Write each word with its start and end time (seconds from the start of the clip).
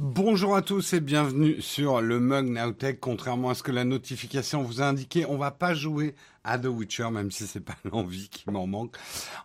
Bonjour 0.00 0.54
à 0.54 0.62
tous 0.62 0.92
et 0.92 1.00
bienvenue 1.00 1.60
sur 1.60 2.00
le 2.00 2.20
Mug 2.20 2.46
Nowtech. 2.46 3.00
Contrairement 3.00 3.50
à 3.50 3.56
ce 3.56 3.64
que 3.64 3.72
la 3.72 3.82
notification 3.82 4.62
vous 4.62 4.80
a 4.80 4.84
indiqué, 4.84 5.26
on 5.26 5.36
va 5.36 5.50
pas 5.50 5.74
jouer 5.74 6.14
à 6.44 6.56
The 6.56 6.66
Witcher, 6.66 7.10
même 7.10 7.32
si 7.32 7.48
c'est 7.48 7.58
pas 7.58 7.74
l'envie 7.84 8.28
qui 8.28 8.48
m'en 8.48 8.68
manque. 8.68 8.96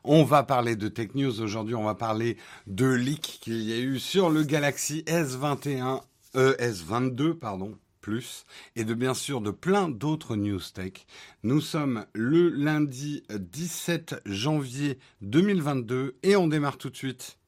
On 0.04 0.24
va 0.24 0.44
parler 0.44 0.76
de 0.76 0.90
Tech 0.90 1.16
News 1.16 1.42
aujourd'hui. 1.42 1.74
On 1.74 1.86
va 1.86 1.96
parler 1.96 2.38
de 2.68 2.86
leak 2.86 3.40
qu'il 3.42 3.64
y 3.64 3.74
a 3.74 3.80
eu 3.80 3.98
sur 3.98 4.30
le 4.30 4.44
Galaxy 4.44 5.04
S21, 5.08 6.02
euh, 6.36 6.56
S22, 6.58 7.34
pardon, 7.34 7.76
plus, 8.00 8.46
et 8.76 8.84
de 8.84 8.94
bien 8.94 9.16
sûr 9.16 9.42
de 9.42 9.50
plein 9.50 9.90
d'autres 9.90 10.36
news 10.36 10.62
tech. 10.72 11.08
Nous 11.42 11.62
sommes 11.62 12.06
le 12.14 12.50
lundi 12.50 13.24
17 13.32 14.22
janvier 14.28 15.00
2022 15.22 16.16
et 16.22 16.36
on 16.36 16.48
démarre 16.48 16.78
tout 16.78 16.92
de 16.92 16.96
suite. 16.96 17.40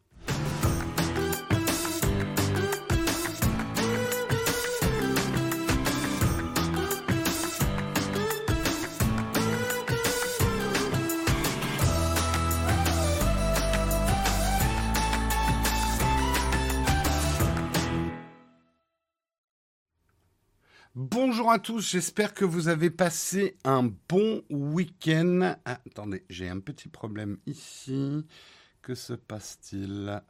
Bonjour 21.18 21.50
à 21.50 21.60
tous, 21.60 21.92
j'espère 21.92 22.34
que 22.34 22.44
vous 22.44 22.68
avez 22.68 22.90
passé 22.90 23.56
un 23.64 23.90
bon 24.10 24.44
week-end. 24.50 25.56
Ah, 25.64 25.80
attendez, 25.88 26.26
j'ai 26.30 26.50
un 26.50 26.60
petit 26.60 26.90
problème 26.90 27.38
ici. 27.46 28.26
Que 28.82 28.96
se 28.96 29.14
passe-t-il? 29.14 30.22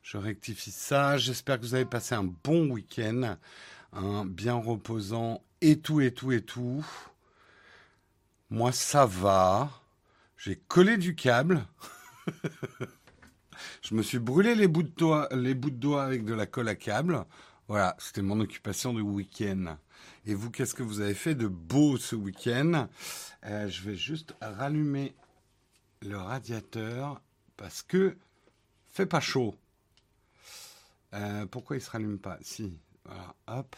Je 0.00 0.16
rectifie 0.16 0.70
ça. 0.70 1.18
J'espère 1.18 1.58
que 1.58 1.66
vous 1.66 1.74
avez 1.74 1.86
passé 1.86 2.14
un 2.14 2.22
bon 2.22 2.70
week-end, 2.70 3.36
un 3.92 4.24
bien 4.24 4.54
reposant 4.54 5.42
et 5.60 5.80
tout, 5.80 6.00
et 6.00 6.14
tout, 6.14 6.30
et 6.30 6.42
tout. 6.42 6.86
Moi, 8.50 8.70
ça 8.70 9.06
va. 9.06 9.72
J'ai 10.36 10.54
collé 10.54 10.98
du 10.98 11.16
câble. 11.16 11.66
je 13.82 13.96
me 13.96 14.02
suis 14.02 14.20
brûlé 14.20 14.54
les 14.54 14.68
bouts 14.68 14.84
de 14.84 14.94
doigts, 14.96 15.28
les 15.32 15.54
bouts 15.54 15.70
de 15.70 15.76
doigts 15.78 16.04
avec 16.04 16.24
de 16.24 16.32
la 16.32 16.46
colle 16.46 16.68
à 16.68 16.76
câble. 16.76 17.26
Voilà, 17.66 17.96
c'était 17.98 18.22
mon 18.22 18.40
occupation 18.40 18.92
de 18.92 19.00
week-end. 19.00 19.78
Et 20.26 20.34
vous, 20.34 20.50
qu'est-ce 20.50 20.74
que 20.74 20.82
vous 20.82 21.00
avez 21.00 21.14
fait 21.14 21.34
de 21.34 21.46
beau 21.48 21.96
ce 21.96 22.14
week-end? 22.14 22.88
Euh, 23.46 23.68
Je 23.68 23.82
vais 23.82 23.96
juste 23.96 24.34
rallumer 24.40 25.14
le 26.02 26.18
radiateur 26.18 27.22
parce 27.56 27.82
que 27.82 28.16
fait 28.88 29.06
pas 29.06 29.20
chaud. 29.20 29.54
Euh, 31.14 31.46
pourquoi 31.46 31.76
il 31.76 31.82
se 31.82 31.90
rallume 31.90 32.18
pas? 32.18 32.38
Si, 32.42 32.78
voilà, 33.04 33.34
hop. 33.46 33.76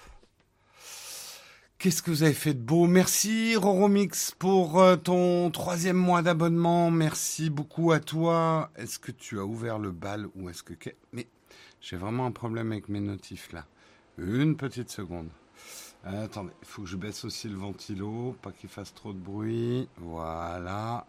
Qu'est-ce 1.79 2.03
que 2.03 2.11
vous 2.11 2.23
avez 2.25 2.33
fait 2.33 2.55
de 2.55 2.61
beau? 2.61 2.87
Merci 2.87 3.55
Roromix 3.55 4.33
pour 4.33 4.81
euh, 4.81 4.97
ton 4.97 5.51
troisième 5.51 5.98
mois 5.98 6.23
d'abonnement. 6.23 6.91
Merci 6.91 7.51
beaucoup 7.51 7.92
à 7.92 8.01
toi. 8.01 8.73
Est-ce 8.77 8.98
que 8.98 9.12
tu 9.12 9.39
as 9.39 9.45
ouvert 9.45 9.79
le 9.79 9.92
bal 9.92 10.27
ou 10.34 10.48
est-ce 10.48 10.62
que... 10.62 10.73
Mais 11.12 11.29
j'ai 11.81 11.97
vraiment 11.97 12.27
un 12.27 12.33
problème 12.33 12.73
avec 12.73 12.89
mes 12.89 13.01
notifs 13.01 13.53
là. 13.53 13.67
Une 14.19 14.56
petite 14.56 14.91
seconde. 14.91 15.28
Euh, 16.06 16.25
attendez, 16.25 16.53
il 16.62 16.69
faut 16.69 16.83
que 16.83 16.89
je 16.89 16.97
baisse 16.97 17.25
aussi 17.25 17.48
le 17.48 17.56
ventilo, 17.56 18.36
pas 18.41 18.53
qu'il 18.53 18.69
fasse 18.69 18.95
trop 18.95 19.12
de 19.12 19.19
bruit. 19.19 19.89
Voilà. 19.98 21.06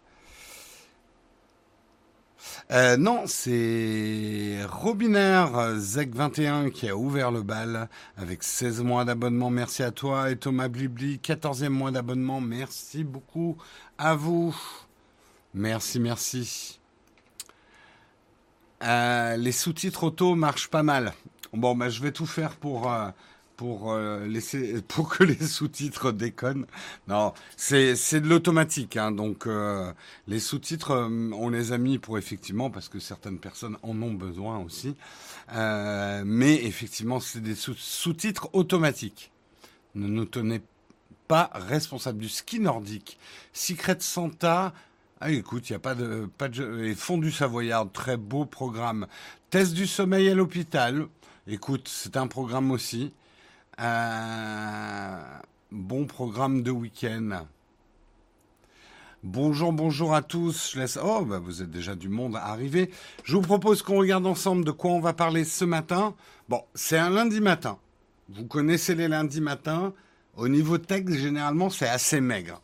Euh, 2.71 2.97
non, 2.97 3.23
c'est 3.25 4.59
Robinaire 4.65 5.75
Zek21 5.77 6.71
qui 6.71 6.89
a 6.89 6.95
ouvert 6.95 7.31
le 7.31 7.41
bal 7.41 7.89
avec 8.17 8.43
16 8.43 8.81
mois 8.81 9.05
d'abonnement. 9.05 9.49
Merci 9.49 9.83
à 9.83 9.91
toi. 9.91 10.31
Et 10.31 10.37
Thomas 10.37 10.67
Blibli, 10.67 11.17
14e 11.17 11.69
mois 11.69 11.91
d'abonnement. 11.91 12.41
Merci 12.41 13.03
beaucoup 13.03 13.57
à 13.97 14.15
vous. 14.15 14.55
Merci, 15.53 15.99
merci. 15.99 16.79
Euh, 18.83 19.37
les 19.37 19.51
sous-titres 19.51 20.03
auto 20.03 20.35
marchent 20.35 20.69
pas 20.69 20.83
mal. 20.83 21.13
Bon, 21.53 21.75
bah, 21.75 21.89
je 21.89 22.01
vais 22.01 22.11
tout 22.11 22.25
faire 22.25 22.55
pour 22.55 22.91
euh, 22.91 23.09
pour 23.55 23.91
euh, 23.91 24.25
laisser 24.27 24.81
pour 24.87 25.09
que 25.09 25.23
les 25.23 25.47
sous-titres 25.47 26.11
déconnent. 26.11 26.65
Non, 27.07 27.33
c'est 27.55 27.93
de 28.21 28.27
l'automatique, 28.27 28.97
hein, 28.97 29.11
donc 29.11 29.47
euh, 29.47 29.91
les 30.27 30.39
sous-titres 30.39 30.91
on 30.91 31.49
les 31.49 31.71
a 31.71 31.77
mis 31.77 31.97
pour 31.97 32.17
effectivement 32.17 32.69
parce 32.69 32.89
que 32.89 32.99
certaines 32.99 33.39
personnes 33.39 33.77
en 33.83 34.01
ont 34.01 34.13
besoin 34.13 34.59
aussi. 34.59 34.95
mais 35.53 36.65
effectivement, 36.65 37.19
c'est 37.19 37.41
des 37.41 37.55
sous-titres 37.55 38.49
automatiques. 38.53 39.31
Ne 39.95 40.07
nous 40.07 40.25
tenez 40.25 40.61
pas 41.27 41.49
responsable 41.53 42.19
du 42.19 42.29
ski 42.29 42.59
nordique. 42.59 43.17
Secret 43.53 43.97
Santa. 43.99 44.73
Ah, 45.19 45.31
écoute, 45.31 45.69
il 45.69 45.73
n'y 45.73 45.77
a 45.77 45.79
pas 45.79 45.95
de, 45.95 46.29
pas 46.37 46.47
de, 46.47 46.83
et 46.83 46.93
Fondu 46.93 47.31
Savoyard, 47.31 47.91
très 47.91 48.17
beau 48.17 48.45
programme. 48.45 49.07
Test 49.49 49.73
du 49.73 49.87
sommeil 49.87 50.29
à 50.29 50.35
l'hôpital. 50.35 51.07
Écoute, 51.49 51.87
c'est 51.87 52.17
un 52.17 52.27
programme 52.27 52.71
aussi. 52.71 53.13
Bon 55.71 56.05
programme 56.05 56.61
de 56.61 56.71
week-end. 56.71 57.45
Bonjour, 59.23 59.71
bonjour 59.71 60.13
à 60.13 60.21
tous. 60.21 60.73
Je 60.73 60.79
laisse. 60.79 60.99
Oh, 61.01 61.23
bah 61.23 61.39
vous 61.39 61.61
êtes 61.61 61.71
déjà 61.71 61.95
du 61.95 62.09
monde 62.09 62.35
à 62.35 62.47
arriver. 62.47 62.91
Je 63.23 63.37
vous 63.37 63.41
propose 63.41 63.81
qu'on 63.81 63.99
regarde 63.99 64.27
ensemble 64.27 64.65
de 64.65 64.71
quoi 64.71 64.91
on 64.91 64.99
va 64.99 65.13
parler 65.13 65.45
ce 65.45 65.63
matin. 65.63 66.15
Bon, 66.49 66.63
c'est 66.75 66.97
un 66.97 67.09
lundi 67.09 67.39
matin. 67.39 67.77
Vous 68.27 68.45
connaissez 68.45 68.93
les 68.93 69.07
lundis 69.07 69.39
matins. 69.39 69.93
Au 70.35 70.49
niveau 70.49 70.77
texte, 70.77 71.15
généralement, 71.15 71.69
c'est 71.69 71.87
assez 71.87 72.19
maigre. 72.19 72.61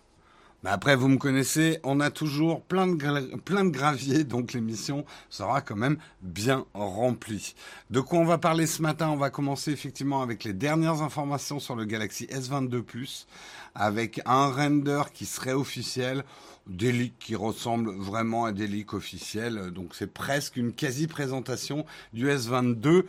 Mais 0.63 0.69
après, 0.69 0.96
vous 0.96 1.09
me 1.09 1.18
connaissez, 1.18 1.79
on 1.84 2.00
a 2.00 2.09
toujours 2.09 2.63
plein 2.63 2.88
de, 2.88 3.35
plein 3.38 3.66
de 3.66 3.69
graviers, 3.69 4.24
donc 4.24 4.53
l'émission 4.53 5.03
sera 5.29 5.59
quand 5.59 5.75
même 5.75 5.97
bien 6.22 6.66
remplie. 6.74 7.53
De 7.90 8.00
quoi 8.00 8.19
on 8.19 8.25
va 8.25 8.38
parler 8.38 8.66
ce 8.66 8.81
matin? 8.81 9.09
On 9.09 9.18
va 9.18 9.29
commencer 9.29 9.72
effectivement 9.72 10.22
avec 10.22 10.46
les 10.46 10.53
dernières 10.53 11.01
informations 11.01 11.59
sur 11.59 11.75
le 11.75 11.84
Galaxy 11.84 12.28
S22 12.28 12.81
Plus, 12.81 13.28
avec 13.75 14.22
un 14.25 14.47
render 14.47 15.03
qui 15.13 15.25
serait 15.25 15.51
officiel, 15.51 16.24
des 16.68 16.94
leaks 16.94 17.19
qui 17.19 17.35
ressemblent 17.35 17.94
vraiment 17.97 18.45
à 18.45 18.53
des 18.53 18.68
leaks 18.68 18.94
officiels, 18.94 19.72
donc 19.72 19.94
c'est 19.94 20.13
presque 20.13 20.56
une 20.56 20.72
quasi-présentation 20.72 21.85
du 22.13 22.30
S22 22.30 23.03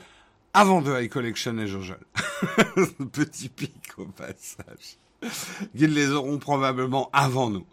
avant 0.54 0.82
de 0.82 0.92
High 0.92 1.08
Collection 1.08 1.56
et 1.58 1.68
Jojol. 1.68 2.00
Petit 3.12 3.48
pic 3.48 3.92
au 3.96 4.06
passage 4.06 4.98
qu'ils 5.76 5.94
les 5.94 6.10
auront 6.10 6.38
probablement 6.38 7.10
avant 7.12 7.50
nous. 7.50 7.66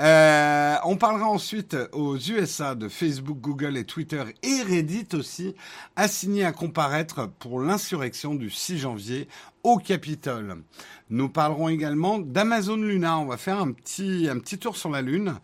Euh, 0.00 0.76
on 0.84 0.96
parlera 0.96 1.28
ensuite 1.28 1.76
aux 1.92 2.16
USA 2.16 2.74
de 2.74 2.88
Facebook, 2.88 3.38
Google 3.40 3.76
et 3.76 3.84
Twitter 3.84 4.22
et 4.42 4.62
Reddit 4.62 5.08
aussi, 5.14 5.54
assignés 5.96 6.44
à 6.44 6.52
comparaître 6.52 7.28
pour 7.38 7.60
l'insurrection 7.60 8.34
du 8.34 8.50
6 8.50 8.78
janvier 8.78 9.28
au 9.62 9.78
Capitole. 9.78 10.62
Nous 11.10 11.28
parlerons 11.28 11.68
également 11.68 12.18
d'Amazon 12.18 12.76
Luna. 12.76 13.18
On 13.18 13.26
va 13.26 13.36
faire 13.36 13.60
un 13.60 13.70
petit, 13.72 14.28
un 14.30 14.38
petit 14.38 14.58
tour 14.58 14.76
sur 14.76 14.90
la 14.90 15.02
Lune. 15.02 15.34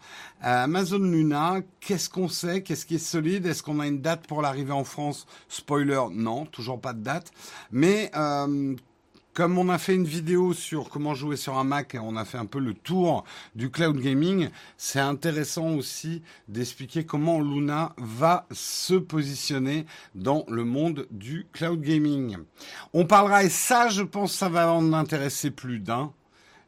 Euh, 0.45 0.65
Amazon 0.65 0.99
Luna, 0.99 1.61
qu'est-ce 1.81 2.09
qu'on 2.09 2.29
sait? 2.29 2.63
Qu'est-ce 2.63 2.87
qui 2.87 2.97
est 2.97 2.99
solide? 2.99 3.47
Est-ce 3.47 3.63
qu'on 3.63 3.79
a 3.81 3.87
une 3.87 4.01
date 4.01 4.27
pour 4.27 4.43
l'arrivée 4.43 4.73
en 4.73 4.85
France? 4.85 5.27
Spoiler, 5.49 6.03
non, 6.11 6.47
toujours 6.47 6.81
pas 6.81 6.93
de 6.93 7.03
date. 7.03 7.31
Mais 7.71 8.11
euh, 8.17 8.75
comme 9.39 9.57
on 9.57 9.69
a 9.69 9.79
fait 9.79 9.95
une 9.95 10.05
vidéo 10.05 10.53
sur 10.53 10.91
comment 10.91 11.15
jouer 11.15 11.37
sur 11.37 11.59
un 11.59 11.63
Mac 11.63 11.95
et 11.95 12.01
on 12.01 12.17
a 12.17 12.25
fait 12.25 12.39
un 12.39 12.45
peu 12.45 12.59
le 12.59 12.75
tour 12.75 13.23
du 13.55 13.71
cloud 13.71 13.97
gaming, 14.01 14.49
c'est 14.77 14.99
intéressant 14.99 15.77
aussi 15.77 16.23
d'expliquer 16.49 17.07
comment 17.07 17.41
Luna 17.41 17.95
va 17.99 18.49
se 18.51 18.95
positionner 18.95 19.87
dans 20.17 20.45
le 20.49 20.65
monde 20.65 21.07
du 21.13 21.47
cloud 21.53 21.81
gaming. 21.81 22.37
On 22.93 23.07
parlera, 23.07 23.45
et 23.45 23.49
ça 23.49 23.89
je 23.89 24.03
pense 24.03 24.33
ça 24.33 24.49
va 24.49 24.73
en 24.73 24.93
intéresser 24.93 25.53
plus 25.53 25.79
d'un, 25.79 26.13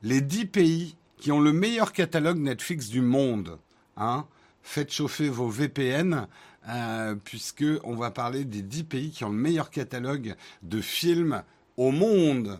les 0.04 0.20
10 0.20 0.46
pays 0.46 0.96
qui 1.16 1.32
ont 1.32 1.40
le 1.40 1.52
meilleur 1.52 1.92
catalogue 1.92 2.38
Netflix 2.38 2.86
du 2.88 3.00
monde. 3.00 3.58
Hein 3.96 4.26
Faites 4.62 4.92
chauffer 4.92 5.28
vos 5.28 5.48
VPN. 5.48 6.28
Euh, 6.68 7.14
puisque 7.24 7.64
on 7.84 7.96
va 7.96 8.10
parler 8.10 8.44
des 8.44 8.60
10 8.60 8.84
pays 8.84 9.10
qui 9.10 9.24
ont 9.24 9.30
le 9.30 9.34
meilleur 9.34 9.70
catalogue 9.70 10.36
de 10.62 10.82
films 10.82 11.42
au 11.80 11.92
monde. 11.92 12.58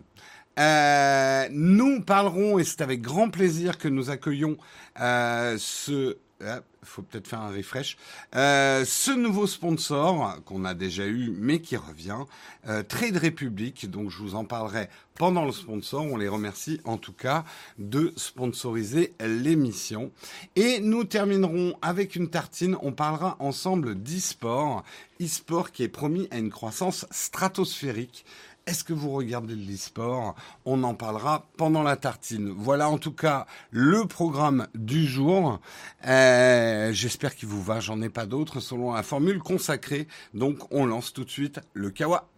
Euh, 0.59 1.47
nous 1.53 2.01
parlerons, 2.01 2.59
et 2.59 2.65
c'est 2.65 2.81
avec 2.81 3.03
grand 3.03 3.29
plaisir 3.29 3.77
que 3.77 3.87
nous 3.87 4.09
accueillons 4.09 4.57
euh, 4.99 5.57
ce 5.59 6.17
il 6.43 6.89
faut 6.89 7.03
peut-être 7.03 7.29
faire 7.29 7.41
un 7.41 7.51
refresh. 7.51 7.97
Euh, 8.35 8.85
ce 8.87 9.11
nouveau 9.11 9.47
sponsor 9.47 10.39
qu'on 10.45 10.65
a 10.65 10.75
déjà 10.75 11.07
eu, 11.07 11.31
mais 11.37 11.61
qui 11.61 11.77
revient, 11.77 12.25
euh, 12.67 12.83
Trade 12.83 13.19
Republic. 13.19 13.91
Donc 13.91 14.11
je 14.11 14.19
vous 14.19 14.35
en 14.35 14.45
parlerai 14.45 14.89
pendant 15.15 15.45
le 15.45 15.53
sponsor. 15.53 16.03
On 16.03 16.17
les 16.17 16.29
remercie 16.29 16.81
en 16.85 16.97
tout 16.97 17.13
cas 17.13 17.45
de 17.79 18.13
sponsoriser 18.17 19.15
l'émission. 19.21 20.11
Et 20.57 20.81
nous 20.81 21.05
terminerons 21.05 21.77
avec 21.83 22.17
une 22.17 22.31
tartine. 22.31 22.77
On 22.81 22.93
parlera 22.93 23.37
ensemble 23.41 24.03
d'e-sport, 24.03 24.83
e-sport 25.21 25.73
qui 25.73 25.83
est 25.83 25.89
promis 25.89 26.29
à 26.31 26.39
une 26.39 26.51
croissance 26.51 27.07
stratosphérique. 27.11 28.25
Est-ce 28.71 28.85
que 28.85 28.93
vous 28.93 29.11
regardez 29.11 29.57
l'e-sport 29.57 30.37
On 30.65 30.85
en 30.85 30.95
parlera 30.95 31.49
pendant 31.57 31.83
la 31.83 31.97
tartine. 31.97 32.55
Voilà 32.57 32.89
en 32.89 32.99
tout 32.99 33.11
cas 33.11 33.47
le 33.73 34.05
programme 34.05 34.69
du 34.77 35.09
jour. 35.09 35.59
Euh, 36.07 36.93
j'espère 36.93 37.35
qu'il 37.35 37.49
vous 37.49 37.65
va. 37.65 37.81
J'en 37.81 38.01
ai 38.01 38.09
pas 38.09 38.27
d'autres 38.27 38.61
selon 38.61 38.93
la 38.93 39.03
formule 39.03 39.41
consacrée. 39.41 40.07
Donc 40.35 40.73
on 40.73 40.87
lance 40.87 41.13
tout 41.13 41.25
de 41.25 41.31
suite 41.31 41.59
le 41.75 41.91
kawa. 41.91 42.29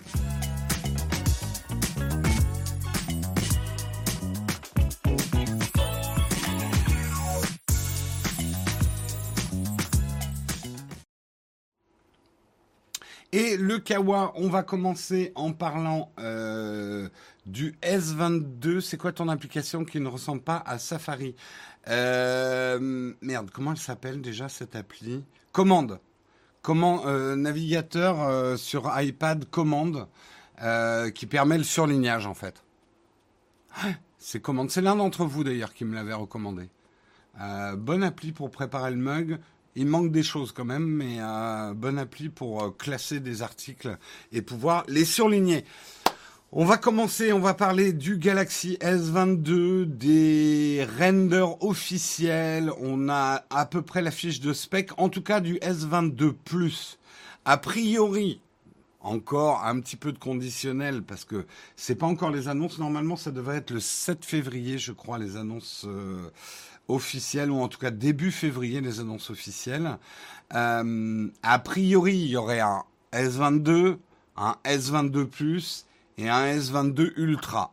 Et 13.35 13.57
le 13.57 13.79
Kawa, 13.79 14.33
on 14.37 14.51
va 14.51 14.63
commencer 14.63 15.33
en 15.37 15.55
parlant 15.55 16.13
euh, 16.19 17.09
du 17.47 17.73
S22. 17.83 18.83
C'est 18.83 18.99
quoi 18.99 19.13
ton 19.13 19.31
application 19.31 19.87
qui 19.87 20.01
ne 20.01 20.09
ressemble 20.09 20.43
pas 20.43 20.63
à 20.67 20.79
Safari? 20.79 21.35
Euh, 21.89 23.15
Merde, 23.23 23.51
comment 23.51 23.73
elle 23.73 23.79
s'appelle 23.79 24.21
déjà 24.21 24.51
cette 24.51 24.77
appli? 24.77 25.25
Commande. 25.51 25.99
Comment 26.61 27.07
euh, 27.07 27.35
navigateur 27.35 28.59
sur 28.59 28.93
iPad 28.95 29.47
commande 29.47 30.07
qui 31.15 31.27
permet 31.27 31.59
le 31.59 31.65
surlignage 31.65 32.27
en 32.27 32.35
fait. 32.35 32.63
Ah, 33.75 33.89
c'est 34.19 34.41
commande. 34.41 34.71
C'est 34.71 34.83
l'un 34.83 34.95
d'entre 34.95 35.25
vous 35.25 35.43
d'ailleurs 35.43 35.73
qui 35.73 35.85
me 35.85 35.95
l'avait 35.95 36.13
recommandé. 36.13 36.69
bonne 37.79 38.05
appli 38.05 38.31
pour 38.31 38.51
préparer 38.51 38.91
le 38.91 38.99
mug. 38.99 39.41
Il 39.75 39.87
manque 39.87 40.13
des 40.13 40.23
choses 40.23 40.53
quand 40.53 40.65
même, 40.65 40.87
mais 40.87 41.17
euh, 41.19 41.73
bonne 41.75 41.99
appli 41.99 42.29
pour 42.29 42.63
euh, 42.63 42.71
classer 42.71 43.21
des 43.21 43.43
articles 43.43 43.97
et 44.31 44.43
pouvoir 44.43 44.85
les 44.87 45.05
surligner. 45.05 45.65
On 46.53 46.67
va 46.67 46.77
commencer, 46.77 47.33
on 47.33 47.41
va 47.41 47.55
parler 47.55 47.95
du 47.95 48.19
Galaxy 48.19 48.77
S22, 48.83 49.87
des 49.87 50.87
renders 50.99 51.63
officiels. 51.65 52.71
On 52.83 53.09
a 53.09 53.47
à 53.49 53.65
peu 53.65 53.81
près 53.81 54.03
la 54.03 54.11
fiche 54.11 54.41
de 54.41 54.53
spec, 54.53 54.91
en 54.99 55.09
tout 55.09 55.23
cas 55.23 55.41
du 55.41 55.55
S22 55.57 56.35
Plus. 56.45 56.99
A 57.47 57.57
priori, 57.57 58.43
encore 59.01 59.65
un 59.65 59.81
petit 59.81 59.97
peu 59.97 60.13
de 60.13 60.19
conditionnel 60.19 61.03
parce 61.03 61.25
que 61.25 61.47
c'est 61.77 61.95
pas 61.95 62.07
encore 62.07 62.31
les 62.31 62.49
annonces. 62.49 62.79
Normalement, 62.79 63.17
ça 63.17 63.31
devrait 63.31 63.57
être 63.57 63.71
le 63.71 63.81
7 63.81 64.25
février, 64.25 64.79
je 64.79 64.93
crois, 64.93 65.19
les 65.19 65.37
annonces. 65.37 65.85
Euh, 65.89 66.31
officielles, 66.89 67.51
ou 67.51 67.61
en 67.61 67.69
tout 67.69 67.79
cas 67.79 67.91
début 67.91 68.31
février, 68.31 68.81
les 68.81 69.01
annonces 69.01 69.31
officielles. 69.31 69.99
Euh, 70.55 71.29
a 71.43 71.59
priori, 71.59 72.17
il 72.17 72.29
y 72.29 72.37
aurait 72.37 72.61
un 72.61 72.83
S22, 73.13 73.97
un 74.37 74.57
S22 74.65 75.27
Plus 75.27 75.87
et 76.19 76.29
un 76.29 76.47
S22 76.47 77.13
Ultra. 77.17 77.73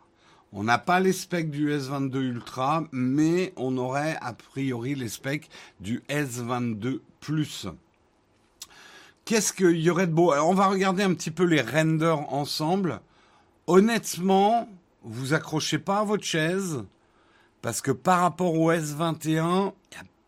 On 0.52 0.64
n'a 0.64 0.80
pas 0.80 1.00
les 1.00 1.14
specs 1.14 1.52
du 1.52 1.72
S22 1.72 2.18
Ultra, 2.18 2.84
mais 2.92 3.54
on 3.56 3.78
aurait 3.78 4.18
a 4.22 4.34
priori 4.34 4.96
les 4.96 5.10
specs 5.10 5.50
du 5.80 6.02
S22 6.10 7.02
Plus. 7.20 7.68
Qu'est-ce 9.26 9.54
qu'il 9.54 9.80
y 9.80 9.92
aurait 9.92 10.08
de 10.08 10.14
beau? 10.14 10.34
On 10.34 10.56
va 10.56 10.68
regarder 10.68 11.04
un 11.04 11.14
petit 11.14 11.30
peu 11.30 11.44
les 11.44 11.62
renders 11.62 12.34
ensemble. 12.34 13.00
Honnêtement, 13.68 14.68
vous 15.04 15.36
accrochez 15.36 15.78
pas 15.78 16.00
à 16.00 16.04
votre 16.04 16.24
chaise. 16.24 16.84
Parce 17.62 17.82
que 17.82 17.92
par 17.92 18.22
rapport 18.22 18.54
au 18.54 18.72
S21, 18.72 19.74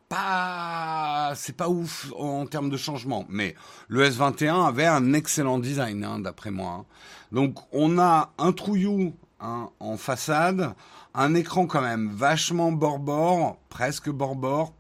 pas, 0.10 1.32
c'est 1.36 1.56
pas 1.56 1.70
ouf 1.70 2.12
en 2.18 2.46
termes 2.46 2.70
de 2.70 2.76
changement. 2.76 3.26
Mais 3.30 3.56
le 3.88 4.06
S21 4.10 4.68
avait 4.68 4.86
un 4.86 5.14
excellent 5.14 5.58
design, 5.58 6.04
hein, 6.04 6.20
d'après 6.20 6.52
moi. 6.52 6.72
Hein. 6.82 6.86
Donc 7.32 7.60
on 7.72 7.98
a 7.98 8.34
un 8.38 8.52
trouillou 8.52 9.16
hein, 9.40 9.70
en 9.80 9.96
façade, 9.96 10.74
un 11.14 11.34
écran 11.34 11.66
quand 11.66 11.82
même 11.82 12.10
vachement 12.10 12.74
bord-bord, 12.74 13.58
presque 13.70 14.10
bord-bord, 14.10 14.74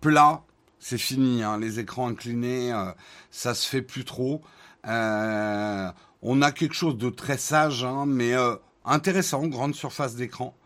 plat. 0.00 0.42
C'est 0.78 0.98
fini, 0.98 1.42
les 1.60 1.78
écrans 1.78 2.08
inclinés, 2.08 2.72
euh, 2.72 2.90
ça 3.30 3.54
se 3.54 3.68
fait 3.68 3.82
plus 3.82 4.04
trop. 4.04 4.42
Euh, 4.86 5.90
on 6.22 6.42
a 6.42 6.52
quelque 6.52 6.74
chose 6.74 6.96
de 6.96 7.08
très 7.10 7.36
sage, 7.36 7.86
mais 8.06 8.34
euh, 8.34 8.56
intéressant, 8.84 9.46
grande 9.46 9.74
surface 9.74 10.14
d'écran. 10.16 10.56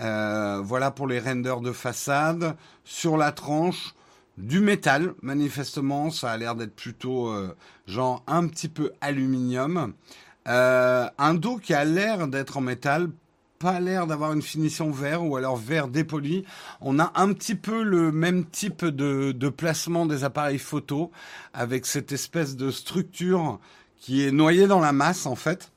Euh, 0.00 0.60
voilà 0.62 0.90
pour 0.90 1.06
les 1.06 1.20
renders 1.20 1.60
de 1.60 1.72
façade. 1.72 2.56
Sur 2.84 3.16
la 3.16 3.32
tranche, 3.32 3.94
du 4.36 4.60
métal, 4.60 5.14
manifestement, 5.22 6.10
ça 6.10 6.30
a 6.30 6.36
l'air 6.36 6.54
d'être 6.54 6.74
plutôt 6.74 7.28
euh, 7.28 7.54
genre 7.86 8.22
un 8.26 8.46
petit 8.46 8.68
peu 8.68 8.92
aluminium. 9.00 9.94
Euh, 10.48 11.08
un 11.18 11.34
dos 11.34 11.56
qui 11.56 11.74
a 11.74 11.84
l'air 11.84 12.28
d'être 12.28 12.58
en 12.58 12.60
métal, 12.60 13.08
pas 13.58 13.80
l'air 13.80 14.06
d'avoir 14.06 14.32
une 14.32 14.42
finition 14.42 14.90
vert 14.90 15.24
ou 15.24 15.36
alors 15.36 15.56
vert 15.56 15.88
dépoli. 15.88 16.44
On 16.80 16.98
a 16.98 17.12
un 17.14 17.32
petit 17.32 17.54
peu 17.54 17.82
le 17.82 18.12
même 18.12 18.44
type 18.44 18.84
de, 18.84 19.32
de 19.32 19.48
placement 19.48 20.04
des 20.04 20.24
appareils 20.24 20.58
photo 20.58 21.10
avec 21.54 21.86
cette 21.86 22.12
espèce 22.12 22.56
de 22.56 22.70
structure 22.70 23.58
qui 23.98 24.22
est 24.22 24.30
noyée 24.30 24.66
dans 24.66 24.80
la 24.80 24.92
masse 24.92 25.24
en 25.24 25.34
fait, 25.34 25.72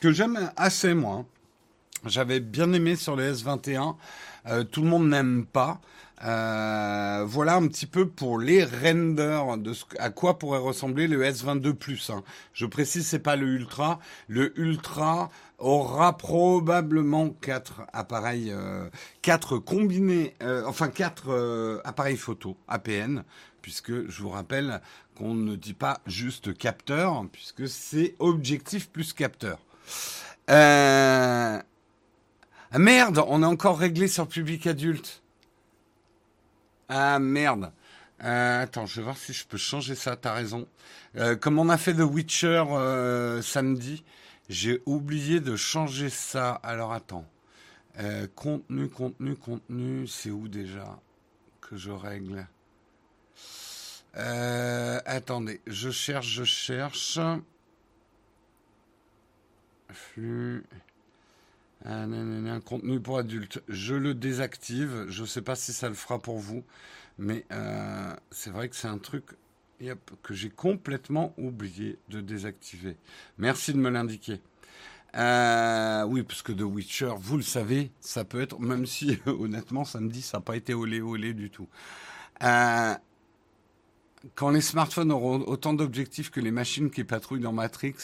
que 0.00 0.10
j'aime 0.10 0.50
assez 0.56 0.94
moi. 0.94 1.26
J'avais 2.04 2.40
bien 2.40 2.72
aimé 2.72 2.96
sur 2.96 3.16
le 3.16 3.32
S21. 3.32 3.96
Euh, 4.46 4.64
tout 4.64 4.82
le 4.82 4.88
monde 4.88 5.08
n'aime 5.08 5.46
pas. 5.46 5.80
Euh, 6.24 7.24
voilà 7.26 7.54
un 7.54 7.66
petit 7.68 7.86
peu 7.86 8.08
pour 8.08 8.38
les 8.38 8.64
renders 8.64 9.56
de 9.56 9.72
ce, 9.72 9.84
à 9.98 10.10
quoi 10.10 10.38
pourrait 10.38 10.58
ressembler 10.58 11.06
le 11.06 11.24
S22 11.24 11.74
Plus. 11.74 12.10
Hein. 12.10 12.22
Je 12.52 12.66
précise, 12.66 13.06
c'est 13.06 13.18
pas 13.20 13.36
le 13.36 13.46
Ultra. 13.46 14.00
Le 14.26 14.58
Ultra 14.58 15.30
aura 15.58 16.16
probablement 16.16 17.30
quatre 17.30 17.82
appareils, 17.92 18.50
euh, 18.50 18.88
quatre 19.22 19.58
combinés, 19.58 20.34
euh, 20.42 20.62
enfin 20.66 20.88
quatre 20.88 21.30
euh, 21.30 21.80
appareils 21.84 22.16
photo 22.16 22.56
APN, 22.68 23.22
puisque 23.62 24.08
je 24.08 24.22
vous 24.22 24.30
rappelle 24.30 24.80
qu'on 25.16 25.34
ne 25.34 25.56
dit 25.56 25.74
pas 25.74 26.00
juste 26.06 26.56
capteur, 26.56 27.24
puisque 27.32 27.68
c'est 27.68 28.14
objectif 28.18 28.88
plus 28.90 29.12
capteur. 29.12 29.58
Euh, 30.50 31.60
ah 32.70 32.78
merde, 32.78 33.24
on 33.26 33.42
est 33.42 33.46
encore 33.46 33.78
réglé 33.78 34.08
sur 34.08 34.28
public 34.28 34.66
adulte. 34.66 35.22
Ah 36.88 37.18
merde. 37.18 37.72
Euh, 38.24 38.62
attends, 38.62 38.86
je 38.86 38.96
vais 38.96 39.02
voir 39.02 39.16
si 39.16 39.32
je 39.32 39.46
peux 39.46 39.56
changer 39.56 39.94
ça, 39.94 40.16
t'as 40.16 40.34
raison. 40.34 40.66
Euh, 41.16 41.36
comme 41.36 41.58
on 41.58 41.68
a 41.68 41.78
fait 41.78 41.94
The 41.94 42.00
Witcher 42.00 42.64
euh, 42.70 43.40
samedi, 43.42 44.04
j'ai 44.48 44.82
oublié 44.86 45.40
de 45.40 45.56
changer 45.56 46.10
ça. 46.10 46.52
Alors 46.62 46.92
attends. 46.92 47.26
contenu, 48.34 48.88
contenu, 48.88 49.34
contenu, 49.36 50.06
c'est 50.06 50.30
où 50.30 50.48
déjà 50.48 50.98
que 51.60 51.76
je 51.76 51.90
règle? 51.90 52.46
Attendez, 54.14 55.60
je 55.66 55.90
cherche, 55.90 56.28
je 56.28 56.44
cherche. 56.44 57.18
Flux. 59.90 60.64
Un, 61.84 62.46
un, 62.46 62.60
contenu 62.60 63.00
pour 63.00 63.18
adultes. 63.18 63.62
Je 63.68 63.94
le 63.94 64.14
désactive. 64.14 65.06
Je 65.08 65.22
ne 65.22 65.26
sais 65.26 65.42
pas 65.42 65.54
si 65.54 65.72
ça 65.72 65.88
le 65.88 65.94
fera 65.94 66.18
pour 66.18 66.38
vous. 66.38 66.64
Mais 67.18 67.44
euh, 67.52 68.14
c'est 68.30 68.50
vrai 68.50 68.68
que 68.68 68.76
c'est 68.76 68.88
un 68.88 68.98
truc 68.98 69.24
que 70.22 70.34
j'ai 70.34 70.50
complètement 70.50 71.34
oublié 71.38 71.98
de 72.08 72.20
désactiver. 72.20 72.96
Merci 73.38 73.72
de 73.72 73.78
me 73.78 73.90
l'indiquer. 73.90 74.40
Euh, 75.16 76.04
oui, 76.04 76.22
parce 76.22 76.42
que 76.42 76.52
The 76.52 76.62
Witcher, 76.62 77.12
vous 77.18 77.36
le 77.36 77.42
savez, 77.42 77.90
ça 78.00 78.24
peut 78.24 78.40
être, 78.40 78.58
même 78.60 78.86
si 78.86 79.18
honnêtement, 79.26 79.84
samedi, 79.84 80.22
ça 80.22 80.38
n'a 80.38 80.42
pas 80.42 80.56
été 80.56 80.74
olé 80.74 81.00
olé 81.00 81.32
du 81.32 81.50
tout. 81.50 81.68
Euh, 82.42 82.94
quand 84.34 84.50
les 84.50 84.60
smartphones 84.60 85.12
auront 85.12 85.40
autant 85.46 85.74
d'objectifs 85.74 86.30
que 86.30 86.40
les 86.40 86.50
machines 86.50 86.90
qui 86.90 87.04
patrouillent 87.04 87.40
dans 87.40 87.52
Matrix, 87.52 87.94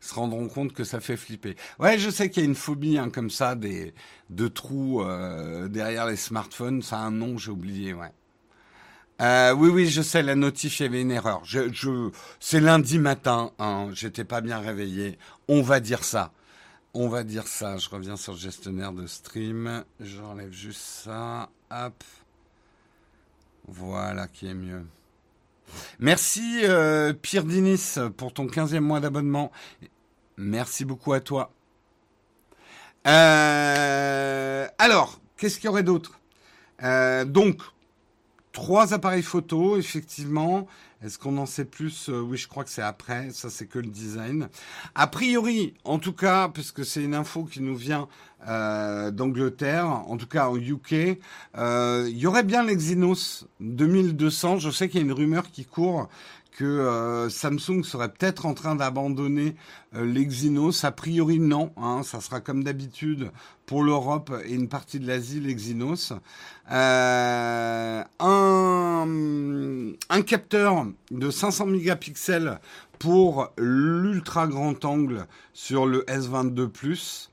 ils 0.00 0.06
se 0.06 0.14
rendront 0.14 0.48
compte 0.48 0.72
que 0.72 0.84
ça 0.84 1.00
fait 1.00 1.16
flipper. 1.16 1.56
Ouais, 1.78 1.98
je 1.98 2.10
sais 2.10 2.30
qu'il 2.30 2.42
y 2.42 2.46
a 2.46 2.48
une 2.48 2.54
phobie 2.54 2.98
hein, 2.98 3.10
comme 3.10 3.30
ça, 3.30 3.54
des 3.54 3.94
de 4.30 4.48
trous 4.48 5.02
euh, 5.02 5.68
derrière 5.68 6.06
les 6.06 6.16
smartphones. 6.16 6.82
Ça 6.82 6.98
a 6.98 7.00
un 7.00 7.10
nom, 7.10 7.38
j'ai 7.38 7.50
oublié. 7.50 7.94
Ouais. 7.94 8.12
Euh, 9.20 9.52
oui, 9.54 9.68
oui, 9.68 9.86
je 9.86 10.02
sais, 10.02 10.22
la 10.22 10.34
notif, 10.34 10.80
il 10.80 10.82
y 10.84 10.86
avait 10.86 11.02
une 11.02 11.12
erreur. 11.12 11.42
C'est 12.40 12.60
lundi 12.60 12.98
matin, 12.98 13.52
hein, 13.58 13.90
j'étais 13.92 14.24
pas 14.24 14.40
bien 14.40 14.58
réveillé. 14.58 15.18
On 15.48 15.62
va 15.62 15.80
dire 15.80 16.02
ça. 16.02 16.32
On 16.94 17.08
va 17.08 17.22
dire 17.24 17.46
ça. 17.46 17.76
Je 17.78 17.88
reviens 17.88 18.16
sur 18.16 18.32
le 18.32 18.38
gestionnaire 18.38 18.92
de 18.92 19.06
stream. 19.06 19.84
J'enlève 20.00 20.52
juste 20.52 20.80
ça. 20.80 21.48
Hop. 21.70 22.04
Voilà 23.66 24.26
qui 24.26 24.46
est 24.46 24.54
mieux. 24.54 24.84
Merci 25.98 26.60
euh, 26.64 27.12
Pierre 27.12 27.44
Dinis 27.44 27.94
pour 28.16 28.32
ton 28.32 28.46
15e 28.46 28.80
mois 28.80 29.00
d'abonnement. 29.00 29.50
Merci 30.36 30.84
beaucoup 30.84 31.12
à 31.12 31.20
toi. 31.20 31.52
Euh, 33.06 34.66
alors, 34.78 35.20
qu'est-ce 35.36 35.56
qu'il 35.56 35.66
y 35.66 35.68
aurait 35.68 35.82
d'autre? 35.82 36.20
Euh, 36.82 37.24
Donc, 37.24 37.60
trois 38.52 38.94
appareils 38.94 39.22
photo, 39.22 39.76
effectivement. 39.76 40.66
Est-ce 41.02 41.18
qu'on 41.18 41.36
en 41.38 41.46
sait 41.46 41.64
plus 41.64 42.08
euh, 42.08 42.20
Oui, 42.20 42.38
je 42.38 42.46
crois 42.46 42.62
que 42.62 42.70
c'est 42.70 42.82
après. 42.82 43.30
Ça, 43.32 43.50
c'est 43.50 43.66
que 43.66 43.80
le 43.80 43.88
design. 43.88 44.48
A 44.94 45.06
priori, 45.08 45.74
en 45.84 45.98
tout 45.98 46.12
cas, 46.12 46.48
puisque 46.48 46.84
c'est 46.84 47.02
une 47.02 47.14
info 47.14 47.44
qui 47.44 47.60
nous 47.60 47.74
vient 47.74 48.08
euh, 48.46 49.10
d'Angleterre, 49.10 49.86
en 49.86 50.16
tout 50.16 50.28
cas 50.28 50.48
au 50.48 50.58
UK, 50.58 51.18
euh, 51.56 52.06
il 52.08 52.18
y 52.18 52.26
aurait 52.26 52.44
bien 52.44 52.62
l'Exynos 52.62 53.46
2200. 53.60 54.58
Je 54.58 54.70
sais 54.70 54.88
qu'il 54.88 55.00
y 55.00 55.02
a 55.02 55.06
une 55.06 55.12
rumeur 55.12 55.50
qui 55.50 55.64
court 55.64 56.08
que 56.52 56.64
euh, 56.64 57.28
Samsung 57.28 57.82
serait 57.82 58.10
peut-être 58.10 58.46
en 58.46 58.54
train 58.54 58.76
d'abandonner 58.76 59.56
euh, 59.94 60.04
l'Exynos. 60.04 60.84
A 60.84 60.92
priori, 60.92 61.40
non. 61.40 61.72
Hein, 61.76 62.02
ça 62.04 62.20
sera 62.20 62.40
comme 62.40 62.62
d'habitude 62.62 63.30
pour 63.66 63.82
l'Europe 63.82 64.32
et 64.44 64.52
une 64.52 64.68
partie 64.68 65.00
de 65.00 65.06
l'Asie, 65.06 65.40
l'Exynos. 65.40 66.12
Euh, 66.70 68.04
un, 68.20 70.22
capteur 70.22 70.86
de 71.10 71.30
500 71.30 71.66
mégapixels 71.66 72.60
pour 72.98 73.50
l'ultra 73.58 74.46
grand 74.46 74.84
angle 74.84 75.26
sur 75.52 75.86
le 75.86 76.02
S22 76.02 76.68
Plus. 76.68 77.30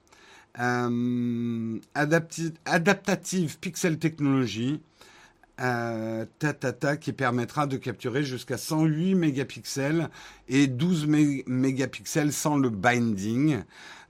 Adaptative 2.66 3.60
Pixel 3.60 4.00
Technology 4.00 4.82
euh, 5.60 6.26
qui 7.00 7.14
permettra 7.14 7.68
de 7.68 7.78
capturer 7.78 8.24
jusqu'à 8.24 8.58
108 8.58 9.16
mégapixels 9.16 10.10
et 10.48 10.68
12 10.68 11.08
mégapixels 11.48 12.32
sans 12.32 12.58
le 12.58 12.70
binding. 12.70 13.64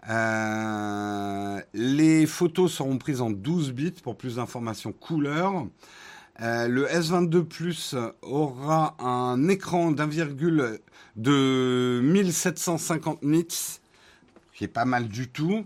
Euh, 0.10 1.62
les 1.74 2.25
photos 2.25 2.74
seront 2.74 2.98
prises 2.98 3.22
en 3.22 3.29
12 3.29 3.74
bits 3.74 3.91
pour 4.03 4.15
plus 4.15 4.36
d'informations 4.36 4.91
couleur. 4.91 5.68
Euh, 6.41 6.68
le 6.68 6.86
S22 6.86 7.44
Plus 7.44 7.96
aura 8.22 8.96
un 9.00 9.50
écran 9.50 9.91
d'un 9.91 10.08
virgule 10.08 10.79
de 11.15 12.00
1750 12.03 13.24
nits, 13.24 13.79
qui 14.53 14.63
est 14.63 14.70
pas 14.70 14.86
mal 14.86 15.08
du 15.08 15.27
tout. 15.27 15.65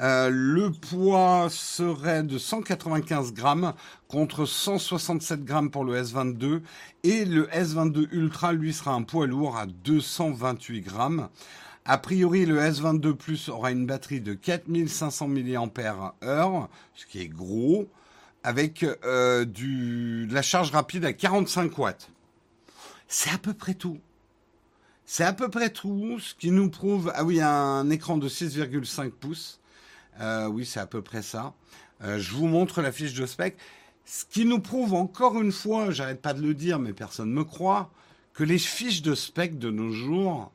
Euh, 0.00 0.30
le 0.30 0.70
poids 0.70 1.48
serait 1.50 2.22
de 2.22 2.38
195 2.38 3.32
grammes 3.32 3.74
contre 4.06 4.46
167 4.46 5.44
grammes 5.44 5.70
pour 5.70 5.84
le 5.84 6.00
S22 6.00 6.60
et 7.02 7.24
le 7.24 7.46
S22 7.48 8.06
Ultra 8.12 8.52
lui 8.52 8.72
sera 8.72 8.92
un 8.92 9.02
poids 9.02 9.26
lourd 9.26 9.56
à 9.56 9.66
228 9.66 10.82
grammes. 10.82 11.28
A 11.84 11.98
priori, 11.98 12.46
le 12.46 12.60
S22 12.60 13.14
Plus 13.14 13.48
aura 13.48 13.72
une 13.72 13.86
batterie 13.86 14.20
de 14.20 14.34
4500 14.34 15.28
mAh, 15.28 16.68
ce 16.94 17.06
qui 17.06 17.20
est 17.20 17.28
gros, 17.28 17.88
avec 18.44 18.84
euh, 18.84 19.44
de 19.44 20.32
la 20.32 20.42
charge 20.42 20.70
rapide 20.70 21.06
à 21.06 21.12
45 21.12 21.76
watts. 21.76 22.10
C'est 23.08 23.30
à 23.30 23.38
peu 23.38 23.54
près 23.54 23.74
tout. 23.74 23.98
C'est 25.06 25.24
à 25.24 25.32
peu 25.32 25.48
près 25.48 25.70
tout, 25.70 26.18
ce 26.20 26.34
qui 26.34 26.50
nous 26.50 26.68
prouve... 26.68 27.10
Ah 27.16 27.24
oui, 27.24 27.40
un 27.40 27.88
écran 27.88 28.18
de 28.18 28.28
6,5 28.28 29.10
pouces 29.10 29.57
euh, 30.20 30.46
oui, 30.46 30.66
c'est 30.66 30.80
à 30.80 30.86
peu 30.86 31.02
près 31.02 31.22
ça. 31.22 31.54
Euh, 32.02 32.18
je 32.18 32.32
vous 32.32 32.46
montre 32.46 32.82
la 32.82 32.92
fiche 32.92 33.14
de 33.14 33.26
spec. 33.26 33.56
Ce 34.04 34.24
qui 34.24 34.44
nous 34.44 34.60
prouve 34.60 34.94
encore 34.94 35.40
une 35.40 35.52
fois, 35.52 35.90
j'arrête 35.90 36.22
pas 36.22 36.34
de 36.34 36.40
le 36.40 36.54
dire, 36.54 36.78
mais 36.78 36.92
personne 36.92 37.30
ne 37.30 37.34
me 37.34 37.44
croit, 37.44 37.90
que 38.32 38.44
les 38.44 38.58
fiches 38.58 39.02
de 39.02 39.14
spec 39.14 39.58
de 39.58 39.70
nos 39.70 39.90
jours, 39.90 40.52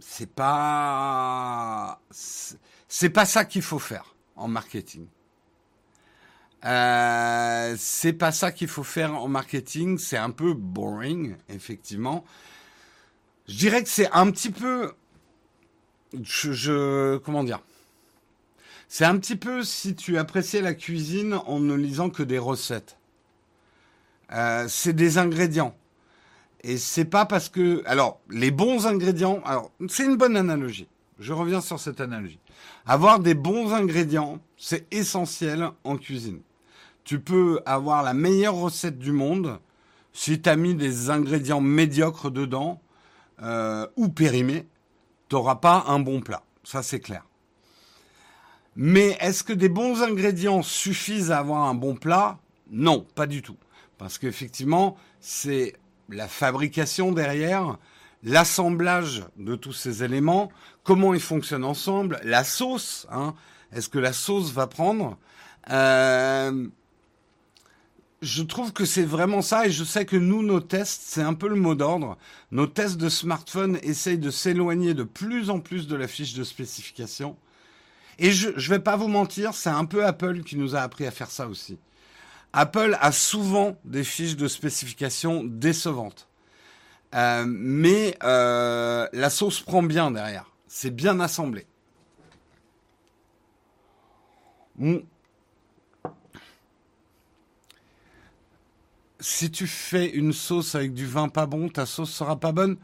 c'est 0.00 0.30
pas, 0.30 2.00
c'est 2.88 3.10
pas 3.10 3.24
ça 3.24 3.44
qu'il 3.44 3.62
faut 3.62 3.78
faire 3.78 4.14
en 4.36 4.48
marketing. 4.48 5.06
Euh, 6.64 7.74
c'est 7.78 8.12
pas 8.12 8.32
ça 8.32 8.52
qu'il 8.52 8.68
faut 8.68 8.84
faire 8.84 9.14
en 9.14 9.28
marketing. 9.28 9.98
C'est 9.98 10.16
un 10.16 10.30
peu 10.30 10.54
boring, 10.54 11.36
effectivement. 11.48 12.24
Je 13.48 13.56
dirais 13.56 13.82
que 13.82 13.88
c'est 13.88 14.10
un 14.12 14.30
petit 14.30 14.50
peu, 14.50 14.92
je 16.20 17.16
comment 17.18 17.44
dire? 17.44 17.60
C'est 18.94 19.06
un 19.06 19.16
petit 19.16 19.36
peu 19.36 19.64
si 19.64 19.94
tu 19.94 20.18
appréciais 20.18 20.60
la 20.60 20.74
cuisine 20.74 21.40
en 21.46 21.60
ne 21.60 21.74
lisant 21.74 22.10
que 22.10 22.22
des 22.22 22.36
recettes. 22.36 22.98
Euh, 24.32 24.66
c'est 24.68 24.92
des 24.92 25.16
ingrédients. 25.16 25.74
Et 26.62 26.76
c'est 26.76 27.06
pas 27.06 27.24
parce 27.24 27.48
que. 27.48 27.82
Alors, 27.86 28.20
les 28.28 28.50
bons 28.50 28.86
ingrédients. 28.86 29.40
Alors, 29.46 29.70
c'est 29.88 30.04
une 30.04 30.18
bonne 30.18 30.36
analogie. 30.36 30.88
Je 31.18 31.32
reviens 31.32 31.62
sur 31.62 31.80
cette 31.80 32.02
analogie. 32.02 32.38
Avoir 32.84 33.18
des 33.18 33.32
bons 33.32 33.72
ingrédients, 33.72 34.40
c'est 34.58 34.86
essentiel 34.92 35.70
en 35.84 35.96
cuisine. 35.96 36.42
Tu 37.04 37.18
peux 37.18 37.62
avoir 37.64 38.02
la 38.02 38.12
meilleure 38.12 38.56
recette 38.56 38.98
du 38.98 39.12
monde 39.12 39.58
si 40.12 40.42
tu 40.42 40.50
as 40.50 40.56
mis 40.56 40.74
des 40.74 41.08
ingrédients 41.08 41.62
médiocres 41.62 42.30
dedans 42.30 42.78
euh, 43.40 43.86
ou 43.96 44.10
périmés, 44.10 44.66
tu 45.30 45.36
n'auras 45.36 45.56
pas 45.56 45.84
un 45.86 45.98
bon 45.98 46.20
plat. 46.20 46.42
Ça, 46.62 46.82
c'est 46.82 47.00
clair. 47.00 47.24
Mais 48.76 49.16
est-ce 49.20 49.44
que 49.44 49.52
des 49.52 49.68
bons 49.68 50.02
ingrédients 50.02 50.62
suffisent 50.62 51.30
à 51.30 51.38
avoir 51.38 51.64
un 51.64 51.74
bon 51.74 51.94
plat? 51.94 52.38
Non, 52.70 53.06
pas 53.14 53.26
du 53.26 53.42
tout. 53.42 53.56
Parce 53.98 54.18
qu'effectivement, 54.18 54.96
c'est 55.20 55.74
la 56.08 56.26
fabrication 56.28 57.12
derrière, 57.12 57.78
l'assemblage 58.24 59.24
de 59.36 59.56
tous 59.56 59.72
ces 59.72 60.04
éléments, 60.04 60.50
comment 60.84 61.14
ils 61.14 61.20
fonctionnent 61.20 61.64
ensemble, 61.64 62.20
la 62.24 62.44
sauce. 62.44 63.06
Hein, 63.10 63.34
est-ce 63.72 63.88
que 63.88 63.98
la 63.98 64.12
sauce 64.12 64.52
va 64.52 64.66
prendre? 64.66 65.18
Euh, 65.70 66.68
je 68.22 68.42
trouve 68.42 68.72
que 68.72 68.84
c'est 68.84 69.04
vraiment 69.04 69.42
ça 69.42 69.66
et 69.66 69.70
je 69.70 69.84
sais 69.84 70.06
que 70.06 70.16
nous, 70.16 70.42
nos 70.42 70.60
tests, 70.60 71.02
c'est 71.04 71.22
un 71.22 71.34
peu 71.34 71.48
le 71.48 71.56
mot 71.56 71.74
d'ordre. 71.74 72.16
Nos 72.52 72.66
tests 72.66 72.96
de 72.96 73.08
smartphone 73.08 73.78
essayent 73.82 74.18
de 74.18 74.30
s'éloigner 74.30 74.94
de 74.94 75.02
plus 75.02 75.50
en 75.50 75.60
plus 75.60 75.88
de 75.88 75.96
la 75.96 76.08
fiche 76.08 76.34
de 76.34 76.44
spécification. 76.44 77.36
Et 78.18 78.32
je 78.32 78.48
ne 78.48 78.60
vais 78.60 78.78
pas 78.78 78.96
vous 78.96 79.08
mentir, 79.08 79.54
c'est 79.54 79.70
un 79.70 79.84
peu 79.84 80.04
Apple 80.04 80.42
qui 80.42 80.56
nous 80.56 80.76
a 80.76 80.80
appris 80.80 81.06
à 81.06 81.10
faire 81.10 81.30
ça 81.30 81.48
aussi. 81.48 81.78
Apple 82.52 82.96
a 83.00 83.12
souvent 83.12 83.76
des 83.84 84.04
fiches 84.04 84.36
de 84.36 84.48
spécification 84.48 85.42
décevantes. 85.44 86.28
Euh, 87.14 87.44
mais 87.46 88.16
euh, 88.22 89.06
la 89.12 89.30
sauce 89.30 89.60
prend 89.60 89.82
bien 89.82 90.10
derrière. 90.10 90.50
C'est 90.66 90.90
bien 90.90 91.20
assemblé. 91.20 91.66
Si 99.20 99.50
tu 99.50 99.66
fais 99.66 100.08
une 100.10 100.32
sauce 100.32 100.74
avec 100.74 100.94
du 100.94 101.06
vin 101.06 101.28
pas 101.28 101.46
bon, 101.46 101.68
ta 101.68 101.86
sauce 101.86 102.10
sera 102.10 102.40
pas 102.40 102.52
bonne. 102.52 102.76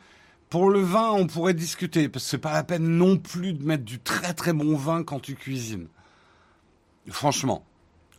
Pour 0.51 0.71
le 0.71 0.81
vin, 0.81 1.11
on 1.11 1.27
pourrait 1.27 1.55
discuter, 1.55 2.09
parce 2.09 2.25
que 2.25 2.31
c'est 2.31 2.39
pas 2.39 2.55
la 2.55 2.65
peine 2.65 2.89
non 2.89 3.19
plus 3.19 3.53
de 3.53 3.65
mettre 3.65 3.85
du 3.85 3.99
très 3.99 4.33
très 4.33 4.53
bon 4.53 4.77
vin 4.77 5.05
quand 5.05 5.21
tu 5.21 5.35
cuisines. 5.35 5.89
Franchement. 7.09 7.65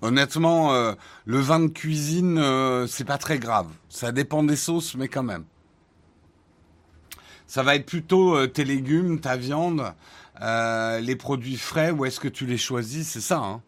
Honnêtement, 0.01 0.73
euh, 0.73 0.93
le 1.25 1.39
vin 1.39 1.59
de 1.59 1.67
cuisine, 1.67 2.37
euh, 2.37 2.87
c'est 2.87 3.03
pas 3.03 3.17
très 3.17 3.37
grave. 3.37 3.67
Ça 3.89 4.11
dépend 4.11 4.43
des 4.43 4.55
sauces, 4.55 4.95
mais 4.95 5.09
quand 5.09 5.23
même. 5.23 5.43
Ça 7.47 7.63
va 7.63 7.75
être 7.75 7.85
plutôt 7.85 8.35
euh, 8.35 8.47
tes 8.47 8.63
légumes, 8.63 9.19
ta 9.19 9.35
viande, 9.35 9.93
les 10.39 11.15
produits 11.17 11.57
frais, 11.57 11.91
où 11.91 12.05
est-ce 12.05 12.19
que 12.19 12.29
tu 12.29 12.45
les 12.45 12.57
choisis, 12.57 13.09
c'est 13.09 13.21
ça. 13.21 13.39
Hein. 13.39 13.61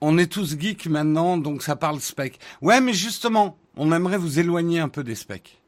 On 0.00 0.18
est 0.18 0.30
tous 0.30 0.56
geeks 0.56 0.86
maintenant, 0.86 1.36
donc 1.36 1.62
ça 1.62 1.74
parle 1.74 2.00
spec. 2.00 2.38
Ouais, 2.62 2.80
mais 2.80 2.92
justement, 2.92 3.56
on 3.76 3.90
aimerait 3.90 4.18
vous 4.18 4.38
éloigner 4.38 4.78
un 4.78 4.88
peu 4.88 5.02
des 5.02 5.16
specs. 5.16 5.60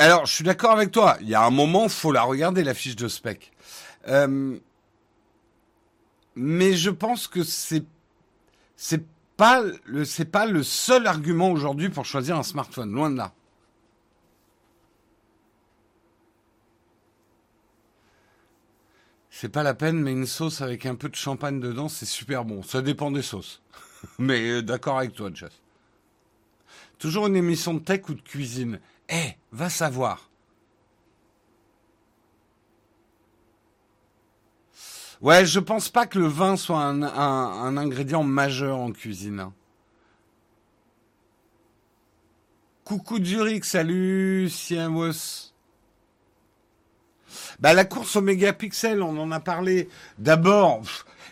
Alors, 0.00 0.24
je 0.24 0.32
suis 0.32 0.44
d'accord 0.44 0.70
avec 0.70 0.92
toi. 0.92 1.18
Il 1.20 1.28
y 1.28 1.34
a 1.34 1.44
un 1.44 1.50
moment, 1.50 1.86
faut 1.90 2.10
la 2.10 2.22
regarder 2.22 2.64
la 2.64 2.72
fiche 2.72 2.96
de 2.96 3.06
spec. 3.06 3.52
Euh, 4.08 4.58
mais 6.34 6.72
je 6.72 6.88
pense 6.88 7.28
que 7.28 7.42
c'est 7.42 7.84
c'est 8.76 9.04
pas 9.36 9.62
le 10.46 10.62
seul 10.62 11.06
argument 11.06 11.50
aujourd'hui 11.50 11.90
pour 11.90 12.06
choisir 12.06 12.38
un 12.38 12.42
smartphone. 12.42 12.90
Loin 12.92 13.10
de 13.10 13.18
là. 13.18 13.34
C'est 19.28 19.50
pas 19.50 19.62
la 19.62 19.74
peine, 19.74 20.00
mais 20.00 20.12
une 20.12 20.26
sauce 20.26 20.62
avec 20.62 20.86
un 20.86 20.94
peu 20.94 21.10
de 21.10 21.14
champagne 21.14 21.60
dedans, 21.60 21.90
c'est 21.90 22.06
super 22.06 22.46
bon. 22.46 22.62
Ça 22.62 22.80
dépend 22.80 23.10
des 23.10 23.20
sauces. 23.20 23.60
mais 24.18 24.48
euh, 24.48 24.62
d'accord 24.62 24.96
avec 24.96 25.12
toi, 25.12 25.30
Jeff. 25.34 25.52
Toujours 26.98 27.26
une 27.26 27.36
émission 27.36 27.74
de 27.74 27.80
tech 27.80 28.08
ou 28.08 28.14
de 28.14 28.22
cuisine? 28.22 28.80
Eh, 29.10 29.34
va 29.50 29.68
savoir. 29.68 30.30
Ouais, 35.20 35.44
je 35.44 35.60
pense 35.60 35.88
pas 35.90 36.06
que 36.06 36.18
le 36.18 36.26
vin 36.26 36.56
soit 36.56 36.80
un, 36.82 37.76
ingrédient 37.76 38.22
majeur 38.22 38.78
en 38.78 38.92
cuisine. 38.92 39.50
Coucou 42.84 43.22
Zurich, 43.22 43.64
salut 43.64 44.48
Sienwos. 44.48 45.52
Bah, 47.58 47.74
la 47.74 47.84
course 47.84 48.16
au 48.16 48.22
mégapixel, 48.22 49.02
on 49.02 49.18
en 49.18 49.30
a 49.30 49.40
parlé. 49.40 49.88
D'abord, 50.18 50.82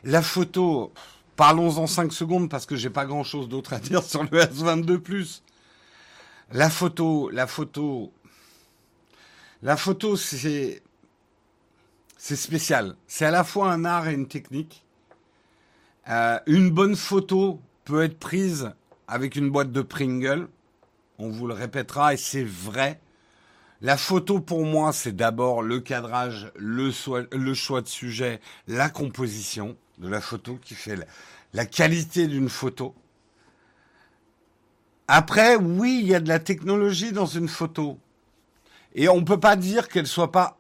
la 0.05 0.21
photo. 0.21 0.93
Parlons-en 1.37 1.87
5 1.87 2.13
secondes 2.13 2.51
parce 2.51 2.67
que 2.67 2.77
j'ai 2.77 2.91
pas 2.91 3.07
grand 3.07 3.25
chose 3.25 3.49
d'autre 3.49 3.73
à 3.73 3.79
dire 3.79 4.03
sur 4.03 4.23
le 4.25 4.29
S22+. 4.29 5.41
La 6.53 6.71
photo, 6.71 7.31
la 7.31 7.47
photo. 7.47 8.13
La 9.63 9.77
photo, 9.77 10.17
c'est, 10.17 10.83
spécial. 12.17 12.97
C'est 13.07 13.25
à 13.25 13.31
la 13.31 13.45
fois 13.45 13.73
un 13.73 13.85
art 13.85 14.09
et 14.09 14.15
une 14.15 14.29
technique. 14.29 14.85
Euh, 16.09 16.39
une 16.47 16.71
bonne 16.71 16.97
photo 16.97 17.61
peut 17.85 18.03
être 18.03 18.19
prise 18.19 18.73
avec 19.07 19.37
une 19.37 19.51
boîte 19.51 19.73
de 19.73 19.83
Pringle 19.83 20.49
on 21.19 21.29
vous 21.29 21.47
le 21.47 21.55
répétera 21.55 22.15
et 22.15 22.17
c'est 22.17 22.45
vrai. 22.45 23.01
La 23.81 23.97
photo 23.97 24.41
pour 24.41 24.65
moi, 24.65 24.93
c'est 24.93 25.15
d'abord 25.15 25.63
le 25.63 25.81
cadrage, 25.81 26.51
le, 26.57 26.91
choix 26.91 27.23
de 27.81 27.89
sujet, 27.89 28.41
la 28.67 28.89
composition 28.89 29.77
de 29.99 30.09
la 30.09 30.21
photo 30.21 30.59
qui 30.63 30.75
fait 30.75 30.99
la, 31.53 31.67
qualité 31.67 32.27
d'une 32.27 32.49
photo. 32.49 32.95
Après, 35.09 35.57
oui, 35.57 36.01
il 36.03 36.09
y 36.09 36.15
a 36.15 36.21
de 36.21 36.29
la 36.29 36.39
technologie 36.39 37.13
dans 37.13 37.27
une 37.27 37.49
photo. 37.49 37.99
Et 38.95 39.09
on 39.09 39.21
ne 39.21 39.25
peut 39.25 39.41
pas 39.41 39.57
dire 39.57 39.89
qu'elle 39.89 40.07
soit 40.07 40.33
pas 40.33 40.59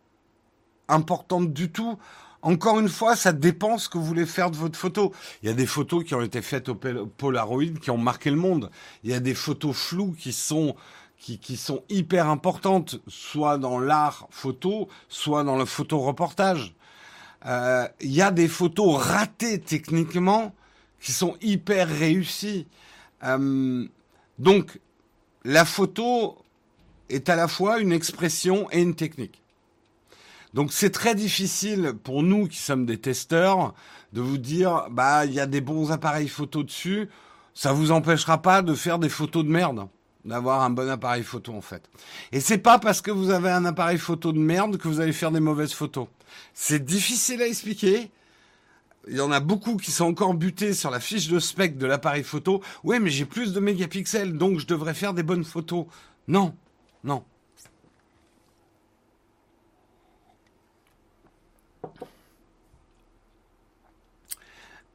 importante 0.89 1.53
du 1.53 1.71
tout. 1.71 1.99
Encore 2.41 2.79
une 2.79 2.89
fois, 2.89 3.15
ça 3.15 3.33
dépend 3.33 3.77
ce 3.77 3.89
que 3.91 3.99
vous 3.99 4.05
voulez 4.05 4.25
faire 4.25 4.51
de 4.51 4.57
votre 4.57 4.79
photo. 4.79 5.13
Il 5.43 5.49
y 5.49 5.53
a 5.53 5.55
des 5.55 5.67
photos 5.67 6.03
qui 6.05 6.15
ont 6.15 6.23
été 6.23 6.41
faites 6.41 6.71
au 6.71 6.75
Polaroid 6.75 7.79
qui 7.81 7.91
ont 7.91 7.99
marqué 7.99 8.31
le 8.31 8.37
monde. 8.37 8.71
Il 9.05 9.11
y 9.11 9.15
a 9.15 9.21
des 9.21 9.35
photos 9.35 9.77
floues 9.77 10.15
qui 10.19 10.33
sont 10.33 10.75
qui, 11.19 11.39
qui 11.39 11.57
sont 11.57 11.83
hyper 11.89 12.29
importantes, 12.29 13.01
soit 13.09 13.59
dans 13.59 13.81
l'art 13.81 14.29
photo, 14.31 14.89
soit 15.09 15.43
dans 15.43 15.57
le 15.57 15.65
photoreportage. 15.65 16.77
Euh, 17.45 17.89
il 18.01 18.13
y 18.13 18.23
a 18.23 18.31
des 18.31 18.47
photos 18.47 18.97
ratées 18.97 19.61
techniquement 19.61 20.55
qui 21.01 21.13
sont 21.13 21.37
hyper 21.41 21.89
réussies. 21.89 22.69
Euh, 23.25 23.89
donc, 24.39 24.79
la 25.45 25.65
photo 25.65 26.37
est 27.09 27.29
à 27.29 27.37
la 27.37 27.49
fois 27.49 27.81
une 27.81 27.93
expression 27.93 28.69
et 28.71 28.81
une 28.81 28.95
technique. 28.95 29.43
Donc 30.55 30.73
c'est 30.73 30.91
très 30.91 31.15
difficile 31.15 31.95
pour 32.03 32.23
nous 32.23 32.49
qui 32.49 32.57
sommes 32.57 32.87
des 32.87 32.99
testeurs 32.99 33.75
de 34.13 34.21
vous 34.21 34.39
dire 34.39 34.87
bah 34.91 35.27
il 35.27 35.33
y 35.33 35.41
a 35.41 35.47
des 35.47 35.61
bons 35.61 35.93
appareils 35.93 36.29
photo 36.29 36.63
dessus, 36.63 37.09
ça 37.55 37.73
vous 37.73 37.91
empêchera 37.91 38.41
pas 38.41 38.63
de 38.63 38.75
faire 38.75 38.99
des 38.99 39.11
photos 39.11 39.45
de 39.45 39.51
merde, 39.51 39.87
d'avoir 40.25 40.63
un 40.63 40.71
bon 40.71 40.89
appareil 40.89 41.23
photo 41.23 41.53
en 41.53 41.61
fait. 41.61 41.83
Et 42.33 42.41
c'est 42.41 42.59
pas 42.59 42.79
parce 42.79 43.03
que 43.03 43.11
vous 43.11 43.31
avez 43.31 43.51
un 43.51 43.67
appareil 43.67 43.99
photo 43.99 44.33
de 44.33 44.39
merde 44.39 44.79
que 44.79 44.89
vous 44.89 45.01
allez 45.01 45.13
faire 45.13 45.33
des 45.33 45.41
mauvaises 45.41 45.75
photos. 45.75 46.07
C'est 46.55 46.85
difficile 46.85 47.43
à 47.43 47.47
expliquer. 47.47 48.11
Il 49.07 49.17
y 49.17 49.21
en 49.21 49.31
a 49.31 49.41
beaucoup 49.41 49.77
qui 49.77 49.91
sont 49.91 50.05
encore 50.07 50.35
butés 50.35 50.75
sur 50.75 50.91
la 50.91 51.01
fiche 51.01 51.29
de 51.29 51.39
spec 51.39 51.79
de 51.79 51.87
l'appareil 51.87 52.25
photo. 52.25 52.63
Ouais, 52.85 53.01
mais 53.01 53.11
j'ai 53.11 53.25
plus 53.25 53.53
de 53.53 53.61
mégapixels, 53.61 54.37
donc 54.37 54.59
je 54.59 54.67
devrais 54.67 54.95
faire 54.95 55.15
des 55.15 55.23
bonnes 55.23 55.45
photos. 55.45 55.87
Non, 56.27 56.55
non, 57.05 57.25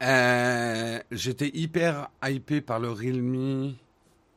Euh, 0.02 1.00
j'étais 1.10 1.50
hyper 1.54 2.10
hypé 2.22 2.60
par 2.60 2.78
le 2.78 2.90
Realme, 2.90 3.74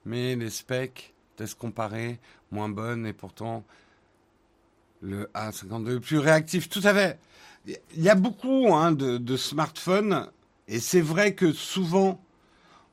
mais 0.06 0.36
les 0.36 0.50
specs, 0.50 1.14
tests 1.36 1.58
comparés, 1.58 2.20
moins 2.52 2.70
bonnes, 2.70 3.06
et 3.06 3.14
pourtant 3.14 3.66
le 5.02 5.30
A52 5.34 6.00
plus 6.00 6.20
réactif. 6.20 6.70
Tout 6.70 6.82
à 6.84 6.94
fait. 6.94 7.20
Il 7.68 8.04
y 8.04 8.10
a 8.10 8.16
beaucoup 8.16 8.74
hein, 8.74 8.92
de, 8.92 9.38
smartphones, 9.38 10.28
et 10.68 10.80
c'est 10.80 11.02
vrai 11.02 11.34
que 11.34 11.52
souvent, 11.52 12.22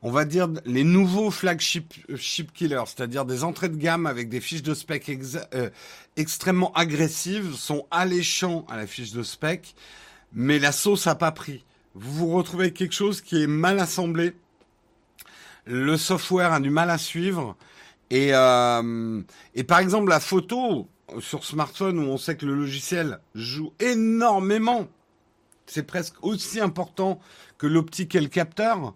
on 0.02 0.10
va 0.10 0.24
dire 0.24 0.48
les 0.64 0.84
nouveaux 0.84 1.30
flagship 1.30 1.94
chip 2.16 2.52
killers, 2.52 2.84
c'est-à-dire 2.86 3.24
des 3.24 3.44
entrées 3.44 3.68
de 3.68 3.76
gamme 3.76 4.06
avec 4.06 4.28
des 4.28 4.40
fiches 4.40 4.62
de 4.62 4.74
spec 4.74 5.10
euh, 5.54 5.70
extrêmement 6.16 6.72
agressives, 6.72 7.54
sont 7.54 7.86
alléchants 7.90 8.66
à 8.68 8.76
la 8.76 8.86
fiche 8.86 9.12
de 9.12 9.22
spec, 9.22 9.74
mais 10.32 10.58
la 10.58 10.72
sauce 10.72 11.06
a 11.06 11.14
pas 11.14 11.32
pris 11.32 11.64
vous 11.94 12.26
vous 12.28 12.34
retrouvez 12.34 12.64
avec 12.64 12.74
quelque 12.74 12.94
chose 12.94 13.20
qui 13.20 13.42
est 13.42 13.46
mal 13.46 13.78
assemblé. 13.78 14.34
Le 15.64 15.96
software 15.96 16.52
a 16.52 16.60
du 16.60 16.70
mal 16.70 16.90
à 16.90 16.98
suivre. 16.98 17.56
Et, 18.10 18.30
euh, 18.34 19.22
et 19.54 19.64
par 19.64 19.78
exemple, 19.78 20.10
la 20.10 20.20
photo 20.20 20.88
sur 21.20 21.44
smartphone 21.44 21.98
où 21.98 22.02
on 22.02 22.18
sait 22.18 22.36
que 22.36 22.46
le 22.46 22.54
logiciel 22.54 23.20
joue 23.34 23.72
énormément, 23.80 24.86
c'est 25.66 25.82
presque 25.82 26.14
aussi 26.22 26.60
important 26.60 27.20
que 27.58 27.66
l'optique 27.66 28.14
et 28.14 28.20
le 28.20 28.28
capteur. 28.28 28.94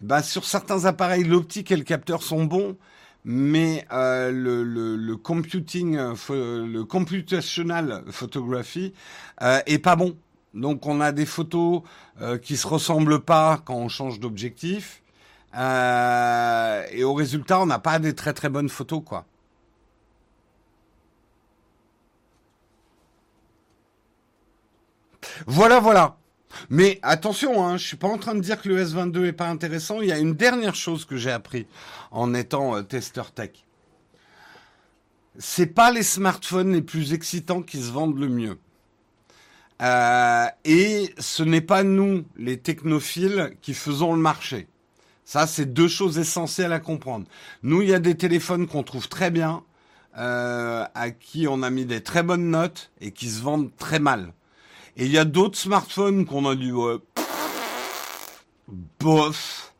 Bah, 0.00 0.22
sur 0.22 0.44
certains 0.44 0.84
appareils, 0.84 1.24
l'optique 1.24 1.70
et 1.70 1.76
le 1.76 1.82
capteur 1.82 2.22
sont 2.22 2.44
bons, 2.44 2.76
mais 3.24 3.86
euh, 3.92 4.30
le, 4.30 5.16
computing, 5.16 5.96
euh, 5.96 6.66
le 6.66 6.84
computational 6.84 8.04
photography 8.10 8.94
euh, 9.42 9.60
est 9.66 9.78
pas 9.78 9.96
bon. 9.96 10.16
Donc 10.54 10.86
on 10.86 11.00
a 11.00 11.12
des 11.12 11.26
photos 11.26 11.82
euh, 12.20 12.38
qui 12.38 12.56
se 12.56 12.66
ressemblent 12.66 13.20
pas 13.20 13.60
quand 13.64 13.76
on 13.76 13.88
change 13.88 14.20
d'objectif. 14.20 15.02
Euh, 15.56 16.84
et 16.90 17.04
au 17.04 17.14
résultat, 17.14 17.60
on 17.60 17.66
n'a 17.66 17.78
pas 17.78 17.98
des 17.98 18.14
très 18.14 18.32
très 18.32 18.48
bonnes 18.48 18.68
photos, 18.68 19.02
quoi. 19.04 19.24
Voilà, 25.46 25.80
voilà. 25.80 26.16
Mais 26.70 26.98
attention, 27.02 27.64
hein, 27.64 27.76
je 27.76 27.86
suis 27.86 27.96
pas 27.96 28.08
en 28.08 28.18
train 28.18 28.34
de 28.34 28.40
dire 28.40 28.60
que 28.60 28.68
le 28.68 28.82
S22 28.82 29.26
est 29.26 29.32
pas 29.32 29.48
intéressant. 29.48 30.00
Il 30.00 30.08
y 30.08 30.12
a 30.12 30.18
une 30.18 30.34
dernière 30.34 30.74
chose 30.74 31.04
que 31.04 31.16
j'ai 31.16 31.30
appris 31.30 31.66
en 32.10 32.34
étant 32.34 32.76
euh, 32.76 32.82
testeur 32.82 33.32
tech. 33.32 33.50
C'est 35.38 35.66
pas 35.66 35.92
les 35.92 36.02
smartphones 36.02 36.72
les 36.72 36.82
plus 36.82 37.12
excitants 37.12 37.62
qui 37.62 37.80
se 37.80 37.92
vendent 37.92 38.18
le 38.18 38.28
mieux. 38.28 38.58
Euh, 39.80 40.46
et 40.64 41.14
ce 41.18 41.42
n'est 41.42 41.60
pas 41.60 41.84
nous, 41.84 42.24
les 42.36 42.58
technophiles, 42.58 43.56
qui 43.62 43.74
faisons 43.74 44.14
le 44.14 44.20
marché. 44.20 44.66
Ça, 45.24 45.46
c'est 45.46 45.66
deux 45.66 45.88
choses 45.88 46.18
essentielles 46.18 46.72
à 46.72 46.80
comprendre. 46.80 47.26
Nous, 47.62 47.82
il 47.82 47.90
y 47.90 47.94
a 47.94 48.00
des 48.00 48.16
téléphones 48.16 48.66
qu'on 48.66 48.82
trouve 48.82 49.08
très 49.08 49.30
bien, 49.30 49.62
euh, 50.16 50.84
à 50.94 51.10
qui 51.10 51.46
on 51.46 51.62
a 51.62 51.70
mis 51.70 51.84
des 51.84 52.02
très 52.02 52.22
bonnes 52.22 52.50
notes 52.50 52.90
et 53.00 53.12
qui 53.12 53.28
se 53.28 53.42
vendent 53.42 53.70
très 53.76 54.00
mal. 54.00 54.32
Et 54.98 55.06
il 55.06 55.12
y 55.12 55.18
a 55.18 55.24
d'autres 55.24 55.58
smartphones 55.58 56.26
qu'on 56.26 56.44
a 56.46 56.54
dit 56.54 56.72
ouais, 56.72 56.98
bof, 59.00 59.72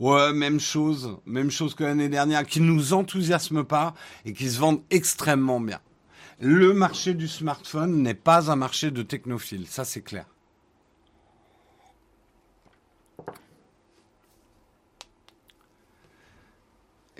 ouais, 0.00 0.32
même 0.32 0.60
chose, 0.60 1.16
même 1.24 1.50
chose 1.50 1.74
que 1.74 1.84
l'année 1.84 2.08
dernière, 2.08 2.44
qui 2.44 2.60
nous 2.60 2.92
enthousiasment 2.92 3.64
pas 3.64 3.94
et 4.26 4.32
qui 4.32 4.50
se 4.50 4.58
vendent 4.58 4.82
extrêmement 4.90 5.60
bien 5.60 5.80
le 6.40 6.72
marché 6.72 7.14
du 7.14 7.28
smartphone 7.28 8.02
n'est 8.02 8.14
pas 8.14 8.50
un 8.50 8.56
marché 8.56 8.90
de 8.90 9.02
technophiles, 9.02 9.66
ça 9.66 9.84
c'est 9.84 10.02
clair. 10.02 10.26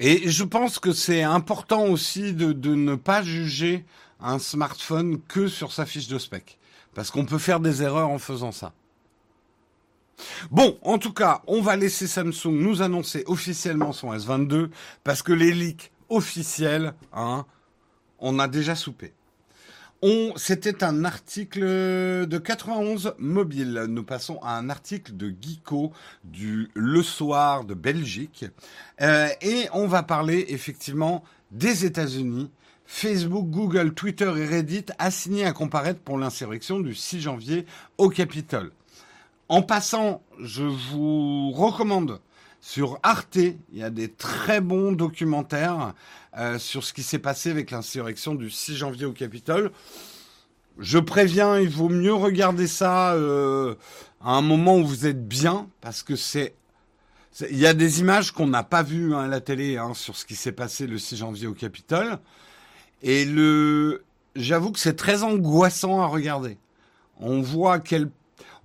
Et 0.01 0.31
je 0.31 0.45
pense 0.45 0.79
que 0.79 0.93
c'est 0.93 1.25
important 1.25 1.87
aussi 1.87 2.33
de, 2.33 2.53
ne 2.75 2.95
pas 2.95 3.23
juger 3.23 3.85
un 4.21 4.39
smartphone 4.39 5.21
que 5.23 5.49
sur 5.49 5.73
sa 5.73 5.87
fiche 5.87 6.07
de 6.07 6.19
spec. 6.19 6.59
Parce 6.95 7.11
qu'on 7.11 7.25
peut 7.25 7.39
faire 7.39 7.61
des 7.61 7.83
erreurs 7.83 8.09
en 8.09 8.19
faisant 8.19 8.53
ça. 8.53 8.73
Bon, 10.51 10.79
en 10.83 10.99
tout 10.99 11.13
cas, 11.13 11.43
on 11.47 11.61
va 11.61 11.77
laisser 11.77 12.07
Samsung 12.07 12.53
nous 12.53 12.83
annoncer 12.83 13.23
officiellement 13.27 13.93
son 13.93 14.13
S22 14.13 14.71
parce 15.05 15.23
que 15.23 15.33
les 15.33 15.53
leaks 15.53 15.93
officiels, 16.09 16.95
hein, 17.13 17.47
on 18.19 18.39
a 18.39 18.49
déjà 18.49 18.75
soupé. 18.75 19.13
C'était 20.37 20.85
un 20.85 21.05
article 21.05 21.61
de 21.61 22.39
91 22.39 23.15
mobile. 23.19 23.87
Nous 23.89 24.05
passons 24.05 24.39
à 24.43 24.57
un 24.57 24.71
article 24.71 25.17
de 25.17 25.35
Geeko 25.41 25.93
du 26.23 26.71
Le 26.75 27.03
Soir 27.03 27.65
de 27.65 27.75
Belgique. 27.75 28.45
Euh, 29.01 29.29
et 29.43 29.67
on 29.73 29.89
va 29.89 30.05
parler 30.05 30.47
effectivement 30.51 31.25
des 31.51 31.85
États-Unis. 31.85 32.49
Facebook, 32.91 33.51
Google, 33.51 33.93
Twitter 33.93 34.33
et 34.39 34.47
Reddit 34.47 34.87
assignés 34.99 35.45
à 35.45 35.53
comparaître 35.53 36.01
pour 36.01 36.17
l'insurrection 36.17 36.81
du 36.81 36.95
6 36.95 37.21
janvier 37.21 37.67
au 37.99 38.09
Capitole. 38.09 38.73
En 39.51 39.61
passant, 39.61 40.23
je 40.41 40.65
vous 40.65 41.51
recommande 41.53 42.19
sur 42.63 42.99
Arte, 43.03 43.37
il 43.37 43.79
y 43.79 43.83
a 43.83 43.91
des 43.91 44.09
très 44.09 44.63
bons 44.63 44.93
documentaires 44.93 45.93
euh, 46.39 46.59
sur 46.59 46.83
ce 46.83 46.95
qui 46.95 47.03
s'est 47.03 47.19
passé 47.19 47.51
avec 47.51 47.71
l'insurrection 47.71 48.35
du 48.35 48.51
6 48.51 48.77
janvier 48.77 49.05
au 49.05 49.13
Capitole. 49.13 49.71
je 50.79 50.99
préviens, 50.99 51.59
il 51.59 51.69
vaut 51.69 51.91
mieux 51.91 52.15
regarder 52.15 52.67
ça 52.67 53.13
euh, 53.13 53.75
à 54.23 54.31
un 54.31 54.43
moment 54.43 54.79
où 54.79 54.87
vous 54.87 55.07
êtes 55.07 55.29
bien, 55.29 55.69
parce 55.83 56.03
que 56.03 56.17
c'est 56.17 56.55
il 57.51 57.59
y 57.59 57.67
a 57.67 57.75
des 57.75 58.01
images 58.01 58.33
qu'on 58.33 58.47
n'a 58.47 58.65
pas 58.65 58.83
vues 58.83 59.15
hein, 59.15 59.21
à 59.21 59.29
la 59.29 59.41
télé 59.43 59.77
hein, 59.77 59.93
sur 59.95 60.17
ce 60.17 60.25
qui 60.25 60.35
s'est 60.35 60.53
passé 60.53 60.87
le 60.87 60.99
6 60.99 61.19
janvier 61.19 61.47
au 61.47 61.55
Capitole. 61.55 62.19
Et 63.03 63.25
le, 63.25 64.05
j'avoue 64.35 64.73
que 64.73 64.79
c'est 64.79 64.97
très 64.97 65.23
angoissant 65.23 66.01
à 66.01 66.07
regarder. 66.07 66.59
On 67.21 67.41
voit 67.41 67.79
quel, 67.79 68.11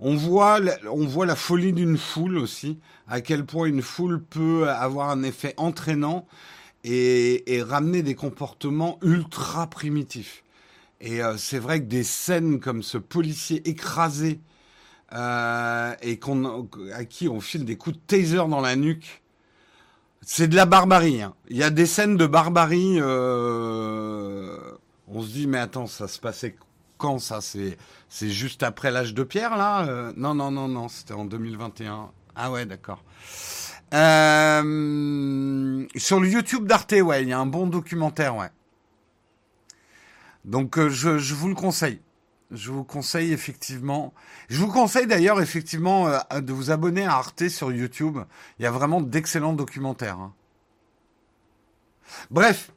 on 0.00 0.16
voit, 0.16 0.60
on 0.90 1.06
voit 1.06 1.26
la 1.26 1.36
folie 1.36 1.72
d'une 1.72 1.98
foule 1.98 2.38
aussi, 2.38 2.78
à 3.08 3.20
quel 3.20 3.44
point 3.44 3.66
une 3.66 3.82
foule 3.82 4.22
peut 4.22 4.68
avoir 4.68 5.10
un 5.10 5.22
effet 5.22 5.54
entraînant 5.56 6.26
et, 6.84 7.62
ramener 7.66 8.02
des 8.02 8.14
comportements 8.14 8.98
ultra 9.02 9.68
primitifs. 9.68 10.44
Et 11.00 11.22
euh, 11.22 11.36
c'est 11.36 11.58
vrai 11.58 11.80
que 11.80 11.86
des 11.86 12.04
scènes 12.04 12.60
comme 12.60 12.82
ce 12.82 12.98
policier 12.98 13.66
écrasé 13.68 14.40
euh, 15.12 15.94
et 16.02 16.18
qu'on, 16.18 16.68
à 16.92 17.04
qui 17.04 17.28
on 17.28 17.40
file 17.40 17.64
des 17.64 17.76
coups 17.76 17.96
de 17.96 18.02
taser 18.06 18.36
dans 18.36 18.60
la 18.60 18.76
nuque. 18.76 19.22
C'est 20.26 20.48
de 20.48 20.56
la 20.56 20.66
barbarie. 20.66 21.22
Hein. 21.22 21.34
Il 21.48 21.56
y 21.56 21.62
a 21.62 21.70
des 21.70 21.86
scènes 21.86 22.16
de 22.16 22.26
barbarie. 22.26 22.96
Euh, 22.98 24.56
on 25.08 25.22
se 25.22 25.28
dit 25.28 25.46
mais 25.46 25.58
attends, 25.58 25.86
ça 25.86 26.08
se 26.08 26.18
passait 26.18 26.56
quand 26.98 27.18
ça? 27.18 27.40
C'est 27.40 27.76
c'est 28.08 28.30
juste 28.30 28.62
après 28.62 28.90
l'âge 28.90 29.12
de 29.12 29.22
pierre 29.22 29.56
là 29.56 29.86
euh, 29.86 30.12
Non 30.16 30.34
non 30.34 30.50
non 30.50 30.68
non, 30.68 30.88
c'était 30.88 31.14
en 31.14 31.24
2021. 31.24 32.10
Ah 32.36 32.50
ouais 32.50 32.64
d'accord. 32.64 33.04
Euh, 33.92 35.86
sur 35.94 36.20
le 36.20 36.28
YouTube 36.28 36.66
d'Arte, 36.66 36.92
ouais, 36.92 37.22
il 37.22 37.28
y 37.28 37.32
a 37.32 37.38
un 37.38 37.46
bon 37.46 37.66
documentaire, 37.66 38.34
ouais. 38.36 38.50
Donc 40.44 40.80
je, 40.88 41.18
je 41.18 41.34
vous 41.34 41.48
le 41.48 41.54
conseille. 41.54 42.00
Je 42.50 42.70
vous 42.70 42.84
conseille 42.84 43.32
effectivement. 43.32 44.12
Je 44.48 44.58
vous 44.58 44.68
conseille 44.68 45.06
d'ailleurs 45.06 45.40
effectivement 45.40 46.08
euh, 46.08 46.40
de 46.40 46.52
vous 46.52 46.70
abonner 46.70 47.04
à 47.04 47.14
Arte 47.14 47.48
sur 47.48 47.72
YouTube. 47.72 48.18
Il 48.58 48.62
y 48.62 48.66
a 48.66 48.70
vraiment 48.70 49.00
d'excellents 49.00 49.54
documentaires. 49.54 50.18
Hein. 50.18 50.32
Bref, 52.30 52.70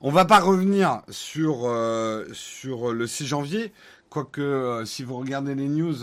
on 0.00 0.10
va 0.10 0.24
pas 0.24 0.40
revenir 0.40 1.02
sur 1.10 1.64
euh, 1.64 2.26
le 2.64 3.06
6 3.06 3.26
janvier, 3.26 3.72
quoique 4.08 4.40
euh, 4.40 4.84
si 4.84 5.02
vous 5.02 5.16
regardez 5.16 5.54
les 5.54 5.68
news, 5.68 5.96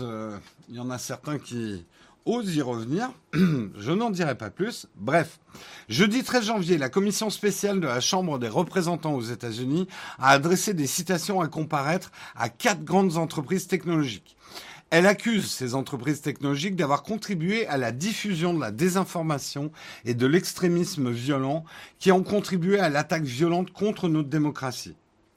il 0.68 0.76
y 0.76 0.80
en 0.80 0.90
a 0.90 0.98
certains 0.98 1.38
qui 1.38 1.84
ose 2.24 2.54
y 2.54 2.62
revenir. 2.62 3.10
Je 3.34 3.92
n'en 3.92 4.10
dirai 4.10 4.36
pas 4.36 4.50
plus. 4.50 4.86
Bref, 4.96 5.40
jeudi 5.88 6.22
13 6.22 6.44
janvier, 6.44 6.78
la 6.78 6.88
commission 6.88 7.30
spéciale 7.30 7.80
de 7.80 7.86
la 7.86 8.00
Chambre 8.00 8.38
des 8.38 8.48
représentants 8.48 9.14
aux 9.14 9.22
États-Unis 9.22 9.88
a 10.18 10.30
adressé 10.30 10.74
des 10.74 10.86
citations 10.86 11.40
à 11.40 11.48
comparaître 11.48 12.10
à 12.36 12.48
quatre 12.48 12.84
grandes 12.84 13.16
entreprises 13.16 13.66
technologiques. 13.66 14.36
Elle 14.90 15.06
accuse 15.06 15.48
ces 15.48 15.76
entreprises 15.76 16.20
technologiques 16.20 16.74
d'avoir 16.74 17.04
contribué 17.04 17.66
à 17.68 17.76
la 17.76 17.92
diffusion 17.92 18.52
de 18.52 18.60
la 18.60 18.72
désinformation 18.72 19.70
et 20.04 20.14
de 20.14 20.26
l'extrémisme 20.26 21.10
violent 21.10 21.64
qui 22.00 22.10
ont 22.10 22.24
contribué 22.24 22.80
à 22.80 22.88
l'attaque 22.88 23.22
violente 23.22 23.72
contre 23.72 24.08
notre 24.08 24.28
démocratie. 24.28 24.96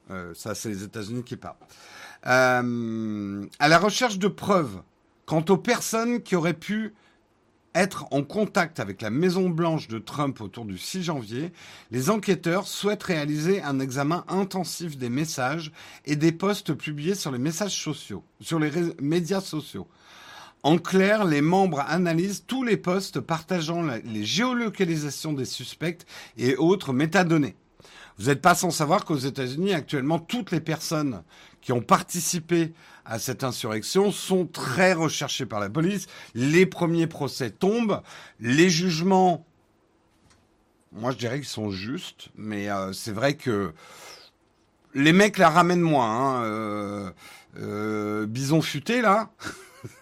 Euh, 0.10 0.34
ça, 0.34 0.56
c'est 0.56 0.70
les 0.70 0.84
États-Unis 0.84 1.24
qui 1.24 1.36
parlent. 1.36 1.56
Euh, 2.26 3.46
à 3.60 3.68
la 3.68 3.78
recherche 3.78 4.18
de 4.18 4.28
preuves 4.28 4.82
Quant 5.26 5.46
aux 5.50 5.58
personnes 5.58 6.22
qui 6.22 6.36
auraient 6.36 6.54
pu 6.54 6.94
être 7.76 8.06
en 8.12 8.24
contact 8.24 8.80
avec 8.80 9.02
la 9.02 9.10
Maison 9.10 9.50
Blanche 9.50 9.88
de 9.88 9.98
Trump 9.98 10.42
autour 10.42 10.66
du 10.66 10.78
6 10.78 11.04
janvier, 11.04 11.52
les 11.92 12.10
enquêteurs 12.10 12.68
souhaitent 12.68 13.04
réaliser 13.04 13.62
un 13.62 13.80
examen 13.80 14.26
intensif 14.28 14.98
des 14.98 15.10
messages 15.10 15.72
et 16.06 16.16
des 16.16 16.32
posts 16.32 16.74
publiés 16.74 17.16
sur 17.16 17.32
les 17.32 17.40
messages 17.40 17.82
sociaux, 17.82 18.24
sur 18.42 18.60
les 18.60 18.72
médias 19.02 19.42
sociaux. 19.42 19.88
En 20.62 20.78
clair, 20.78 21.26
les 21.26 21.42
membres 21.42 21.82
analysent 21.88 22.46
tous 22.46 22.64
les 22.64 22.78
posts 22.78 23.20
partageant 23.20 23.82
les 23.82 24.24
géolocalisations 24.24 25.34
des 25.34 25.46
suspects 25.46 26.06
et 26.38 26.56
autres 26.56 26.94
métadonnées. 26.94 27.56
Vous 28.18 28.28
n'êtes 28.28 28.42
pas 28.42 28.56
sans 28.56 28.72
savoir 28.72 29.06
qu'aux 29.06 29.18
États-Unis, 29.18 29.74
actuellement, 29.74 30.20
toutes 30.20 30.52
les 30.52 30.62
personnes 30.62 31.24
qui 31.62 31.72
ont 31.72 31.82
participé 31.82 32.74
à 33.06 33.20
cette 33.20 33.44
insurrection 33.44 34.12
sont 34.12 34.46
très 34.46 34.94
recherchés 34.94 35.46
par 35.46 35.60
la 35.60 35.70
police. 35.70 36.08
Les 36.36 36.66
premiers 36.66 37.08
procès 37.08 37.50
tombent, 37.52 38.02
les 38.40 38.70
jugements, 38.70 39.46
moi 40.94 41.12
je 41.12 41.18
dirais 41.18 41.40
qu'ils 41.40 41.48
sont 41.48 41.72
justes, 41.72 42.30
mais 42.36 42.70
euh, 42.70 42.94
c'est 42.94 43.12
vrai 43.12 43.36
que 43.36 43.74
les 44.94 45.14
mecs 45.14 45.38
la 45.38 45.50
ramènent 45.50 45.82
moins. 45.82 46.40
Hein. 46.40 46.44
Euh, 46.44 47.12
euh, 47.60 48.26
Bison 48.26 48.62
futé 48.62 49.02
là. 49.02 49.32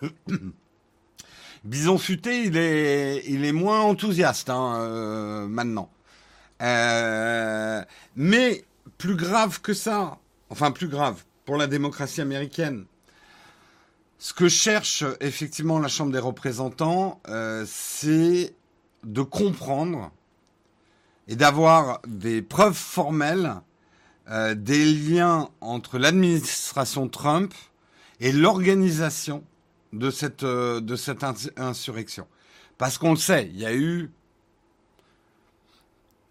Bison 1.63 1.97
futé, 1.97 2.43
il 2.45 2.57
est, 2.57 3.23
il 3.27 3.45
est 3.45 3.51
moins 3.51 3.81
enthousiaste 3.81 4.49
hein, 4.49 5.47
maintenant. 5.47 5.91
mais 8.15 8.65
plus 8.97 9.15
grave 9.15 9.61
que 9.61 9.73
ça, 9.73 10.17
enfin 10.49 10.71
plus 10.71 10.87
grave 10.87 11.23
pour 11.45 11.57
la 11.57 11.67
démocratie 11.67 12.21
américaine, 12.21 12.85
ce 14.21 14.33
que 14.35 14.47
cherche 14.49 15.03
effectivement 15.19 15.79
la 15.79 15.87
Chambre 15.87 16.11
des 16.11 16.19
représentants, 16.19 17.19
euh, 17.27 17.65
c'est 17.67 18.53
de 19.03 19.23
comprendre 19.23 20.11
et 21.27 21.35
d'avoir 21.35 22.01
des 22.05 22.43
preuves 22.43 22.75
formelles 22.75 23.55
euh, 24.29 24.53
des 24.53 24.85
liens 24.85 25.49
entre 25.59 25.97
l'administration 25.97 27.09
Trump 27.09 27.51
et 28.19 28.31
l'organisation 28.31 29.43
de 29.91 30.11
cette, 30.11 30.43
euh, 30.43 30.81
de 30.81 30.95
cette 30.95 31.25
insurrection. 31.57 32.27
Parce 32.77 32.99
qu'on 32.99 33.13
le 33.13 33.17
sait, 33.17 33.49
il 33.51 33.59
y 33.59 33.65
a 33.65 33.73
eu... 33.73 34.11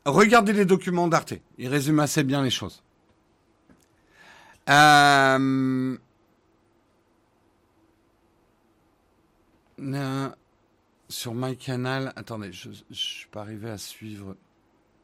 Regardez 0.04 0.52
les 0.52 0.64
documents 0.64 1.08
d'Arte, 1.08 1.34
ils 1.58 1.66
résument 1.66 2.02
assez 2.02 2.22
bien 2.22 2.40
les 2.40 2.50
choses. 2.50 2.84
Sur 11.08 11.34
my 11.34 11.56
canal, 11.56 12.12
attendez, 12.16 12.52
je 12.52 12.68
ne 12.68 12.94
suis 12.94 13.28
pas 13.28 13.40
arrivé 13.40 13.70
à 13.70 13.78
suivre 13.78 14.36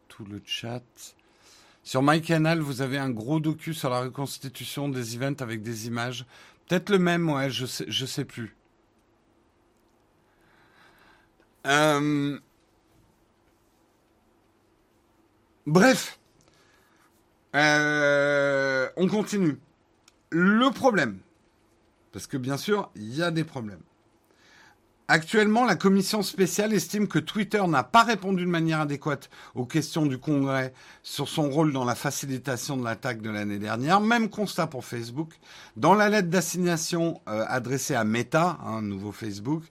tout 0.08 0.24
le 0.24 0.40
chat. 0.44 0.82
Sur 1.82 2.02
my 2.02 2.20
canal, 2.20 2.60
vous 2.60 2.82
avez 2.82 2.98
un 2.98 3.10
gros 3.10 3.40
docu 3.40 3.74
sur 3.74 3.90
la 3.90 4.00
reconstitution 4.00 4.88
des 4.88 5.16
events 5.16 5.40
avec 5.40 5.62
des 5.62 5.86
images. 5.86 6.26
Peut-être 6.66 6.90
le 6.90 6.98
même, 6.98 7.30
ouais, 7.30 7.50
je 7.50 7.66
sais, 7.66 7.84
je 7.88 8.06
sais 8.06 8.24
plus. 8.24 8.56
Euh, 11.66 12.38
bref, 15.66 16.18
euh, 17.54 18.88
on 18.96 19.08
continue. 19.08 19.58
Le 20.30 20.70
problème, 20.70 21.18
parce 22.12 22.26
que 22.26 22.36
bien 22.36 22.56
sûr, 22.56 22.90
il 22.94 23.14
y 23.14 23.22
a 23.22 23.30
des 23.30 23.44
problèmes. 23.44 23.82
Actuellement, 25.08 25.64
la 25.64 25.76
commission 25.76 26.20
spéciale 26.22 26.72
estime 26.72 27.06
que 27.06 27.20
Twitter 27.20 27.62
n'a 27.68 27.84
pas 27.84 28.02
répondu 28.02 28.44
de 28.44 28.50
manière 28.50 28.80
adéquate 28.80 29.30
aux 29.54 29.64
questions 29.64 30.04
du 30.04 30.18
Congrès 30.18 30.72
sur 31.04 31.28
son 31.28 31.48
rôle 31.48 31.72
dans 31.72 31.84
la 31.84 31.94
facilitation 31.94 32.76
de 32.76 32.82
l'attaque 32.82 33.22
de 33.22 33.30
l'année 33.30 33.60
dernière. 33.60 34.00
Même 34.00 34.28
constat 34.28 34.66
pour 34.66 34.84
Facebook. 34.84 35.34
Dans 35.76 35.94
la 35.94 36.08
lettre 36.08 36.28
d'assignation 36.28 37.20
euh, 37.28 37.44
adressée 37.46 37.94
à 37.94 38.02
Meta, 38.02 38.58
un 38.66 38.82
nouveau 38.82 39.12
Facebook, 39.12 39.62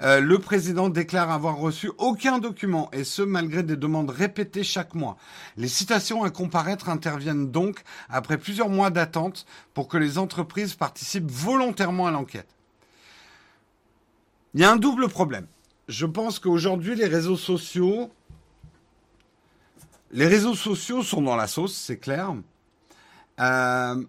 euh, 0.00 0.18
le 0.20 0.38
président 0.38 0.88
déclare 0.88 1.30
avoir 1.30 1.58
reçu 1.58 1.90
aucun 1.98 2.38
document, 2.38 2.88
et 2.94 3.04
ce 3.04 3.20
malgré 3.20 3.62
des 3.62 3.76
demandes 3.76 4.08
répétées 4.08 4.64
chaque 4.64 4.94
mois. 4.94 5.18
Les 5.58 5.68
citations 5.68 6.24
à 6.24 6.30
comparaître 6.30 6.88
interviennent 6.88 7.50
donc 7.50 7.82
après 8.08 8.38
plusieurs 8.38 8.70
mois 8.70 8.88
d'attente 8.88 9.44
pour 9.74 9.88
que 9.88 9.98
les 9.98 10.16
entreprises 10.16 10.74
participent 10.74 11.30
volontairement 11.30 12.06
à 12.06 12.10
l'enquête. 12.10 12.56
Il 14.54 14.60
y 14.60 14.64
a 14.64 14.70
un 14.70 14.76
double 14.76 15.08
problème. 15.08 15.46
Je 15.88 16.06
pense 16.06 16.38
qu'aujourd'hui, 16.38 16.94
les 16.94 17.06
réseaux 17.06 17.36
sociaux, 17.36 18.10
les 20.12 20.26
réseaux 20.26 20.54
sociaux 20.54 21.02
sont 21.02 21.22
dans 21.22 21.36
la 21.36 21.46
sauce, 21.46 21.74
c'est 21.74 21.98
clair. 21.98 22.34
Euh, 23.38 24.04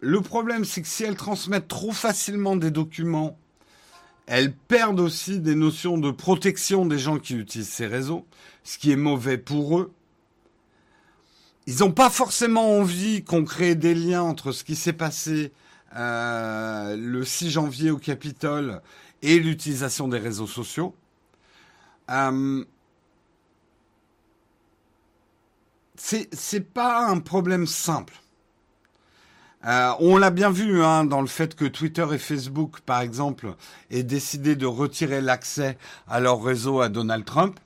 le 0.00 0.20
problème, 0.20 0.64
c'est 0.64 0.82
que 0.82 0.88
si 0.88 1.04
elles 1.04 1.16
transmettent 1.16 1.68
trop 1.68 1.92
facilement 1.92 2.56
des 2.56 2.70
documents, 2.70 3.38
elles 4.26 4.52
perdent 4.52 5.00
aussi 5.00 5.40
des 5.40 5.54
notions 5.54 5.96
de 5.96 6.10
protection 6.10 6.84
des 6.84 6.98
gens 6.98 7.18
qui 7.18 7.34
utilisent 7.34 7.68
ces 7.68 7.86
réseaux, 7.86 8.26
ce 8.62 8.78
qui 8.78 8.90
est 8.90 8.96
mauvais 8.96 9.38
pour 9.38 9.78
eux. 9.78 9.92
Ils 11.66 11.80
n'ont 11.80 11.92
pas 11.92 12.10
forcément 12.10 12.78
envie 12.78 13.24
qu'on 13.24 13.44
crée 13.44 13.74
des 13.74 13.94
liens 13.94 14.22
entre 14.22 14.52
ce 14.52 14.64
qui 14.64 14.76
s'est 14.76 14.92
passé 14.92 15.52
euh, 15.96 16.96
le 16.96 17.24
6 17.24 17.50
janvier 17.50 17.90
au 17.90 17.98
Capitole 17.98 18.82
et 19.22 19.38
l'utilisation 19.38 20.08
des 20.08 20.18
réseaux 20.18 20.46
sociaux. 20.46 20.94
Euh, 22.10 22.64
c'est 25.96 26.72
pas 26.72 27.06
un 27.06 27.18
problème 27.18 27.66
simple. 27.66 28.14
Euh, 29.66 29.90
on 29.98 30.16
l'a 30.16 30.30
bien 30.30 30.50
vu 30.50 30.82
hein, 30.82 31.04
dans 31.04 31.20
le 31.20 31.26
fait 31.26 31.54
que 31.56 31.64
Twitter 31.64 32.06
et 32.12 32.18
Facebook, 32.18 32.80
par 32.80 33.00
exemple, 33.00 33.54
aient 33.90 34.04
décidé 34.04 34.54
de 34.54 34.66
retirer 34.66 35.20
l'accès 35.20 35.76
à 36.06 36.20
leur 36.20 36.42
réseau 36.42 36.80
à 36.80 36.88
Donald 36.88 37.24
Trump. 37.24 37.58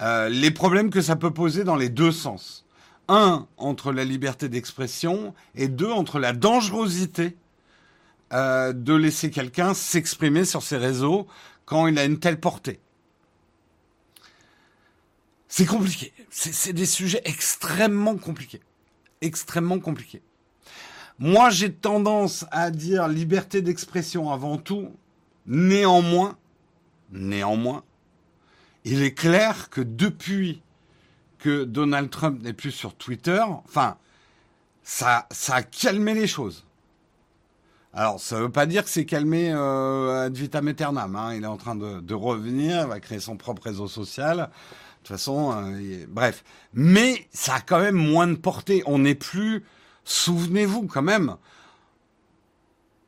Euh, 0.00 0.28
les 0.28 0.50
problèmes 0.50 0.90
que 0.90 1.00
ça 1.00 1.16
peut 1.16 1.32
poser 1.32 1.64
dans 1.64 1.76
les 1.76 1.88
deux 1.88 2.12
sens. 2.12 2.64
Un, 3.08 3.46
entre 3.56 3.92
la 3.92 4.04
liberté 4.04 4.48
d'expression, 4.48 5.34
et 5.56 5.68
deux, 5.68 5.90
entre 5.90 6.20
la 6.20 6.32
dangerosité 6.32 7.36
euh, 8.32 8.72
de 8.72 8.94
laisser 8.94 9.30
quelqu'un 9.30 9.74
s'exprimer 9.74 10.44
sur 10.44 10.62
ses 10.62 10.76
réseaux 10.76 11.26
quand 11.64 11.86
il 11.86 11.98
a 11.98 12.04
une 12.04 12.18
telle 12.18 12.40
portée. 12.40 12.80
C'est 15.48 15.66
compliqué. 15.66 16.14
C'est 16.30 16.72
des 16.72 16.86
sujets 16.86 17.20
extrêmement 17.26 18.16
compliqués. 18.16 18.62
Extrêmement 19.20 19.78
compliqués. 19.80 20.22
Moi, 21.18 21.50
j'ai 21.50 21.72
tendance 21.72 22.46
à 22.50 22.70
dire 22.70 23.06
liberté 23.06 23.60
d'expression 23.60 24.30
avant 24.30 24.56
tout. 24.56 24.96
Néanmoins, 25.46 26.38
néanmoins, 27.10 27.84
il 28.84 29.02
est 29.02 29.12
clair 29.12 29.68
que 29.68 29.82
depuis 29.82 30.62
que 31.38 31.64
Donald 31.64 32.08
Trump 32.08 32.42
n'est 32.42 32.52
plus 32.54 32.70
sur 32.70 32.94
Twitter, 32.94 33.42
enfin, 33.66 33.98
ça, 34.82 35.26
ça 35.30 35.56
a 35.56 35.62
calmé 35.62 36.14
les 36.14 36.26
choses. 36.26 36.64
Alors, 37.94 38.20
ça 38.20 38.36
ne 38.36 38.42
veut 38.42 38.50
pas 38.50 38.66
dire 38.66 38.84
que 38.84 38.90
c'est 38.90 39.04
calmé 39.04 39.52
euh, 39.52 40.26
ad 40.26 40.36
vitam 40.36 40.68
aeternam. 40.68 41.14
Hein. 41.14 41.34
Il 41.34 41.44
est 41.44 41.46
en 41.46 41.58
train 41.58 41.74
de, 41.74 42.00
de, 42.00 42.14
revenir, 42.14 42.88
va 42.88 43.00
créer 43.00 43.20
son 43.20 43.36
propre 43.36 43.64
réseau 43.64 43.86
social. 43.86 44.36
De 44.36 44.44
toute 44.98 45.08
façon, 45.08 45.52
euh, 45.54 46.06
bref. 46.08 46.42
Mais 46.72 47.26
ça 47.32 47.56
a 47.56 47.60
quand 47.60 47.80
même 47.80 47.96
moins 47.96 48.26
de 48.26 48.36
portée. 48.36 48.82
On 48.86 49.00
n'est 49.00 49.14
plus 49.14 49.62
Souvenez-vous 50.04 50.86
quand 50.86 51.02
même, 51.02 51.36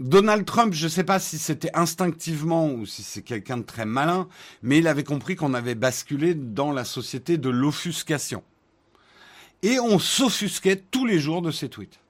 Donald 0.01 0.45
Trump, 0.45 0.73
je 0.75 0.85
ne 0.85 0.91
sais 0.91 1.05
pas 1.05 1.19
si 1.19 1.39
c'était 1.39 1.75
instinctivement 1.75 2.71
ou 2.71 2.87
si 2.87 3.03
c'est 3.03 3.23
quelqu'un 3.23 3.59
de 3.59 3.63
très 3.63 3.85
malin, 3.85 4.29
mais 4.63 4.79
il 4.79 4.89
avait 4.89 5.05
compris 5.05 5.37
qu'on 5.37 5.55
avait 5.55 5.75
basculé 5.75 6.35
dans 6.35 6.73
la 6.73 6.85
société 6.85 7.37
de 7.37 7.49
l'offuscation. 7.49 8.43
Et 9.63 9.81
on 9.81 9.99
s'offusquait 9.99 10.77
tous 10.91 11.07
les 11.07 11.19
jours 11.19 11.43
de 11.43 11.51
ses 11.51 11.69
tweets. 11.69 12.01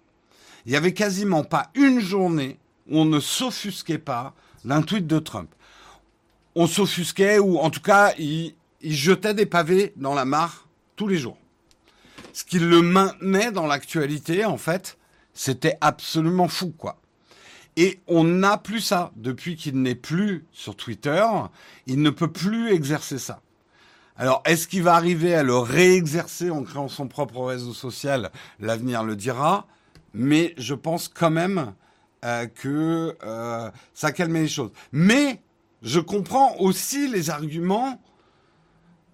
Il 0.67 0.71
n'y 0.71 0.77
avait 0.77 0.95
quasiment 0.95 1.45
pas 1.45 1.71
une 1.75 2.01
journée 2.01 2.59
on 2.91 3.05
ne 3.05 3.21
s'offusquait 3.21 3.99
pas 3.99 4.35
d'un 4.65 4.83
tweet 4.83 5.07
de 5.07 5.19
Trump. 5.19 5.51
On 6.55 6.67
s'offusquait 6.67 7.39
ou 7.39 7.59
en 7.59 7.71
tout 7.71 7.81
cas, 7.81 8.15
il, 8.19 8.55
jetait 8.83 9.35
des 9.35 9.47
pavés 9.47 9.93
dans 9.97 10.15
la 10.15 10.25
mare 10.25 10.69
tous 10.97 11.09
les 11.09 11.17
jours 11.17 11.39
ce 12.35 12.45
qui 12.45 12.59
le 12.59 12.83
maintenait 12.83 13.53
dans 13.53 13.67
l'actualité, 13.67 14.45
en 14.45 14.59
fait, 14.59 14.99
c'était 15.33 15.79
absolument 15.81 16.49
fou, 16.49 16.75
quoi. 16.77 17.01
Et 17.77 18.01
on 18.09 18.25
n'a 18.25 18.59
plus 18.59 18.81
ça. 18.81 19.13
Depuis 19.17 19.57
qu'il 19.57 19.81
n'est 19.81 19.95
plus 19.95 20.45
sur 20.53 20.77
Twitter, 20.77 21.25
il 21.87 22.03
ne 22.03 22.11
peut 22.11 22.31
plus 22.31 22.73
exercer 22.73 23.19
ça. 23.19 23.41
Alors, 24.17 24.43
est-ce 24.45 24.69
qu'il 24.69 24.83
va 24.83 24.95
arriver 24.95 25.35
à 25.35 25.43
le 25.43 25.57
réexercer 25.57 26.51
en 26.51 26.63
créant 26.63 26.89
son 26.89 27.09
propre 27.09 27.41
réseau 27.41 27.73
social? 27.73 28.31
L'avenir 28.61 29.03
le 29.05 29.17
dira. 29.17 29.67
Mais 30.13 30.55
je 30.57 30.75
pense 30.75 31.09
quand 31.09 31.31
même 31.31 31.73
euh, 32.25 32.47
que 32.47 33.17
euh, 33.23 33.71
ça 33.93 34.13
calme 34.13 34.35
les 34.35 34.49
choses. 34.49 34.71
Mais 34.93 35.41
je 35.83 36.01
comprends 36.01 36.57
aussi 36.59 37.09
les 37.09 37.31
arguments 37.31 38.01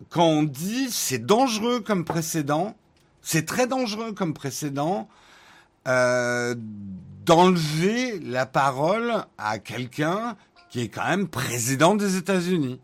quand 0.09 0.25
on 0.25 0.43
dit 0.45 0.91
c'est 0.91 1.25
dangereux 1.25 1.81
comme 1.81 2.05
précédent 2.05 2.75
c'est 3.23 3.47
très 3.47 3.67
dangereux 3.67 4.13
comme 4.13 4.35
précédent 4.35 5.09
euh, 5.89 6.55
d'enlever 7.25 8.19
la 8.21 8.47
parole 8.47 9.25
à 9.39 9.59
quelqu'un 9.59 10.37
qui 10.69 10.81
est 10.81 10.89
quand 10.89 11.07
même 11.07 11.29
président 11.29 11.95
des 11.95 12.17
États-Unis. 12.17 12.81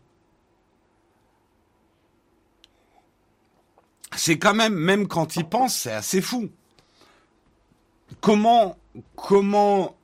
C'est 4.15 4.39
quand 4.39 4.53
même, 4.53 4.73
même 4.73 5.07
quand 5.07 5.35
il 5.35 5.45
pense, 5.45 5.75
c'est 5.75 5.91
assez 5.91 6.21
fou. 6.21 6.49
Comment, 8.21 8.77
comment 9.15 9.96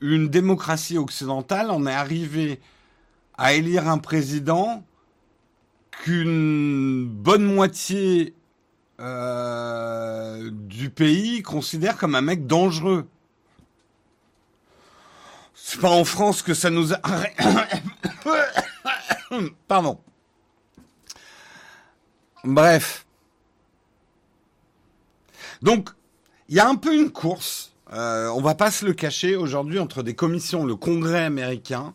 une 0.00 0.28
démocratie 0.28 0.98
occidentale 0.98 1.70
en 1.70 1.86
est 1.86 1.92
arrivée 1.92 2.60
à 3.36 3.54
élire 3.54 3.88
un 3.88 3.98
président 3.98 4.84
qu'une 5.90 7.06
bonne 7.06 7.44
moitié 7.44 8.34
euh, 9.00 10.50
du 10.52 10.90
pays 10.90 11.42
considère 11.42 11.96
comme 11.96 12.14
un 12.14 12.20
mec 12.20 12.46
dangereux. 12.46 13.08
C'est 15.54 15.80
pas 15.80 15.90
en 15.90 16.04
France 16.04 16.42
que 16.42 16.54
ça 16.54 16.70
nous 16.70 16.92
a... 16.92 16.98
Pardon. 19.68 20.00
Bref. 22.44 23.06
Donc, 25.62 25.90
il 26.48 26.56
y 26.56 26.60
a 26.60 26.68
un 26.68 26.76
peu 26.76 26.94
une 26.94 27.10
course, 27.10 27.69
euh, 27.92 28.28
on 28.28 28.40
va 28.40 28.54
pas 28.54 28.70
se 28.70 28.84
le 28.84 28.92
cacher 28.92 29.36
aujourd'hui, 29.36 29.78
entre 29.78 30.02
des 30.02 30.14
commissions, 30.14 30.64
le 30.64 30.76
Congrès 30.76 31.24
américain, 31.24 31.94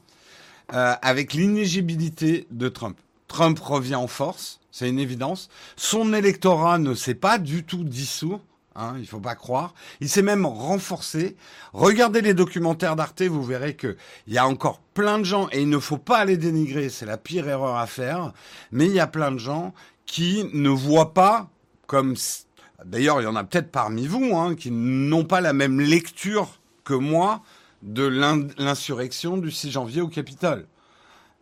euh, 0.73 0.93
avec 1.01 1.34
l'inégibilité 1.34 2.47
de 2.51 2.69
Trump. 2.69 2.97
Trump 3.27 3.60
revient 3.60 3.95
en 3.95 4.08
force, 4.08 4.60
c'est 4.71 4.89
une 4.89 4.99
évidence. 4.99 5.49
Son 5.77 6.13
électorat 6.13 6.79
ne 6.79 6.93
s'est 6.93 7.15
pas 7.15 7.38
du 7.38 7.63
tout 7.63 7.84
dissous. 7.84 8.39
Hein, 8.77 8.95
il 8.99 9.08
faut 9.08 9.21
pas 9.21 9.36
croire. 9.36 9.73
Il 10.01 10.10
s'est 10.10 10.21
même 10.21 10.45
renforcé. 10.45 11.38
Regardez 11.71 12.21
les 12.21 12.34
documentaires 12.34 12.97
d'Arte, 12.97 13.21
vous 13.21 13.43
verrez 13.43 13.75
que 13.75 13.95
il 14.27 14.34
y 14.34 14.38
a 14.38 14.45
encore 14.45 14.81
plein 14.93 15.17
de 15.17 15.23
gens 15.23 15.47
et 15.53 15.62
il 15.62 15.69
ne 15.69 15.79
faut 15.79 15.97
pas 15.97 16.25
les 16.25 16.36
dénigrer. 16.36 16.89
C'est 16.89 17.05
la 17.05 17.17
pire 17.17 17.47
erreur 17.47 17.77
à 17.77 17.88
faire. 17.88 18.34
Mais 18.71 18.88
il 18.88 18.91
y 18.91 18.99
a 18.99 19.08
plein 19.08 19.31
de 19.31 19.38
gens 19.38 19.73
qui 20.05 20.49
ne 20.53 20.69
voient 20.69 21.13
pas 21.13 21.49
comme. 21.88 22.15
D'ailleurs, 22.83 23.21
il 23.21 23.23
y 23.23 23.27
en 23.27 23.35
a 23.35 23.43
peut-être 23.43 23.71
parmi 23.71 24.07
vous 24.07 24.35
hein, 24.35 24.55
qui 24.55 24.71
n'ont 24.71 25.23
pas 25.25 25.41
la 25.41 25.53
même 25.53 25.79
lecture 25.79 26.59
que 26.83 26.93
moi 26.93 27.41
de 27.81 28.03
l'insurrection 28.57 29.38
du 29.38 29.51
6 29.51 29.71
janvier 29.71 30.01
au 30.01 30.07
Capitole. 30.07 30.67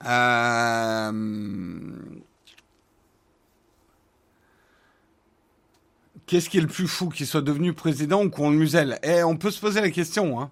Euh 0.05 1.11
Qu'est-ce 6.25 6.49
qui 6.49 6.57
est 6.57 6.61
le 6.61 6.67
plus 6.67 6.87
fou, 6.87 7.09
qu'il 7.09 7.27
soit 7.27 7.41
devenu 7.41 7.73
président 7.73 8.23
ou 8.23 8.29
qu'on 8.29 8.49
le 8.49 8.57
muselle? 8.57 8.99
Eh, 9.03 9.23
on 9.23 9.37
peut 9.37 9.51
se 9.51 9.59
poser 9.59 9.81
la 9.81 9.91
question, 9.91 10.39
hein. 10.41 10.51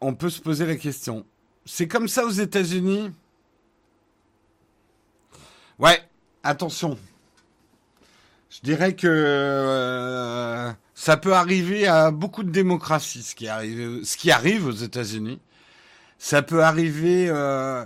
On 0.00 0.14
peut 0.14 0.30
se 0.30 0.40
poser 0.40 0.66
la 0.66 0.76
question. 0.76 1.26
C'est 1.66 1.88
comme 1.88 2.08
ça 2.08 2.24
aux 2.24 2.30
États-Unis 2.30 3.10
Ouais, 5.78 6.00
attention. 6.42 6.98
Je 8.50 8.60
dirais 8.62 8.94
que 8.94 9.08
euh, 9.08 10.72
ça 10.94 11.16
peut 11.16 11.34
arriver 11.34 11.88
à 11.88 12.10
beaucoup 12.12 12.44
de 12.44 12.50
démocraties, 12.50 13.22
ce 13.22 13.34
qui 13.34 13.48
arrive, 13.48 14.66
aux 14.66 14.72
États-Unis. 14.72 15.40
Ça 16.18 16.42
peut 16.42 16.62
arriver. 16.62 17.28
Euh... 17.28 17.84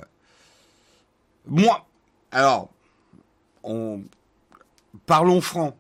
Moi, 1.47 1.87
alors, 2.31 2.69
on... 3.63 4.03
parlons 5.07 5.41
franc, 5.41 5.75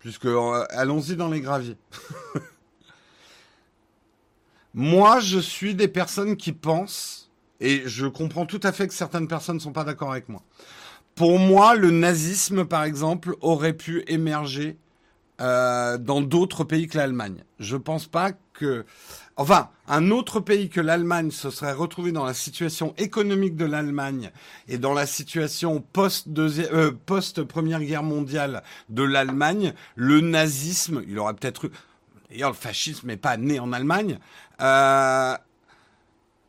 puisque 0.00 0.26
euh, 0.26 0.66
allons-y 0.70 1.16
dans 1.16 1.28
les 1.28 1.40
graviers. 1.40 1.78
Moi, 4.74 5.20
je 5.20 5.38
suis 5.38 5.74
des 5.74 5.88
personnes 5.88 6.36
qui 6.36 6.52
pensent, 6.52 7.30
et 7.60 7.82
je 7.86 8.06
comprends 8.06 8.46
tout 8.46 8.60
à 8.62 8.72
fait 8.72 8.88
que 8.88 8.94
certaines 8.94 9.28
personnes 9.28 9.56
ne 9.56 9.60
sont 9.60 9.72
pas 9.72 9.84
d'accord 9.84 10.10
avec 10.10 10.28
moi. 10.28 10.42
Pour 11.14 11.38
moi, 11.38 11.76
le 11.76 11.90
nazisme, 11.90 12.64
par 12.64 12.84
exemple, 12.84 13.36
aurait 13.40 13.72
pu 13.72 14.02
émerger 14.08 14.76
euh, 15.40 15.96
dans 15.96 16.20
d'autres 16.20 16.64
pays 16.64 16.88
que 16.88 16.98
l'Allemagne. 16.98 17.44
Je 17.60 17.76
pense 17.76 18.06
pas 18.06 18.32
que 18.52 18.84
Enfin, 19.36 19.70
un 19.88 20.12
autre 20.12 20.38
pays 20.38 20.68
que 20.68 20.80
l'Allemagne 20.80 21.32
se 21.32 21.50
serait 21.50 21.72
retrouvé 21.72 22.12
dans 22.12 22.24
la 22.24 22.34
situation 22.34 22.94
économique 22.98 23.56
de 23.56 23.64
l'Allemagne 23.64 24.30
et 24.68 24.78
dans 24.78 24.94
la 24.94 25.06
situation 25.06 25.80
post, 25.92 26.28
euh, 26.38 26.92
post 27.04 27.42
Première 27.42 27.80
Guerre 27.80 28.04
mondiale 28.04 28.62
de 28.90 29.02
l'Allemagne, 29.02 29.74
le 29.96 30.20
nazisme, 30.20 31.02
il 31.08 31.18
aurait 31.18 31.34
peut-être 31.34 31.64
eu. 31.64 31.70
D'ailleurs, 32.30 32.50
le 32.50 32.56
fascisme 32.56 33.08
n'est 33.08 33.16
pas 33.16 33.36
né 33.36 33.58
en 33.60 33.72
Allemagne. 33.72 34.18
Euh, 34.60 35.36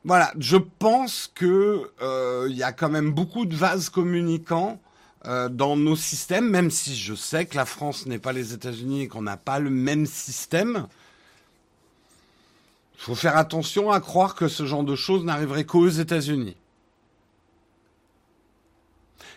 voilà, 0.03 0.31
je 0.37 0.57
pense 0.57 1.31
que 1.33 1.91
euh, 2.01 2.47
il 2.49 2.55
y 2.55 2.63
a 2.63 2.71
quand 2.71 2.89
même 2.89 3.11
beaucoup 3.11 3.45
de 3.45 3.55
vases 3.55 3.89
communicants 3.89 4.79
euh, 5.25 5.49
dans 5.49 5.75
nos 5.75 5.95
systèmes, 5.95 6.49
même 6.49 6.69
si 6.69 6.95
je 6.95 7.15
sais 7.15 7.47
que 7.47 7.55
la 7.55 7.65
France 7.65 8.05
n'est 8.05 8.19
pas 8.19 8.31
les 8.31 8.53
États-Unis 8.53 9.01
et 9.01 9.07
qu'on 9.07 9.23
n'a 9.23 9.37
pas 9.37 9.59
le 9.59 9.71
même 9.71 10.05
système. 10.05 10.87
Il 12.97 13.01
faut 13.01 13.15
faire 13.15 13.35
attention 13.35 13.91
à 13.91 13.99
croire 13.99 14.35
que 14.35 14.47
ce 14.47 14.65
genre 14.65 14.83
de 14.83 14.95
choses 14.95 15.23
n'arriverait 15.23 15.65
qu'aux 15.65 15.87
États-Unis. 15.87 16.55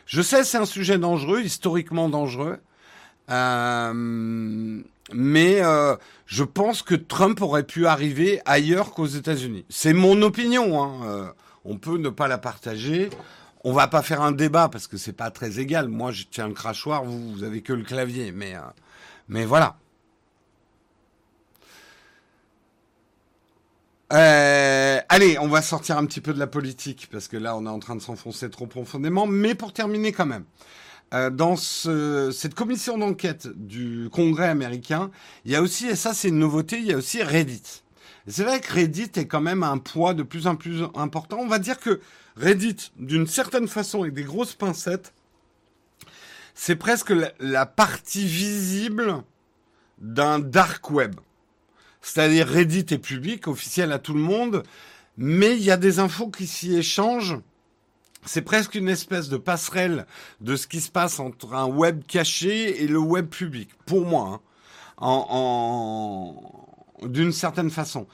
Je 0.04 0.22
sais, 0.22 0.44
c'est 0.44 0.58
un 0.58 0.66
sujet 0.66 0.98
dangereux, 0.98 1.40
historiquement 1.40 2.08
dangereux. 2.08 2.58
Euh, 3.30 4.82
mais 5.12 5.62
euh, 5.62 5.96
je 6.26 6.44
pense 6.44 6.82
que 6.82 6.94
Trump 6.94 7.40
aurait 7.40 7.64
pu 7.64 7.86
arriver 7.86 8.40
ailleurs 8.44 8.92
qu'aux 8.92 9.06
États-Unis. 9.06 9.64
C'est 9.68 9.92
mon 9.92 10.20
opinion. 10.22 10.82
Hein. 10.82 11.00
Euh, 11.06 11.28
on 11.64 11.76
peut 11.76 11.98
ne 11.98 12.10
pas 12.10 12.28
la 12.28 12.38
partager. 12.38 13.10
On 13.64 13.72
va 13.72 13.88
pas 13.88 14.02
faire 14.02 14.22
un 14.22 14.32
débat 14.32 14.68
parce 14.68 14.86
que 14.86 14.96
c'est 14.96 15.12
pas 15.12 15.30
très 15.30 15.60
égal. 15.60 15.88
Moi, 15.88 16.12
je 16.12 16.24
tiens 16.30 16.48
le 16.48 16.54
crachoir, 16.54 17.04
vous, 17.04 17.32
vous 17.32 17.42
avez 17.42 17.62
que 17.62 17.72
le 17.72 17.84
clavier. 17.84 18.32
Mais, 18.32 18.54
euh, 18.54 18.60
mais 19.28 19.44
voilà. 19.44 19.76
Allez, 24.10 25.38
on 25.38 25.48
va 25.48 25.62
sortir 25.62 25.98
un 25.98 26.06
petit 26.06 26.20
peu 26.20 26.32
de 26.32 26.38
la 26.38 26.46
politique 26.46 27.08
parce 27.10 27.28
que 27.28 27.36
là, 27.36 27.56
on 27.56 27.66
est 27.66 27.70
en 27.70 27.78
train 27.78 27.96
de 27.96 28.00
s'enfoncer 28.00 28.48
trop 28.50 28.66
profondément. 28.66 29.26
Mais 29.26 29.54
pour 29.54 29.72
terminer, 29.72 30.12
quand 30.12 30.26
même, 30.26 30.44
euh, 31.14 31.30
dans 31.30 31.56
ce, 31.56 32.30
cette 32.32 32.54
commission 32.54 32.98
d'enquête 32.98 33.48
du 33.48 34.08
Congrès 34.12 34.48
américain, 34.48 35.10
il 35.44 35.52
y 35.52 35.56
a 35.56 35.62
aussi, 35.62 35.86
et 35.86 35.96
ça 35.96 36.12
c'est 36.14 36.28
une 36.28 36.38
nouveauté, 36.38 36.78
il 36.78 36.86
y 36.86 36.92
a 36.92 36.96
aussi 36.96 37.22
Reddit. 37.22 37.82
C'est 38.26 38.44
vrai 38.44 38.60
que 38.60 38.72
Reddit 38.72 39.10
est 39.16 39.26
quand 39.26 39.40
même 39.40 39.62
un 39.62 39.78
poids 39.78 40.12
de 40.12 40.22
plus 40.22 40.46
en 40.46 40.56
plus 40.56 40.82
important. 40.94 41.38
On 41.40 41.48
va 41.48 41.58
dire 41.58 41.80
que 41.80 42.00
Reddit, 42.36 42.92
d'une 42.98 43.26
certaine 43.26 43.68
façon, 43.68 44.02
avec 44.02 44.12
des 44.12 44.24
grosses 44.24 44.54
pincettes, 44.54 45.14
c'est 46.54 46.76
presque 46.76 47.10
la, 47.10 47.32
la 47.40 47.64
partie 47.64 48.26
visible 48.26 49.22
d'un 49.98 50.38
dark 50.38 50.90
web. 50.90 51.14
C'est-à-dire 52.02 52.46
Reddit 52.46 52.86
est 52.90 52.98
public, 52.98 53.48
officiel 53.48 53.92
à 53.92 53.98
tout 53.98 54.14
le 54.14 54.20
monde, 54.20 54.62
mais 55.16 55.56
il 55.56 55.62
y 55.62 55.70
a 55.70 55.76
des 55.76 55.98
infos 55.98 56.28
qui 56.28 56.46
s'y 56.46 56.76
échangent. 56.76 57.38
C'est 58.24 58.42
presque 58.42 58.74
une 58.74 58.88
espèce 58.88 59.28
de 59.28 59.36
passerelle 59.36 60.06
de 60.40 60.56
ce 60.56 60.66
qui 60.66 60.80
se 60.80 60.90
passe 60.90 61.18
entre 61.20 61.54
un 61.54 61.66
web 61.66 62.02
caché 62.06 62.82
et 62.82 62.86
le 62.86 62.98
web 62.98 63.28
public, 63.28 63.70
pour 63.86 64.04
moi, 64.04 64.42
hein, 65.00 66.34
d'une 67.02 67.32
certaine 67.32 67.70
façon. 67.70 68.06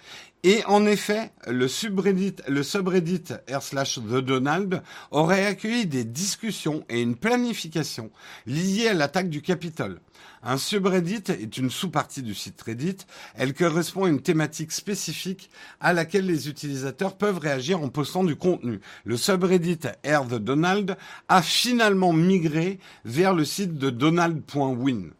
Et 0.46 0.62
en 0.66 0.84
effet, 0.84 1.32
le 1.48 1.66
subreddit, 1.68 2.36
le 2.48 2.62
subreddit 2.62 3.24
r 3.50 3.62
slash 3.62 3.94
The 3.94 4.18
Donald 4.20 4.82
aurait 5.10 5.46
accueilli 5.46 5.86
des 5.86 6.04
discussions 6.04 6.84
et 6.90 7.00
une 7.00 7.16
planification 7.16 8.10
liées 8.44 8.88
à 8.88 8.92
l'attaque 8.92 9.30
du 9.30 9.40
Capitole. 9.40 10.00
Un 10.42 10.58
subreddit 10.58 11.22
est 11.28 11.56
une 11.56 11.70
sous-partie 11.70 12.22
du 12.22 12.34
site 12.34 12.60
Reddit. 12.60 12.98
Elle 13.36 13.54
correspond 13.54 14.04
à 14.04 14.10
une 14.10 14.20
thématique 14.20 14.72
spécifique 14.72 15.48
à 15.80 15.94
laquelle 15.94 16.26
les 16.26 16.46
utilisateurs 16.46 17.16
peuvent 17.16 17.38
réagir 17.38 17.82
en 17.82 17.88
postant 17.88 18.22
du 18.22 18.36
contenu. 18.36 18.80
Le 19.06 19.16
subreddit 19.16 19.78
R 20.06 20.28
The 20.28 20.34
Donald 20.34 20.98
a 21.28 21.40
finalement 21.40 22.12
migré 22.12 22.78
vers 23.06 23.32
le 23.32 23.46
site 23.46 23.78
de 23.78 23.88
donald.win. 23.88 25.12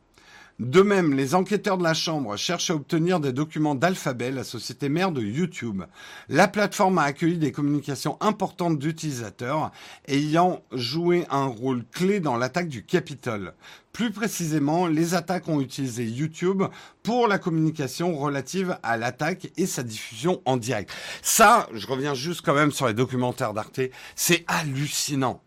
De 0.64 0.81
même, 0.81 1.12
les 1.12 1.35
enquêteurs 1.35 1.77
de 1.77 1.83
la 1.83 1.92
Chambre 1.92 2.38
cherchent 2.38 2.70
à 2.70 2.74
obtenir 2.74 3.20
des 3.20 3.35
documents 3.35 3.74
d'Alphabet, 3.74 4.31
la 4.31 4.44
société 4.44 4.88
mère 4.88 5.12
de 5.12 5.20
YouTube. 5.20 5.83
La 6.31 6.48
plateforme 6.48 6.96
a 6.96 7.03
accueilli 7.03 7.37
des 7.37 7.53
communications 7.53 8.16
importantes 8.22 8.79
d'utilisateurs 8.79 9.72
ayant 10.09 10.62
joué 10.72 11.27
un 11.29 11.44
rôle 11.44 11.85
clé 11.92 12.18
dans 12.18 12.38
l'attaque 12.38 12.68
du 12.68 12.83
Capitole. 12.83 13.53
Plus 13.92 14.11
précisément, 14.11 14.87
les 14.87 15.12
attaques 15.12 15.48
ont 15.48 15.61
utilisé 15.61 16.07
YouTube 16.07 16.62
pour 17.03 17.29
la 17.29 17.38
communication 17.38 18.16
relative 18.16 18.79
à 18.83 18.96
l'attaque 18.96 19.53
et 19.59 19.66
sa 19.66 19.83
diffusion 19.83 20.40
en 20.46 20.57
direct. 20.57 20.90
Ça, 21.20 21.68
je 21.74 21.87
reviens 21.87 22.14
juste 22.14 22.40
quand 22.40 22.55
même 22.55 22.72
sur 22.72 22.87
les 22.87 22.94
documentaires 22.94 23.53
d'Arte, 23.53 23.81
c'est 24.16 24.44
hallucinant. 24.46 25.42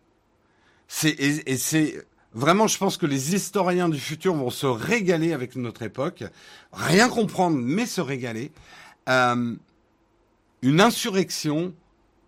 C'est, 0.86 1.10
et, 1.10 1.50
et 1.50 1.56
c'est, 1.56 2.06
Vraiment, 2.34 2.66
je 2.66 2.76
pense 2.76 2.96
que 2.96 3.06
les 3.06 3.34
historiens 3.34 3.88
du 3.88 3.98
futur 3.98 4.34
vont 4.34 4.50
se 4.50 4.66
régaler 4.66 5.32
avec 5.32 5.56
notre 5.56 5.82
époque. 5.82 6.24
Rien 6.72 7.08
comprendre, 7.08 7.58
mais 7.60 7.86
se 7.86 8.00
régaler. 8.00 8.52
Euh, 9.08 9.54
une 10.62 10.80
insurrection 10.80 11.72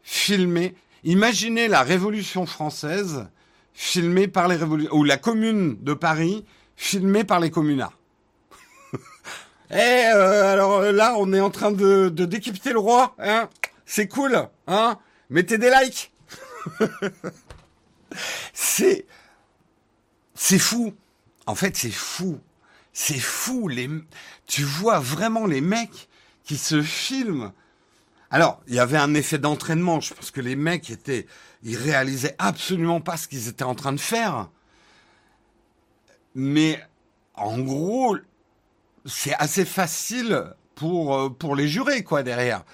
filmée. 0.03 0.75
Imaginez 1.05 1.69
la 1.69 1.83
Révolution 1.83 2.47
française 2.47 3.29
filmée 3.75 4.29
par 4.29 4.49
les 4.49 4.57
révolutions, 4.57 4.95
ou 4.95 5.05
la 5.05 5.17
Commune 5.17 5.77
de 5.83 5.95
Paris 5.95 6.45
filmée 6.77 7.25
par 7.25 7.41
les 7.41 7.51
communards. 7.51 7.99
Eh, 9.73 9.77
euh, 10.13 10.53
alors 10.53 10.83
là, 10.83 11.15
on 11.17 11.33
est 11.33 11.39
en 11.39 11.51
train 11.51 11.71
de, 11.71 12.09
de 12.09 12.25
décapiter 12.25 12.73
le 12.73 12.81
roi, 12.81 13.15
hein 13.21 13.49
C'est 13.87 14.09
cool, 14.09 14.49
hein 14.67 14.99
Mettez 15.29 15.59
des 15.59 15.71
likes. 15.71 16.11
C'est 18.53 19.07
c'est 20.43 20.59
fou. 20.59 20.95
En 21.45 21.55
fait, 21.55 21.77
c'est 21.77 21.91
fou. 21.91 22.41
C'est 22.95 23.21
fou. 23.21 23.71
Tu 24.47 24.65
vois 24.65 24.99
vraiment 24.99 25.45
les 25.45 25.61
mecs 25.61 26.09
qui 26.45 26.57
se 26.57 26.81
filment. 26.81 27.53
Alors, 28.31 28.63
il 28.67 28.75
y 28.75 28.79
avait 28.79 28.97
un 28.97 29.13
effet 29.13 29.37
d'entraînement. 29.37 30.01
Je 30.01 30.15
pense 30.15 30.31
que 30.31 30.41
les 30.41 30.57
mecs 30.57 30.89
étaient, 30.89 31.27
ils 31.63 31.77
réalisaient 31.77 32.37
absolument 32.39 33.03
pas 33.03 33.19
ce 33.19 33.29
qu'ils 33.29 33.49
étaient 33.49 33.65
en 33.65 33.75
train 33.75 33.93
de 33.93 34.01
faire. 34.01 34.49
Mais 36.35 36.83
en 37.35 37.59
gros, 37.59 38.17
c'est 39.05 39.35
assez 39.35 39.67
facile 39.67 40.55
pour 40.75 41.17
euh, 41.17 41.29
pour 41.29 41.55
les 41.55 41.69
jurés 41.69 42.03
quoi 42.03 42.23
derrière 42.23 42.65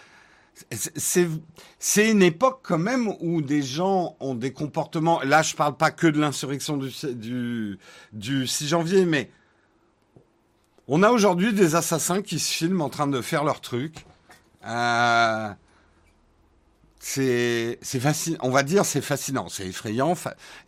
c'est 0.70 2.10
une 2.10 2.22
époque 2.22 2.60
quand 2.62 2.78
même 2.78 3.12
où 3.20 3.42
des 3.42 3.62
gens 3.62 4.16
ont 4.20 4.34
des 4.34 4.52
comportements. 4.52 5.20
Là, 5.22 5.42
je 5.42 5.54
parle 5.54 5.76
pas 5.76 5.90
que 5.90 6.06
de 6.06 6.18
l'insurrection 6.18 6.76
du, 6.76 6.90
du, 7.14 7.78
du 8.12 8.46
6 8.46 8.68
janvier, 8.68 9.04
mais 9.04 9.30
on 10.88 11.02
a 11.02 11.10
aujourd'hui 11.10 11.52
des 11.52 11.74
assassins 11.74 12.22
qui 12.22 12.38
se 12.38 12.52
filment 12.52 12.82
en 12.82 12.88
train 12.88 13.06
de 13.06 13.20
faire 13.20 13.44
leur 13.44 13.60
truc. 13.60 14.06
Euh, 14.64 15.52
c'est 16.98 17.78
fascinant. 18.00 18.38
On 18.42 18.50
va 18.50 18.62
dire 18.62 18.84
c'est 18.84 19.00
fascinant. 19.00 19.48
C'est 19.48 19.66
effrayant, 19.66 20.14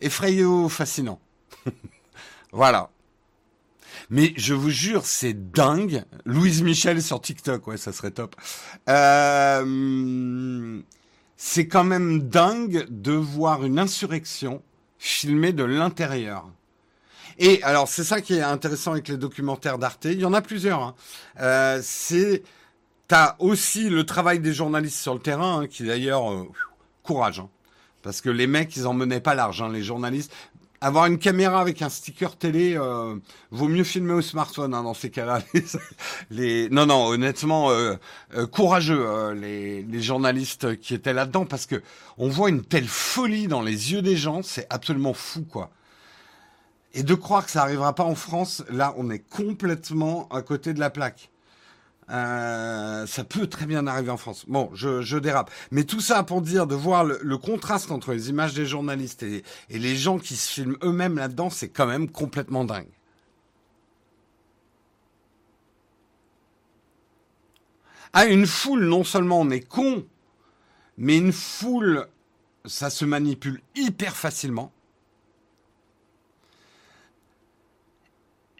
effrayant, 0.01 0.69
fascinant. 0.69 1.19
voilà. 2.51 2.91
Mais 4.09 4.33
je 4.37 4.53
vous 4.53 4.69
jure, 4.69 5.05
c'est 5.05 5.51
dingue. 5.51 6.03
Louise 6.25 6.61
Michel 6.63 7.01
sur 7.01 7.21
TikTok, 7.21 7.67
ouais, 7.67 7.77
ça 7.77 7.93
serait 7.93 8.11
top. 8.11 8.35
Euh, 8.87 10.81
c'est 11.37 11.67
quand 11.67 11.83
même 11.83 12.27
dingue 12.27 12.87
de 12.89 13.13
voir 13.13 13.63
une 13.63 13.77
insurrection 13.79 14.63
filmée 14.97 15.53
de 15.53 15.63
l'intérieur. 15.63 16.49
Et 17.37 17.63
alors, 17.63 17.87
c'est 17.87 18.03
ça 18.03 18.19
qui 18.19 18.33
est 18.33 18.41
intéressant 18.41 18.91
avec 18.91 19.07
les 19.07 19.17
documentaires 19.17 19.77
d'Arte. 19.77 20.05
Il 20.05 20.19
y 20.19 20.25
en 20.25 20.33
a 20.33 20.41
plusieurs. 20.41 20.81
Hein. 20.81 20.95
Euh, 21.39 21.79
c'est 21.83 22.43
T'as 23.09 23.35
aussi 23.39 23.89
le 23.89 24.05
travail 24.05 24.39
des 24.39 24.53
journalistes 24.53 24.99
sur 24.99 25.15
le 25.15 25.19
terrain, 25.19 25.61
hein, 25.61 25.67
qui 25.67 25.83
d'ailleurs, 25.83 26.31
euh, 26.31 26.47
courage, 27.01 27.39
hein. 27.39 27.49
parce 28.03 28.21
que 28.21 28.29
les 28.29 28.45
mecs, 28.45 28.75
ils 28.77 28.85
en 28.85 28.93
menaient 28.93 29.19
pas 29.19 29.33
large, 29.33 29.63
hein, 29.63 29.69
les 29.71 29.81
journalistes 29.81 30.31
avoir 30.81 31.05
une 31.07 31.17
caméra 31.17 31.59
avec 31.59 31.81
un 31.81 31.89
sticker 31.89 32.37
télé 32.37 32.75
euh, 32.77 33.15
vaut 33.51 33.67
mieux 33.67 33.83
filmer 33.83 34.13
au 34.13 34.21
smartphone 34.21 34.73
hein, 34.73 34.83
dans 34.83 34.93
ces 34.93 35.09
cas-là. 35.09 35.41
Les, 36.29 36.69
non 36.69 36.85
non 36.85 37.07
honnêtement 37.07 37.71
euh, 37.71 37.95
euh, 38.35 38.47
courageux 38.47 39.05
euh, 39.05 39.33
les, 39.33 39.83
les 39.83 40.01
journalistes 40.01 40.79
qui 40.79 40.93
étaient 40.93 41.13
là-dedans 41.13 41.45
parce 41.45 41.65
que 41.65 41.81
on 42.17 42.29
voit 42.29 42.49
une 42.49 42.63
telle 42.63 42.87
folie 42.87 43.47
dans 43.47 43.61
les 43.61 43.91
yeux 43.91 44.01
des 44.01 44.15
gens, 44.15 44.41
c'est 44.43 44.67
absolument 44.69 45.13
fou 45.13 45.43
quoi. 45.43 45.71
Et 46.93 47.03
de 47.03 47.13
croire 47.13 47.45
que 47.45 47.51
ça 47.51 47.61
arrivera 47.61 47.93
pas 47.93 48.03
en 48.03 48.15
France, 48.15 48.63
là 48.69 48.93
on 48.97 49.09
est 49.09 49.19
complètement 49.19 50.27
à 50.29 50.41
côté 50.41 50.73
de 50.73 50.79
la 50.79 50.89
plaque. 50.89 51.29
Euh, 52.11 53.05
ça 53.05 53.23
peut 53.23 53.47
très 53.47 53.65
bien 53.65 53.85
arriver 53.85 54.09
en 54.09 54.17
France. 54.17 54.45
Bon, 54.47 54.69
je, 54.73 55.17
dérape. 55.17 55.51
Mais 55.71 55.83
tout 55.83 56.01
ça 56.01 56.23
pour 56.23 56.41
dire 56.41 56.65
de 56.65 56.75
voir 56.75 57.03
le, 57.03 57.37
contraste 57.37 57.91
entre 57.91 58.13
les 58.13 58.29
images 58.29 58.53
des 58.53 58.65
journalistes 58.65 59.23
et, 59.23 59.43
les 59.69 59.95
gens 59.95 60.17
qui 60.17 60.35
se 60.35 60.51
filment 60.51 60.77
eux-mêmes 60.83 61.17
là-dedans, 61.17 61.49
c'est 61.49 61.69
quand 61.69 61.85
même 61.85 62.09
complètement 62.09 62.65
dingue. 62.65 62.89
Ah, 68.13 68.25
une 68.25 68.47
foule, 68.47 68.85
non 68.85 69.03
seulement 69.03 69.39
on 69.39 69.51
est 69.51 69.59
con, 69.59 70.03
mais 70.97 71.17
une 71.17 71.31
foule, 71.31 72.07
ça 72.65 72.89
se 72.89 73.05
manipule 73.05 73.61
hyper 73.75 74.15
facilement. 74.15 74.71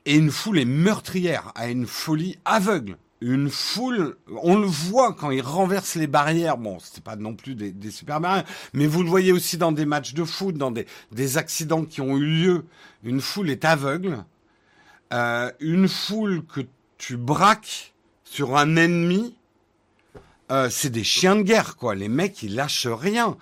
Et 0.06 0.16
une 0.16 0.30
foule 0.30 0.60
est 0.60 0.66
meurtrière, 0.66 1.52
a 1.56 1.70
une 1.70 1.88
folie 1.88 2.38
aveugle 2.46 2.98
une 3.22 3.50
foule, 3.50 4.16
on 4.42 4.58
le 4.58 4.66
voit 4.66 5.14
quand 5.14 5.30
ils 5.32 5.42
renversent 5.42 5.96
les 5.96 6.08
barrières. 6.08 6.58
Bon, 6.58 6.78
c'est 6.82 7.04
pas 7.04 7.16
non 7.16 7.36
plus 7.36 7.56
des, 7.56 7.92
super 7.92 8.22
barrières, 8.22 8.46
mais 8.74 8.88
vous 8.88 9.04
le 9.04 9.10
voyez 9.10 9.32
aussi 9.32 9.58
dans 9.58 9.72
des 9.72 9.86
matchs 9.86 10.14
de 10.14 10.24
foot, 10.24 10.56
dans 10.56 10.72
des, 10.72 11.38
accidents 11.38 11.84
qui 11.84 12.02
ont 12.02 12.18
eu 12.18 12.26
lieu. 12.26 12.66
Une 13.04 13.22
foule 13.22 13.50
est 13.50 13.66
aveugle. 13.66 14.24
Euh, 15.12 15.52
une 15.60 15.88
foule 15.88 16.46
que 16.46 16.62
tu 16.98 17.18
braques 17.18 17.94
sur 18.24 18.58
un 18.58 18.76
ennemi, 18.76 19.36
euh, 20.52 20.70
c'est 20.70 20.90
des 20.90 21.04
chiens 21.04 21.36
de 21.36 21.42
guerre, 21.42 21.76
quoi. 21.78 21.96
Les 21.96 22.10
mecs, 22.10 22.44
ils 22.44 22.56
lâchent 22.56 22.88
rien. 22.88 23.38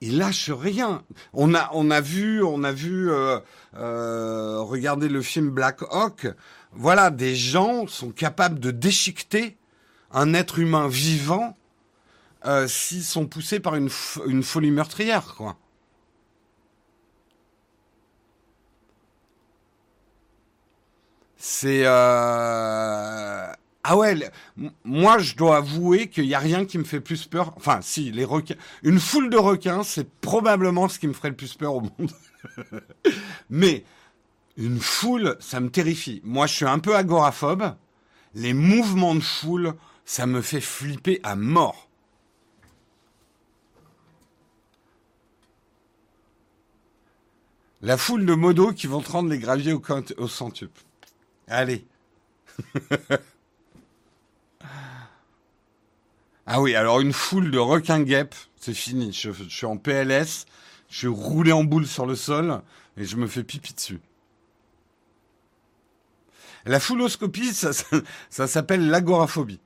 il 0.00 0.18
lâche 0.18 0.50
rien. 0.50 1.02
On 1.32 1.54
a, 1.54 1.70
on 1.72 1.90
a 1.90 2.00
vu, 2.00 2.42
on 2.42 2.64
a 2.64 2.72
vu, 2.72 3.10
euh, 3.10 3.38
euh, 3.76 4.60
regardez 4.60 5.08
le 5.08 5.22
film 5.22 5.50
Black 5.50 5.82
Hawk. 5.90 6.26
Voilà, 6.74 7.10
des 7.10 7.36
gens 7.36 7.86
sont 7.86 8.10
capables 8.10 8.58
de 8.58 8.70
déchiqueter 8.70 9.56
un 10.10 10.34
être 10.34 10.58
humain 10.58 10.88
vivant 10.88 11.56
euh, 12.44 12.66
s'ils 12.66 13.04
sont 13.04 13.26
poussés 13.26 13.60
par 13.60 13.76
une, 13.76 13.88
folie 13.88 14.70
meurtrière, 14.70 15.34
quoi. 15.36 15.56
C'est 21.36 21.82
euh... 21.84 23.52
Ah 23.84 23.96
ouais, 23.96 24.30
moi 24.84 25.18
je 25.18 25.34
dois 25.34 25.56
avouer 25.56 26.08
qu'il 26.08 26.24
n'y 26.26 26.34
a 26.34 26.38
rien 26.38 26.64
qui 26.64 26.78
me 26.78 26.84
fait 26.84 27.00
plus 27.00 27.26
peur. 27.26 27.52
Enfin, 27.56 27.80
si, 27.82 28.12
les 28.12 28.24
requins. 28.24 28.54
Une 28.84 29.00
foule 29.00 29.28
de 29.28 29.36
requins, 29.36 29.82
c'est 29.82 30.08
probablement 30.20 30.88
ce 30.88 31.00
qui 31.00 31.08
me 31.08 31.12
ferait 31.12 31.30
le 31.30 31.36
plus 31.36 31.54
peur 31.54 31.74
au 31.74 31.80
monde. 31.80 32.12
Mais 33.50 33.84
une 34.56 34.80
foule, 34.80 35.36
ça 35.40 35.60
me 35.60 35.70
terrifie. 35.70 36.20
Moi, 36.24 36.46
je 36.46 36.54
suis 36.54 36.66
un 36.66 36.78
peu 36.78 36.96
agoraphobe. 36.96 37.74
Les 38.34 38.54
mouvements 38.54 39.14
de 39.14 39.20
foule, 39.20 39.74
ça 40.04 40.26
me 40.26 40.42
fait 40.42 40.60
flipper 40.60 41.20
à 41.22 41.36
mort. 41.36 41.88
La 47.80 47.96
foule 47.96 48.24
de 48.24 48.34
modos 48.34 48.72
qui 48.72 48.86
vont 48.86 49.00
te 49.00 49.28
les 49.28 49.38
graviers 49.38 49.72
au, 49.72 49.82
au 50.18 50.28
centuple. 50.28 50.82
Allez. 51.48 51.84
Ah 56.44 56.60
oui, 56.60 56.74
alors 56.74 57.00
une 57.00 57.12
foule 57.12 57.50
de 57.52 57.58
requins-guêpes, 57.58 58.34
c'est 58.58 58.74
fini. 58.74 59.12
Je, 59.12 59.30
suis 59.48 59.64
en 59.64 59.76
PLS, 59.76 60.46
je 60.90 60.96
suis 60.96 61.06
roulé 61.06 61.52
en 61.52 61.62
boule 61.62 61.86
sur 61.86 62.04
le 62.04 62.16
sol 62.16 62.60
et 62.96 63.04
je 63.04 63.16
me 63.16 63.28
fais 63.28 63.44
pipi 63.44 63.72
dessus. 63.72 64.00
La 66.64 66.80
fouloscopie, 66.80 67.52
ça, 67.52 67.72
s'appelle 68.46 68.88
l'agoraphobie. 68.88 69.60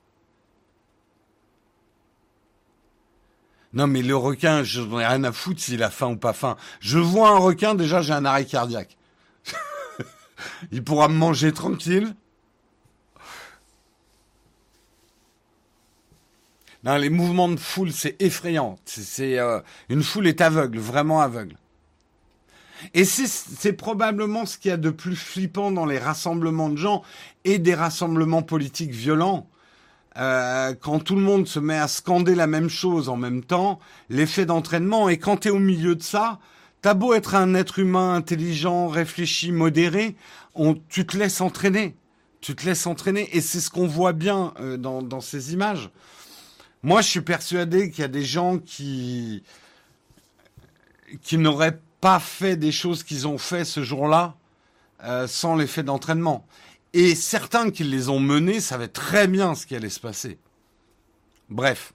Non, 3.72 3.86
mais 3.86 4.01
le 4.01 4.16
requin, 4.16 4.62
je 4.62 4.80
n'en 4.80 5.01
ai 5.01 5.07
rien 5.07 5.24
à 5.24 5.32
foutre 5.32 5.61
s'il 5.61 5.82
a 5.82 5.90
faim 5.90 6.12
ou 6.12 6.16
pas 6.16 6.32
faim. 6.32 6.57
Je 6.80 6.99
vois 6.99 7.28
un 7.30 7.38
requin, 7.38 7.74
déjà, 7.74 8.01
j'ai 8.01 8.14
un 8.14 8.24
arrêt 8.24 8.47
cardiaque. 8.47 8.97
Il 10.72 10.82
pourra 10.82 11.09
me 11.09 11.14
manger 11.14 11.53
tranquille. 11.53 12.14
Non, 16.84 16.97
les 16.97 17.11
mouvements 17.11 17.49
de 17.49 17.59
foule, 17.59 17.92
c'est 17.92 18.16
effrayant. 18.22 18.78
C'est 18.84 19.38
euh, 19.38 19.61
une 19.88 20.03
foule 20.03 20.28
est 20.28 20.40
aveugle, 20.40 20.78
vraiment 20.78 21.20
aveugle. 21.20 21.57
Et 22.95 23.05
c'est 23.05 23.72
probablement 23.72 24.47
ce 24.47 24.59
qu'il 24.59 24.70
y 24.70 24.74
a 24.74 24.76
de 24.76 24.91
plus 24.91 25.16
flippant 25.16 25.70
dans 25.70 25.87
les 25.87 25.99
rassemblements 25.99 26.68
de 26.68 26.76
gens 26.76 27.03
et 27.45 27.59
des 27.59 27.74
rassemblements 27.74 28.43
politiques 28.43 28.93
violents. 28.93 29.49
Euh, 30.16 30.74
quand 30.80 31.01
tout 31.01 31.14
le 31.14 31.20
monde 31.20 31.47
se 31.47 31.59
met 31.59 31.76
à 31.76 31.89
scander 31.89 32.34
la 32.34 32.47
même 32.47 32.70
chose 32.70 33.09
en 33.09 33.16
même 33.16 33.45
temps, 33.45 33.78
l'effet 34.09 34.47
d'entraînement, 34.47 35.09
et 35.09 35.18
quand 35.18 35.39
tu 35.39 35.49
es 35.49 35.51
au 35.51 35.59
milieu 35.59 35.95
de 35.95 36.03
ça, 36.03 36.39
t'as 36.80 36.95
beau 36.95 37.12
être 37.12 37.34
un 37.34 37.55
être 37.55 37.78
humain 37.78 38.14
intelligent, 38.14 38.89
réfléchi, 38.89 39.53
modéré, 39.53 40.16
tu 40.89 41.07
te 41.07 41.16
laisses 41.16 41.41
entraîner. 41.41 41.97
Tu 42.41 42.55
te 42.55 42.64
laisses 42.64 42.87
entraîner, 42.87 43.28
et 43.37 43.41
c'est 43.41 43.61
ce 43.61 43.70
qu'on 43.70 43.87
voit 43.87 44.12
bien 44.12 44.55
euh, 44.61 44.76
dans, 44.76 45.03
dans 45.03 45.20
ces 45.20 45.53
images. 45.53 45.91
Moi, 46.82 47.03
je 47.03 47.09
suis 47.09 47.20
persuadé 47.20 47.91
qu'il 47.91 48.03
y 48.03 48.05
a 48.05 48.09
des 48.09 48.24
gens 48.24 48.59
qui 48.59 49.43
qui 51.22 51.39
n'auraient 51.39 51.78
pas 52.01 52.20
fait 52.20 52.57
des 52.57 52.72
choses 52.72 53.03
qu'ils 53.03 53.26
ont 53.26 53.38
fait 53.38 53.64
ce 53.64 53.82
jour-là 53.82 54.34
euh, 55.05 55.26
sans 55.26 55.57
l'effet 55.57 55.82
d'entraînement. 55.82 56.47
Et 56.92 57.14
certains 57.14 57.70
qui 57.70 57.84
les 57.84 58.09
ont 58.09 58.20
menés 58.20 58.61
savaient 58.61 58.88
très 58.88 59.28
bien 59.28 59.55
ce 59.55 59.66
qui 59.66 59.76
allait 59.76 59.90
se 59.90 60.01
passer. 60.01 60.38
Bref. 61.51 61.92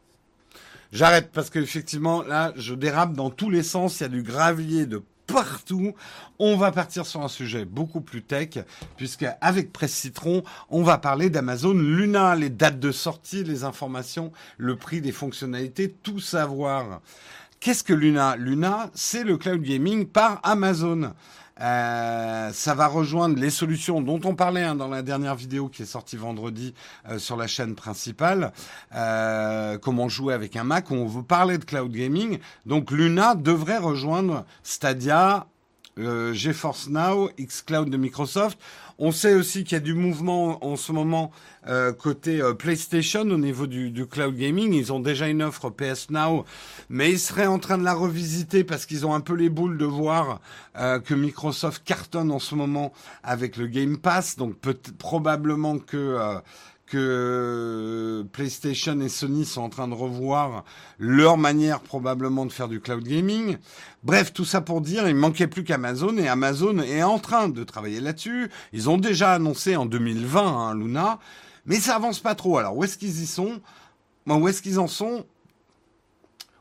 J'arrête 0.91 1.31
parce 1.31 1.49
qu'effectivement, 1.49 2.21
là, 2.21 2.53
je 2.57 2.73
dérape 2.73 3.13
dans 3.13 3.29
tous 3.29 3.49
les 3.49 3.63
sens. 3.63 3.99
Il 3.99 4.03
y 4.03 4.05
a 4.05 4.09
du 4.09 4.23
gravier 4.23 4.85
de 4.85 5.01
partout. 5.25 5.93
On 6.39 6.57
va 6.57 6.71
partir 6.71 7.05
sur 7.05 7.21
un 7.21 7.27
sujet 7.27 7.65
beaucoup 7.65 8.01
plus 8.01 8.21
tech, 8.21 8.59
puisque 8.97 9.25
avec 9.39 9.71
Presse 9.71 9.93
Citron, 9.93 10.43
on 10.69 10.83
va 10.83 10.97
parler 10.97 11.29
d'Amazon 11.29 11.73
Luna, 11.73 12.35
les 12.35 12.49
dates 12.49 12.79
de 12.79 12.91
sortie, 12.91 13.43
les 13.43 13.63
informations, 13.63 14.31
le 14.57 14.75
prix 14.75 15.01
des 15.01 15.11
fonctionnalités, 15.11 15.89
tout 16.03 16.19
savoir. 16.19 17.01
Qu'est-ce 17.61 17.83
que 17.83 17.93
Luna? 17.93 18.37
Luna, 18.37 18.89
c'est 18.95 19.23
le 19.23 19.37
cloud 19.37 19.61
gaming 19.61 20.07
par 20.07 20.39
Amazon. 20.41 21.13
Euh, 21.59 22.49
ça 22.51 22.73
va 22.73 22.87
rejoindre 22.87 23.39
les 23.39 23.51
solutions 23.51 24.01
dont 24.01 24.19
on 24.25 24.33
parlait 24.33 24.63
hein, 24.63 24.73
dans 24.73 24.87
la 24.87 25.03
dernière 25.03 25.35
vidéo 25.35 25.67
qui 25.67 25.83
est 25.83 25.85
sortie 25.85 26.17
vendredi 26.17 26.73
euh, 27.07 27.19
sur 27.19 27.37
la 27.37 27.45
chaîne 27.45 27.75
principale. 27.75 28.51
Euh, 28.95 29.77
comment 29.77 30.09
jouer 30.09 30.33
avec 30.33 30.55
un 30.55 30.63
Mac? 30.63 30.89
On 30.89 31.05
veut 31.05 31.21
parler 31.21 31.59
de 31.59 31.63
cloud 31.63 31.91
gaming. 31.91 32.39
Donc 32.65 32.89
Luna 32.89 33.35
devrait 33.35 33.77
rejoindre 33.77 34.43
Stadia, 34.63 35.45
GeForce 35.97 36.89
Now, 36.89 37.29
xCloud 37.39 37.91
de 37.91 37.97
Microsoft. 37.97 38.57
On 39.03 39.11
sait 39.11 39.33
aussi 39.33 39.63
qu'il 39.63 39.73
y 39.73 39.77
a 39.77 39.79
du 39.79 39.95
mouvement 39.95 40.63
en 40.63 40.75
ce 40.75 40.91
moment 40.91 41.31
euh, 41.67 41.91
côté 41.91 42.39
euh, 42.39 42.53
PlayStation 42.53 43.21
au 43.21 43.37
niveau 43.39 43.65
du, 43.65 44.05
cloud 44.05 44.35
gaming. 44.35 44.75
Ils 44.75 44.93
ont 44.93 44.99
déjà 44.99 45.27
une 45.27 45.41
offre 45.41 45.71
PS 45.71 46.11
Now, 46.11 46.45
mais 46.87 47.09
ils 47.09 47.19
seraient 47.19 47.47
en 47.47 47.57
train 47.57 47.79
de 47.79 47.83
la 47.83 47.95
revisiter 47.95 48.63
parce 48.63 48.85
qu'ils 48.85 49.07
ont 49.07 49.15
un 49.15 49.19
peu 49.19 49.33
les 49.33 49.49
boules 49.49 49.79
de 49.79 49.85
voir 49.85 50.39
euh, 50.77 50.99
que 50.99 51.15
Microsoft 51.15 51.81
cartonne 51.83 52.29
en 52.29 52.37
ce 52.37 52.53
moment 52.53 52.93
avec 53.23 53.57
le 53.57 53.65
Game 53.65 53.97
Pass. 53.97 54.35
Donc 54.35 54.55
peut 54.59 54.77
probablement 54.99 55.79
que 55.79 56.39
que 56.91 58.25
PlayStation 58.33 58.99
et 58.99 59.07
Sony 59.07 59.45
sont 59.45 59.61
en 59.61 59.69
train 59.69 59.87
de 59.87 59.93
revoir 59.93 60.65
leur 60.99 61.37
manière 61.37 61.79
probablement 61.79 62.45
de 62.45 62.51
faire 62.51 62.67
du 62.67 62.81
cloud 62.81 63.05
gaming. 63.05 63.57
Bref, 64.03 64.33
tout 64.33 64.43
ça 64.43 64.59
pour 64.59 64.81
dire, 64.81 65.07
il 65.07 65.15
manquait 65.15 65.47
plus 65.47 65.63
qu'Amazon 65.63 66.17
et 66.17 66.27
Amazon 66.27 66.79
est 66.79 67.01
en 67.01 67.17
train 67.17 67.47
de 67.47 67.63
travailler 67.63 68.01
là-dessus. 68.01 68.49
Ils 68.73 68.89
ont 68.89 68.97
déjà 68.97 69.31
annoncé 69.31 69.77
en 69.77 69.85
2020 69.85 70.41
hein, 70.41 70.75
Luna, 70.75 71.19
mais 71.65 71.77
ça 71.77 71.95
avance 71.95 72.19
pas 72.19 72.35
trop. 72.35 72.57
Alors 72.57 72.75
où 72.75 72.83
est-ce 72.83 72.97
qu'ils 72.97 73.21
y 73.21 73.25
sont? 73.25 73.61
Où 74.27 74.47
est-ce 74.49 74.61
qu'ils 74.61 74.77
en 74.77 74.87
sont? 74.87 75.25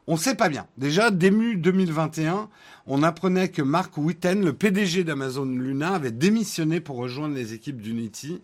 On 0.07 0.13
ne 0.15 0.19
sait 0.19 0.37
pas 0.37 0.49
bien. 0.49 0.67
Déjà, 0.79 1.11
début 1.11 1.57
2021, 1.57 2.49
on 2.87 3.03
apprenait 3.03 3.49
que 3.49 3.63
Mark 3.63 3.97
Witten, 3.97 4.45
le 4.45 4.53
PDG 4.53 5.03
d'Amazon 5.03 5.45
Luna, 5.45 5.95
avait 5.95 6.13
démissionné 6.13 6.81
pour 6.81 6.97
rejoindre 6.97 7.35
les 7.35 7.53
équipes 7.53 7.83
d'Unity. 7.83 8.41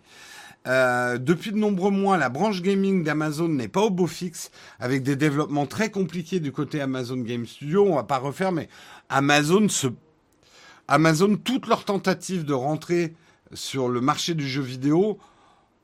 Euh, 0.66 1.18
depuis 1.18 1.52
de 1.52 1.58
nombreux 1.58 1.90
mois, 1.90 2.16
la 2.16 2.28
branche 2.28 2.60
gaming 2.60 3.04
d'Amazon 3.04 3.48
n'est 3.48 3.68
pas 3.68 3.82
au 3.82 3.90
beau 3.90 4.06
fixe, 4.06 4.50
avec 4.80 5.02
des 5.02 5.14
développements 5.14 5.66
très 5.66 5.90
compliqués 5.90 6.40
du 6.40 6.50
côté 6.50 6.80
Amazon 6.80 7.18
Game 7.18 7.46
Studio. 7.46 7.86
On 7.86 7.96
va 7.96 8.04
pas 8.04 8.18
refaire, 8.18 8.50
mais 8.50 8.68
Amazon 9.08 9.68
se, 9.68 9.86
Amazon, 10.88 11.36
toutes 11.36 11.66
leurs 11.66 11.84
tentatives 11.84 12.44
de 12.44 12.54
rentrer 12.54 13.14
sur 13.52 13.88
le 13.88 14.00
marché 14.00 14.34
du 14.34 14.48
jeu 14.48 14.62
vidéo, 14.62 15.18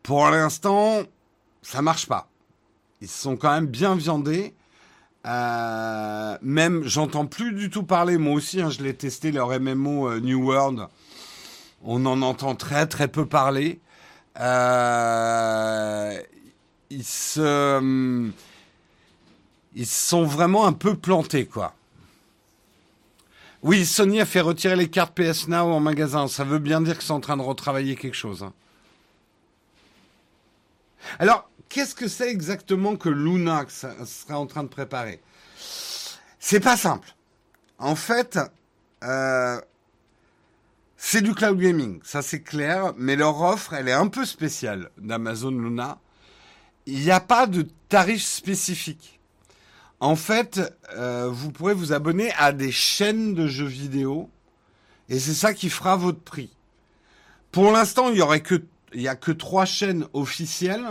pour 0.02 0.28
l'instant, 0.30 1.02
ça 1.62 1.82
marche 1.82 2.06
pas. 2.06 2.28
Ils 3.00 3.08
sont 3.08 3.36
quand 3.36 3.52
même 3.52 3.66
bien 3.66 3.94
viandés. 3.94 4.54
Euh, 5.26 6.36
même, 6.42 6.82
j'entends 6.84 7.26
plus 7.26 7.52
du 7.52 7.70
tout 7.70 7.84
parler. 7.84 8.18
Moi 8.18 8.34
aussi, 8.34 8.60
hein, 8.60 8.70
je 8.70 8.82
l'ai 8.82 8.94
testé 8.94 9.30
leur 9.30 9.48
MMO 9.60 10.08
euh, 10.08 10.20
New 10.20 10.44
World. 10.44 10.86
On 11.84 12.04
en 12.06 12.22
entend 12.22 12.54
très 12.54 12.86
très 12.86 13.08
peu 13.08 13.26
parler. 13.26 13.80
Euh, 14.40 16.22
ils 16.90 17.04
se, 17.04 18.30
ils 19.74 19.86
sont 19.86 20.24
vraiment 20.24 20.66
un 20.66 20.72
peu 20.72 20.94
plantés, 20.96 21.46
quoi. 21.46 21.74
Oui, 23.62 23.86
Sony 23.86 24.20
a 24.20 24.26
fait 24.26 24.40
retirer 24.40 24.74
les 24.74 24.90
cartes 24.90 25.14
PS 25.14 25.46
Now 25.46 25.72
en 25.72 25.78
magasin. 25.78 26.26
Ça 26.26 26.42
veut 26.42 26.58
bien 26.58 26.80
dire 26.80 26.94
qu'ils 26.94 27.06
sont 27.06 27.14
en 27.14 27.20
train 27.20 27.36
de 27.36 27.42
retravailler 27.42 27.94
quelque 27.94 28.16
chose. 28.16 28.42
Hein. 28.42 28.52
Alors, 31.20 31.48
qu'est-ce 31.68 31.94
que 31.94 32.08
c'est 32.08 32.28
exactement 32.28 32.96
que 32.96 33.08
Luna 33.08 33.64
sera 33.68 34.38
en 34.38 34.46
train 34.46 34.64
de 34.64 34.68
préparer? 34.68 35.20
C'est 36.40 36.60
pas 36.60 36.76
simple. 36.76 37.14
En 37.78 37.94
fait, 37.94 38.38
euh, 39.04 39.60
c'est 41.04 41.20
du 41.20 41.34
cloud 41.34 41.58
gaming, 41.58 41.98
ça 42.04 42.22
c'est 42.22 42.42
clair, 42.42 42.92
mais 42.96 43.16
leur 43.16 43.40
offre, 43.42 43.74
elle 43.74 43.88
est 43.88 43.92
un 43.92 44.06
peu 44.06 44.24
spéciale 44.24 44.88
d'Amazon 44.98 45.50
Luna. 45.50 45.98
Il 46.86 47.00
n'y 47.00 47.10
a 47.10 47.18
pas 47.18 47.48
de 47.48 47.66
tarif 47.88 48.22
spécifique. 48.22 49.18
En 49.98 50.14
fait, 50.14 50.60
euh, 50.94 51.28
vous 51.28 51.50
pourrez 51.50 51.74
vous 51.74 51.92
abonner 51.92 52.32
à 52.38 52.52
des 52.52 52.70
chaînes 52.70 53.34
de 53.34 53.48
jeux 53.48 53.66
vidéo 53.66 54.30
et 55.08 55.18
c'est 55.18 55.34
ça 55.34 55.52
qui 55.54 55.70
fera 55.70 55.96
votre 55.96 56.20
prix. 56.20 56.50
Pour 57.50 57.72
l'instant, 57.72 58.08
il 58.10 58.18
y 58.18 58.22
aurait 58.22 58.40
a 58.40 59.16
que 59.16 59.32
trois 59.32 59.64
chaînes 59.64 60.06
officielles. 60.12 60.86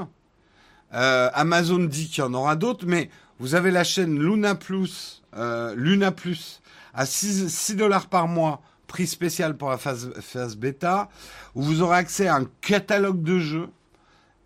Euh, 0.94 1.30
Amazon 1.34 1.86
dit 1.86 2.10
qu'il 2.10 2.22
y 2.22 2.28
en 2.28 2.34
aura 2.34 2.58
d'autres, 2.58 2.86
mais 2.86 3.10
Vous 3.40 3.56
avez 3.56 3.72
la 3.72 3.86
chaîne 3.86 4.20
Luna 4.20 4.56
Plus, 4.56 5.24
euh, 5.38 5.74
Luna 5.76 6.12
Plus 6.12 6.62
à 6.94 7.06
6, 7.06 7.76
dollars 7.78 8.08
par 8.08 8.28
mois, 8.28 8.62
prix 8.92 9.08
spécial 9.08 9.56
pour 9.56 9.70
la 9.70 9.78
phase, 9.78 10.58
bêta, 10.58 11.08
où 11.56 11.62
vous 11.62 11.82
aurez 11.82 11.96
accès 11.96 12.28
à 12.28 12.36
un 12.36 12.46
catalogue 12.60 13.24
de 13.24 13.40
jeux, 13.40 13.70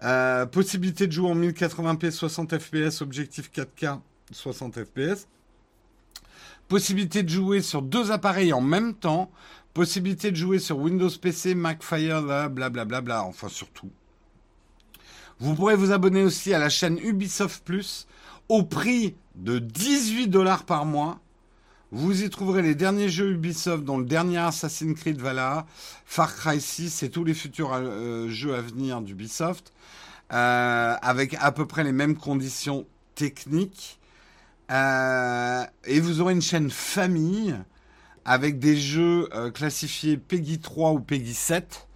euh, 0.04 0.46
possibilité 0.46 1.08
de 1.08 1.12
jouer 1.12 1.32
en 1.32 1.36
1080p 1.36 2.12
60 2.12 2.60
fps, 2.60 3.02
objectif 3.02 3.50
4K 3.52 4.00
60 4.32 4.86
fps, 4.86 5.28
possibilité 6.68 7.24
de 7.24 7.30
jouer 7.30 7.62
sur 7.62 7.82
deux 7.82 8.12
appareils 8.12 8.54
en 8.54 8.62
même 8.62 8.94
temps, 8.94 9.32
possibilité 9.74 10.30
de 10.30 10.36
jouer 10.36 10.60
sur 10.60 10.78
Windows 10.78 11.10
PC, 11.10 11.56
Mac 11.56 11.82
Fire, 11.82 12.22
blablabla, 12.22 12.86
bla 12.86 13.02
bla, 13.02 13.24
enfin 13.24 13.50
surtout. 13.50 13.90
Vous 15.40 15.56
pourrez 15.56 15.76
vous 15.76 15.92
abonner 15.92 16.24
aussi 16.24 16.54
à 16.54 16.60
la 16.60 16.70
chaîne 16.70 17.00
Ubisoft 17.00 17.64
Plus 17.66 18.06
au 18.48 18.62
prix 18.62 19.16
de 19.34 19.58
18 19.58 20.28
dollars 20.28 20.66
par 20.66 20.86
mois. 20.86 21.20
Vous 21.98 22.24
y 22.24 22.30
trouverez 22.30 22.62
les 22.62 22.76
derniers 22.76 23.08
jeux 23.08 23.32
Ubisoft, 23.32 23.86
dont 23.86 23.98
le 23.98 24.04
dernier 24.04 24.40
Assassin's 24.40 25.00
Creed 25.00 25.22
Valhalla, 25.22 25.66
Far 26.06 26.36
Cry 26.36 26.60
6 26.60 27.04
et 27.04 27.10
tous 27.10 27.24
les 27.24 27.34
futurs 27.34 27.72
euh, 27.74 28.28
jeux 28.28 28.54
à 28.54 28.60
venir 28.60 29.00
d'Ubisoft, 29.00 29.72
euh, 30.34 30.94
avec 31.02 31.38
à 31.40 31.54
peu 31.54 31.66
près 31.66 31.86
les 31.86 31.94
mêmes 31.94 32.18
conditions 32.18 32.86
techniques. 33.16 33.98
Euh, 34.72 35.64
et 35.86 36.02
vous 36.02 36.20
aurez 36.20 36.34
une 36.34 36.42
chaîne 36.42 36.70
famille 36.70 37.56
avec 38.26 38.60
des 38.60 38.76
jeux 38.76 39.30
classifiés 39.54 40.18
Peggy 40.18 40.60
3 40.60 40.92
ou 40.92 41.00
Peggy 41.00 41.34
7 41.34 41.88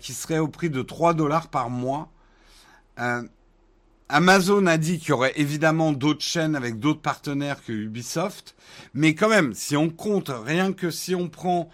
qui 0.00 0.14
seraient 0.14 0.38
au 0.38 0.48
prix 0.48 0.70
de 0.70 0.80
3 0.80 1.12
dollars 1.12 1.48
par 1.48 1.68
mois. 1.68 2.10
Amazon 4.08 4.66
a 4.66 4.78
dit 4.78 4.98
qu'il 4.98 5.08
y 5.08 5.12
aurait 5.12 5.32
évidemment 5.36 5.92
d'autres 5.92 6.22
chaînes 6.22 6.54
avec 6.54 6.78
d'autres 6.78 7.00
partenaires 7.00 7.64
que 7.64 7.72
Ubisoft, 7.72 8.54
mais 8.94 9.14
quand 9.16 9.28
même, 9.28 9.52
si 9.52 9.76
on 9.76 9.90
compte 9.90 10.30
rien 10.30 10.72
que 10.72 10.90
si 10.90 11.14
on 11.16 11.28
prend 11.28 11.68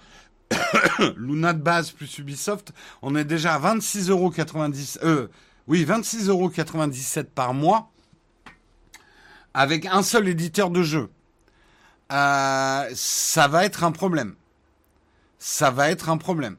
Luna 1.16 1.52
de 1.52 1.60
base 1.60 1.90
plus 1.90 2.18
Ubisoft, 2.18 2.72
on 3.02 3.16
est 3.16 3.24
déjà 3.24 3.54
à 3.54 3.74
26,90 3.74 4.98
euh, 5.02 5.28
oui, 5.68 5.84
26,97 5.84 7.24
par 7.24 7.52
mois 7.52 7.90
avec 9.54 9.84
un 9.86 10.02
seul 10.02 10.28
éditeur 10.28 10.70
de 10.70 10.82
jeu. 10.82 11.10
Euh, 12.12 12.90
ça 12.94 13.48
va 13.48 13.64
être 13.64 13.84
un 13.84 13.92
problème. 13.92 14.34
Ça 15.38 15.70
va 15.70 15.90
être 15.90 16.08
un 16.08 16.16
problème. 16.16 16.56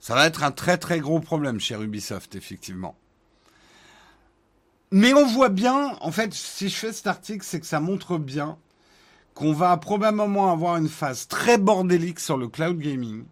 Ça 0.00 0.14
va 0.14 0.26
être 0.26 0.42
un 0.42 0.50
très 0.50 0.78
très 0.78 1.00
gros 1.00 1.20
problème 1.20 1.60
chez 1.60 1.74
Ubisoft, 1.74 2.34
effectivement. 2.34 2.96
Mais 4.94 5.14
on 5.14 5.26
voit 5.26 5.48
bien, 5.48 5.96
en 6.02 6.12
fait, 6.12 6.34
si 6.34 6.68
je 6.68 6.74
fais 6.76 6.92
cet 6.92 7.06
article, 7.06 7.42
c'est 7.42 7.60
que 7.60 7.66
ça 7.66 7.80
montre 7.80 8.18
bien 8.18 8.58
qu'on 9.32 9.54
va 9.54 9.74
probablement 9.78 10.52
avoir 10.52 10.76
une 10.76 10.90
phase 10.90 11.26
très 11.28 11.56
bordélique 11.56 12.20
sur 12.20 12.36
le 12.36 12.46
cloud 12.46 12.78
gaming. 12.78 13.24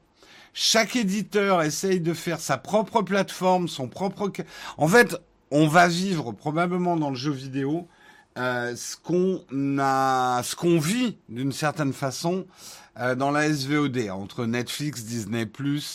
Chaque 0.55 0.97
éditeur 0.97 1.61
essaye 1.61 2.01
de 2.01 2.15
faire 2.15 2.41
sa 2.41 2.57
propre 2.57 3.03
plateforme, 3.03 3.69
son 3.69 3.89
propre... 3.89 4.33
En 4.79 4.89
fait, 4.89 5.15
on 5.51 5.69
va 5.69 5.87
vivre 5.87 6.33
probablement 6.33 6.97
dans 6.97 7.11
le 7.11 7.17
jeu 7.17 7.31
vidéo 7.31 7.87
euh, 8.39 8.75
ce 8.75 8.97
qu'on 8.97 9.45
a, 9.79 10.43
ce 10.43 10.57
qu'on 10.57 10.79
vit 10.79 11.19
d'une 11.29 11.53
certaine 11.53 11.93
façon 11.93 12.47
euh, 12.99 13.14
dans 13.14 13.30
la 13.30 13.53
SVOD 13.53 14.09
entre 14.11 14.47
Netflix, 14.47 15.05
Disney+, 15.05 15.47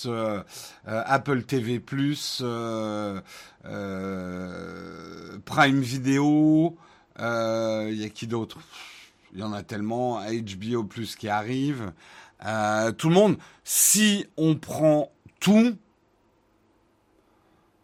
euh, 0.06 0.44
euh, 0.88 1.04
Apple 1.06 1.44
TV+, 1.44 1.80
Prime 1.80 3.22
Video, 5.82 6.78
il 7.20 7.96
y 7.96 8.06
a 8.06 8.10
qui 8.14 8.28
d'autre? 8.28 8.60
Il 9.34 9.40
y 9.42 9.44
en 9.44 9.52
a 9.52 9.64
tellement, 9.64 10.22
HBO 10.22 10.88
qui 11.18 11.28
arrive. 11.28 11.92
tout 12.98 13.10
le 13.10 13.14
monde, 13.14 13.38
si 13.66 14.26
on 14.38 14.56
prend 14.56 15.12
tout, 15.42 15.76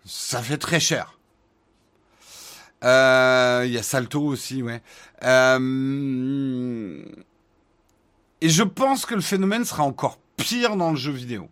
ça 0.05 0.41
fait 0.41 0.57
très 0.57 0.79
cher. 0.79 1.17
Il 2.83 3.71
y 3.71 3.77
a 3.77 3.83
Salto 3.83 4.21
aussi, 4.23 4.63
ouais. 4.63 4.81
Et 8.41 8.49
je 8.49 8.63
pense 8.63 9.05
que 9.05 9.15
le 9.15 9.21
phénomène 9.21 9.65
sera 9.65 9.83
encore 9.83 10.17
pire 10.35 10.75
dans 10.75 10.91
le 10.91 10.97
jeu 10.97 11.11
vidéo. 11.11 11.47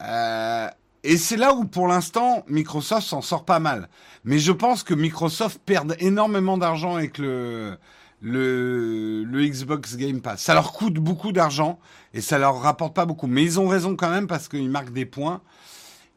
Euh, 0.00 0.68
et 1.04 1.16
c'est 1.16 1.36
là 1.36 1.54
où, 1.54 1.64
pour 1.64 1.88
l'instant, 1.88 2.44
Microsoft 2.48 3.06
s'en 3.06 3.20
sort 3.20 3.44
pas 3.44 3.58
mal. 3.58 3.88
Mais 4.24 4.38
je 4.38 4.52
pense 4.52 4.82
que 4.82 4.94
Microsoft 4.94 5.60
perd 5.64 5.96
énormément 5.98 6.56
d'argent 6.56 6.96
avec 6.96 7.18
le, 7.18 7.76
le, 8.20 9.24
Xbox 9.46 9.96
Game 9.96 10.20
Pass. 10.20 10.42
Ça 10.42 10.54
leur 10.54 10.72
coûte 10.72 10.94
beaucoup 10.94 11.32
d'argent 11.32 11.78
et 12.14 12.20
ça 12.20 12.38
leur 12.38 12.60
rapporte 12.60 12.94
pas 12.94 13.04
beaucoup. 13.04 13.26
Mais 13.26 13.42
ils 13.42 13.60
ont 13.60 13.68
raison 13.68 13.96
quand 13.96 14.10
même 14.10 14.26
parce 14.26 14.48
qu'ils 14.48 14.70
marquent 14.70 14.92
des 14.92 15.06
points. 15.06 15.40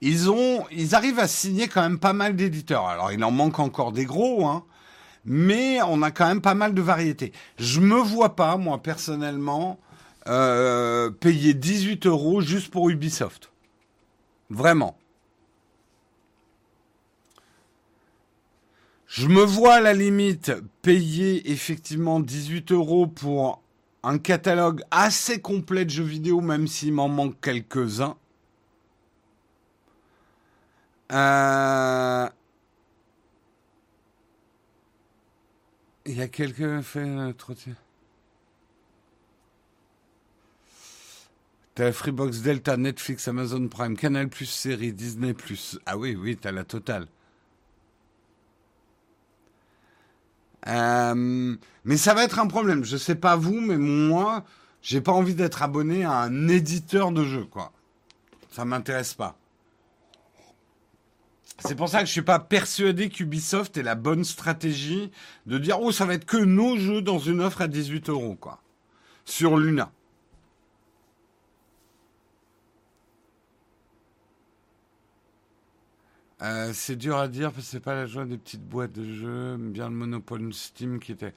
Ils 0.01 0.30
ont, 0.30 0.66
ils 0.72 0.93
arrivent 0.93 1.20
à 1.20 1.28
signer 1.28 1.68
quand 1.68 1.82
même 1.82 1.99
pas 1.99 2.14
mal 2.14 2.36
d'éditeurs. 2.36 2.86
Alors, 2.88 3.12
il 3.12 3.24
en 3.24 3.32
manque 3.32 3.60
encore 3.60 3.91
des 3.91 4.06
gros, 4.06 4.45
hein 4.45 4.64
mais 5.26 5.82
on 5.82 6.01
a 6.01 6.11
quand 6.11 6.28
même 6.28 6.41
pas 6.41 6.53
mal 6.53 6.73
de 6.73 6.82
variétés. 6.82 7.34
Je 7.57 7.80
me 7.80 7.97
vois 7.97 8.36
pas, 8.36 8.57
moi 8.57 8.82
personnellement, 8.82 9.80
euh, 10.28 11.09
payer 11.09 11.53
18 11.53 12.05
euros 12.05 12.41
juste 12.41 12.71
pour 12.71 12.89
Ubisoft. 12.89 13.51
Vraiment. 14.49 14.97
Je 19.07 19.28
me 19.28 19.43
vois 19.43 19.76
à 19.76 19.82
la 19.82 19.93
limite 19.93 20.51
payer 20.82 21.51
effectivement 21.51 22.19
18 22.19 22.71
euros 22.71 23.07
pour 23.07 23.61
un 24.03 24.17
catalogue 24.17 24.84
assez 24.91 25.39
complet 25.41 25.86
de 25.86 25.89
jeux 25.89 26.03
vidéo, 26.03 26.41
même 26.41 26.67
s'il 26.67 26.93
m'en 26.93 27.07
manque 27.07 27.39
quelques-uns. 27.41 28.17
Euh, 31.11 32.28
Il 36.08 36.18
y 36.18 36.22
a 36.22 36.28
quelqu'un 36.28 36.82
fait 36.84 37.01
un 37.01 37.30
entretien. 37.30 37.76
T'as 41.74 41.91
Freebox 41.91 42.41
Delta, 42.41 42.78
Netflix, 42.78 43.28
Amazon 43.28 43.68
Prime, 43.68 43.97
Canal 43.97 44.30
Plus 44.30 44.45
série, 44.45 44.93
Disney 44.93 45.34
Plus. 45.34 45.80
Ah 45.86 45.97
oui, 45.97 46.16
oui, 46.16 46.38
t'as 46.38 46.51
la 46.51 46.64
totale. 46.64 47.08
Euh, 50.68 51.56
mais 51.84 51.97
ça 51.97 52.14
va 52.14 52.24
être 52.24 52.39
un 52.39 52.47
problème. 52.47 52.84
Je 52.84 52.97
sais 52.97 53.16
pas 53.16 53.36
vous, 53.36 53.60
mais 53.60 53.78
moi, 53.78 54.45
j'ai 54.82 55.01
pas 55.01 55.12
envie 55.12 55.36
d'être 55.36 55.64
abonné 55.64 56.06
à 56.06 56.14
un 56.20 56.47
éditeur 56.47 57.12
de 57.12 57.26
jeux, 57.26 57.45
quoi. 57.45 57.72
Ça 58.51 58.64
m'intéresse 58.64 59.14
pas. 59.16 59.38
C'est 61.60 61.76
pour 61.76 61.89
ça 61.89 62.01
que 62.01 62.06
je 62.06 62.12
suis 62.12 62.22
pas 62.22 62.39
persuadé 62.39 63.10
qu'Ubisoft 63.10 63.78
ait 63.78 63.84
la 63.84 63.95
bonne 63.95 64.24
stratégie 64.24 65.10
de 65.45 65.58
dire 65.58 65.80
oh 65.80 65.91
ça 65.91 66.06
va 66.06 66.14
être 66.14 66.26
que 66.26 66.38
nos 66.38 66.78
jeux 66.78 67.01
dans 67.01 67.20
une 67.20 67.41
offre 67.41 67.62
à 67.62 67.68
18 67.68 68.10
euros 68.10 68.36
quoi 68.36 68.62
sur 69.26 69.58
Luna. 69.58 69.91
Euh, 76.41 76.72
c'est 76.74 76.95
dur 76.95 77.18
à 77.18 77.28
dire 77.28 77.51
parce 77.51 77.66
que 77.66 77.72
c'est 77.72 77.80
pas 77.80 77.95
la 77.95 78.06
joie 78.06 78.26
des 78.26 78.38
petites 78.38 78.64
boîtes 78.68 78.91
de 78.91 79.12
jeux, 79.14 79.58
bien 79.58 79.89
le 79.89 79.95
monopole 79.95 80.53
Steam 80.53 80.99
qui 80.99 81.14
était. 81.14 81.34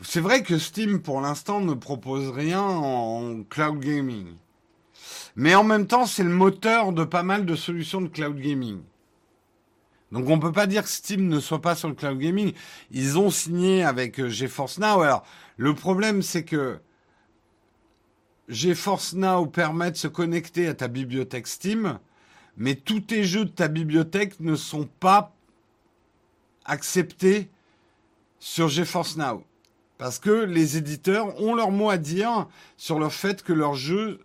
C'est 0.00 0.20
vrai 0.20 0.42
que 0.42 0.58
Steam 0.58 1.02
pour 1.02 1.20
l'instant 1.20 1.60
ne 1.60 1.74
propose 1.74 2.30
rien 2.30 2.62
en 2.62 3.42
cloud 3.44 3.80
gaming. 3.80 4.34
Mais 5.36 5.54
en 5.54 5.64
même 5.64 5.86
temps, 5.86 6.06
c'est 6.06 6.22
le 6.22 6.30
moteur 6.30 6.92
de 6.92 7.04
pas 7.04 7.22
mal 7.22 7.46
de 7.46 7.54
solutions 7.54 8.00
de 8.00 8.08
cloud 8.08 8.38
gaming. 8.38 8.80
Donc 10.12 10.28
on 10.28 10.38
peut 10.38 10.52
pas 10.52 10.66
dire 10.66 10.82
que 10.82 10.90
Steam 10.90 11.26
ne 11.28 11.40
soit 11.40 11.62
pas 11.62 11.74
sur 11.74 11.88
le 11.88 11.94
cloud 11.94 12.18
gaming. 12.18 12.52
Ils 12.90 13.18
ont 13.18 13.30
signé 13.30 13.82
avec 13.82 14.20
euh, 14.20 14.28
GeForce 14.28 14.78
Now. 14.78 15.00
Alors 15.00 15.24
le 15.56 15.74
problème 15.74 16.20
c'est 16.20 16.44
que 16.44 16.78
GeForce 18.48 19.14
Now 19.14 19.46
permet 19.46 19.90
de 19.90 19.96
se 19.96 20.08
connecter 20.08 20.68
à 20.68 20.74
ta 20.74 20.88
bibliothèque 20.88 21.46
Steam, 21.46 21.98
mais 22.58 22.74
tous 22.74 23.00
tes 23.00 23.24
jeux 23.24 23.46
de 23.46 23.50
ta 23.50 23.68
bibliothèque 23.68 24.38
ne 24.40 24.54
sont 24.54 24.86
pas 25.00 25.34
acceptés 26.66 27.48
sur 28.38 28.68
GeForce 28.68 29.16
Now. 29.16 29.42
Parce 29.96 30.18
que 30.18 30.30
les 30.30 30.76
éditeurs 30.76 31.40
ont 31.40 31.54
leur 31.54 31.70
mot 31.70 31.88
à 31.88 31.96
dire 31.96 32.48
sur 32.76 32.98
le 32.98 33.08
fait 33.08 33.42
que 33.42 33.54
leurs 33.54 33.74
jeux 33.74 34.20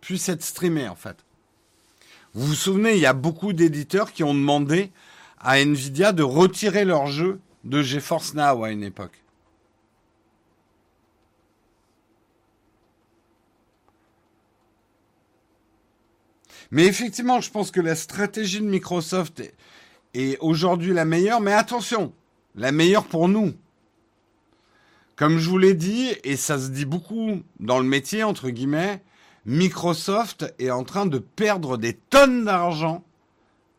puisse 0.00 0.28
être 0.28 0.42
streamé 0.42 0.88
en 0.88 0.94
fait. 0.94 1.16
Vous 2.34 2.46
vous 2.46 2.54
souvenez, 2.54 2.94
il 2.94 3.00
y 3.00 3.06
a 3.06 3.14
beaucoup 3.14 3.52
d'éditeurs 3.52 4.12
qui 4.12 4.22
ont 4.22 4.34
demandé 4.34 4.90
à 5.38 5.60
Nvidia 5.60 6.12
de 6.12 6.22
retirer 6.22 6.84
leur 6.84 7.06
jeu 7.06 7.40
de 7.64 7.82
GeForce 7.82 8.34
Now 8.34 8.64
à 8.64 8.70
une 8.70 8.82
époque. 8.82 9.22
Mais 16.70 16.86
effectivement, 16.86 17.40
je 17.40 17.50
pense 17.50 17.70
que 17.70 17.80
la 17.80 17.94
stratégie 17.94 18.60
de 18.60 18.66
Microsoft 18.66 19.40
est, 19.40 19.54
est 20.14 20.38
aujourd'hui 20.40 20.92
la 20.92 21.04
meilleure. 21.04 21.40
Mais 21.40 21.52
attention, 21.52 22.12
la 22.54 22.72
meilleure 22.72 23.04
pour 23.04 23.28
nous. 23.28 23.54
Comme 25.14 25.38
je 25.38 25.48
vous 25.48 25.58
l'ai 25.58 25.74
dit, 25.74 26.12
et 26.24 26.36
ça 26.36 26.58
se 26.58 26.68
dit 26.68 26.84
beaucoup 26.84 27.42
dans 27.60 27.78
le 27.78 27.86
métier, 27.86 28.22
entre 28.22 28.50
guillemets, 28.50 29.02
Microsoft 29.46 30.52
est 30.58 30.70
en 30.70 30.82
train 30.82 31.06
de 31.06 31.18
perdre 31.18 31.78
des 31.78 31.94
tonnes 31.94 32.44
d'argent 32.44 33.04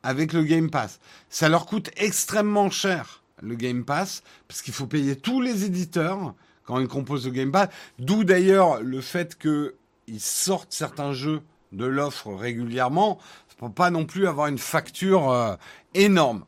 avec 0.02 0.32
le 0.32 0.44
Game 0.44 0.70
Pass. 0.70 1.02
Ça 1.30 1.50
leur 1.50 1.66
coûte 1.66 1.92
extrêmement 1.98 2.70
cher, 2.70 3.22
le 3.42 3.56
Game 3.56 3.84
Pass, 3.84 4.24
parce 4.48 4.62
qu'il 4.62 4.74
faut 4.74 4.88
payer 4.88 5.18
tous 5.18 5.42
les 5.42 5.66
éditeurs 5.66 6.34
quand 6.64 6.80
ils 6.80 6.88
composent 6.88 7.26
le 7.26 7.32
Game 7.32 7.52
Pass. 7.52 7.68
D'où 8.00 8.24
d'ailleurs 8.24 8.82
le 8.82 9.02
fait 9.02 9.38
qu'ils 9.38 10.22
sortent 10.22 10.72
certains 10.72 11.12
jeux 11.12 11.42
de 11.74 11.86
l'offre 11.86 12.34
régulièrement, 12.34 13.20
pour 13.58 13.74
pas 13.74 13.90
non 13.90 14.06
plus 14.06 14.26
avoir 14.26 14.48
une 14.48 14.60
facture 14.60 15.30
euh, 15.32 15.56
énorme. 15.94 16.46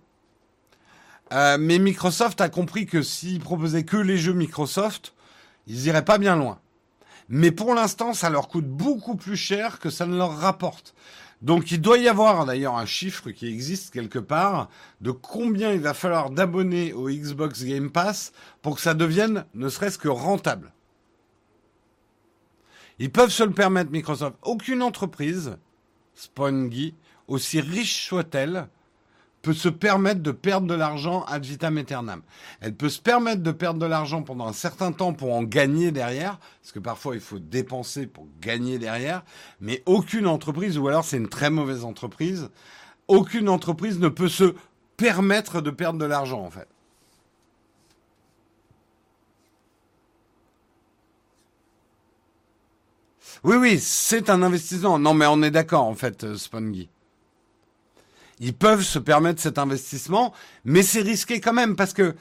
Euh, 1.34 1.58
mais 1.60 1.78
Microsoft 1.78 2.40
a 2.40 2.48
compris 2.48 2.86
que 2.86 3.02
s'ils 3.02 3.42
proposaient 3.42 3.84
que 3.84 3.98
les 3.98 4.18
jeux 4.18 4.34
Microsoft, 4.34 5.14
ils 5.68 5.88
iraient 5.88 6.06
pas 6.06 6.18
bien 6.18 6.38
loin. 6.38 6.60
Mais 7.30 7.52
pour 7.52 7.76
l'instant, 7.76 8.14
ça 8.14 8.30
leur 8.30 8.48
coûte 8.48 8.68
beaucoup 8.68 9.16
plus 9.16 9.38
cher 9.38 9.80
que 9.80 9.92
ça 9.92 10.08
ne 10.08 10.18
leur 10.18 10.36
rapporte. 10.36 10.96
Donc 11.42 11.72
il 11.72 11.80
doit 11.80 12.00
y 12.00 12.10
avoir 12.10 12.46
d'ailleurs 12.46 12.76
un 12.76 12.86
chiffre 12.86 13.30
qui 13.30 13.48
existe 13.48 13.94
quelque 13.94 14.20
part 14.20 14.70
de 15.00 15.12
combien 15.12 15.72
il 15.72 15.80
va 15.80 15.94
falloir 15.94 16.32
d'abonnés 16.32 16.92
au 16.92 17.08
Xbox 17.10 17.64
Game 17.64 17.92
Pass 17.92 18.34
pour 18.62 18.76
que 18.76 18.82
ça 18.82 18.94
devienne 18.94 19.46
ne 19.54 19.70
serait-ce 19.70 19.98
que 19.98 20.10
rentable. 20.10 20.74
Ils 22.98 23.12
peuvent 23.12 23.30
se 23.30 23.44
le 23.44 23.52
permettre, 23.52 23.92
Microsoft. 23.92 24.36
Aucune 24.42 24.82
entreprise, 24.82 25.58
Spongy, 26.16 26.96
aussi 27.28 27.62
riche 27.62 28.06
soit-elle, 28.08 28.68
peut 29.42 29.54
se 29.54 29.70
permettre 29.70 30.22
de 30.22 30.32
perdre 30.32 30.68
de 30.68 30.74
l'argent 30.74 31.24
ad 31.26 31.46
vitam 31.46 31.78
aeternam. 31.78 32.22
Elle 32.62 32.76
peut 32.76 32.90
se 32.90 33.00
permettre 33.00 33.42
de 33.42 33.52
perdre 33.52 33.80
de 33.80 33.86
l'argent 33.86 34.22
pendant 34.22 34.48
un 34.48 34.54
certain 34.54 34.92
temps 34.92 35.14
pour 35.14 35.34
en 35.34 35.44
gagner 35.44 35.92
derrière, 35.92 36.40
parce 36.62 36.72
que 36.72 36.80
parfois 36.80 37.16
il 37.16 37.22
faut 37.22 37.40
dépenser 37.40 38.06
pour 38.06 38.28
gagner 38.42 38.80
derrière, 38.80 39.24
mais 39.62 39.82
aucune 39.86 40.28
entreprise, 40.28 40.78
ou 40.78 40.88
alors 40.88 41.06
c'est 41.06 41.18
une 41.18 41.30
très 41.30 41.50
mauvaise 41.50 41.86
entreprise, 41.86 42.50
aucune 43.08 43.50
entreprise 43.50 44.00
ne 44.00 44.10
peut 44.10 44.30
se 44.30 44.56
permettre 44.98 45.62
de 45.62 45.72
perdre 45.72 46.00
de 46.00 46.06
l'argent 46.06 46.42
en 46.42 46.50
fait. 46.50 46.68
Oui, 53.44 53.56
oui, 53.56 53.80
c'est 53.80 54.30
un 54.30 54.42
investissement. 54.42 55.00
Non, 55.00 55.14
mais 55.14 55.26
on 55.26 55.42
est 55.42 55.52
d'accord, 55.52 55.86
en 55.86 55.96
fait, 55.96 56.24
euh, 56.26 56.36
Spongy. 56.36 56.90
Ils 58.40 58.54
peuvent 58.54 58.84
se 58.84 59.00
permettre 59.00 59.42
cet 59.42 59.58
investissement, 59.58 60.34
mais 60.64 60.84
c'est 60.84 61.02
risqué 61.02 61.42
quand 61.42 61.54
même 61.54 61.76
parce 61.76 61.94
que 61.94 62.16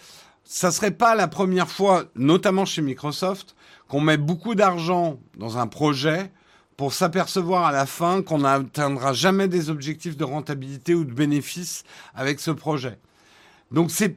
ça 0.44 0.72
serait 0.72 0.90
pas 0.90 1.14
la 1.14 1.28
première 1.28 1.68
fois, 1.68 2.04
notamment 2.16 2.64
chez 2.64 2.82
Microsoft, 2.82 3.54
qu'on 3.88 4.00
met 4.00 4.16
beaucoup 4.16 4.54
d'argent 4.54 5.20
dans 5.36 5.58
un 5.58 5.66
projet 5.66 6.30
pour 6.76 6.92
s'apercevoir 6.92 7.66
à 7.66 7.72
la 7.72 7.86
fin 7.86 8.22
qu'on 8.22 8.38
n'atteindra 8.38 9.12
jamais 9.12 9.48
des 9.48 9.68
objectifs 9.68 10.16
de 10.16 10.24
rentabilité 10.24 10.94
ou 10.94 11.04
de 11.04 11.12
bénéfice 11.12 11.82
avec 12.14 12.40
ce 12.40 12.52
projet. 12.52 12.98
Donc 13.72 13.90
c'est 13.90 14.16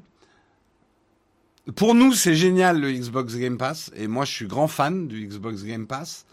pour 1.76 1.96
nous 1.96 2.14
c'est 2.14 2.36
génial 2.36 2.80
le 2.80 2.92
Xbox 2.92 3.36
Game 3.36 3.58
Pass 3.58 3.92
et 3.96 4.08
moi 4.08 4.26
je 4.26 4.32
suis 4.32 4.48
grand 4.48 4.68
fan 4.68 5.08
du 5.08 5.28
Xbox 5.28 5.64
Game 5.64 5.88
Pass 5.88 6.26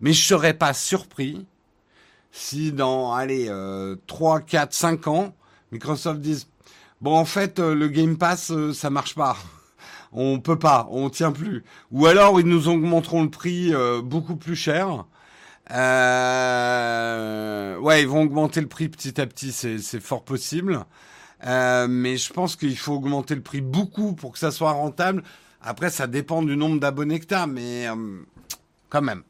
mais 0.00 0.12
je 0.12 0.24
serais 0.24 0.54
pas 0.54 0.74
surpris 0.74 1.46
si 2.36 2.72
dans, 2.72 3.12
allez, 3.12 3.50
3, 4.06 4.40
4, 4.40 4.72
5 4.72 5.06
ans, 5.08 5.34
Microsoft 5.72 6.20
dise, 6.20 6.48
bon, 7.00 7.16
en 7.16 7.24
fait, 7.24 7.58
euh, 7.58 7.74
le 7.74 7.88
Game 7.88 8.16
Pass, 8.16 8.50
euh, 8.50 8.72
ça 8.72 8.90
marche 8.90 9.14
pas. 9.14 9.36
On 10.12 10.38
peut 10.40 10.58
pas, 10.58 10.86
on 10.90 11.10
tient 11.10 11.32
plus. 11.32 11.64
Ou 11.90 12.06
alors, 12.06 12.40
ils 12.40 12.46
nous 12.46 12.68
augmenteront 12.68 13.24
le 13.24 13.28
prix 13.28 13.74
euh, 13.74 14.00
beaucoup 14.00 14.36
plus 14.36 14.56
cher. 14.56 15.04
Euh, 15.72 16.16
ouais, 17.78 18.02
ils 18.02 18.08
vont 18.08 18.22
augmenter 18.22 18.60
le 18.62 18.68
prix 18.68 18.88
petit 18.88 19.20
à 19.20 19.26
petit, 19.26 19.52
c'est 19.52 20.00
fort 20.00 20.24
possible. 20.24 20.86
mais 21.44 22.16
je 22.16 22.32
pense 22.32 22.56
qu'il 22.56 22.78
faut 22.78 22.94
augmenter 22.94 23.34
le 23.34 23.42
prix 23.42 23.60
beaucoup 23.60 24.14
pour 24.14 24.32
que 24.32 24.38
ça 24.38 24.50
soit 24.52 24.72
rentable. 24.72 25.22
Après, 25.60 25.90
ça 25.90 26.06
dépend 26.06 26.42
du 26.42 26.56
nombre 26.56 26.80
d'abonnés 26.80 27.20
que 27.20 27.26
tu 27.26 27.34
as, 27.34 27.46
mais 27.46 27.86
quand 28.88 29.02
même. 29.02 29.22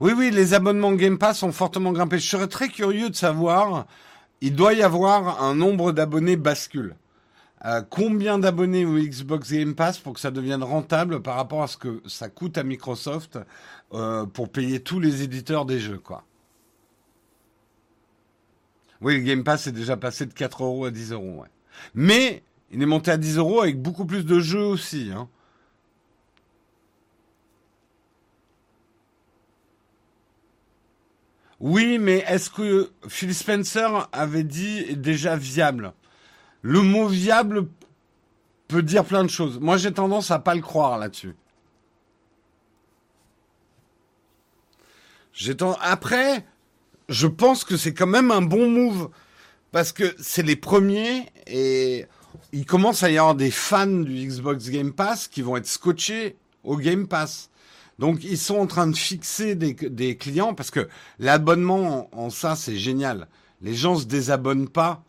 Oui, 0.00 0.12
oui, 0.16 0.30
les 0.30 0.54
abonnements 0.54 0.92
Game 0.92 1.18
Pass 1.18 1.42
ont 1.42 1.52
fortement 1.52 1.92
grimpé. 1.92 2.18
Je 2.18 2.28
serais 2.28 2.46
très 2.46 2.68
curieux 2.68 3.10
de 3.10 3.16
savoir, 3.16 3.86
il 4.40 4.54
doit 4.54 4.74
y 4.74 4.82
avoir 4.82 5.42
un 5.42 5.54
nombre 5.56 5.90
d'abonnés 5.92 6.36
bascule. 6.36 6.94
Euh, 7.64 7.82
combien 7.90 8.38
d'abonnés 8.38 8.84
au 8.84 8.96
Xbox 8.96 9.50
Game 9.50 9.74
Pass 9.74 9.98
pour 9.98 10.12
que 10.12 10.20
ça 10.20 10.30
devienne 10.30 10.62
rentable 10.62 11.20
par 11.20 11.34
rapport 11.34 11.64
à 11.64 11.66
ce 11.66 11.76
que 11.76 12.00
ça 12.06 12.28
coûte 12.28 12.56
à 12.56 12.62
Microsoft 12.62 13.40
euh, 13.92 14.26
pour 14.26 14.48
payer 14.50 14.78
tous 14.78 15.00
les 15.00 15.22
éditeurs 15.22 15.64
des 15.66 15.80
jeux, 15.80 15.98
quoi? 15.98 16.24
Oui, 19.00 19.16
le 19.16 19.22
Game 19.22 19.42
Pass 19.42 19.66
est 19.66 19.72
déjà 19.72 19.96
passé 19.96 20.26
de 20.26 20.32
4 20.32 20.62
euros 20.62 20.84
à 20.84 20.92
10 20.92 21.12
euros, 21.12 21.40
ouais. 21.40 21.48
Mais 21.94 22.44
il 22.70 22.80
est 22.80 22.86
monté 22.86 23.10
à 23.10 23.16
10 23.16 23.38
euros 23.38 23.62
avec 23.62 23.80
beaucoup 23.80 24.04
plus 24.04 24.24
de 24.24 24.38
jeux 24.38 24.64
aussi, 24.64 25.10
hein. 25.12 25.28
Oui, 31.60 31.98
mais 31.98 32.24
est-ce 32.28 32.50
que 32.50 32.90
Phil 33.08 33.34
Spencer 33.34 34.08
avait 34.12 34.44
dit 34.44 34.96
déjà 34.96 35.36
viable? 35.36 35.92
Le 36.62 36.82
mot 36.82 37.08
viable 37.08 37.68
peut 38.68 38.82
dire 38.82 39.04
plein 39.04 39.24
de 39.24 39.30
choses. 39.30 39.58
Moi, 39.58 39.76
j'ai 39.76 39.92
tendance 39.92 40.30
à 40.30 40.38
pas 40.38 40.54
le 40.54 40.60
croire 40.60 40.98
là-dessus. 40.98 41.34
Après, 45.80 46.44
je 47.08 47.26
pense 47.26 47.64
que 47.64 47.76
c'est 47.76 47.94
quand 47.94 48.06
même 48.06 48.30
un 48.30 48.42
bon 48.42 48.68
move 48.68 49.10
parce 49.72 49.92
que 49.92 50.14
c'est 50.18 50.42
les 50.42 50.56
premiers 50.56 51.26
et 51.46 52.06
il 52.52 52.66
commence 52.66 53.02
à 53.02 53.10
y 53.10 53.18
avoir 53.18 53.34
des 53.34 53.50
fans 53.50 53.86
du 53.86 54.26
Xbox 54.26 54.68
Game 54.68 54.92
Pass 54.92 55.28
qui 55.28 55.42
vont 55.42 55.56
être 55.56 55.66
scotchés 55.66 56.36
au 56.64 56.76
Game 56.76 57.06
Pass. 57.06 57.50
Donc 57.98 58.22
ils 58.22 58.38
sont 58.38 58.56
en 58.56 58.66
train 58.66 58.86
de 58.86 58.96
fixer 58.96 59.54
des, 59.56 60.16
clients 60.16 60.54
parce 60.54 60.70
que 60.70 60.88
l'abonnement 61.18 62.08
en, 62.12 62.30
ça 62.30 62.54
c'est 62.54 62.76
génial. 62.76 63.28
Les 63.60 63.74
gens 63.74 63.96
se 63.96 64.04
désabonnent 64.04 64.68
pas 64.68 65.02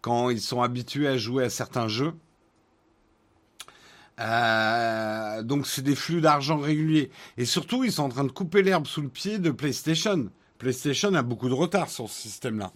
quand 0.00 0.30
ils 0.30 0.40
sont 0.40 0.62
habitués 0.62 1.08
à 1.08 1.18
jouer 1.18 1.44
à 1.44 1.50
certains 1.50 1.88
jeux. 1.88 2.14
Euh, 4.20 5.42
donc 5.42 5.66
c'est 5.66 5.82
des 5.82 5.94
flux 5.94 6.20
d'argent 6.20 6.58
réguliers. 6.58 7.10
Et 7.36 7.44
surtout 7.44 7.84
ils 7.84 7.92
sont 7.92 8.04
en 8.04 8.08
train 8.08 8.24
de 8.24 8.32
couper 8.32 8.62
l'herbe 8.62 8.86
sous 8.86 9.02
le 9.02 9.08
pied 9.08 9.38
de 9.38 9.50
PlayStation. 9.50 10.30
PlayStation 10.56 11.12
a 11.14 11.22
beaucoup 11.22 11.48
de 11.48 11.54
retard 11.54 11.90
sur 11.90 12.08
ce 12.08 12.22
système-là. 12.22 12.72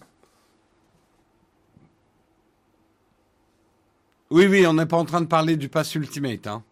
Oui, 4.31 4.45
oui, 4.45 4.67
on 4.67 4.73
n'est 4.73 4.85
pas 4.85 4.97
en 4.97 5.05
train 5.05 5.21
de 5.21 5.25
parler 5.25 5.57
du 5.57 5.69
pass 5.69 5.95
Ultimate. 5.95 6.45
Hein. 6.45 6.63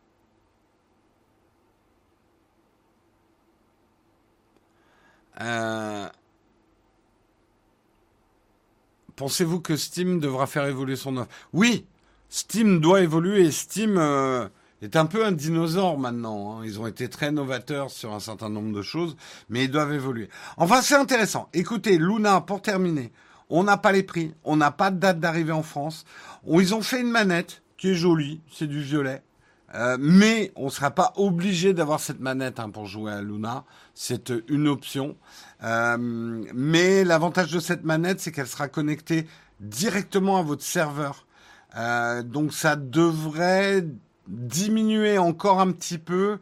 Euh, 5.41 6.07
pensez-vous 9.15 9.59
que 9.59 9.75
Steam 9.75 10.19
devra 10.19 10.47
faire 10.47 10.65
évoluer 10.65 10.95
son 10.95 11.17
offre? 11.17 11.29
Oui, 11.53 11.85
Steam 12.29 12.79
doit 12.79 13.01
évoluer. 13.01 13.51
Steam 13.51 13.97
euh, 13.97 14.47
est 14.81 14.95
un 14.95 15.05
peu 15.05 15.25
un 15.25 15.31
dinosaure 15.31 15.97
maintenant. 15.97 16.59
Hein. 16.59 16.65
Ils 16.65 16.79
ont 16.79 16.87
été 16.87 17.09
très 17.09 17.31
novateurs 17.31 17.91
sur 17.91 18.13
un 18.13 18.19
certain 18.19 18.49
nombre 18.49 18.75
de 18.75 18.81
choses, 18.81 19.15
mais 19.49 19.65
ils 19.65 19.71
doivent 19.71 19.93
évoluer. 19.93 20.29
Enfin, 20.57 20.81
c'est 20.81 20.95
intéressant. 20.95 21.49
Écoutez, 21.53 21.97
Luna, 21.97 22.41
pour 22.41 22.61
terminer, 22.61 23.11
on 23.49 23.63
n'a 23.63 23.77
pas 23.77 23.91
les 23.91 24.03
prix, 24.03 24.33
on 24.43 24.57
n'a 24.57 24.71
pas 24.71 24.91
de 24.91 24.99
date 24.99 25.19
d'arrivée 25.19 25.53
en 25.53 25.63
France. 25.63 26.05
Ils 26.47 26.75
ont 26.75 26.81
fait 26.81 27.01
une 27.01 27.11
manette 27.11 27.61
qui 27.77 27.91
est 27.91 27.95
jolie, 27.95 28.41
c'est 28.51 28.67
du 28.67 28.81
violet. 28.81 29.21
Euh, 29.75 29.97
mais 29.99 30.51
on 30.55 30.65
ne 30.65 30.69
sera 30.69 30.91
pas 30.91 31.13
obligé 31.17 31.73
d'avoir 31.73 31.99
cette 31.99 32.19
manette 32.19 32.59
hein, 32.59 32.69
pour 32.69 32.85
jouer 32.85 33.11
à 33.11 33.21
Luna. 33.21 33.65
C'est 33.93 34.31
une 34.47 34.67
option. 34.67 35.17
Euh, 35.63 35.97
mais 35.99 37.03
l'avantage 37.03 37.51
de 37.51 37.59
cette 37.59 37.83
manette, 37.83 38.19
c'est 38.19 38.31
qu'elle 38.31 38.47
sera 38.47 38.67
connectée 38.67 39.27
directement 39.59 40.37
à 40.37 40.41
votre 40.41 40.63
serveur. 40.63 41.25
Euh, 41.77 42.23
donc 42.23 42.53
ça 42.53 42.75
devrait 42.75 43.85
diminuer 44.27 45.17
encore 45.17 45.59
un 45.59 45.71
petit 45.71 45.97
peu 45.97 46.39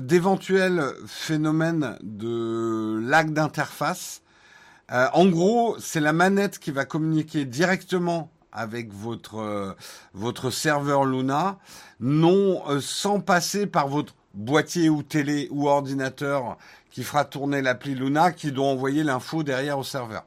d'éventuels 0.00 0.82
phénomènes 1.06 1.98
de 2.02 2.98
lag 3.02 3.34
d'interface. 3.34 4.22
en 4.88 5.26
gros, 5.26 5.76
c'est 5.78 6.00
la 6.00 6.14
manette 6.14 6.58
qui 6.58 6.70
va 6.70 6.86
communiquer 6.86 7.44
directement 7.44 8.30
avec 8.56 8.92
votre 8.92 9.38
euh, 9.38 9.74
votre 10.14 10.50
serveur 10.50 11.04
Luna, 11.04 11.58
non 12.00 12.62
euh, 12.68 12.80
sans 12.80 13.20
passer 13.20 13.66
par 13.66 13.86
votre 13.86 14.14
boîtier 14.34 14.88
ou 14.88 15.02
télé 15.02 15.48
ou 15.50 15.68
ordinateur 15.68 16.56
qui 16.90 17.04
fera 17.04 17.24
tourner 17.24 17.60
l'appli 17.60 17.94
Luna, 17.94 18.32
qui 18.32 18.50
doit 18.50 18.66
envoyer 18.66 19.04
l'info 19.04 19.42
derrière 19.42 19.78
au 19.78 19.84
serveur. 19.84 20.24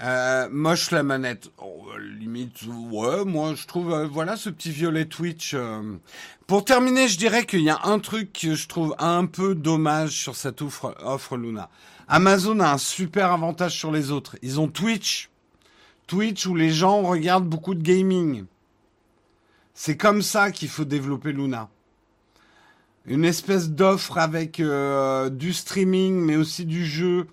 Euh, 0.00 0.48
moche 0.50 0.90
la 0.90 1.02
manette. 1.02 1.50
Oh, 1.58 1.86
limite, 1.98 2.62
ouais, 2.90 3.24
moi 3.24 3.54
je 3.54 3.66
trouve, 3.66 4.04
voilà 4.04 4.36
ce 4.36 4.50
petit 4.50 4.70
violet 4.70 5.06
Twitch. 5.06 5.56
Pour 6.46 6.64
terminer, 6.64 7.08
je 7.08 7.16
dirais 7.16 7.46
qu'il 7.46 7.60
y 7.60 7.70
a 7.70 7.80
un 7.84 7.98
truc 7.98 8.32
que 8.32 8.54
je 8.54 8.68
trouve 8.68 8.94
un 8.98 9.24
peu 9.26 9.54
dommage 9.54 10.10
sur 10.10 10.36
cette 10.36 10.60
offre 10.60 11.36
Luna. 11.36 11.70
Amazon 12.08 12.60
a 12.60 12.72
un 12.72 12.78
super 12.78 13.32
avantage 13.32 13.78
sur 13.78 13.92
les 13.92 14.10
autres. 14.10 14.36
Ils 14.42 14.60
ont 14.60 14.68
Twitch. 14.68 15.30
Twitch 16.06 16.46
où 16.46 16.54
les 16.54 16.70
gens 16.70 17.02
regardent 17.02 17.48
beaucoup 17.48 17.74
de 17.74 17.82
gaming. 17.82 18.44
C'est 19.74 19.96
comme 19.96 20.22
ça 20.22 20.50
qu'il 20.50 20.68
faut 20.68 20.84
développer 20.84 21.32
Luna. 21.32 21.68
Une 23.06 23.24
espèce 23.24 23.70
d'offre 23.70 24.18
avec 24.18 24.60
du 24.60 25.52
streaming, 25.52 26.14
mais 26.20 26.36
aussi 26.36 26.64
du 26.64 26.84
jeu 26.84 27.26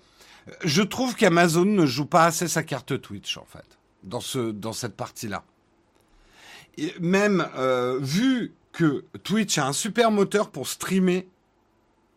je 0.64 0.82
trouve 0.82 1.14
qu'Amazon 1.14 1.64
ne 1.64 1.86
joue 1.86 2.06
pas 2.06 2.24
assez 2.24 2.48
sa 2.48 2.62
carte 2.62 3.00
Twitch, 3.00 3.36
en 3.36 3.44
fait, 3.44 3.78
dans 4.02 4.72
cette 4.72 4.96
partie-là. 4.96 5.44
même 7.00 7.46
euh, 7.56 7.98
vu 8.00 8.54
que 8.72 9.04
Twitch 9.24 9.58
a 9.58 9.66
un 9.66 9.72
super 9.72 10.10
moteur 10.10 10.50
pour 10.50 10.68
streamer 10.68 11.28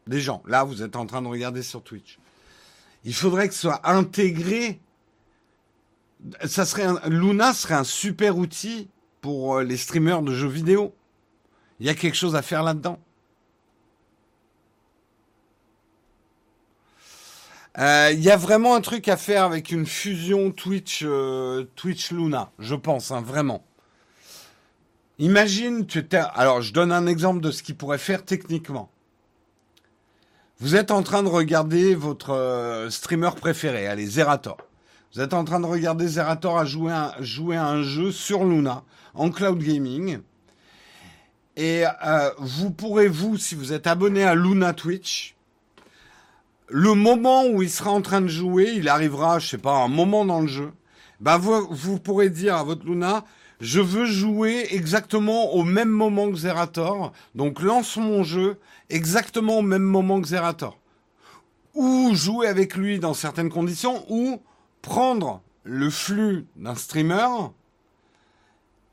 des 0.08 0.22
gens. 0.22 0.44
Là, 0.46 0.64
vous 0.64 0.84
êtes 0.84 0.96
en 0.96 1.06
train 1.06 1.22
de 1.22 1.28
regarder 1.28 1.64
sur 1.64 1.84
Twitch. 1.84 2.20
Il 3.06 3.14
faudrait 3.14 3.48
que 3.48 3.54
ce 3.54 3.62
soit 3.62 3.82
intégré. 3.88 4.80
Luna 7.06 7.54
serait 7.54 7.74
un 7.74 7.84
super 7.84 8.38
outil 8.38 8.90
pour 9.22 9.58
euh, 9.58 9.64
les 9.64 9.78
streamers 9.78 10.22
de 10.22 10.34
jeux 10.34 10.48
vidéo. 10.48 10.96
Il 11.80 11.86
y 11.86 11.90
a 11.90 11.96
quelque 11.96 12.16
chose 12.16 12.36
à 12.36 12.42
faire 12.42 12.64
là-dedans. 12.64 13.00
Euh, 17.80 18.12
il 18.14 18.22
y 18.22 18.30
a 18.30 18.38
vraiment 18.38 18.76
un 18.76 18.82
truc 18.82 19.08
à 19.08 19.18
faire 19.18 19.44
avec 19.44 19.72
une 19.72 19.88
fusion 19.88 20.52
Twitch, 20.52 21.02
euh, 21.04 21.66
Twitch 21.76 22.12
Luna, 22.12 22.52
je 22.60 22.76
pense, 22.76 23.10
hein, 23.10 23.22
vraiment. 23.22 23.66
Imagine, 25.18 25.88
tu 25.88 26.06
alors 26.12 26.62
je 26.62 26.72
donne 26.72 26.92
un 26.92 27.08
exemple 27.08 27.42
de 27.42 27.50
ce 27.50 27.64
qu'il 27.64 27.76
pourrait 27.76 27.98
faire 27.98 28.24
techniquement. 28.24 28.93
Vous 30.64 30.78
êtes 30.78 30.92
en 30.92 31.04
train 31.04 31.24
de 31.24 31.28
regarder 31.28 31.94
votre 31.94 32.30
euh, 32.30 32.90
streamer 32.90 33.32
préféré, 33.36 33.86
allez, 33.86 34.06
Zerator. 34.06 34.56
Vous 35.14 35.20
êtes 35.20 35.34
en 35.34 35.44
train 35.44 35.60
de 35.60 35.66
regarder 35.66 36.08
Zerator 36.08 36.58
à 36.58 36.64
jouer, 36.64 36.94
jouer 37.20 37.58
à 37.58 37.68
un 37.68 37.84
jeu 37.84 38.14
sur 38.14 38.46
Luna, 38.46 38.86
en 39.14 39.30
cloud 39.30 39.60
gaming. 39.60 40.20
Et 41.58 41.84
vous 42.40 42.72
pourrez, 42.72 43.10
vous, 43.10 43.36
si 43.36 43.56
vous 43.56 43.74
êtes 43.74 43.88
abonné 43.88 44.24
à 44.24 44.36
Luna 44.36 44.72
Twitch, 44.72 45.36
le 46.70 46.94
moment 46.94 47.46
où 47.46 47.62
il 47.62 47.70
sera 47.70 47.92
en 47.92 48.02
train 48.02 48.22
de 48.22 48.28
jouer, 48.28 48.72
il 48.74 48.88
arrivera, 48.88 49.40
je 49.40 49.50
sais 49.50 49.58
pas, 49.58 49.76
un 49.76 49.90
moment 49.90 50.24
dans 50.24 50.40
le 50.40 50.48
jeu. 50.48 50.72
Ben 51.20 51.38
vous, 51.38 51.68
vous 51.72 52.00
pourrez 52.00 52.30
dire 52.30 52.56
à 52.56 52.64
votre 52.64 52.86
Luna, 52.86 53.26
je 53.64 53.80
veux 53.80 54.06
jouer 54.06 54.68
exactement 54.72 55.54
au 55.54 55.64
même 55.64 55.90
moment 55.90 56.30
que 56.30 56.36
Zerator. 56.36 57.14
Donc 57.34 57.62
lance 57.62 57.96
mon 57.96 58.22
jeu 58.22 58.60
exactement 58.90 59.60
au 59.60 59.62
même 59.62 59.84
moment 59.84 60.22
que 60.22 60.28
Zerator. 60.28 60.78
Ou 61.74 62.14
jouer 62.14 62.48
avec 62.48 62.76
lui 62.76 63.00
dans 63.00 63.14
certaines 63.14 63.50
conditions, 63.50 64.06
ou 64.10 64.42
prendre 64.82 65.42
le 65.64 65.90
flux 65.90 66.46
d'un 66.58 66.76
streamer 66.76 67.26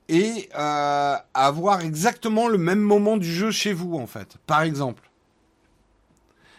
et 0.08 0.48
euh, 0.56 1.16
avoir 1.34 1.80
exactement 1.80 2.46
le 2.46 2.56
même 2.56 2.80
moment 2.80 3.16
du 3.16 3.30
jeu 3.30 3.50
chez 3.50 3.72
vous, 3.72 3.96
en 3.96 4.06
fait, 4.06 4.36
par 4.46 4.62
exemple. 4.62 5.10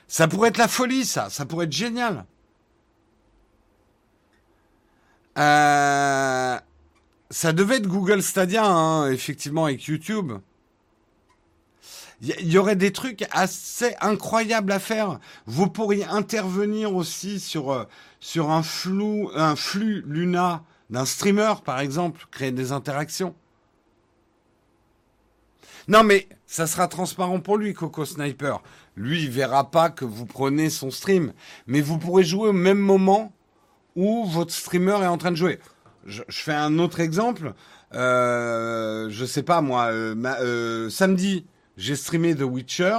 Ça 0.09 0.27
pourrait 0.27 0.49
être 0.49 0.57
la 0.57 0.67
folie, 0.67 1.05
ça. 1.05 1.29
Ça 1.29 1.45
pourrait 1.45 1.65
être 1.65 1.71
génial. 1.71 2.25
Euh, 5.37 6.59
ça 7.31 7.53
devait 7.53 7.77
être 7.77 7.87
Google 7.87 8.21
Stadia, 8.21 8.65
hein, 8.65 9.09
effectivement, 9.09 9.65
avec 9.65 9.85
YouTube. 9.85 10.33
Il 12.21 12.51
y, 12.51 12.59
aurait 12.59 12.75
des 12.75 12.91
trucs 12.91 13.25
assez 13.31 13.95
incroyables 13.99 14.71
à 14.71 14.77
faire. 14.77 15.19
Vous 15.47 15.67
pourriez 15.67 16.05
intervenir 16.05 16.95
aussi 16.95 17.39
sur, 17.39 17.71
euh, 17.71 17.85
sur 18.19 18.51
un, 18.51 18.61
flou, 18.61 19.31
un 19.33 19.55
flux 19.55 20.03
Luna 20.05 20.63
d'un 20.91 21.05
streamer, 21.05 21.53
par 21.65 21.79
exemple, 21.79 22.27
créer 22.29 22.51
des 22.51 22.73
interactions. 22.73 23.33
Non, 25.87 26.03
mais 26.03 26.27
ça 26.45 26.67
sera 26.67 26.87
transparent 26.87 27.39
pour 27.39 27.57
lui, 27.57 27.73
Coco 27.73 28.05
Sniper. 28.05 28.61
Lui, 28.95 29.23
il 29.23 29.31
verra 29.31 29.71
pas 29.71 29.89
que 29.89 30.05
vous 30.05 30.27
prenez 30.27 30.69
son 30.69 30.91
stream, 30.91 31.33
mais 31.65 31.81
vous 31.81 31.97
pourrez 31.97 32.23
jouer 32.23 32.49
au 32.49 32.53
même 32.53 32.77
moment 32.77 33.33
où 33.95 34.25
votre 34.25 34.53
streamer 34.53 35.01
est 35.01 35.07
en 35.07 35.17
train 35.17 35.31
de 35.31 35.37
jouer. 35.37 35.59
Je, 36.05 36.23
fais 36.29 36.53
un 36.53 36.79
autre 36.79 36.99
exemple. 36.99 37.53
Euh, 37.93 39.09
je 39.09 39.25
sais 39.25 39.43
pas 39.43 39.61
moi, 39.61 39.87
euh, 39.91 40.15
euh, 40.41 40.89
samedi, 40.89 41.45
j'ai 41.77 41.95
streamé 41.95 42.35
The 42.35 42.41
Witcher. 42.41 42.97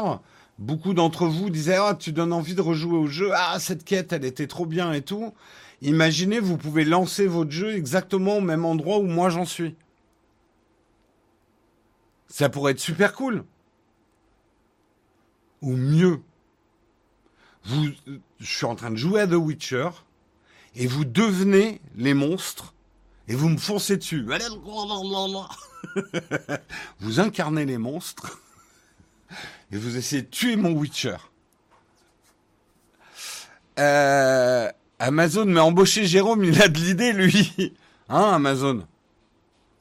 Beaucoup 0.58 0.94
d'entre 0.94 1.26
vous 1.26 1.50
disaient 1.50 1.76
ah 1.76 1.96
tu 1.98 2.12
donnes 2.12 2.32
envie 2.32 2.54
de 2.54 2.60
rejouer 2.60 2.96
au 2.96 3.06
jeu. 3.06 3.30
Ah 3.34 3.58
cette 3.58 3.84
quête 3.84 4.12
elle 4.12 4.24
était 4.24 4.46
trop 4.46 4.66
bien 4.66 4.92
et 4.92 5.02
tout. 5.02 5.32
Imaginez 5.80 6.38
vous 6.38 6.56
pouvez 6.56 6.84
lancer 6.84 7.26
votre 7.26 7.50
jeu 7.50 7.74
exactement 7.74 8.36
au 8.36 8.40
même 8.40 8.64
endroit 8.64 8.98
où 8.98 9.06
moi 9.06 9.30
j'en 9.30 9.46
suis. 9.46 9.74
Ça 12.28 12.48
pourrait 12.48 12.72
être 12.72 12.80
super 12.80 13.14
cool. 13.14 13.44
Ou 15.62 15.76
mieux, 15.76 16.20
je 17.64 17.92
suis 18.40 18.66
en 18.66 18.74
train 18.74 18.90
de 18.90 18.96
jouer 18.96 19.20
à 19.22 19.26
The 19.26 19.34
Witcher 19.34 19.90
et 20.74 20.86
vous 20.86 21.04
devenez 21.04 21.80
les 21.96 22.14
monstres 22.14 22.71
et 23.32 23.34
vous 23.34 23.48
me 23.48 23.56
foncez 23.56 23.96
dessus. 23.96 24.26
vous 27.00 27.18
incarnez 27.18 27.64
les 27.64 27.78
monstres 27.78 28.38
et 29.72 29.78
vous 29.78 29.96
essayez 29.96 30.20
de 30.20 30.26
tuer 30.28 30.56
mon 30.56 30.72
Witcher. 30.72 31.16
Euh, 33.78 34.70
Amazon 34.98 35.46
m'a 35.46 35.62
embauché 35.62 36.04
Jérôme, 36.04 36.44
il 36.44 36.60
a 36.60 36.68
de 36.68 36.78
l'idée 36.78 37.12
lui. 37.14 37.74
Hein, 38.10 38.32
Amazon? 38.34 38.86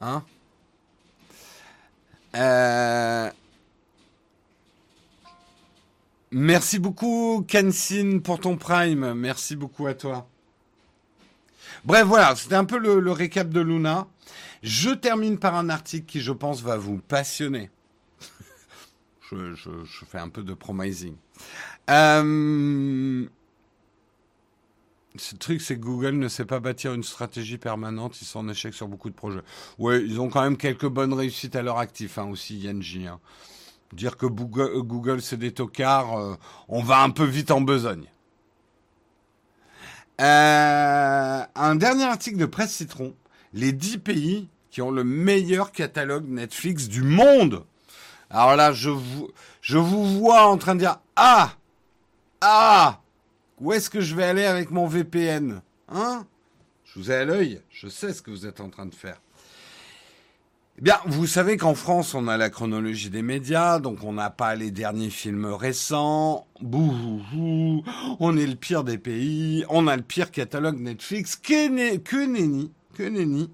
Hein? 0.00 0.24
Euh, 2.34 3.30
Merci 6.30 6.78
beaucoup, 6.78 7.44
Kensin, 7.46 8.20
pour 8.24 8.40
ton 8.40 8.56
prime. 8.56 9.12
Merci 9.12 9.54
beaucoup 9.54 9.86
à 9.86 9.92
toi. 9.92 10.31
Bref, 11.84 12.06
voilà, 12.06 12.36
c'était 12.36 12.54
un 12.54 12.64
peu 12.64 12.78
le, 12.78 13.10
récap 13.10 13.48
de 13.48 13.60
Luna. 13.60 14.06
Je 14.62 14.90
termine 14.90 15.38
par 15.38 15.56
un 15.56 15.68
article 15.68 16.06
qui, 16.06 16.20
je 16.20 16.32
pense, 16.32 16.62
va 16.62 16.76
vous 16.76 16.98
passionner. 16.98 17.70
je, 19.32 19.66
fais 20.06 20.18
un 20.18 20.28
peu 20.28 20.44
de 20.44 20.54
promising. 20.54 21.16
Euh, 21.90 23.26
ce 25.16 25.34
truc, 25.34 25.60
c'est 25.60 25.74
que 25.74 25.80
Google 25.80 26.12
ne 26.18 26.28
sait 26.28 26.44
pas 26.44 26.60
bâtir 26.60 26.94
une 26.94 27.02
stratégie 27.02 27.58
permanente. 27.58 28.20
Ils 28.22 28.26
sont 28.26 28.40
en 28.40 28.48
échec 28.48 28.74
sur 28.74 28.86
beaucoup 28.86 29.10
de 29.10 29.14
projets. 29.14 29.42
Oui, 29.78 30.04
ils 30.06 30.20
ont 30.20 30.28
quand 30.28 30.42
même 30.42 30.56
quelques 30.56 30.88
bonnes 30.88 31.12
réussites 31.12 31.56
à 31.56 31.62
leur 31.62 31.78
actif, 31.78 32.18
hein, 32.18 32.28
aussi, 32.30 32.58
Yenji. 32.58 33.08
Hein. 33.08 33.18
Dire 33.92 34.16
que 34.16 34.26
Google, 34.26 35.20
c'est 35.20 35.36
des 35.36 35.52
tocards, 35.52 36.16
euh, 36.16 36.34
on 36.68 36.82
va 36.82 37.02
un 37.02 37.10
peu 37.10 37.24
vite 37.24 37.50
en 37.50 37.60
besogne. 37.60 38.06
Euh, 40.22 41.42
un 41.54 41.74
dernier 41.74 42.04
article 42.04 42.36
de 42.36 42.46
Presse 42.46 42.72
Citron. 42.72 43.14
Les 43.54 43.72
10 43.72 43.98
pays 43.98 44.48
qui 44.70 44.80
ont 44.80 44.90
le 44.90 45.04
meilleur 45.04 45.72
catalogue 45.72 46.28
Netflix 46.28 46.88
du 46.88 47.02
monde. 47.02 47.64
Alors 48.30 48.56
là, 48.56 48.72
je 48.72 48.88
vous, 48.88 49.28
je 49.60 49.78
vous 49.78 50.20
vois 50.20 50.46
en 50.46 50.56
train 50.56 50.74
de 50.74 50.80
dire 50.80 51.00
Ah 51.16 51.52
Ah 52.40 53.00
Où 53.60 53.72
est-ce 53.72 53.90
que 53.90 54.00
je 54.00 54.14
vais 54.14 54.24
aller 54.24 54.44
avec 54.44 54.70
mon 54.70 54.86
VPN 54.86 55.60
Hein? 55.88 56.24
Je 56.84 56.98
vous 56.98 57.10
ai 57.10 57.16
à 57.16 57.24
l'œil, 57.24 57.60
je 57.70 57.88
sais 57.88 58.12
ce 58.12 58.22
que 58.22 58.30
vous 58.30 58.46
êtes 58.46 58.60
en 58.60 58.68
train 58.68 58.86
de 58.86 58.94
faire. 58.94 59.20
Eh 60.78 60.82
bien, 60.82 60.98
vous 61.06 61.26
savez 61.26 61.58
qu'en 61.58 61.74
France, 61.74 62.14
on 62.14 62.28
a 62.28 62.38
la 62.38 62.48
chronologie 62.48 63.10
des 63.10 63.20
médias, 63.20 63.78
donc 63.78 64.02
on 64.04 64.14
n'a 64.14 64.30
pas 64.30 64.54
les 64.54 64.70
derniers 64.70 65.10
films 65.10 65.44
récents. 65.44 66.46
Bouhouhou, 66.60 67.84
on 68.20 68.36
est 68.38 68.46
le 68.46 68.56
pire 68.56 68.82
des 68.82 68.96
pays, 68.96 69.64
on 69.68 69.86
a 69.86 69.96
le 69.96 70.02
pire 70.02 70.30
catalogue 70.30 70.80
Netflix. 70.80 71.36
Que, 71.36 71.96
que 71.98 72.24
nenni, 72.24 72.72
que 72.94 73.02
nenni. 73.02 73.50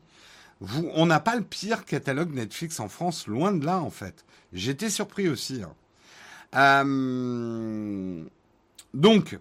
On 0.95 1.07
n'a 1.07 1.21
pas 1.21 1.35
le 1.37 1.43
pire 1.43 1.85
catalogue 1.85 2.33
Netflix 2.33 2.79
en 2.79 2.89
France, 2.89 3.27
loin 3.27 3.53
de 3.53 3.67
là 3.67 3.79
en 3.81 3.91
fait. 3.91 4.25
J'étais 4.53 4.91
surpris 4.91 5.29
aussi. 5.29 5.63
Hein. 5.63 5.75
Euh, 6.55 8.25
donc, 8.95 9.39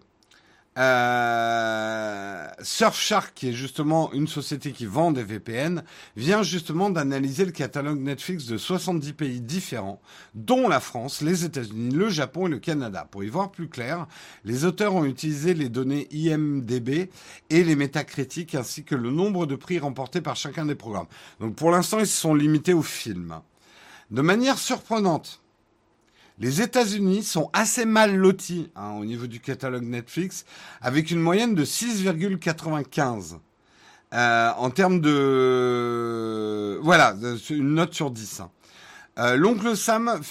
Euh, 0.77 2.47
Surfshark, 2.61 3.33
qui 3.33 3.49
est 3.49 3.53
justement 3.53 4.11
une 4.13 4.27
société 4.27 4.71
qui 4.71 4.85
vend 4.85 5.11
des 5.11 5.23
VPN, 5.23 5.83
vient 6.15 6.43
justement 6.43 6.91
d'analyser 6.91 7.45
le 7.45 7.51
catalogue 7.51 7.99
Netflix 7.99 8.45
de 8.45 8.57
70 8.57 9.13
pays 9.13 9.41
différents, 9.41 9.99
dont 10.35 10.67
la 10.67 10.79
France, 10.79 11.21
les 11.21 11.45
États-Unis, 11.45 11.95
le 11.95 12.09
Japon 12.09 12.47
et 12.47 12.51
le 12.51 12.59
Canada. 12.59 13.07
Pour 13.09 13.23
y 13.23 13.27
voir 13.27 13.51
plus 13.51 13.69
clair, 13.69 14.07
les 14.45 14.65
auteurs 14.65 14.93
ont 14.93 15.05
utilisé 15.05 15.55
les 15.55 15.69
données 15.69 16.07
IMDB 16.11 17.09
et 17.49 17.63
les 17.63 17.75
métacritiques 17.75 18.53
ainsi 18.53 18.83
que 18.83 18.95
le 18.95 19.09
nombre 19.09 19.47
de 19.47 19.55
prix 19.55 19.79
remportés 19.79 20.21
par 20.21 20.35
chacun 20.35 20.65
des 20.65 20.75
programmes. 20.75 21.07
Donc 21.39 21.55
pour 21.55 21.71
l'instant, 21.71 21.99
ils 21.99 22.07
se 22.07 22.21
sont 22.21 22.35
limités 22.35 22.73
aux 22.73 22.83
films. 22.83 23.39
De 24.11 24.21
manière 24.21 24.57
surprenante, 24.57 25.41
les 26.39 26.61
États-Unis 26.61 27.23
sont 27.23 27.49
assez 27.53 27.85
mal 27.85 28.15
lotis 28.15 28.69
hein, 28.75 28.91
au 28.99 29.05
niveau 29.05 29.27
du 29.27 29.39
catalogue 29.39 29.83
Netflix, 29.83 30.45
avec 30.81 31.11
une 31.11 31.19
moyenne 31.19 31.55
de 31.55 31.65
6,95 31.65 33.37
euh, 34.13 34.51
en 34.57 34.69
termes 34.69 35.01
de 35.01 36.79
voilà 36.81 37.15
une 37.49 37.73
note 37.73 37.93
sur 37.93 38.11
10. 38.11 38.39
Hein. 38.39 38.51
Euh, 39.19 39.35
L'oncle 39.35 39.75
Sam 39.75 40.21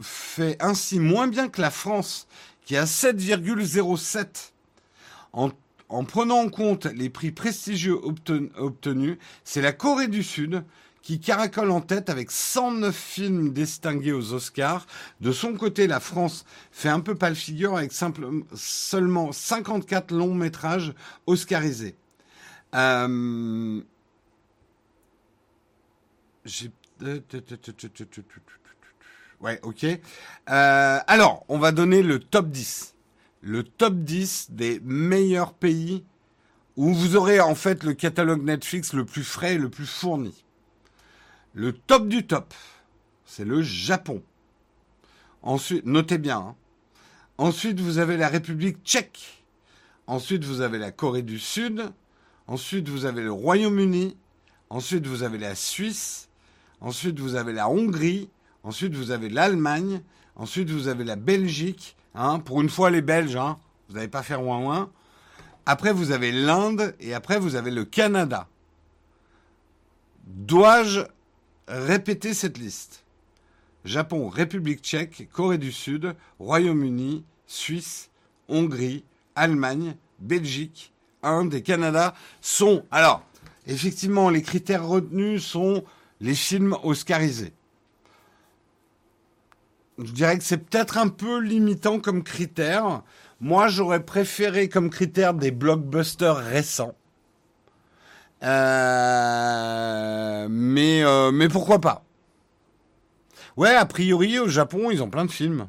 fait, 0.00 0.56
ainsi 0.60 1.00
moins 1.00 1.26
bien 1.26 1.48
que 1.48 1.60
la 1.60 1.70
France, 1.70 2.28
qui 2.64 2.76
a 2.76 2.84
7,07 2.84 4.52
en 5.32 5.50
en 5.88 6.04
prenant 6.04 6.40
en 6.40 6.48
compte 6.50 6.84
les 6.84 7.08
prix 7.08 7.30
prestigieux 7.30 7.98
obtenus, 8.58 9.16
c'est 9.44 9.62
la 9.62 9.72
Corée 9.72 10.08
du 10.08 10.22
Sud 10.22 10.62
qui 11.08 11.18
caracole 11.20 11.70
en 11.70 11.80
tête 11.80 12.10
avec 12.10 12.30
109 12.30 12.94
films 12.94 13.54
distingués 13.54 14.12
aux 14.12 14.34
Oscars. 14.34 14.86
De 15.22 15.32
son 15.32 15.54
côté, 15.54 15.86
la 15.86 16.00
France 16.00 16.44
fait 16.70 16.90
un 16.90 17.00
peu 17.00 17.14
pas 17.14 17.30
le 17.30 17.34
figure 17.34 17.78
avec 17.78 17.92
seulement 17.94 19.32
54 19.32 20.10
longs 20.10 20.34
métrages 20.34 20.92
oscarisés. 21.26 21.94
Euh, 22.74 23.80
ouais, 29.40 29.60
ok. 29.62 29.84
Euh, 29.84 30.98
alors, 31.06 31.46
on 31.48 31.58
va 31.58 31.72
donner 31.72 32.02
le 32.02 32.18
top 32.18 32.50
10. 32.50 32.94
Le 33.40 33.62
top 33.62 33.94
10 33.94 34.48
des 34.50 34.78
meilleurs 34.84 35.54
pays 35.54 36.04
où 36.76 36.92
vous 36.92 37.16
aurez 37.16 37.40
en 37.40 37.54
fait 37.54 37.82
le 37.82 37.94
catalogue 37.94 38.42
Netflix 38.42 38.92
le 38.92 39.06
plus 39.06 39.24
frais 39.24 39.54
et 39.54 39.58
le 39.58 39.70
plus 39.70 39.86
fourni. 39.86 40.44
Le 41.54 41.72
top 41.72 42.08
du 42.08 42.26
top, 42.26 42.54
c'est 43.24 43.44
le 43.44 43.62
Japon. 43.62 44.22
Ensuite, 45.42 45.86
notez 45.86 46.18
bien. 46.18 46.38
Hein. 46.38 46.54
Ensuite, 47.38 47.80
vous 47.80 47.98
avez 47.98 48.16
la 48.16 48.28
République 48.28 48.84
tchèque. 48.84 49.44
Ensuite, 50.06 50.44
vous 50.44 50.60
avez 50.60 50.78
la 50.78 50.90
Corée 50.90 51.22
du 51.22 51.38
Sud. 51.38 51.90
Ensuite, 52.46 52.88
vous 52.88 53.04
avez 53.04 53.22
le 53.22 53.32
Royaume-Uni. 53.32 54.16
Ensuite, 54.70 55.06
vous 55.06 55.22
avez 55.22 55.38
la 55.38 55.54
Suisse. 55.54 56.28
Ensuite, 56.80 57.18
vous 57.18 57.34
avez 57.34 57.52
la 57.52 57.68
Hongrie. 57.68 58.28
Ensuite, 58.62 58.94
vous 58.94 59.10
avez 59.10 59.28
l'Allemagne. 59.28 60.02
Ensuite, 60.36 60.70
vous 60.70 60.88
avez 60.88 61.04
la 61.04 61.16
Belgique. 61.16 61.96
Hein. 62.14 62.40
pour 62.40 62.60
une 62.60 62.68
fois, 62.68 62.90
les 62.90 63.02
Belges, 63.02 63.36
hein, 63.36 63.58
vous 63.88 63.94
n'allez 63.94 64.08
pas 64.08 64.22
faire 64.22 64.42
ouin 64.42 64.58
ouin. 64.58 64.90
Après, 65.66 65.92
vous 65.92 66.10
avez 66.10 66.32
l'Inde. 66.32 66.94
Et 67.00 67.14
après, 67.14 67.38
vous 67.38 67.54
avez 67.54 67.70
le 67.70 67.84
Canada. 67.84 68.48
Dois-je 70.26 71.00
Répétez 71.68 72.32
cette 72.32 72.56
liste. 72.56 73.04
Japon, 73.84 74.28
République 74.28 74.80
tchèque, 74.80 75.28
Corée 75.30 75.58
du 75.58 75.70
Sud, 75.70 76.14
Royaume-Uni, 76.38 77.24
Suisse, 77.46 78.10
Hongrie, 78.48 79.04
Allemagne, 79.34 79.94
Belgique, 80.18 80.94
Inde 81.22 81.52
et 81.52 81.62
Canada 81.62 82.14
sont... 82.40 82.84
Alors, 82.90 83.22
effectivement, 83.66 84.30
les 84.30 84.40
critères 84.40 84.86
retenus 84.86 85.44
sont 85.44 85.84
les 86.20 86.34
films 86.34 86.74
oscarisés. 86.82 87.52
Je 89.98 90.12
dirais 90.12 90.38
que 90.38 90.44
c'est 90.44 90.58
peut-être 90.58 90.96
un 90.96 91.08
peu 91.08 91.38
limitant 91.38 92.00
comme 92.00 92.22
critère. 92.22 93.02
Moi, 93.40 93.68
j'aurais 93.68 94.04
préféré 94.04 94.70
comme 94.70 94.88
critère 94.88 95.34
des 95.34 95.50
blockbusters 95.50 96.36
récents. 96.36 96.94
Euh, 98.42 100.28
mais, 100.50 101.04
euh, 101.04 101.30
mais 101.32 101.48
pourquoi 101.48 101.80
pas? 101.80 102.04
Ouais, 103.56 103.74
a 103.74 103.86
priori, 103.86 104.38
au 104.38 104.48
Japon, 104.48 104.90
ils 104.90 105.02
ont 105.02 105.10
plein 105.10 105.24
de 105.24 105.30
films. 105.30 105.66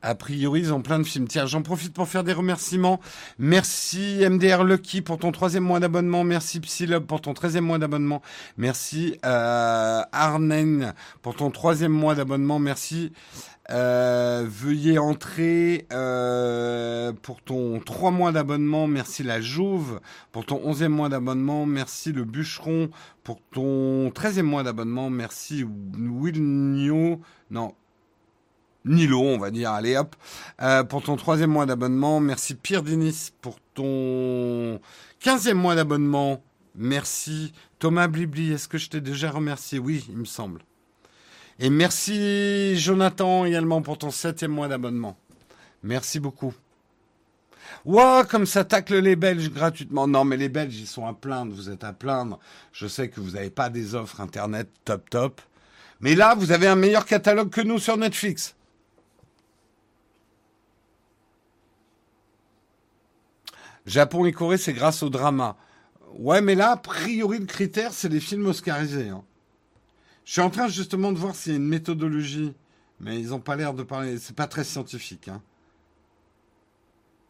A 0.00 0.14
priori, 0.14 0.60
ils 0.60 0.72
ont 0.72 0.80
plein 0.80 1.00
de 1.00 1.04
films. 1.04 1.26
Tiens, 1.26 1.46
j'en 1.46 1.62
profite 1.62 1.92
pour 1.92 2.06
faire 2.06 2.22
des 2.22 2.32
remerciements. 2.32 3.00
Merci 3.38 4.20
MDR 4.20 4.62
Lucky 4.62 5.02
pour 5.02 5.18
ton 5.18 5.32
troisième 5.32 5.64
mois 5.64 5.80
d'abonnement. 5.80 6.22
Merci 6.22 6.60
Psylob 6.60 7.04
pour 7.04 7.20
ton 7.20 7.34
treizième 7.34 7.64
mois 7.64 7.78
d'abonnement. 7.78 8.22
Merci 8.56 9.18
euh, 9.26 10.00
Arnen 10.12 10.94
pour 11.20 11.34
ton 11.34 11.50
troisième 11.50 11.90
mois 11.90 12.14
d'abonnement. 12.14 12.60
Merci 12.60 13.12
euh, 13.70 14.46
veuillez 14.48 14.98
entrer 14.98 15.86
euh, 15.92 17.12
pour 17.22 17.42
ton 17.42 17.80
3 17.80 18.10
mois 18.10 18.32
d'abonnement. 18.32 18.86
Merci 18.86 19.22
la 19.22 19.40
Jouve 19.40 20.00
pour 20.32 20.46
ton 20.46 20.56
11e 20.58 20.88
mois 20.88 21.08
d'abonnement. 21.08 21.66
Merci 21.66 22.12
le 22.12 22.24
Bûcheron 22.24 22.90
pour 23.24 23.40
ton 23.52 24.08
13e 24.08 24.42
mois 24.42 24.62
d'abonnement. 24.62 25.10
Merci 25.10 25.64
Wilnio. 25.64 27.20
Non. 27.50 27.74
Nilo, 28.84 29.20
on 29.20 29.38
va 29.38 29.50
dire, 29.50 29.72
allez 29.72 29.96
hop, 29.96 30.16
euh, 30.62 30.82
pour 30.82 31.02
ton 31.02 31.16
troisième 31.16 31.50
mois 31.50 31.66
d'abonnement. 31.66 32.20
Merci 32.20 32.54
Pierre 32.54 32.82
Denis 32.82 33.32
pour 33.42 33.58
ton 33.74 34.80
15e 35.22 35.54
mois 35.54 35.74
d'abonnement. 35.74 36.42
Merci 36.74 37.52
Thomas 37.78 38.08
Blibli, 38.08 38.52
est-ce 38.52 38.68
que 38.68 38.78
je 38.78 38.88
t'ai 38.88 39.00
déjà 39.00 39.30
remercié? 39.30 39.78
Oui, 39.78 40.06
il 40.08 40.16
me 40.16 40.24
semble. 40.24 40.62
Et 41.58 41.70
merci 41.70 42.76
Jonathan 42.76 43.44
également 43.44 43.82
pour 43.82 43.98
ton 43.98 44.10
septième 44.10 44.52
mois 44.52 44.68
d'abonnement. 44.68 45.18
Merci 45.82 46.20
beaucoup. 46.20 46.54
Ouah, 47.84 48.24
comme 48.24 48.46
ça 48.46 48.64
tacle 48.64 48.98
les 48.98 49.16
Belges 49.16 49.50
gratuitement. 49.50 50.06
Non, 50.06 50.24
mais 50.24 50.36
les 50.36 50.48
Belges, 50.48 50.78
ils 50.78 50.86
sont 50.86 51.06
à 51.06 51.14
plaindre, 51.14 51.54
vous 51.54 51.70
êtes 51.70 51.84
à 51.84 51.92
plaindre. 51.92 52.38
Je 52.72 52.86
sais 52.86 53.08
que 53.08 53.20
vous 53.20 53.32
n'avez 53.32 53.50
pas 53.50 53.70
des 53.70 53.94
offres 53.94 54.20
Internet 54.20 54.68
top 54.84 55.10
top. 55.10 55.40
Mais 56.00 56.14
là, 56.14 56.34
vous 56.34 56.52
avez 56.52 56.68
un 56.68 56.76
meilleur 56.76 57.06
catalogue 57.06 57.50
que 57.50 57.60
nous 57.60 57.78
sur 57.78 57.96
Netflix. 57.96 58.54
Japon 63.86 64.26
et 64.26 64.32
Corée, 64.32 64.58
c'est 64.58 64.74
grâce 64.74 65.02
au 65.02 65.08
drama. 65.08 65.56
Ouais, 66.18 66.40
mais 66.40 66.54
là, 66.54 66.72
a 66.72 66.76
priori, 66.76 67.38
le 67.38 67.46
critère, 67.46 67.92
c'est 67.92 68.08
les 68.08 68.20
films 68.20 68.46
oscarisés. 68.46 69.08
Hein. 69.08 69.24
Je 70.28 70.32
suis 70.34 70.42
en 70.42 70.50
train 70.50 70.68
justement 70.68 71.10
de 71.10 71.16
voir 71.16 71.34
s'il 71.34 71.52
y 71.52 71.54
a 71.54 71.58
une 71.58 71.66
méthodologie, 71.66 72.54
mais 73.00 73.18
ils 73.18 73.28
n'ont 73.28 73.40
pas 73.40 73.56
l'air 73.56 73.72
de 73.72 73.82
parler. 73.82 74.18
C'est 74.18 74.36
pas 74.36 74.46
très 74.46 74.62
scientifique, 74.62 75.28
hein. 75.28 75.40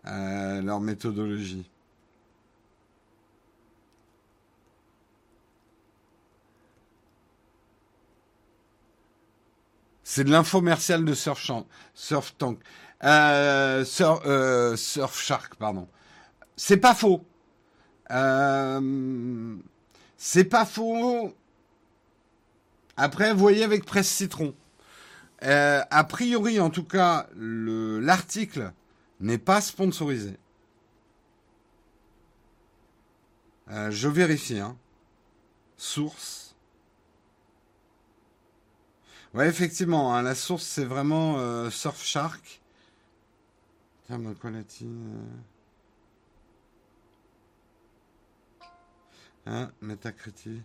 Euh, 0.07 0.61
leur 0.63 0.81
méthodologie. 0.81 1.71
C'est 10.03 10.25
de 10.25 10.33
l'infomercial 10.33 11.05
de 11.05 11.15
Surf, 11.15 11.53
Surf 11.95 12.35
Tank. 12.37 12.59
Euh, 13.05 13.85
Surf, 13.85 14.23
euh, 14.27 14.75
Surf, 14.75 15.23
Shark, 15.23 15.55
pardon. 15.55 15.87
C'est 16.57 16.79
pas 16.79 16.97
faux. 16.97 17.25
C'est 20.17 20.45
pas 20.47 20.65
faux. 20.65 21.33
Après, 22.99 23.33
voyez 23.33 23.63
avec 23.63 23.85
Presse 23.85 24.09
Citron. 24.09 24.55
Euh, 25.45 25.83
a 25.89 26.03
priori, 26.03 26.59
en 26.59 26.69
tout 26.69 26.83
cas, 26.83 27.29
l'article 27.37 28.73
n'est 29.21 29.39
pas 29.39 29.61
sponsorisé. 29.61 30.37
Euh, 33.71 33.93
je 33.93 34.09
vérifie. 34.09 34.59
Hein. 34.59 34.77
Source. 35.77 36.57
Ouais, 39.33 39.47
effectivement, 39.47 40.17
hein, 40.17 40.23
la 40.23 40.35
source, 40.35 40.65
c'est 40.65 40.85
vraiment 40.85 41.39
euh, 41.39 41.71
Surfshark. 41.71 42.61
Tiens, 44.07 44.19
me 44.19 44.35
Hein, 49.47 49.71
Metacritic. 49.81 50.63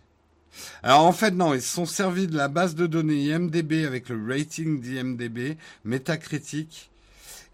Alors 0.82 1.04
en 1.04 1.12
fait, 1.12 1.30
non, 1.32 1.54
ils 1.54 1.62
se 1.62 1.74
sont 1.74 1.86
servis 1.86 2.26
de 2.26 2.36
la 2.36 2.48
base 2.48 2.74
de 2.74 2.86
données 2.86 3.30
IMDB 3.30 3.84
avec 3.84 4.08
le 4.08 4.20
rating 4.26 4.80
d'IMDB, 4.80 5.56
Metacritic 5.84 6.90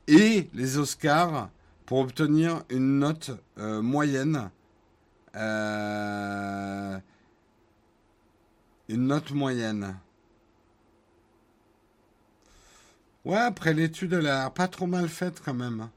et 0.09 0.49
les 0.55 0.79
Oscars 0.79 1.51
pour 1.87 1.99
obtenir 1.99 2.63
une 2.69 2.99
note 2.99 3.31
euh, 3.59 3.83
moyenne. 3.83 4.51
Euh, 5.37 6.99
une 8.89 9.07
note 9.07 9.31
moyenne. 9.31 9.97
Ouais, 13.25 13.39
après 13.39 13.75
l'étude, 13.75 14.15
elle 14.15 14.29
a 14.29 14.51
pas 14.51 14.67
trop 14.67 14.87
mal 14.87 15.09
faite 15.09 15.41
quand 15.45 15.55
même. 15.55 15.89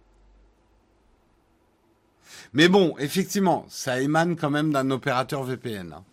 Mais 2.54 2.68
bon, 2.68 2.96
effectivement, 3.00 3.66
ça 3.70 4.00
émane 4.02 4.36
quand 4.36 4.50
même 4.50 4.72
d'un 4.72 4.92
opérateur 4.92 5.44
VPN. 5.44 5.94
Hein. 5.94 6.04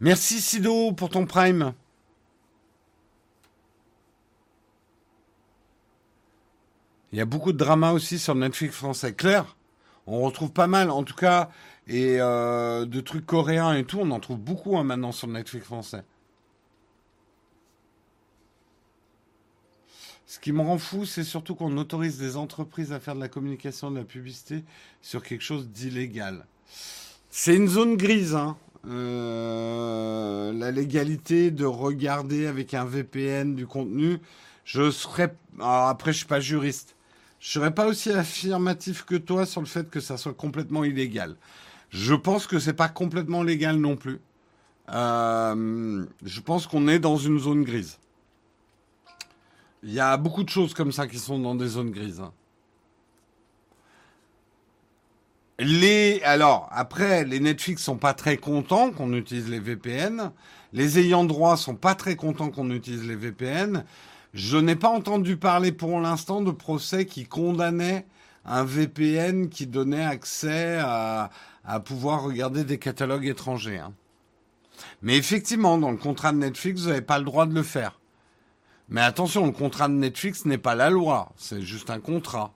Merci 0.00 0.40
Sido 0.40 0.92
pour 0.92 1.08
ton 1.08 1.26
prime. 1.26 1.74
Il 7.10 7.18
y 7.18 7.20
a 7.20 7.24
beaucoup 7.24 7.52
de 7.52 7.58
drama 7.58 7.92
aussi 7.92 8.18
sur 8.18 8.34
Netflix 8.34 8.76
français. 8.76 9.12
Claire, 9.12 9.56
on 10.06 10.20
retrouve 10.20 10.52
pas 10.52 10.66
mal, 10.66 10.90
en 10.90 11.02
tout 11.02 11.16
cas, 11.16 11.50
et 11.88 12.20
euh, 12.20 12.84
de 12.84 13.00
trucs 13.00 13.26
coréens 13.26 13.74
et 13.74 13.84
tout, 13.84 13.98
on 13.98 14.10
en 14.10 14.20
trouve 14.20 14.38
beaucoup 14.38 14.76
hein, 14.78 14.84
maintenant 14.84 15.10
sur 15.10 15.26
Netflix 15.26 15.66
français. 15.66 16.04
Ce 20.26 20.38
qui 20.38 20.52
me 20.52 20.60
rend 20.60 20.78
fou, 20.78 21.06
c'est 21.06 21.24
surtout 21.24 21.54
qu'on 21.54 21.76
autorise 21.78 22.18
des 22.18 22.36
entreprises 22.36 22.92
à 22.92 23.00
faire 23.00 23.14
de 23.14 23.20
la 23.20 23.28
communication, 23.28 23.90
de 23.90 23.98
la 23.98 24.04
publicité 24.04 24.62
sur 25.00 25.22
quelque 25.22 25.42
chose 25.42 25.68
d'illégal. 25.70 26.46
C'est 27.30 27.56
une 27.56 27.68
zone 27.68 27.96
grise, 27.96 28.34
hein. 28.34 28.56
Euh, 28.86 30.52
la 30.52 30.70
légalité 30.70 31.50
de 31.50 31.64
regarder 31.64 32.46
avec 32.46 32.74
un 32.74 32.84
VPN 32.84 33.54
du 33.54 33.66
contenu. 33.66 34.18
Je 34.64 34.90
serais, 34.90 35.34
après, 35.60 36.12
je 36.12 36.18
suis 36.18 36.26
pas 36.26 36.40
juriste. 36.40 36.94
Je 37.40 37.50
serais 37.50 37.72
pas 37.72 37.86
aussi 37.86 38.10
affirmatif 38.10 39.04
que 39.04 39.14
toi 39.14 39.46
sur 39.46 39.60
le 39.60 39.66
fait 39.66 39.88
que 39.90 40.00
ça 40.00 40.16
soit 40.16 40.34
complètement 40.34 40.84
illégal. 40.84 41.36
Je 41.90 42.14
pense 42.14 42.46
que 42.46 42.58
c'est 42.58 42.72
pas 42.72 42.88
complètement 42.88 43.42
légal 43.42 43.76
non 43.76 43.96
plus. 43.96 44.20
Euh, 44.90 46.04
je 46.24 46.40
pense 46.40 46.66
qu'on 46.66 46.88
est 46.88 46.98
dans 46.98 47.16
une 47.16 47.38
zone 47.38 47.64
grise. 47.64 47.98
Il 49.82 49.92
y 49.92 50.00
a 50.00 50.16
beaucoup 50.16 50.42
de 50.42 50.48
choses 50.48 50.74
comme 50.74 50.92
ça 50.92 51.06
qui 51.06 51.18
sont 51.18 51.38
dans 51.38 51.54
des 51.54 51.68
zones 51.68 51.90
grises. 51.90 52.20
Hein. 52.20 52.32
Les, 55.60 56.20
alors, 56.22 56.68
après, 56.70 57.24
les 57.24 57.40
Netflix 57.40 57.82
sont 57.82 57.96
pas 57.96 58.14
très 58.14 58.36
contents 58.36 58.92
qu'on 58.92 59.12
utilise 59.12 59.48
les 59.48 59.58
VPN. 59.58 60.30
Les 60.72 61.00
ayants 61.00 61.24
droit 61.24 61.56
sont 61.56 61.74
pas 61.74 61.96
très 61.96 62.14
contents 62.14 62.50
qu'on 62.50 62.70
utilise 62.70 63.04
les 63.04 63.16
VPN. 63.16 63.84
Je 64.34 64.56
n'ai 64.56 64.76
pas 64.76 64.88
entendu 64.88 65.36
parler 65.36 65.72
pour 65.72 65.98
l'instant 66.00 66.42
de 66.42 66.52
procès 66.52 67.06
qui 67.06 67.26
condamnait 67.26 68.06
un 68.44 68.62
VPN 68.62 69.48
qui 69.48 69.66
donnait 69.66 70.04
accès 70.04 70.78
à, 70.80 71.30
pouvoir 71.84 72.22
regarder 72.22 72.62
des 72.62 72.78
catalogues 72.78 73.26
étrangers. 73.26 73.78
Hein. 73.78 73.92
Mais 75.02 75.16
effectivement, 75.16 75.76
dans 75.76 75.90
le 75.90 75.96
contrat 75.96 76.32
de 76.32 76.38
Netflix, 76.38 76.82
vous 76.82 76.88
n'avez 76.88 77.02
pas 77.02 77.18
le 77.18 77.24
droit 77.24 77.46
de 77.46 77.54
le 77.54 77.64
faire. 77.64 78.00
Mais 78.88 79.02
attention, 79.02 79.44
le 79.44 79.52
contrat 79.52 79.88
de 79.88 79.94
Netflix 79.94 80.44
n'est 80.44 80.56
pas 80.56 80.74
la 80.74 80.88
loi, 80.88 81.32
c'est 81.36 81.60
juste 81.60 81.90
un 81.90 82.00
contrat. 82.00 82.54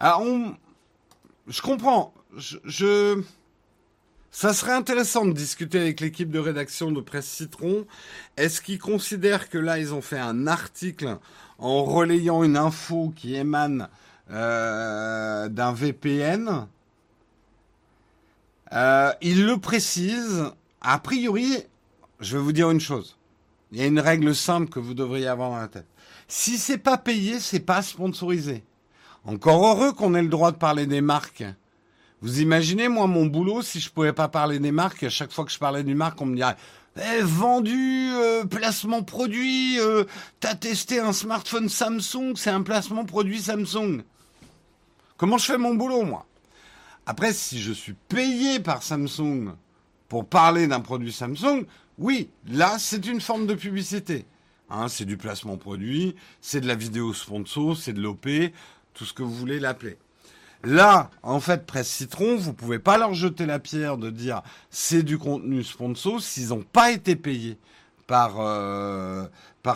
Alors, 0.00 0.24
je 1.46 1.62
comprends. 1.62 2.12
Ça 4.30 4.52
serait 4.52 4.72
intéressant 4.72 5.26
de 5.26 5.32
discuter 5.32 5.78
avec 5.78 6.00
l'équipe 6.00 6.30
de 6.30 6.38
rédaction 6.38 6.90
de 6.90 7.00
Presse 7.00 7.28
Citron. 7.28 7.86
Est-ce 8.36 8.60
qu'ils 8.60 8.78
considèrent 8.78 9.48
que 9.48 9.58
là, 9.58 9.78
ils 9.78 9.92
ont 9.92 10.02
fait 10.02 10.18
un 10.18 10.46
article 10.46 11.18
en 11.58 11.84
relayant 11.84 12.42
une 12.42 12.56
info 12.56 13.12
qui 13.14 13.34
émane 13.34 13.88
euh, 14.30 15.48
d'un 15.48 15.72
VPN 15.72 16.66
euh, 18.72 19.12
il 19.20 19.46
le 19.46 19.58
précise. 19.58 20.44
A 20.80 20.98
priori, 20.98 21.64
je 22.20 22.36
vais 22.36 22.42
vous 22.42 22.52
dire 22.52 22.70
une 22.70 22.80
chose. 22.80 23.16
Il 23.72 23.78
y 23.78 23.82
a 23.82 23.86
une 23.86 24.00
règle 24.00 24.34
simple 24.34 24.68
que 24.70 24.80
vous 24.80 24.94
devriez 24.94 25.28
avoir 25.28 25.50
dans 25.50 25.56
la 25.56 25.68
tête. 25.68 25.86
Si 26.28 26.58
c'est 26.58 26.78
pas 26.78 26.98
payé, 26.98 27.40
c'est 27.40 27.60
pas 27.60 27.82
sponsorisé. 27.82 28.62
Encore 29.24 29.66
heureux 29.66 29.92
qu'on 29.92 30.14
ait 30.14 30.22
le 30.22 30.28
droit 30.28 30.52
de 30.52 30.56
parler 30.56 30.86
des 30.86 31.00
marques. 31.00 31.44
Vous 32.22 32.40
imaginez, 32.40 32.88
moi, 32.88 33.06
mon 33.06 33.26
boulot, 33.26 33.62
si 33.62 33.80
je 33.80 33.90
pouvais 33.90 34.12
pas 34.12 34.28
parler 34.28 34.58
des 34.58 34.72
marques, 34.72 35.02
à 35.02 35.10
chaque 35.10 35.32
fois 35.32 35.44
que 35.44 35.52
je 35.52 35.58
parlais 35.58 35.82
d'une 35.82 35.96
marque, 35.96 36.20
on 36.20 36.26
me 36.26 36.36
dirait 36.36 36.56
eh, 36.96 37.22
vendu, 37.22 38.10
euh, 38.12 38.44
placement 38.44 39.02
produit, 39.02 39.78
euh, 39.78 40.04
t'as 40.40 40.54
testé 40.54 40.98
un 40.98 41.12
smartphone 41.12 41.68
Samsung, 41.68 42.34
c'est 42.34 42.50
un 42.50 42.62
placement 42.62 43.04
produit 43.04 43.40
Samsung. 43.40 44.02
Comment 45.16 45.38
je 45.38 45.46
fais 45.46 45.58
mon 45.58 45.74
boulot, 45.74 46.02
moi? 46.02 46.26
Après, 47.06 47.32
si 47.32 47.60
je 47.60 47.72
suis 47.72 47.94
payé 48.08 48.58
par 48.58 48.82
Samsung 48.82 49.54
pour 50.08 50.26
parler 50.26 50.66
d'un 50.66 50.80
produit 50.80 51.12
Samsung, 51.12 51.64
oui, 51.98 52.28
là, 52.48 52.76
c'est 52.78 53.06
une 53.06 53.20
forme 53.20 53.46
de 53.46 53.54
publicité. 53.54 54.24
Hein, 54.68 54.88
c'est 54.88 55.04
du 55.04 55.16
placement 55.16 55.56
produit, 55.56 56.14
c'est 56.40 56.60
de 56.60 56.66
la 56.66 56.74
vidéo 56.74 57.12
sponsor, 57.12 57.76
c'est 57.76 57.92
de 57.92 58.00
l'OP, 58.00 58.28
tout 58.94 59.04
ce 59.04 59.12
que 59.12 59.22
vous 59.22 59.34
voulez 59.34 59.60
l'appeler. 59.60 59.98
Là, 60.62 61.10
en 61.22 61.40
fait, 61.40 61.64
Presse 61.64 61.88
Citron, 61.88 62.36
vous 62.36 62.52
pouvez 62.52 62.78
pas 62.78 62.98
leur 62.98 63.14
jeter 63.14 63.46
la 63.46 63.58
pierre 63.58 63.96
de 63.96 64.10
dire 64.10 64.42
c'est 64.68 65.02
du 65.02 65.16
contenu 65.16 65.64
sponsor 65.64 66.20
s'ils 66.20 66.48
n'ont 66.48 66.62
pas 66.62 66.90
été 66.90 67.16
payés 67.16 67.58
par 68.06 68.40
euh, 68.40 69.26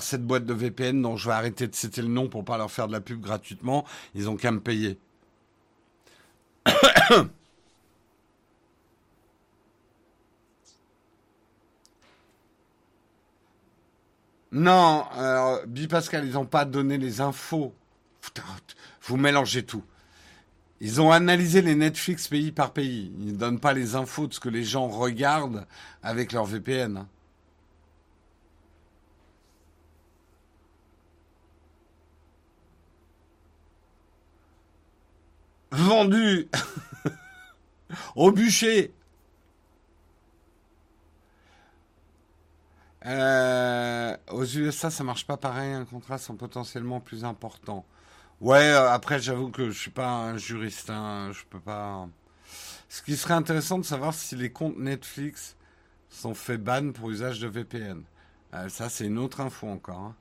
cette 0.00 0.26
boîte 0.26 0.44
de 0.44 0.52
VPN 0.52 1.00
dont 1.00 1.16
je 1.16 1.28
vais 1.28 1.34
arrêter 1.34 1.66
de 1.68 1.74
citer 1.74 2.02
le 2.02 2.08
nom 2.08 2.28
pour 2.28 2.44
pas 2.44 2.58
leur 2.58 2.70
faire 2.70 2.86
de 2.88 2.92
la 2.92 3.00
pub 3.00 3.20
gratuitement. 3.20 3.86
Ils 4.14 4.28
ont 4.28 4.36
qu'à 4.36 4.50
me 4.50 4.60
payer. 4.60 4.98
non, 14.52 15.04
Bipascal, 15.66 16.26
ils 16.26 16.32
n'ont 16.32 16.44
pas 16.44 16.66
donné 16.66 16.98
les 16.98 17.22
infos. 17.22 17.72
Vous 19.04 19.16
mélangez 19.16 19.64
tout. 19.64 19.84
Ils 20.80 21.00
ont 21.00 21.12
analysé 21.12 21.62
les 21.62 21.74
Netflix 21.74 22.28
pays 22.28 22.52
par 22.52 22.72
pays. 22.72 23.12
Ils 23.18 23.32
ne 23.32 23.38
donnent 23.38 23.60
pas 23.60 23.72
les 23.72 23.94
infos 23.94 24.26
de 24.26 24.34
ce 24.34 24.40
que 24.40 24.48
les 24.48 24.64
gens 24.64 24.88
regardent 24.88 25.66
avec 26.02 26.32
leur 26.32 26.44
VPN. 26.44 27.06
vendu 35.74 36.48
au 38.16 38.30
bûcher. 38.30 38.92
Euh, 43.06 44.16
aux 44.30 44.44
USA, 44.44 44.90
ça 44.90 45.04
marche 45.04 45.26
pas 45.26 45.36
pareil. 45.36 45.72
Un 45.72 45.84
contrat 45.84 46.18
sont 46.18 46.36
potentiellement 46.36 47.00
plus 47.00 47.24
importants. 47.24 47.84
Ouais, 48.44 48.58
euh, 48.58 48.90
après, 48.90 49.20
j'avoue 49.20 49.50
que 49.50 49.70
je 49.70 49.78
suis 49.78 49.90
pas 49.90 50.06
un 50.06 50.36
juriste. 50.36 50.90
Hein, 50.90 51.30
je 51.32 51.44
peux 51.48 51.58
pas. 51.58 52.06
Ce 52.90 53.00
qui 53.00 53.16
serait 53.16 53.32
intéressant 53.32 53.78
de 53.78 53.86
savoir 53.86 54.12
si 54.12 54.36
les 54.36 54.50
comptes 54.50 54.76
Netflix 54.76 55.56
sont 56.10 56.34
faits 56.34 56.62
ban 56.62 56.92
pour 56.92 57.10
usage 57.10 57.40
de 57.40 57.48
VPN. 57.48 58.02
Euh, 58.52 58.68
ça, 58.68 58.90
c'est 58.90 59.06
une 59.06 59.16
autre 59.16 59.40
info 59.40 59.66
encore. 59.66 59.98
Hein. 59.98 60.14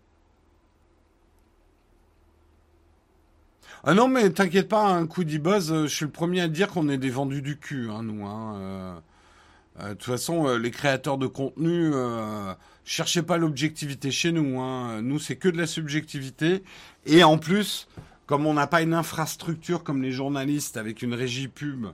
Ah 3.83 3.93
non, 3.93 4.07
mais 4.07 4.29
t'inquiète 4.29 4.69
pas, 4.69 4.85
un 4.85 5.05
coup 5.05 5.25
d'e-buzz, 5.25 5.73
euh, 5.73 5.87
je 5.87 5.93
suis 5.93 6.05
le 6.05 6.11
premier 6.11 6.39
à 6.39 6.47
dire 6.47 6.69
qu'on 6.69 6.87
est 6.87 6.97
des 6.97 7.09
vendus 7.09 7.41
du 7.41 7.59
cul, 7.59 7.89
hein, 7.89 8.03
nous. 8.03 8.25
Hein, 8.25 9.03
de 9.81 9.89
toute 9.95 10.03
façon, 10.03 10.55
les 10.55 10.71
créateurs 10.71 11.17
de 11.17 11.27
contenu, 11.27 11.91
cherchez 12.85 13.21
pas 13.21 13.37
l'objectivité 13.37 14.11
chez 14.11 14.31
nous. 14.31 14.61
Hein. 14.61 15.01
Nous, 15.01 15.19
c'est 15.19 15.35
que 15.35 15.49
de 15.49 15.57
la 15.57 15.67
subjectivité. 15.67 16.63
Et 17.05 17.23
en 17.23 17.37
plus, 17.37 17.87
comme 18.25 18.45
on 18.45 18.53
n'a 18.53 18.67
pas 18.67 18.81
une 18.81 18.93
infrastructure 18.93 19.83
comme 19.83 20.01
les 20.01 20.11
journalistes 20.11 20.77
avec 20.77 21.01
une 21.01 21.13
régie 21.13 21.47
pub, 21.47 21.87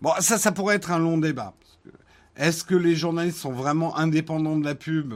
bon, 0.00 0.12
ça, 0.20 0.38
ça 0.38 0.52
pourrait 0.52 0.76
être 0.76 0.90
un 0.90 0.98
long 0.98 1.18
débat. 1.18 1.54
Est-ce 2.36 2.64
que 2.64 2.74
les 2.74 2.94
journalistes 2.94 3.38
sont 3.38 3.52
vraiment 3.52 3.96
indépendants 3.96 4.58
de 4.58 4.64
la 4.64 4.74
pub? 4.74 5.14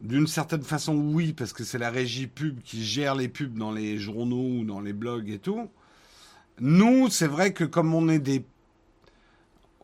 D'une 0.00 0.26
certaine 0.26 0.62
façon, 0.62 0.94
oui, 0.94 1.32
parce 1.32 1.52
que 1.52 1.64
c'est 1.64 1.78
la 1.78 1.90
régie 1.90 2.28
pub 2.28 2.60
qui 2.62 2.84
gère 2.84 3.14
les 3.14 3.28
pubs 3.28 3.58
dans 3.58 3.72
les 3.72 3.98
journaux 3.98 4.60
ou 4.60 4.64
dans 4.64 4.80
les 4.80 4.92
blogs 4.92 5.28
et 5.28 5.38
tout. 5.38 5.68
Nous, 6.60 7.08
c'est 7.10 7.26
vrai 7.26 7.52
que 7.52 7.64
comme 7.64 7.92
on 7.94 8.08
est 8.08 8.18
des 8.18 8.44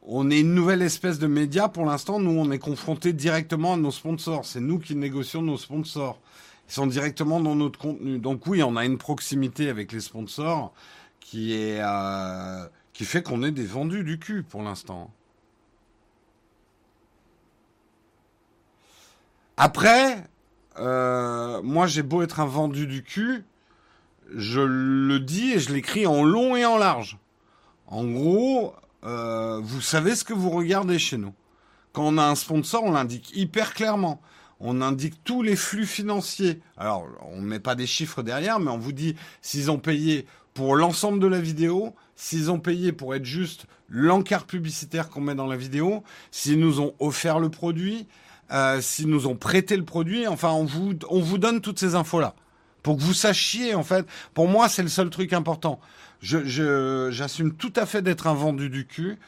on 0.07 0.31
est 0.31 0.41
une 0.41 0.55
nouvelle 0.55 0.83
espèce 0.83 1.19
de 1.19 1.27
média 1.27 1.69
pour 1.69 1.87
l'instant. 1.87 2.21
Nous, 2.21 2.31
on 2.31 2.51
est 2.51 2.59
confronté 2.59 3.15
directement 3.15 3.73
à 3.73 3.77
nos 3.77 3.91
sponsors. 3.91 4.45
C'est 4.45 4.61
nous 4.61 4.79
qui 4.79 4.95
négocions 4.95 5.41
nos 5.41 5.57
sponsors. 5.57 6.21
Ils 6.69 6.73
sont 6.73 6.87
directement 6.87 7.41
dans 7.41 7.55
notre 7.55 7.79
contenu. 7.79 8.19
Donc 8.19 8.47
oui, 8.47 8.63
on 8.63 8.77
a 8.77 8.85
une 8.85 8.99
proximité 8.99 9.69
avec 9.69 9.93
les 9.93 10.01
sponsors 10.01 10.73
qui 11.21 11.55
est 11.55 11.81
euh, 11.81 12.67
qui 12.93 13.05
fait 13.05 13.23
qu'on 13.23 13.43
est 13.43 13.51
des 13.51 13.67
vendus 13.67 14.05
du 14.05 14.19
cul 14.19 14.43
pour 14.43 14.63
l'instant. 14.63 15.11
Après, 19.57 20.25
euh, 20.79 21.63
moi 21.63 21.87
j'ai 21.87 22.03
beau 22.03 22.23
être 22.23 22.41
un 22.41 22.47
vendu 22.47 22.87
du 22.87 23.03
cul, 23.03 23.45
je 24.35 24.61
le 24.61 25.21
dis 25.21 25.53
et 25.53 25.59
je 25.59 25.73
l'écris 25.73 26.07
en 26.07 26.25
long 26.25 26.57
et 26.57 26.65
en 26.65 26.77
large. 26.77 27.19
En 27.87 28.05
gros, 28.05 28.75
euh, 29.05 29.61
vous 29.63 29.81
savez 29.81 30.17
ce 30.17 30.25
que 30.25 30.33
vous 30.33 30.51
regardez 30.51 30.99
chez 30.99 31.19
nous. 31.19 31.35
Quand 31.93 32.03
on 32.03 32.19
a 32.19 32.25
un 32.25 32.35
sponsor, 32.35 32.83
on 32.83 32.93
l'indique 32.93 33.37
hyper 33.37 33.75
clairement. 33.75 34.21
On 34.67 34.81
indique 34.81 35.23
tous 35.25 35.43
les 35.43 35.57
flux 35.57 35.85
financiers. 35.85 36.59
Alors, 36.79 37.07
on 37.21 37.43
ne 37.43 37.47
met 37.47 37.61
pas 37.61 37.75
des 37.75 37.87
chiffres 37.87 38.23
derrière, 38.23 38.59
mais 38.59 38.71
on 38.71 38.79
vous 38.79 38.93
dit 38.93 39.15
s'ils 39.43 39.71
ont 39.71 39.79
payé 39.79 40.25
pour 40.55 40.75
l'ensemble 40.75 41.21
de 41.21 41.27
la 41.27 41.39
vidéo, 41.39 41.95
s'ils 42.17 42.51
ont 42.51 42.59
payé 42.59 42.91
pour 42.93 43.15
être 43.15 43.27
juste 43.27 43.67
l'encart 43.91 44.47
publicitaire 44.47 45.11
qu'on 45.11 45.21
met 45.21 45.35
dans 45.35 45.47
la 45.47 45.59
vidéo, 45.59 46.03
s'ils 46.31 46.59
nous 46.59 46.81
ont 46.81 46.95
offert 46.99 47.41
le 47.41 47.51
produit, 47.51 48.07
euh, 48.53 48.81
s'ils 48.81 49.09
nous 49.09 49.27
ont 49.27 49.37
prêté 49.37 49.77
le 49.77 49.85
produit, 49.85 50.27
enfin, 50.27 50.53
on 50.53 50.65
vous, 50.65 50.95
on 51.11 51.21
vous 51.21 51.37
donne 51.37 51.61
toutes 51.61 51.79
ces 51.79 51.95
infos-là. 51.95 52.35
Pour 52.83 52.97
que 52.97 53.03
vous 53.03 53.13
sachiez, 53.13 53.75
en 53.75 53.83
fait, 53.83 54.07
pour 54.33 54.49
moi, 54.49 54.71
c'est 54.71 54.83
le 54.83 54.89
seul 54.89 55.11
truc 55.11 55.35
important. 55.35 55.79
Je, 56.23 57.11
j'assume 57.11 57.53
tout 57.53 57.73
à 57.77 57.85
fait 57.85 58.01
d'être 58.01 58.27
un 58.27 58.35
vendu 58.35 58.71
du 58.71 58.87
cul, 58.87 59.19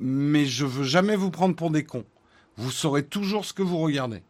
mais 0.00 0.46
je 0.46 0.66
veux 0.66 0.82
jamais 0.82 1.14
vous 1.14 1.30
prendre 1.30 1.54
pour 1.54 1.70
des 1.70 1.84
cons. 1.84 2.04
Vous 2.56 2.72
saurez 2.72 3.04
toujours 3.04 3.44
ce 3.44 3.52
que 3.52 3.62
vous 3.62 3.78
regardez. 3.78 4.24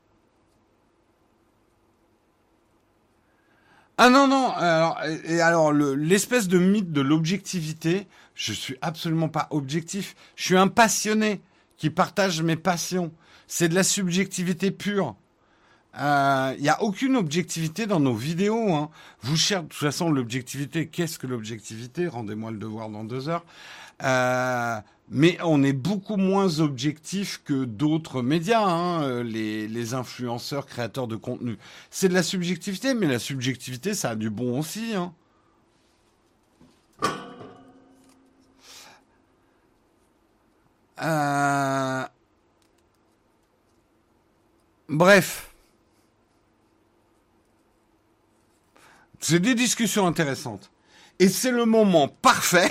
Ah 3.97 4.11
non, 4.11 4.26
non, 4.26 4.51
alors, 4.51 4.99
et 5.24 5.40
alors 5.40 5.72
l'espèce 5.72 6.49
de 6.49 6.59
mythe 6.59 6.90
de 6.90 7.01
l'objectivité, 7.01 8.09
je 8.34 8.53
suis 8.53 8.76
absolument 8.82 9.28
pas 9.28 9.47
objectif. 9.51 10.16
Je 10.34 10.45
suis 10.45 10.57
un 10.57 10.66
passionné 10.66 11.40
qui 11.76 11.90
partage 11.90 12.42
mes 12.42 12.57
passions. 12.57 13.12
C'est 13.47 13.68
de 13.68 13.74
la 13.74 13.84
subjectivité 13.84 14.70
pure. 14.70 15.14
Il 15.95 16.01
euh, 16.03 16.57
n'y 16.57 16.68
a 16.68 16.82
aucune 16.82 17.16
objectivité 17.16 17.86
dans 17.86 18.01
nos 18.01 18.14
vidéos. 18.14 18.74
Hein. 18.74 18.90
Vous 19.22 19.36
cherchez, 19.36 19.62
de 19.62 19.68
toute 19.68 19.78
façon, 19.78 20.11
l'objectivité. 20.11 20.88
Qu'est-ce 20.88 21.20
que 21.20 21.28
l'objectivité? 21.28 22.09
Rendez-moi 22.09 22.51
le 22.51 22.59
devoir 22.59 22.88
dans 22.88 23.05
deux 23.05 23.28
heures. 23.28 23.45
Euh, 24.03 24.80
mais 25.11 25.39
on 25.43 25.63
est 25.63 25.73
beaucoup 25.73 26.17
moins 26.17 26.61
objectif 26.61 27.43
que 27.45 27.65
d'autres 27.65 28.23
médias, 28.23 28.65
hein, 28.65 29.23
les, 29.23 29.69
les, 29.69 29.95
influenceurs, 29.95 30.67
créateurs 30.67 31.09
de 31.09 31.17
contenu. 31.17 31.59
C'est 31.91 32.09
de 32.09 32.15
la 32.15 32.23
subjectivité, 32.23 32.95
mais 32.95 33.07
la 33.07 33.19
subjectivité, 33.19 33.95
ça 33.95 34.11
a 34.11 34.17
du 34.17 34.31
bon 34.31 34.59
aussi. 34.59 34.95
Hein. 34.95 35.13
Euh... 41.03 42.05
Bref. 44.89 45.55
C'est 49.21 49.41
des 49.41 49.55
discussions 49.55 50.07
intéressantes. 50.07 50.71
Et 51.21 51.29
c'est 51.29 51.53
le 51.53 51.65
moment 51.65 52.09
parfait, 52.09 52.71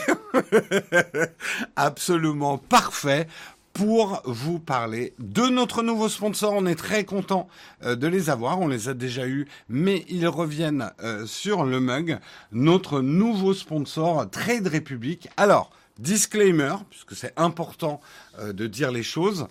absolument 1.78 2.58
parfait, 2.58 3.28
pour 3.74 4.22
vous 4.26 4.60
parler 4.60 5.14
de 5.18 5.44
notre 5.44 5.82
nouveau 5.82 6.10
sponsor. 6.10 6.54
On 6.54 6.66
est 6.66 6.76
très 6.76 7.06
content 7.06 7.48
euh, 7.84 7.96
de 7.96 8.08
les 8.08 8.30
avoir. 8.30 8.60
On 8.60 8.68
les 8.68 8.90
a 8.90 8.94
déjà 8.94 9.28
eus, 9.28 9.48
mais 9.70 10.06
ils 10.10 10.28
reviennent 10.28 10.92
euh, 11.02 11.26
sur 11.26 11.64
le 11.64 11.80
mug. 11.80 12.20
Notre 12.52 13.02
nouveau 13.02 13.54
sponsor, 13.54 14.30
Trade 14.30 14.68
Republic. 14.68 15.30
Alors, 15.38 15.72
disclaimer, 15.98 16.76
puisque 16.90 17.16
c'est 17.16 17.34
important 17.38 18.00
euh, 18.40 18.54
de 18.54 18.68
dire 18.68 18.92
les 18.92 19.04
choses. 19.04 19.48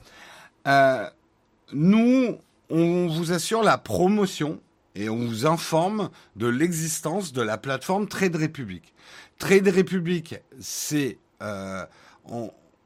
nous, 1.72 2.38
on 2.70 3.09
vous 3.09 3.32
assure 3.32 3.62
la 3.62 3.78
promotion 3.78 4.61
et 4.95 5.09
on 5.09 5.16
vous 5.16 5.47
informe 5.47 6.11
de 6.36 6.47
l'existence 6.47 7.32
de 7.32 7.43
la 7.43 7.59
plateforme 7.59 8.09
Trade 8.09 8.36
Republic. 8.36 8.95
Trade 9.38 9.68
Republic, 9.68 10.36
c'est 10.61 11.18
euh, 11.43 11.84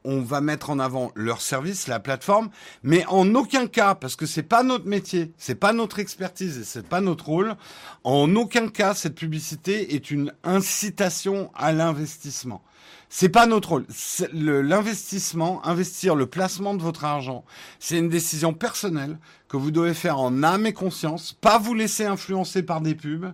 on, 0.07 0.21
va 0.21 0.41
mettre 0.41 0.69
en 0.69 0.79
avant 0.79 1.11
leur 1.15 1.41
service, 1.41 1.87
la 1.87 1.99
plateforme, 1.99 2.49
mais 2.83 3.05
en 3.07 3.35
aucun 3.35 3.67
cas, 3.67 3.95
parce 3.95 4.15
que 4.15 4.25
c'est 4.25 4.43
pas 4.43 4.63
notre 4.63 4.85
métier, 4.85 5.33
c'est 5.37 5.55
pas 5.55 5.73
notre 5.73 5.99
expertise 5.99 6.57
et 6.57 6.63
c'est 6.63 6.87
pas 6.87 7.01
notre 7.01 7.25
rôle, 7.25 7.55
en 8.03 8.35
aucun 8.35 8.69
cas 8.69 8.93
cette 8.93 9.15
publicité 9.15 9.95
est 9.95 10.11
une 10.11 10.33
incitation 10.43 11.51
à 11.55 11.73
l'investissement. 11.73 12.63
C'est 13.09 13.29
pas 13.29 13.45
notre 13.45 13.69
rôle. 13.69 13.85
L'investissement, 14.33 15.65
investir 15.65 16.15
le 16.15 16.25
placement 16.25 16.73
de 16.73 16.81
votre 16.81 17.05
argent, 17.05 17.45
c'est 17.79 17.97
une 17.97 18.09
décision 18.09 18.53
personnelle 18.53 19.17
que 19.47 19.55
vous 19.55 19.71
devez 19.71 19.93
faire 19.93 20.19
en 20.19 20.43
âme 20.43 20.65
et 20.65 20.73
conscience, 20.73 21.33
pas 21.39 21.57
vous 21.57 21.73
laisser 21.73 22.05
influencer 22.05 22.63
par 22.63 22.81
des 22.81 22.95
pubs. 22.95 23.33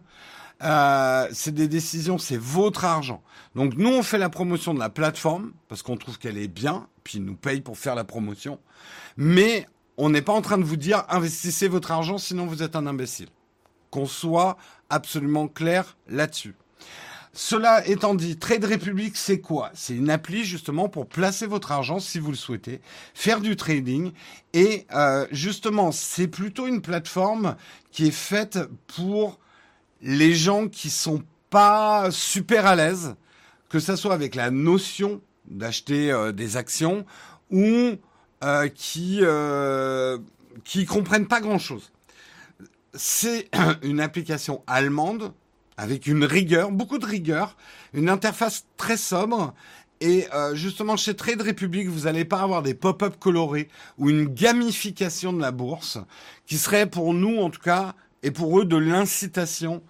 Euh, 0.63 1.27
c'est 1.31 1.53
des 1.53 1.67
décisions, 1.67 2.17
c'est 2.17 2.37
votre 2.37 2.85
argent. 2.85 3.21
Donc 3.55 3.75
nous, 3.75 3.89
on 3.89 4.03
fait 4.03 4.17
la 4.17 4.29
promotion 4.29 4.73
de 4.73 4.79
la 4.79 4.89
plateforme 4.89 5.51
parce 5.67 5.81
qu'on 5.81 5.97
trouve 5.97 6.17
qu'elle 6.17 6.37
est 6.37 6.47
bien, 6.47 6.87
puis 7.03 7.17
ils 7.17 7.25
nous 7.25 7.35
payent 7.35 7.61
pour 7.61 7.77
faire 7.77 7.95
la 7.95 8.03
promotion. 8.03 8.59
Mais 9.17 9.67
on 9.97 10.09
n'est 10.09 10.21
pas 10.21 10.33
en 10.33 10.41
train 10.41 10.57
de 10.57 10.63
vous 10.63 10.77
dire 10.77 11.03
investissez 11.09 11.67
votre 11.67 11.91
argent, 11.91 12.17
sinon 12.17 12.45
vous 12.45 12.63
êtes 12.63 12.75
un 12.75 12.87
imbécile. 12.87 13.29
Qu'on 13.91 14.05
soit 14.05 14.57
absolument 14.89 15.47
clair 15.47 15.97
là-dessus. 16.07 16.55
Cela 17.35 17.85
étant 17.87 18.13
dit, 18.13 18.37
Trade 18.37 18.63
Republic, 18.63 19.17
c'est 19.17 19.39
quoi? 19.39 19.71
C'est 19.73 19.95
une 19.95 20.11
appli 20.11 20.43
justement 20.43 20.87
pour 20.87 21.07
placer 21.07 21.47
votre 21.47 21.71
argent 21.71 21.99
si 21.99 22.19
vous 22.19 22.29
le 22.29 22.37
souhaitez, 22.37 22.79
faire 23.15 23.41
du 23.41 23.55
trading. 23.55 24.11
Et 24.53 24.85
euh, 24.93 25.25
justement, 25.31 25.91
c'est 25.91 26.27
plutôt 26.27 26.67
une 26.67 26.83
plateforme 26.83 27.55
qui 27.91 28.07
est 28.07 28.11
faite 28.11 28.59
pour 28.85 29.39
les 30.03 30.35
gens 30.35 30.67
qui 30.67 30.89
sont 30.89 31.23
pas 31.49 32.11
super 32.11 32.67
à 32.67 32.75
l'aise, 32.75 33.15
que 33.69 33.79
ça 33.79 33.97
soit 33.97 34.13
avec 34.13 34.35
la 34.35 34.51
notion 34.51 35.21
d'acheter 35.49 36.11
euh, 36.11 36.31
des 36.31 36.57
actions 36.57 37.05
ou 37.49 37.93
euh, 38.43 38.67
qui 38.67 39.19
euh, 39.21 40.17
qui 40.65 40.85
comprennent 40.85 41.27
pas 41.27 41.41
grand 41.41 41.57
chose. 41.57 41.91
C'est 42.93 43.49
une 43.81 43.99
application 43.99 44.61
allemande 44.67 45.33
avec 45.77 46.05
une 46.05 46.23
rigueur, 46.23 46.71
beaucoup 46.71 46.99
de 46.99 47.05
rigueur, 47.05 47.55
une 47.93 48.09
interface 48.09 48.65
très 48.77 48.97
sobre. 48.97 49.53
Et 50.01 50.27
euh, 50.33 50.53
justement, 50.53 50.97
chez 50.97 51.15
Trade 51.15 51.41
Republic, 51.41 51.87
vous 51.87 52.01
n'allez 52.01 52.25
pas 52.25 52.41
avoir 52.41 52.61
des 52.61 52.73
pop-up 52.73 53.15
colorés 53.19 53.69
ou 53.97 54.09
une 54.09 54.25
gamification 54.25 55.31
de 55.31 55.39
la 55.39 55.51
bourse 55.51 55.97
qui 56.45 56.57
serait 56.57 56.89
pour 56.89 57.13
nous, 57.13 57.37
en 57.37 57.49
tout 57.49 57.61
cas, 57.61 57.95
et 58.23 58.31
pour 58.31 58.59
eux, 58.59 58.65
de 58.65 58.77
l'incitation 58.77 59.83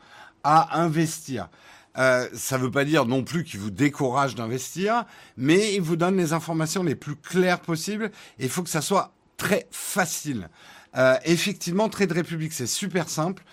à 0.43 0.81
investir. 0.81 1.49
Euh, 1.97 2.27
ça 2.33 2.57
ne 2.57 2.63
veut 2.63 2.71
pas 2.71 2.85
dire 2.85 3.05
non 3.05 3.23
plus 3.23 3.43
qu'ils 3.43 3.59
vous 3.59 3.69
découragent 3.69 4.35
d'investir, 4.35 5.05
mais 5.37 5.75
ils 5.75 5.81
vous 5.81 5.95
donnent 5.95 6.17
les 6.17 6.33
informations 6.33 6.83
les 6.83 6.95
plus 6.95 7.15
claires 7.15 7.59
possibles. 7.59 8.11
Et 8.39 8.45
il 8.45 8.49
faut 8.49 8.63
que 8.63 8.69
ça 8.69 8.81
soit 8.81 9.13
très 9.37 9.67
facile. 9.71 10.49
Euh, 10.97 11.15
effectivement, 11.25 11.89
Trade 11.89 12.11
Republic, 12.11 12.51
c'est 12.53 12.67
super 12.67 13.09
simple. 13.09 13.43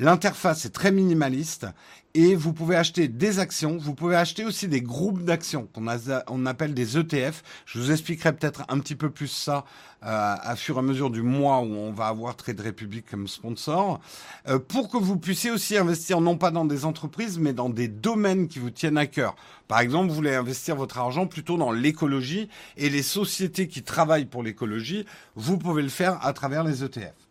L'interface 0.00 0.64
est 0.64 0.70
très 0.70 0.92
minimaliste 0.92 1.66
et 2.14 2.36
vous 2.36 2.52
pouvez 2.52 2.76
acheter 2.76 3.08
des 3.08 3.40
actions. 3.40 3.78
Vous 3.78 3.94
pouvez 3.94 4.14
acheter 4.14 4.44
aussi 4.44 4.68
des 4.68 4.80
groupes 4.80 5.24
d'actions 5.24 5.68
qu'on 5.72 5.88
on 6.28 6.46
appelle 6.46 6.72
des 6.72 6.96
ETF. 6.96 7.42
Je 7.66 7.80
vous 7.80 7.90
expliquerai 7.90 8.32
peut-être 8.32 8.62
un 8.68 8.78
petit 8.78 8.94
peu 8.94 9.10
plus 9.10 9.26
ça 9.26 9.64
euh, 10.04 10.36
à 10.40 10.54
fur 10.54 10.76
et 10.76 10.78
à 10.78 10.82
mesure 10.82 11.10
du 11.10 11.22
mois 11.22 11.58
où 11.62 11.74
on 11.74 11.90
va 11.90 12.06
avoir 12.06 12.36
Trade 12.36 12.60
Republic 12.60 13.06
comme 13.10 13.26
sponsor, 13.26 14.00
euh, 14.46 14.60
pour 14.60 14.88
que 14.88 14.98
vous 14.98 15.16
puissiez 15.16 15.50
aussi 15.50 15.76
investir 15.76 16.20
non 16.20 16.38
pas 16.38 16.52
dans 16.52 16.64
des 16.64 16.84
entreprises, 16.84 17.40
mais 17.40 17.52
dans 17.52 17.68
des 17.68 17.88
domaines 17.88 18.46
qui 18.46 18.60
vous 18.60 18.70
tiennent 18.70 18.98
à 18.98 19.08
cœur. 19.08 19.34
Par 19.66 19.80
exemple, 19.80 20.10
vous 20.10 20.14
voulez 20.14 20.36
investir 20.36 20.76
votre 20.76 20.98
argent 20.98 21.26
plutôt 21.26 21.56
dans 21.56 21.72
l'écologie 21.72 22.48
et 22.76 22.88
les 22.88 23.02
sociétés 23.02 23.66
qui 23.66 23.82
travaillent 23.82 24.26
pour 24.26 24.44
l'écologie, 24.44 25.06
vous 25.34 25.58
pouvez 25.58 25.82
le 25.82 25.88
faire 25.88 26.24
à 26.24 26.32
travers 26.32 26.62
les 26.62 26.84
ETF. 26.84 27.27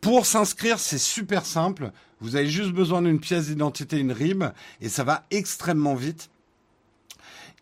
Pour 0.00 0.24
s'inscrire, 0.24 0.78
c'est 0.78 0.98
super 0.98 1.44
simple. 1.44 1.92
Vous 2.20 2.36
avez 2.36 2.48
juste 2.48 2.72
besoin 2.72 3.02
d'une 3.02 3.20
pièce 3.20 3.46
d'identité, 3.46 3.98
une 3.98 4.12
RIB, 4.12 4.44
et 4.80 4.88
ça 4.88 5.04
va 5.04 5.24
extrêmement 5.30 5.94
vite. 5.94 6.30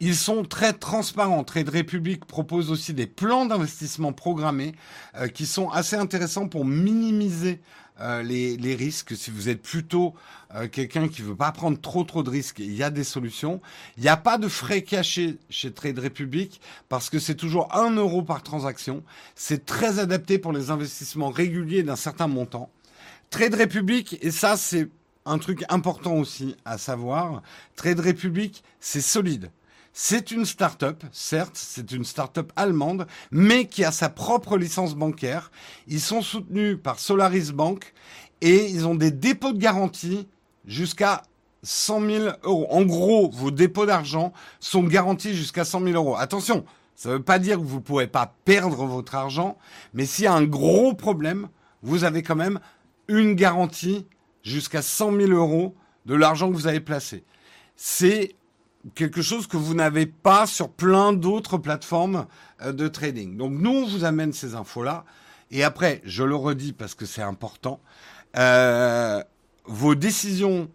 Ils 0.01 0.15
sont 0.15 0.44
très 0.44 0.73
transparents. 0.73 1.43
Trade 1.43 1.70
Republic 1.70 2.24
propose 2.24 2.70
aussi 2.70 2.94
des 2.94 3.06
plans 3.06 3.47
d'investissement 3.47 4.12
programmés 4.12 4.74
euh, 5.16 5.27
qui 5.27 5.44
sont 5.47 5.70
assez 5.70 5.97
intéressants 5.97 6.47
pour 6.47 6.65
minimiser 6.65 7.60
euh, 8.01 8.23
les, 8.23 8.57
les, 8.57 8.75
risques. 8.75 9.16
Si 9.16 9.31
vous 9.31 9.49
êtes 9.49 9.62
plutôt 9.62 10.15
euh, 10.55 10.69
quelqu'un 10.69 11.09
qui 11.09 11.23
veut 11.23 11.35
pas 11.35 11.53
prendre 11.53 11.81
trop 11.81 12.05
trop 12.05 12.23
de 12.23 12.31
risques, 12.31 12.59
il 12.61 12.75
y 12.75 12.83
a 12.83 12.91
des 12.91 13.05
solutions. 13.05 13.61
Il 13.97 14.03
n'y 14.03 14.09
a 14.09 14.16
pas 14.16 14.39
de 14.39 14.49
frais 14.49 14.83
cachés 14.83 15.39
chez 15.51 15.73
Trade 15.73 15.99
Republic 15.99 16.61
parce 16.89 17.11
que 17.11 17.19
c'est 17.19 17.35
toujours 17.35 17.75
un 17.75 17.91
euro 17.97 18.23
par 18.23 18.43
transaction. 18.43 19.03
C'est 19.35 19.66
très 19.66 19.99
adapté 19.99 20.39
pour 20.39 20.53
les 20.53 20.70
investissements 20.70 21.31
réguliers 21.31 21.83
d'un 21.83 21.97
certain 21.97 22.29
montant. 22.29 22.70
Trade 23.31 23.55
Republic, 23.55 24.19
et 24.23 24.31
ça 24.31 24.57
c'est 24.57 24.89
un 25.27 25.39
truc 25.39 25.65
important 25.69 26.15
aussi 26.15 26.57
à 26.65 26.79
savoir, 26.79 27.43
Trade 27.77 28.01
Republic, 28.01 28.65
c'est 28.81 29.01
solide. 29.01 29.51
C'est 29.93 30.31
une 30.31 30.44
start-up, 30.44 31.02
certes, 31.12 31.56
c'est 31.56 31.90
une 31.90 32.05
start-up 32.05 32.52
allemande, 32.56 33.06
mais 33.31 33.66
qui 33.66 33.85
a 33.85 33.90
sa 33.90 34.09
propre 34.09 34.56
licence 34.56 34.94
bancaire. 34.94 35.51
Ils 35.89 36.01
sont 36.01 36.23
soutenus 36.23 36.78
par 36.81 37.01
Solaris 37.01 37.52
Bank 37.52 37.93
et 38.40 38.70
ils 38.70 38.86
ont 38.86 38.94
des 38.94 39.10
dépôts 39.10 39.52
de 39.52 39.59
garantie 39.59 40.28
jusqu'à 40.66 41.23
100 41.65 42.01
000 42.06 42.24
euros. 42.44 42.69
En 42.70 42.82
gros, 42.82 43.31
vos 43.31 43.51
dépôts 43.51 43.86
d'argent 43.86 44.32
sont 44.60 44.85
garantis 44.85 45.35
jusqu'à 45.35 45.65
100 45.65 45.82
000 45.82 45.94
euros. 45.94 46.16
Attention, 46.16 46.65
Ça 46.94 47.10
ne 47.10 47.15
veut 47.15 47.23
pas 47.23 47.39
dire 47.39 47.59
que 47.59 47.65
vous 47.65 47.77
ne 47.77 47.82
pourrez 47.82 48.09
pas 48.09 48.35
perdre 48.44 48.85
votre 48.85 49.15
argent, 49.15 49.56
mais 49.94 50.05
s'il 50.05 50.24
y 50.24 50.27
a 50.27 50.32
un 50.32 50.43
gros 50.43 50.94
problème, 50.94 51.48
vous 51.82 52.02
avez 52.02 52.24
quand 52.24 52.35
même 52.35 52.59
une 53.06 53.35
garantie 53.35 54.05
jusqu'à 54.43 54.82
100 54.82 55.16
000 55.16 55.31
euros 55.31 55.77
de 56.06 56.15
l'argent 56.16 56.48
que 56.51 56.56
vous 56.56 56.66
avez 56.66 56.81
placé. 56.81 57.24
C'est 57.77 58.35
quelque 58.95 59.23
chose 59.23 59.47
que 59.47 59.57
vous 59.57 59.75
n'avez 59.75 60.07
pas 60.07 60.47
sur 60.47 60.71
plein 60.71 61.13
d'autres 61.13 61.59
plateformes 61.59 62.27
euh, 62.63 62.73
de 62.73 62.89
trading. 62.89 63.37
Donc 63.37 63.53
nous, 63.53 63.71
on 63.71 63.87
vous 63.87 64.05
amène 64.05 64.33
ces 64.33 64.55
infos-là. 64.55 65.05
Et 65.51 65.65
après, 65.65 66.03
je 66.05 66.25
le 66.25 66.37
redis 66.37 66.73
parce 66.73 66.95
que 66.95 67.07
c'est 67.07 67.23
important, 67.23 67.81
euh, 68.37 69.23
vos 69.65 69.95
décisions 69.95 70.71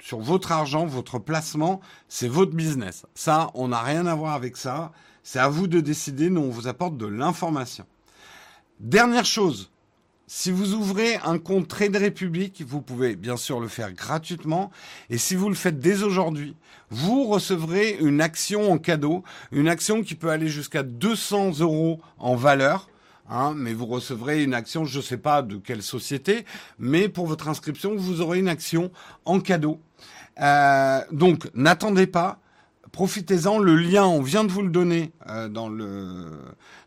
sur 0.00 0.18
votre 0.18 0.52
argent, 0.52 0.84
votre 0.84 1.18
placement, 1.18 1.80
c'est 2.08 2.28
votre 2.28 2.52
business. 2.52 3.06
Ça, 3.14 3.50
on 3.54 3.68
n'a 3.68 3.80
rien 3.80 4.06
à 4.06 4.14
voir 4.14 4.34
avec 4.34 4.56
ça. 4.56 4.92
C'est 5.22 5.38
à 5.38 5.48
vous 5.48 5.66
de 5.66 5.80
décider. 5.80 6.30
Nous, 6.30 6.40
on 6.40 6.50
vous 6.50 6.66
apporte 6.66 6.96
de 6.96 7.06
l'information. 7.06 7.86
Dernière 8.80 9.24
chose, 9.24 9.70
si 10.34 10.50
vous 10.50 10.72
ouvrez 10.72 11.16
un 11.24 11.36
compte 11.36 11.68
Trade 11.68 11.94
Republic, 11.94 12.64
vous 12.66 12.80
pouvez 12.80 13.16
bien 13.16 13.36
sûr 13.36 13.60
le 13.60 13.68
faire 13.68 13.92
gratuitement. 13.92 14.70
Et 15.10 15.18
si 15.18 15.34
vous 15.34 15.50
le 15.50 15.54
faites 15.54 15.78
dès 15.78 16.02
aujourd'hui, 16.02 16.56
vous 16.88 17.24
recevrez 17.24 17.98
une 18.00 18.22
action 18.22 18.72
en 18.72 18.78
cadeau, 18.78 19.24
une 19.52 19.68
action 19.68 20.02
qui 20.02 20.14
peut 20.14 20.30
aller 20.30 20.48
jusqu'à 20.48 20.84
200 20.84 21.60
euros 21.60 22.00
en 22.16 22.34
valeur. 22.34 22.88
Hein, 23.28 23.52
mais 23.54 23.74
vous 23.74 23.84
recevrez 23.84 24.42
une 24.42 24.54
action, 24.54 24.86
je 24.86 24.96
ne 24.96 25.02
sais 25.02 25.18
pas 25.18 25.42
de 25.42 25.56
quelle 25.56 25.82
société, 25.82 26.46
mais 26.78 27.10
pour 27.10 27.26
votre 27.26 27.48
inscription, 27.48 27.94
vous 27.94 28.22
aurez 28.22 28.38
une 28.38 28.48
action 28.48 28.90
en 29.26 29.38
cadeau. 29.38 29.82
Euh, 30.40 31.00
donc, 31.12 31.50
n'attendez 31.52 32.06
pas, 32.06 32.40
profitez-en. 32.92 33.58
Le 33.58 33.74
lien, 33.74 34.04
on 34.04 34.22
vient 34.22 34.44
de 34.44 34.52
vous 34.52 34.62
le 34.62 34.70
donner 34.70 35.10
euh, 35.28 35.48
dans 35.48 35.68
le 35.68 36.26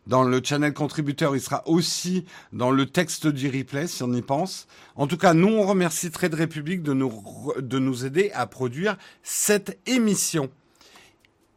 dans 0.06 0.22
le 0.22 0.40
channel 0.42 0.72
contributeur. 0.72 1.34
Il 1.36 1.40
sera 1.40 1.66
aussi 1.68 2.24
dans 2.52 2.70
le 2.70 2.86
texte 2.86 3.26
du 3.26 3.48
replay 3.48 3.86
si 3.86 4.02
on 4.02 4.12
y 4.14 4.22
pense. 4.22 4.66
En 4.94 5.06
tout 5.06 5.18
cas, 5.18 5.34
nous 5.34 5.48
on 5.48 5.66
remercie 5.66 6.10
Trade 6.10 6.34
Republic 6.34 6.82
de 6.82 6.94
nous 6.94 7.12
de 7.58 7.78
nous 7.78 8.06
aider 8.06 8.30
à 8.32 8.46
produire 8.46 8.96
cette 9.22 9.78
émission. 9.86 10.48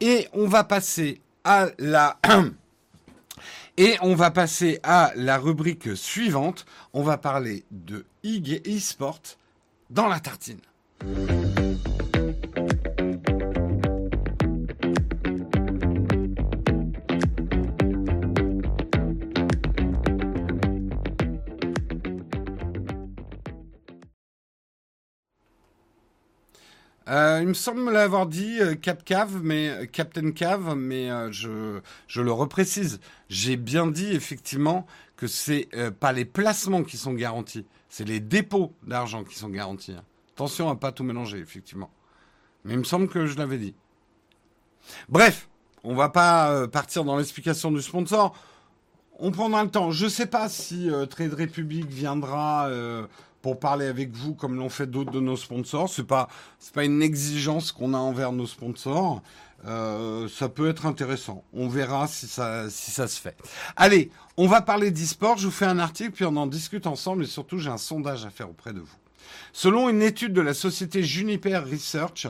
Et 0.02 0.28
on 0.34 0.48
va 0.48 0.64
passer 0.64 1.22
à 1.44 1.68
la 1.78 2.18
et 3.78 3.96
on 4.02 4.16
va 4.16 4.32
passer 4.32 4.80
à 4.84 5.12
la 5.16 5.38
rubrique 5.38 5.96
suivante. 5.96 6.66
On 6.94 7.04
va 7.04 7.18
parler 7.18 7.64
de 7.72 8.06
e-sport 8.26 9.22
dans 9.90 10.08
la 10.08 10.20
tartine. 10.20 10.60
Euh, 27.10 27.40
il 27.41 27.48
me 27.48 27.53
semble 27.53 27.91
l'avoir 27.91 28.27
dit 28.27 28.60
euh, 28.61 28.76
Cap 28.76 29.03
Cave, 29.03 29.40
mais 29.41 29.69
euh, 29.69 29.86
Captain 29.86 30.31
Cave, 30.31 30.76
mais 30.76 31.10
je, 31.31 31.80
je 32.07 32.22
le 32.22 32.31
reprécise. 32.31 32.99
J'ai 33.30 33.57
bien 33.57 33.88
dit 33.88 34.14
effectivement 34.14 34.86
que 35.15 35.27
c'est 35.27 35.68
pas 35.99 36.14
les 36.14 36.23
placements 36.23 36.84
qui 36.84 36.95
sont 36.95 37.14
garantis, 37.14 37.65
c'est 37.90 38.07
les 38.07 38.22
dépôts 38.22 38.73
d'argent 38.84 39.26
qui 39.26 39.36
sont 39.36 39.49
garantis. 39.49 39.91
Hein. 39.91 40.03
Attention 40.36 40.69
à 40.69 40.76
pas 40.76 40.94
tout 40.94 41.03
mélanger, 41.03 41.40
effectivement. 41.40 41.90
Mais 42.64 42.73
il 42.73 42.80
me 42.80 42.86
semble 42.86 43.10
que 43.10 43.26
je 43.26 43.38
l'avais 43.38 43.57
dit. 43.57 43.76
Bref, 45.10 45.49
on 45.84 45.94
va 45.94 46.07
pas 46.07 46.69
partir 46.69 47.03
dans 47.03 47.18
l'explication 47.18 47.69
du 47.72 47.81
sponsor. 47.81 48.34
On 49.18 49.31
prendra 49.31 49.61
le 49.65 49.69
temps. 49.69 49.91
Je 49.91 50.07
sais 50.07 50.27
pas 50.27 50.48
si 50.48 50.90
Trade 51.10 51.34
Republic 51.34 51.86
viendra 51.88 52.69
pour 53.41 53.60
parler 53.60 53.86
avec 53.86 54.11
vous 54.11 54.34
comme 54.34 54.56
l'ont 54.56 54.70
fait 54.70 54.88
d'autres 54.88 55.11
de 55.11 55.20
nos 55.20 55.38
sponsors. 55.38 55.90
C'est 55.90 56.03
pas 56.03 56.28
c'est 56.60 56.74
pas 56.74 56.86
une 56.86 57.02
exigence 57.02 57.72
qu'on 57.72 57.94
a 57.94 57.98
envers 57.98 58.32
nos 58.32 58.48
sponsors. 58.48 59.22
Euh, 59.66 60.30
ça 60.30 60.48
peut 60.48 60.70
être 60.70 60.86
intéressant. 60.86 61.44
On 61.53 61.68
verra 61.68 62.07
si 62.07 62.28
ça 62.28 62.70
si 62.70 62.91
ça 62.91 63.07
se 63.07 63.20
fait. 63.20 63.38
Allez, 63.76 64.11
on 64.38 64.48
va 64.48 64.61
parler 64.61 64.91
d'e-sport. 64.91 65.38
Je 65.38 65.45
vous 65.48 65.53
fais 65.53 65.66
un 65.66 65.80
article 65.80 66.11
puis 66.11 66.26
on 66.26 66.36
en 66.36 66.48
discute 66.48 66.88
ensemble 66.88 67.24
et 67.24 67.28
surtout 67.28 67.57
j'ai 67.57 67.70
un 67.70 67.78
sondage 67.78 68.26
à 68.26 68.30
faire 68.30 68.49
auprès 68.49 68.74
de 68.74 68.80
vous. 68.80 68.98
Selon 69.53 69.89
une 69.89 70.01
étude 70.01 70.34
de 70.34 70.41
la 70.41 70.53
société 70.53 71.03
Juniper 71.03 71.64
Research 71.65 72.27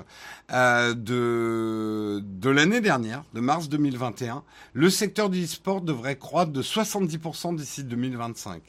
euh, 0.52 0.94
de, 0.94 2.22
de 2.24 2.50
l'année 2.50 2.82
dernière, 2.82 3.24
de 3.34 3.40
mars 3.40 3.70
2021, 3.70 4.44
le 4.74 4.90
secteur 4.90 5.30
du 5.30 5.44
e-sport 5.44 5.82
devrait 5.82 6.18
croître 6.18 6.52
de 6.52 6.64
70% 6.64 7.56
d'ici 7.56 7.84
2025. 7.84 8.62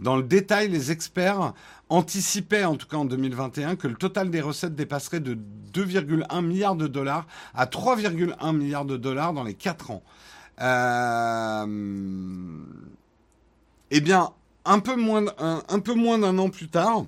Dans 0.00 0.16
le 0.16 0.22
détail, 0.22 0.68
les 0.68 0.90
experts 0.90 1.52
anticipaient, 1.88 2.64
en 2.64 2.76
tout 2.76 2.86
cas 2.86 2.96
en 2.96 3.04
2021, 3.04 3.76
que 3.76 3.86
le 3.86 3.94
total 3.94 4.30
des 4.30 4.40
recettes 4.40 4.74
dépasserait 4.74 5.20
de 5.20 5.38
2,1 5.72 6.44
milliards 6.44 6.76
de 6.76 6.86
dollars 6.88 7.26
à 7.54 7.66
3,1 7.66 8.56
milliards 8.56 8.84
de 8.84 8.96
dollars 8.96 9.32
dans 9.32 9.44
les 9.44 9.54
4 9.54 9.90
ans. 9.90 10.02
Euh, 10.60 11.66
eh 13.90 14.00
bien, 14.00 14.30
un 14.64 14.80
peu 14.80 14.96
moins, 14.96 15.24
un 15.38 15.80
peu 15.80 15.94
moins 15.94 16.18
d'un 16.18 16.38
an 16.38 16.48
plus 16.48 16.68
tard, 16.68 17.04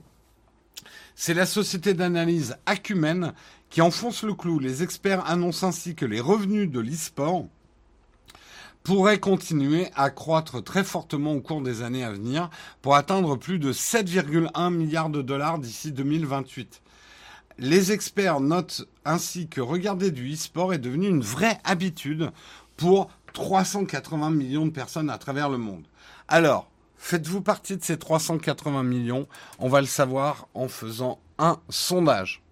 c'est 1.25 1.33
la 1.33 1.47
société 1.47 1.95
d'analyse 1.95 2.59
Acumen 2.67 3.33
qui 3.71 3.81
enfonce 3.81 4.25
le 4.25 4.35
clou. 4.35 4.59
Les 4.59 4.83
experts 4.83 5.25
annoncent 5.27 5.67
ainsi 5.67 5.95
que 5.95 6.05
les 6.05 6.21
revenus 6.21 6.71
de 6.71 6.81
l'e-sport 6.81 7.47
pourraient 8.83 9.21
continuer 9.21 9.89
à 9.95 10.11
croître 10.11 10.63
très 10.63 10.85
fortement 10.85 11.33
au 11.33 11.41
cours 11.41 11.63
des 11.63 11.81
années 11.81 12.05
à 12.05 12.13
venir 12.13 12.51
pour 12.83 12.95
atteindre 12.95 13.37
plus 13.37 13.59
de 13.59 13.73
7,1 13.73 14.71
milliards 14.71 15.09
de 15.09 15.23
dollars 15.23 15.59
d'ici 15.59 15.93
2028. 15.93 16.83
Les 17.57 17.91
experts 17.91 18.41
notent 18.41 18.87
ainsi 19.07 19.49
que 19.49 19.63
regarder 19.63 20.11
du 20.11 20.31
e-sport 20.31 20.75
est 20.75 20.79
devenu 20.79 21.09
une 21.09 21.23
vraie 21.23 21.59
habitude 21.65 22.33
pour 22.77 23.09
380 23.33 24.29
millions 24.29 24.67
de 24.67 24.73
personnes 24.73 25.09
à 25.09 25.17
travers 25.17 25.49
le 25.49 25.57
monde. 25.57 25.87
Alors, 26.29 26.69
Faites-vous 27.05 27.43
partie 27.43 27.77
de 27.77 27.85
ces 27.85 27.99
380 27.99 28.83
millions 28.83 29.29
On 29.59 29.69
va 29.69 29.83
le 29.83 29.87
savoir 29.87 30.49
en 30.55 30.69
faisant 30.69 31.21
un 31.37 31.61
sondage. 31.69 32.43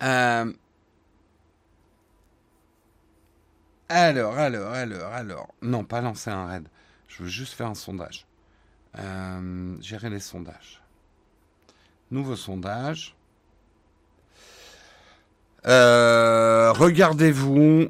Euh, 0.00 0.52
alors, 3.88 4.38
alors, 4.38 4.72
alors, 4.72 5.12
alors. 5.12 5.54
Non, 5.60 5.82
pas 5.82 6.00
lancer 6.00 6.30
un 6.30 6.46
raid. 6.46 6.68
Je 7.08 7.24
veux 7.24 7.28
juste 7.28 7.52
faire 7.52 7.66
un 7.66 7.74
sondage. 7.74 8.28
Euh, 8.96 9.76
gérer 9.80 10.08
les 10.08 10.20
sondages. 10.20 10.80
Nouveau 12.12 12.36
sondage. 12.36 13.16
Euh, 15.66 16.70
regardez-vous. 16.70 17.88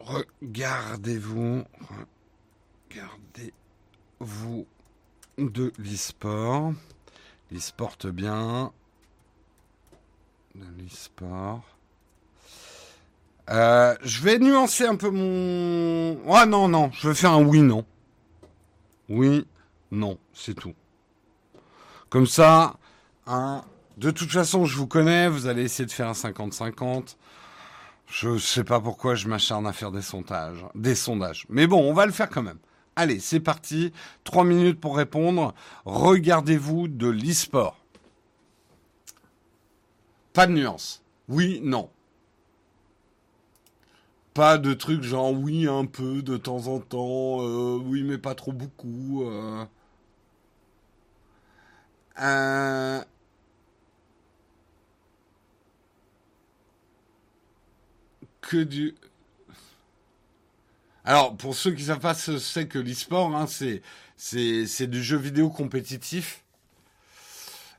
Regardez-vous. 0.00 1.62
Regardez-vous 2.90 4.66
de 5.38 5.72
l'e-sport. 5.78 6.72
L'e-sport 7.50 7.96
bien. 8.12 8.72
De 10.54 10.64
l'e-sport. 10.78 11.62
Euh, 13.48 13.94
je 14.02 14.22
vais 14.22 14.38
nuancer 14.38 14.86
un 14.86 14.96
peu 14.96 15.10
mon... 15.10 16.18
Ah 16.32 16.46
non, 16.46 16.68
non, 16.68 16.90
je 16.92 17.08
vais 17.08 17.14
faire 17.14 17.32
un 17.32 17.44
oui, 17.44 17.60
non. 17.60 17.84
Oui, 19.08 19.46
non, 19.92 20.18
c'est 20.34 20.54
tout. 20.54 20.74
Comme 22.08 22.26
ça, 22.26 22.76
hein, 23.26 23.62
de 23.98 24.10
toute 24.10 24.32
façon, 24.32 24.64
je 24.64 24.76
vous 24.76 24.88
connais, 24.88 25.28
vous 25.28 25.46
allez 25.46 25.62
essayer 25.62 25.86
de 25.86 25.92
faire 25.92 26.08
un 26.08 26.12
50-50. 26.12 27.16
Je 28.08 28.38
sais 28.38 28.64
pas 28.64 28.80
pourquoi 28.80 29.14
je 29.14 29.28
m'acharne 29.28 29.66
à 29.66 29.72
faire 29.72 29.92
des 29.92 30.02
sondages, 30.02 30.64
des 30.74 30.94
sondages. 30.94 31.46
Mais 31.48 31.66
bon, 31.66 31.88
on 31.88 31.92
va 31.92 32.06
le 32.06 32.12
faire 32.12 32.30
quand 32.30 32.42
même. 32.42 32.58
Allez, 32.96 33.20
c'est 33.20 33.40
parti. 33.40 33.92
Trois 34.24 34.44
minutes 34.44 34.80
pour 34.80 34.96
répondre. 34.96 35.54
Regardez-vous 35.84 36.88
de 36.88 37.08
l'e-sport. 37.08 37.76
Pas 40.32 40.46
de 40.46 40.52
nuance. 40.52 41.02
Oui, 41.28 41.60
non. 41.62 41.90
Pas 44.34 44.58
de 44.58 44.72
trucs 44.74 45.02
genre 45.02 45.32
oui 45.32 45.66
un 45.66 45.86
peu 45.86 46.22
de 46.22 46.36
temps 46.36 46.66
en 46.68 46.78
temps, 46.78 47.40
euh, 47.40 47.78
oui 47.82 48.02
mais 48.02 48.18
pas 48.18 48.34
trop 48.34 48.52
beaucoup. 48.52 49.24
Euh. 49.24 49.64
Euh. 52.20 53.02
Que 58.40 58.62
du 58.62 58.94
alors, 61.08 61.36
pour 61.36 61.54
ceux 61.54 61.70
qui 61.70 61.82
ne 61.82 61.86
savent 61.86 62.00
pas 62.00 62.14
ce 62.14 62.32
que 62.32 62.38
c'est 62.38 62.66
que 62.66 62.80
l'e-sport, 62.80 63.36
hein, 63.36 63.46
c'est 63.46 64.86
du 64.88 65.02
jeu 65.04 65.16
vidéo 65.16 65.50
compétitif. 65.50 66.42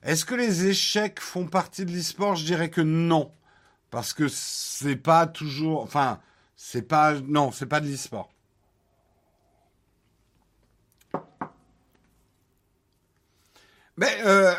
Est-ce 0.02 0.24
que 0.24 0.34
les 0.34 0.68
échecs 0.68 1.20
font 1.20 1.46
partie 1.46 1.84
de 1.84 1.92
l'e-sport? 1.92 2.36
Je 2.36 2.46
dirais 2.46 2.70
que 2.70 2.80
non. 2.80 3.34
Parce 3.92 4.14
que 4.14 4.30
c'est 4.30 4.96
pas 4.96 5.28
toujours. 5.28 5.84
Enfin, 5.84 6.22
c'est 6.56 6.84
pas. 6.84 7.16
Non, 7.20 7.52
c'est 7.52 7.66
pas 7.66 7.82
de 7.82 7.88
l'e-sport. 7.88 8.32
Mais 13.98 14.22
euh, 14.26 14.54
euh, 14.54 14.58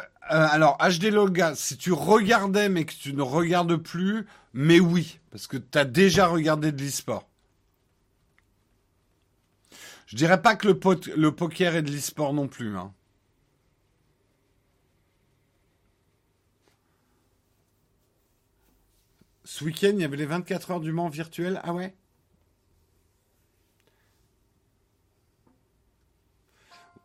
alors, 0.51 0.77
HD 0.77 1.05
Loga, 1.05 1.55
si 1.55 1.78
tu 1.78 1.93
regardais 1.93 2.69
mais 2.69 2.85
que 2.85 2.93
tu 2.93 3.15
ne 3.15 3.23
regardes 3.23 3.77
plus, 3.77 4.27
mais 4.53 4.78
oui, 4.78 5.20
parce 5.31 5.47
que 5.47 5.57
tu 5.57 5.78
as 5.78 5.86
déjà 5.86 6.27
regardé 6.27 6.70
de 6.70 6.82
l'e-sport. 6.82 7.27
Je 10.09 10.17
dirais 10.17 10.41
pas 10.41 10.57
que 10.57 10.67
le, 10.67 11.33
poker 11.33 11.77
est 11.77 11.83
de 11.83 11.91
l'e-sport 11.91 12.33
non 12.33 12.49
plus. 12.49 12.79
Hein. 12.79 12.95
Ce 19.45 19.63
week-end, 19.65 19.91
il 19.93 20.01
y 20.01 20.05
avait 20.05 20.17
les 20.17 20.25
24 20.25 20.71
heures 20.71 20.81
du 20.81 20.93
Mans 20.93 21.11
virtuel. 21.11 21.61
Ah 21.63 21.75
ouais? 21.75 21.95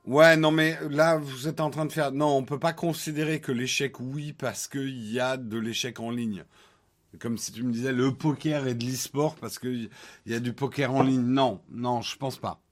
Ouais, 0.06 0.38
non, 0.38 0.52
mais 0.52 0.78
là, 0.90 1.18
vous 1.18 1.50
êtes 1.50 1.60
en 1.60 1.70
train 1.70 1.86
de 1.86 1.92
faire. 1.92 2.14
Non, 2.14 2.38
on 2.38 2.46
peut 2.46 2.60
pas 2.60 2.72
considérer 2.72 3.42
que 3.42 3.52
l'échec, 3.52 4.00
oui, 4.00 4.32
parce 4.32 4.70
qu'il 4.70 5.12
y 5.12 5.20
a 5.20 5.36
de 5.36 5.58
l'échec 5.58 6.00
en 6.00 6.10
ligne. 6.10 6.46
Comme 7.20 7.38
si 7.38 7.52
tu 7.52 7.64
me 7.64 7.74
disais 7.74 7.92
le 7.92 8.14
poker 8.14 8.66
est 8.66 8.76
de 8.76 8.86
l'e-sport 8.86 9.36
parce 9.36 9.60
qu'il 9.60 9.90
y 10.26 10.34
a 10.34 10.40
du 10.40 10.54
poker 10.54 10.94
en 10.94 11.04
ligne. 11.04 11.22
Non, 11.22 11.62
non, 11.70 12.02
je 12.02 12.16
pense 12.18 12.38
pas. 12.38 12.62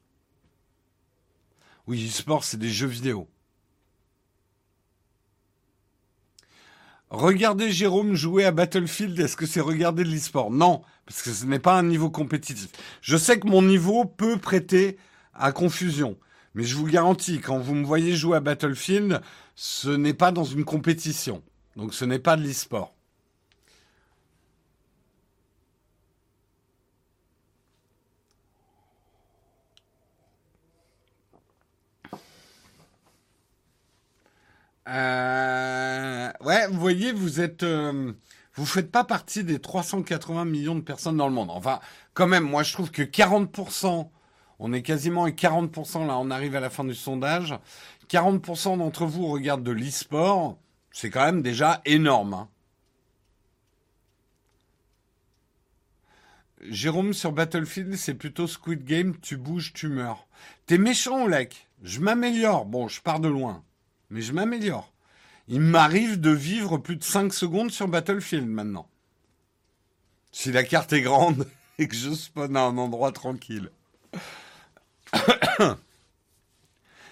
Oui, 1.88 2.08
e-sport, 2.08 2.44
c'est 2.44 2.58
des 2.58 2.70
jeux 2.70 2.88
vidéo. 2.88 3.28
Regarder 7.10 7.72
Jérôme 7.72 8.16
jouer 8.16 8.46
à 8.46 8.52
Battlefield, 8.52 9.20
est-ce 9.20 9.36
que 9.36 9.46
c'est 9.46 9.60
regarder 9.60 10.06
de 10.06 10.10
l'e-sport? 10.10 10.50
Non, 10.50 10.82
parce 11.06 11.22
que 11.22 11.32
ce 11.32 11.46
n'est 11.46 11.60
pas 11.60 11.78
un 11.78 11.84
niveau 11.84 12.10
compétitif. 12.10 12.70
Je 13.02 13.18
sais 13.18 13.38
que 13.38 13.48
mon 13.48 13.62
niveau 13.62 14.06
peut 14.06 14.38
prêter 14.38 14.98
à 15.34 15.52
confusion. 15.52 16.18
Mais 16.54 16.64
je 16.64 16.76
vous 16.76 16.86
garantis, 16.86 17.40
quand 17.40 17.60
vous 17.60 17.76
me 17.76 17.86
voyez 17.86 18.16
jouer 18.16 18.38
à 18.38 18.40
Battlefield, 18.40 19.22
ce 19.56 19.90
n'est 19.90 20.14
pas 20.14 20.32
dans 20.32 20.46
une 20.46 20.64
compétition. 20.64 21.44
Donc 21.76 21.94
ce 21.94 22.06
n'est 22.06 22.20
pas 22.20 22.38
de 22.38 22.44
l'e-sport. 22.44 22.94
Euh, 34.92 36.32
ouais, 36.42 36.68
vous 36.68 36.80
voyez, 36.80 37.12
vous 37.14 37.40
êtes, 37.40 37.64
euh, 37.64 38.12
vous 38.56 38.66
faites 38.66 38.92
pas 38.92 39.04
partie 39.04 39.44
des 39.44 39.60
380 39.60 40.46
millions 40.46 40.76
de 40.76 40.82
personnes 40.82 41.18
dans 41.18 41.28
le 41.28 41.34
monde. 41.34 41.50
Enfin, 41.50 41.80
quand 42.14 42.28
même, 42.28 42.44
moi 42.44 42.64
je 42.64 42.74
trouve 42.74 42.92
que 42.92 43.02
40% 43.02 44.10
on 44.64 44.74
est 44.74 44.84
quasiment 44.84 45.24
à 45.24 45.32
40%, 45.32 46.06
là 46.06 46.18
on 46.20 46.30
arrive 46.30 46.56
à 46.56 46.60
la 46.60 46.70
fin 46.70 46.84
du 46.84 46.94
sondage. 46.94 47.56
40% 48.10 48.78
d'entre 48.78 49.06
vous 49.06 49.28
regardent 49.28 49.64
de 49.64 49.72
l'e-sport. 49.72 50.60
C'est 50.92 51.10
quand 51.10 51.26
même 51.26 51.42
déjà 51.42 51.82
énorme. 51.86 52.34
Hein. 52.36 52.50
Jérôme 56.70 57.14
sur 57.14 57.32
Battlefield, 57.32 57.96
c'est 57.96 58.14
plutôt 58.14 58.46
Squid 58.46 58.84
Game, 58.84 59.18
tu 59.20 59.36
bouges, 59.36 59.74
tu 59.74 59.88
meurs. 59.88 60.28
T'es 60.68 60.78
méchant, 60.78 61.24
Olek. 61.24 61.68
Je 61.82 62.00
m'améliore. 62.00 62.66
Bon, 62.66 62.88
je 62.88 63.02
pars 63.02 63.20
de 63.20 63.30
loin. 63.30 63.64
Mais 64.12 64.22
je 64.22 64.34
m'améliore. 64.34 64.94
Il 65.48 65.62
m'arrive 65.62 66.20
de 66.20 66.30
vivre 66.30 66.78
plus 66.78 66.98
de 66.98 67.04
5 67.04 67.34
secondes 67.34 67.72
sur 67.72 67.88
Battlefield 67.88 68.48
maintenant. 68.48 68.88
Si 70.32 70.52
la 70.52 70.64
carte 70.64 70.94
est 70.94 71.02
grande 71.02 71.48
et 71.80 71.88
que 71.88 71.96
je 71.96 72.14
spawn 72.14 72.56
à 72.56 72.62
un 72.62 72.78
endroit 72.78 73.12
tranquille. 73.12 73.72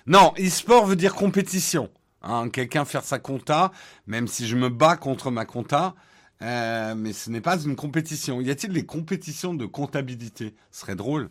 non, 0.05 0.33
e-sport 0.37 0.85
veut 0.85 0.95
dire 0.95 1.15
compétition. 1.15 1.89
Hein, 2.21 2.49
Quelqu'un 2.49 2.85
faire 2.85 3.03
sa 3.03 3.17
compta, 3.17 3.71
même 4.05 4.27
si 4.27 4.45
je 4.47 4.55
me 4.57 4.69
bats 4.69 4.97
contre 4.97 5.31
ma 5.31 5.45
compta, 5.45 5.95
euh, 6.41 6.95
mais 6.95 7.13
ce 7.13 7.29
n'est 7.29 7.41
pas 7.41 7.61
une 7.61 7.75
compétition. 7.77 8.41
Y 8.41 8.51
a-t-il 8.51 8.73
des 8.73 8.85
compétitions 8.85 9.53
de 9.53 9.65
comptabilité? 9.65 10.53
Ce 10.71 10.81
serait 10.81 10.95
drôle. 10.95 11.29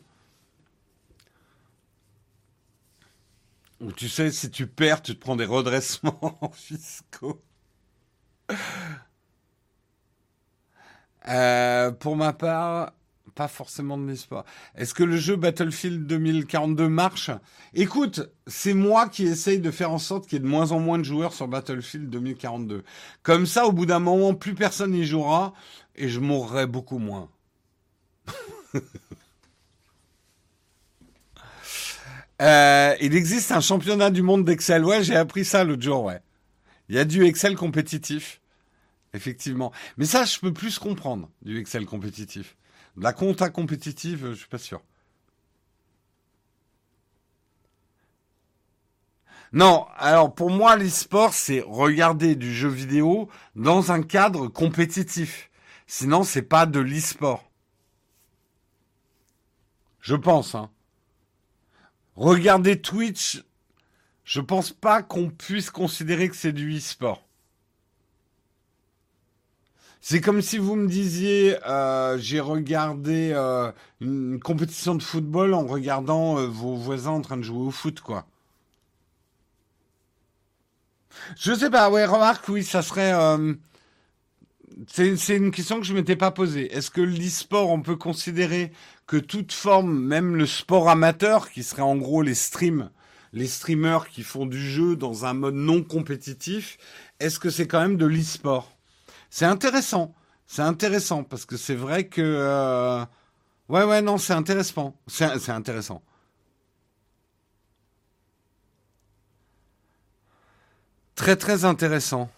Tu 3.97 4.09
sais, 4.09 4.31
si 4.33 4.51
tu 4.51 4.67
perds, 4.67 5.03
tu 5.03 5.15
te 5.15 5.21
prends 5.21 5.37
des 5.37 5.45
redressements 5.45 6.41
fiscaux. 6.53 7.41
Euh, 11.29 11.91
pour 11.93 12.17
ma 12.17 12.33
part, 12.33 12.93
pas 13.35 13.47
forcément 13.47 13.97
de 13.97 14.07
l'espoir. 14.09 14.45
Est-ce 14.75 14.95
que 14.95 15.05
le 15.05 15.17
jeu 15.17 15.37
Battlefield 15.37 16.07
2042 16.07 16.89
marche? 16.89 17.31
Écoute, 17.73 18.29
c'est 18.49 18.75
moi 18.75 19.09
qui 19.09 19.27
essaye 19.27 19.61
de 19.61 19.71
faire 19.71 19.93
en 19.93 19.99
sorte 19.99 20.27
qu'il 20.27 20.35
y 20.35 20.41
ait 20.41 20.45
de 20.45 20.49
moins 20.49 20.73
en 20.73 20.81
moins 20.81 20.99
de 20.99 21.05
joueurs 21.05 21.33
sur 21.33 21.47
Battlefield 21.47 22.11
2042. 22.11 22.83
Comme 23.23 23.47
ça, 23.47 23.67
au 23.67 23.73
bout 23.73 23.87
d'un 23.87 24.01
moment, 24.01 24.35
plus 24.35 24.55
personne 24.55 24.91
n'y 24.91 25.05
jouera 25.05 25.55
et 25.95 26.09
je 26.09 26.19
mourrai 26.19 26.67
beaucoup 26.67 26.99
moins. 26.99 27.29
Euh, 32.41 32.95
il 33.01 33.17
existe 33.17 33.51
un 33.53 33.61
championnat 33.61 34.11
du 34.11 34.23
monde 34.23 34.45
d'Excel. 34.45 34.85
Ouais, 34.85 35.03
j'ai 35.03 35.17
appris 35.17 35.45
ça 35.45 35.65
l'autre 35.65 35.83
jour, 35.83 36.05
ouais. 36.05 36.21
Il 36.89 36.95
y 36.95 36.99
a 36.99 37.05
du 37.05 37.25
Excel 37.25 37.57
compétitif. 37.57 38.41
Effectivement. 39.15 39.73
Mais 39.97 40.05
ça, 40.05 40.25
je 40.25 40.39
peux 40.39 40.53
plus 40.53 40.79
comprendre, 40.79 41.31
du 41.43 41.59
Excel 41.59 41.87
compétitif. 41.87 42.57
La 42.97 43.13
compta 43.13 43.49
compétitive, 43.49 44.31
je 44.31 44.35
suis 44.35 44.49
pas 44.49 44.59
sûr. 44.59 44.83
Non, 49.53 49.87
alors 49.97 50.35
pour 50.35 50.51
moi, 50.51 50.77
l'e-sport, 50.77 51.33
c'est 51.33 51.65
regarder 51.67 52.37
du 52.37 52.53
jeu 52.55 52.69
vidéo 52.69 53.31
dans 53.57 53.93
un 53.93 54.03
cadre 54.03 54.49
compétitif. 54.49 55.51
Sinon, 55.87 56.23
c'est 56.23 56.43
pas 56.43 56.67
de 56.67 56.81
l'e-sport. 56.81 57.51
Je 60.01 60.15
pense. 60.15 60.55
Hein. 60.55 60.71
Regarder 62.19 62.81
Twitch, 62.81 63.45
je 64.25 64.41
pense 64.41 64.73
pas 64.73 65.05
qu'on 65.05 65.31
puisse 65.31 65.71
considérer 65.71 66.29
que 66.29 66.35
c'est 66.35 66.51
du 66.51 66.77
e-sport. 66.77 67.23
C'est 70.01 70.21
comme 70.21 70.43
si 70.43 70.59
vous 70.59 70.75
me 70.75 70.89
disiez, 70.89 71.57
euh, 71.69 72.19
j'ai 72.19 72.41
regardé 72.41 73.31
euh, 73.33 73.71
une 74.01 74.41
compétition 74.41 74.97
de 74.97 75.03
football 75.03 75.55
en 75.55 75.65
regardant 75.65 76.39
euh, 76.39 76.49
vos 76.49 76.75
voisins 76.75 77.13
en 77.13 77.21
train 77.21 77.37
de 77.37 77.43
jouer 77.43 77.65
au 77.65 77.71
foot, 77.71 78.01
quoi. 78.01 78.27
Je 81.37 81.55
sais 81.55 81.71
pas, 81.71 81.89
ouais, 81.89 82.05
remarque, 82.05 82.49
oui, 82.49 82.65
ça 82.65 82.83
serait... 82.83 83.13
c'est 84.87 85.37
une 85.37 85.51
question 85.51 85.81
que 85.81 85.87
je 85.87 85.95
m'étais 85.95 86.17
pas 86.17 86.31
posée. 86.31 86.73
Est-ce 86.73 86.91
que 86.91 87.01
l'e-sport, 87.01 87.71
on 87.71 87.83
peut 87.83 87.97
considérer 87.97 88.73
que 89.07 89.17
toute 89.17 89.53
forme, 89.53 89.99
même 89.99 90.37
le 90.37 90.47
sport 90.47 90.89
amateur, 90.89 91.51
qui 91.51 91.63
serait 91.63 91.83
en 91.83 91.97
gros 91.97 92.23
les 92.23 92.35
streams, 92.35 92.91
les 93.33 93.49
streamers 93.49 94.09
qui 94.09 94.23
font 94.23 94.47
du 94.47 94.61
jeu 94.61 94.97
dans 94.97 95.25
un 95.25 95.35
mode 95.35 95.55
non 95.55 95.83
compétitif, 95.83 96.79
est-ce 97.19 97.41
que 97.41 97.51
c'est 97.51 97.67
quand 97.67 97.81
même 97.81 97.97
de 97.97 98.07
l'e-sport? 98.07 98.77
C'est 99.31 99.47
intéressant. 99.47 100.15
C'est 100.47 100.63
intéressant 100.63 101.25
parce 101.25 101.45
que 101.45 101.57
c'est 101.57 101.75
vrai 101.75 102.07
que. 102.07 102.23
Euh, 102.23 103.05
ouais, 103.69 103.85
ouais, 103.85 104.01
non, 104.01 104.17
c'est 104.17 104.33
intéressant. 104.33 104.97
C'est 105.07 105.51
intéressant. 105.51 106.03
Très, 111.15 111.37
très 111.37 111.65
intéressant. 111.65 112.31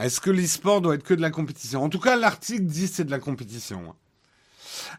Est-ce 0.00 0.20
que 0.20 0.30
l'e-sport 0.30 0.80
doit 0.80 0.94
être 0.94 1.02
que 1.02 1.12
de 1.12 1.20
la 1.20 1.30
compétition? 1.30 1.84
En 1.84 1.90
tout 1.90 2.00
cas, 2.00 2.16
l'article 2.16 2.64
dit 2.64 2.88
c'est 2.88 3.04
de 3.04 3.10
la 3.10 3.18
compétition. 3.18 3.94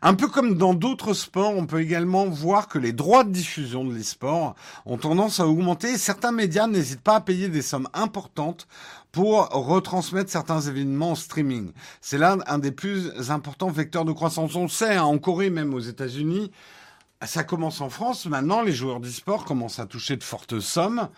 Un 0.04 0.14
peu 0.14 0.28
comme 0.28 0.58
dans 0.58 0.76
d'autres 0.76 1.14
sports, 1.14 1.56
on 1.58 1.66
peut 1.66 1.82
également 1.82 2.26
voir 2.26 2.68
que 2.68 2.78
les 2.78 2.94
droits 2.94 3.24
de 3.24 3.32
diffusion 3.32 3.84
de 3.84 3.94
l'e-sport 3.94 4.56
ont 4.86 4.98
tendance 4.98 5.40
à 5.40 5.48
augmenter 5.48 5.98
certains 5.98 6.32
médias 6.32 6.68
n'hésitent 6.68 7.02
pas 7.02 7.16
à 7.16 7.22
payer 7.22 7.50
des 7.50 7.64
sommes 7.64 7.90
importantes 7.94 8.68
pour 9.12 9.50
retransmettre 9.50 10.30
certains 10.30 10.62
événements 10.62 11.12
en 11.12 11.16
streaming. 11.16 11.72
C'est 12.00 12.20
là 12.20 12.38
un 12.46 12.60
des 12.60 12.72
plus 12.72 13.32
importants 13.32 13.70
vecteurs 13.70 14.06
de 14.06 14.12
croissance. 14.12 14.56
On 14.56 14.64
le 14.64 14.70
sait, 14.70 14.96
hein, 14.96 15.04
en 15.04 15.18
Corée, 15.18 15.50
même 15.50 15.74
aux 15.74 15.80
États-Unis, 15.80 16.52
ça 17.26 17.44
commence 17.44 17.82
en 17.82 17.90
France. 17.90 18.28
Maintenant, 18.28 18.62
les 18.62 18.72
joueurs 18.72 19.00
d'e-sport 19.00 19.46
commencent 19.46 19.80
à 19.80 19.88
toucher 19.88 20.16
de 20.16 20.24
fortes 20.24 20.60
sommes. 20.60 21.10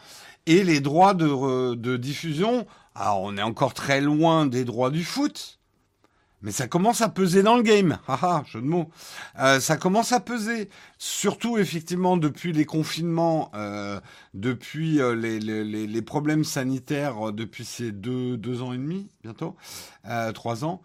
Et 0.46 0.64
les 0.64 0.82
droits 0.82 1.14
de 1.14 1.96
diffusion, 1.98 2.66
alors 2.96 3.22
on 3.22 3.38
est 3.38 3.42
encore 3.42 3.74
très 3.74 4.02
loin 4.02 4.46
des 4.46 4.66
droits 4.66 4.92
du 4.92 5.04
foot, 5.04 5.60
mais 6.44 6.52
ça 6.52 6.68
commence 6.68 7.02
à 7.02 7.08
peser 7.08 7.42
dans 7.42 7.56
le 7.56 7.64
game. 7.64 7.98
Haha, 8.08 8.44
jeu 8.46 8.62
de 8.62 8.68
mots. 8.68 8.90
Euh, 9.40 9.62
ça 9.62 9.78
commence 9.78 10.12
à 10.12 10.20
peser. 10.20 10.70
Surtout, 10.98 11.58
effectivement, 11.58 12.18
depuis 12.18 12.52
les 12.52 12.66
confinements, 12.66 13.50
euh, 13.56 14.00
depuis 14.34 15.02
euh, 15.02 15.16
les, 15.16 16.02
problèmes 16.02 16.44
sanitaires, 16.44 17.32
depuis 17.32 17.64
ces 17.64 17.94
deux, 17.94 18.36
deux 18.36 18.62
ans 18.62 18.74
et 18.74 18.78
demi, 18.78 19.08
bientôt, 19.24 19.56
trois 20.36 20.66
ans. 20.66 20.82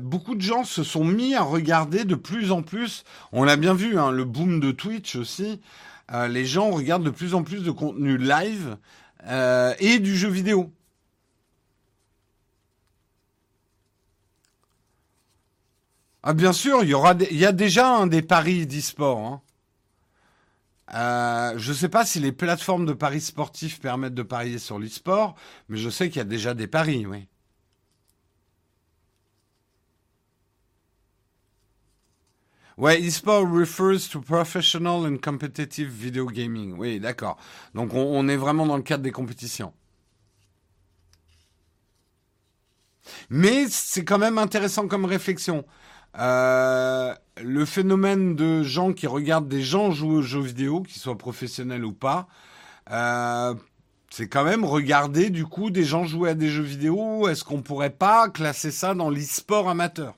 beaucoup 0.00 0.34
de 0.34 0.40
gens 0.40 0.64
se 0.64 0.82
sont 0.82 1.04
mis 1.04 1.34
à 1.34 1.42
regarder 1.42 2.04
de 2.04 2.14
plus 2.14 2.52
en 2.52 2.62
plus. 2.62 3.04
On 3.32 3.44
l'a 3.44 3.56
bien 3.56 3.74
vu, 3.74 3.98
hein, 3.98 4.10
le 4.10 4.24
boom 4.24 4.60
de 4.60 4.72
Twitch 4.72 5.14
aussi. 5.14 5.60
les 6.10 6.46
gens 6.46 6.70
regardent 6.70 7.04
de 7.04 7.10
plus 7.10 7.34
en 7.34 7.42
plus 7.42 7.62
de 7.62 7.70
contenu 7.70 8.16
live 8.16 8.78
euh, 9.26 9.74
et 9.78 9.98
du 9.98 10.16
jeu 10.16 10.28
vidéo. 10.28 10.72
Ah 16.22 16.34
bien 16.34 16.52
sûr, 16.52 16.84
il 16.84 16.90
y 16.90 16.94
aura, 16.94 17.14
il 17.30 17.36
y 17.36 17.46
a 17.46 17.52
déjà 17.52 18.06
des 18.06 18.22
paris 18.22 18.66
d'e-sport. 18.66 19.18
Hein. 19.18 19.42
Euh, 20.94 21.58
je 21.58 21.70
ne 21.70 21.76
sais 21.76 21.88
pas 21.88 22.04
si 22.04 22.20
les 22.20 22.32
plateformes 22.32 22.86
de 22.86 22.92
paris 22.92 23.20
sportifs 23.20 23.80
permettent 23.80 24.14
de 24.14 24.22
parier 24.22 24.58
sur 24.58 24.78
l'e-sport, 24.78 25.34
mais 25.68 25.78
je 25.78 25.88
sais 25.88 26.08
qu'il 26.08 26.18
y 26.18 26.20
a 26.20 26.24
déjà 26.24 26.54
des 26.54 26.66
paris, 26.66 27.06
oui. 27.06 27.26
Ouais, 32.78 33.00
e-sport 33.06 33.46
refers 33.50 34.08
to 34.10 34.20
professional 34.20 35.06
and 35.06 35.18
competitive 35.18 35.90
video 35.90 36.26
gaming. 36.26 36.74
Oui, 36.78 37.00
d'accord. 37.00 37.36
Donc 37.74 37.92
on, 37.92 38.28
est 38.28 38.36
vraiment 38.36 38.66
dans 38.66 38.76
le 38.76 38.82
cadre 38.82 39.02
des 39.02 39.12
compétitions. 39.12 39.74
Mais 43.28 43.66
c'est 43.68 44.04
quand 44.04 44.18
même 44.18 44.38
intéressant 44.38 44.88
comme 44.88 45.04
réflexion. 45.04 45.64
Euh, 46.18 47.14
le 47.42 47.64
phénomène 47.64 48.36
de 48.36 48.62
gens 48.62 48.92
qui 48.92 49.06
regardent 49.06 49.48
des 49.48 49.62
gens 49.62 49.90
jouer 49.90 50.16
aux 50.16 50.22
jeux 50.22 50.40
vidéo, 50.40 50.82
qu'ils 50.82 51.00
soient 51.00 51.18
professionnels 51.18 51.84
ou 51.84 51.92
pas, 51.92 52.26
euh, 52.90 53.54
c'est 54.10 54.28
quand 54.28 54.44
même 54.44 54.64
regarder 54.64 55.30
du 55.30 55.44
coup 55.46 55.70
des 55.70 55.84
gens 55.84 56.04
jouer 56.04 56.30
à 56.30 56.34
des 56.34 56.48
jeux 56.48 56.62
vidéo. 56.62 57.28
Est-ce 57.28 57.44
qu'on 57.44 57.62
pourrait 57.62 57.90
pas 57.90 58.28
classer 58.30 58.70
ça 58.70 58.94
dans 58.94 59.10
l'e-sport 59.10 59.68
amateur? 59.68 60.14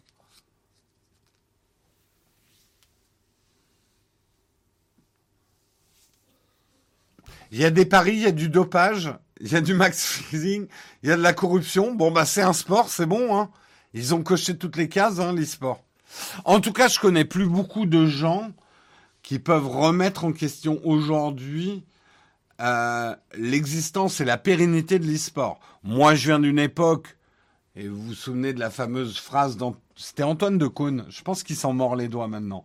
Il 7.54 7.60
y 7.60 7.64
a 7.64 7.70
des 7.70 7.84
paris, 7.84 8.14
il 8.14 8.22
y 8.22 8.26
a 8.26 8.32
du 8.32 8.48
dopage, 8.48 9.14
il 9.40 9.52
y 9.52 9.54
a 9.54 9.60
du 9.60 9.74
max 9.74 10.04
freezing, 10.06 10.66
il 11.04 11.08
y 11.08 11.12
a 11.12 11.16
de 11.16 11.22
la 11.22 11.32
corruption. 11.32 11.94
Bon, 11.94 12.10
bah, 12.10 12.26
c'est 12.26 12.42
un 12.42 12.52
sport, 12.52 12.88
c'est 12.88 13.06
bon, 13.06 13.38
hein. 13.38 13.48
Ils 13.92 14.12
ont 14.12 14.24
coché 14.24 14.58
toutes 14.58 14.76
les 14.76 14.88
cases, 14.88 15.20
hein, 15.20 15.32
l'e-sport. 15.32 15.80
En 16.44 16.58
tout 16.58 16.72
cas, 16.72 16.88
je 16.88 16.98
connais 16.98 17.24
plus 17.24 17.46
beaucoup 17.46 17.86
de 17.86 18.06
gens 18.06 18.50
qui 19.22 19.38
peuvent 19.38 19.68
remettre 19.68 20.24
en 20.24 20.32
question 20.32 20.80
aujourd'hui 20.82 21.84
euh, 22.60 23.14
l'existence 23.38 24.20
et 24.20 24.24
la 24.24 24.36
pérennité 24.36 24.98
de 24.98 25.06
l'e-sport. 25.06 25.60
Moi, 25.84 26.16
je 26.16 26.26
viens 26.26 26.40
d'une 26.40 26.58
époque, 26.58 27.16
et 27.76 27.86
vous 27.86 28.02
vous 28.02 28.14
souvenez 28.14 28.52
de 28.52 28.58
la 28.58 28.70
fameuse 28.70 29.16
phrase, 29.16 29.58
c'était 29.94 30.24
Antoine 30.24 30.58
de 30.58 30.66
Caunes, 30.66 31.06
je 31.08 31.22
pense 31.22 31.44
qu'il 31.44 31.54
s'en 31.54 31.72
mord 31.72 31.94
les 31.94 32.08
doigts 32.08 32.26
maintenant, 32.26 32.64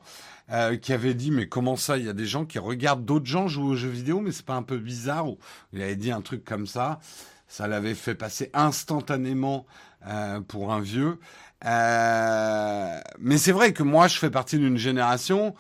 euh, 0.51 0.77
qui 0.77 0.93
avait 0.93 1.13
dit 1.13 1.31
mais 1.31 1.47
comment 1.47 1.75
ça 1.75 1.97
il 1.97 2.05
y 2.05 2.09
a 2.09 2.13
des 2.13 2.25
gens 2.25 2.45
qui 2.45 2.59
regardent 2.59 3.05
d'autres 3.05 3.25
gens 3.25 3.47
jouer 3.47 3.65
aux 3.65 3.75
jeux 3.75 3.89
vidéo 3.89 4.21
mais 4.21 4.31
c'est 4.31 4.45
pas 4.45 4.55
un 4.55 4.63
peu 4.63 4.77
bizarre 4.77 5.27
ou 5.27 5.37
il 5.73 5.81
avait 5.81 5.95
dit 5.95 6.11
un 6.11 6.21
truc 6.21 6.43
comme 6.43 6.67
ça 6.67 6.99
ça 7.47 7.67
l'avait 7.67 7.95
fait 7.95 8.15
passer 8.15 8.49
instantanément 8.53 9.65
euh, 10.07 10.41
pour 10.41 10.71
un 10.71 10.81
vieux 10.81 11.19
euh, 11.65 12.99
mais 13.19 13.37
c'est 13.37 13.51
vrai 13.51 13.73
que 13.73 13.83
moi 13.83 14.07
je 14.07 14.17
fais 14.17 14.31
partie 14.31 14.57
d'une 14.57 14.77
génération 14.77 15.55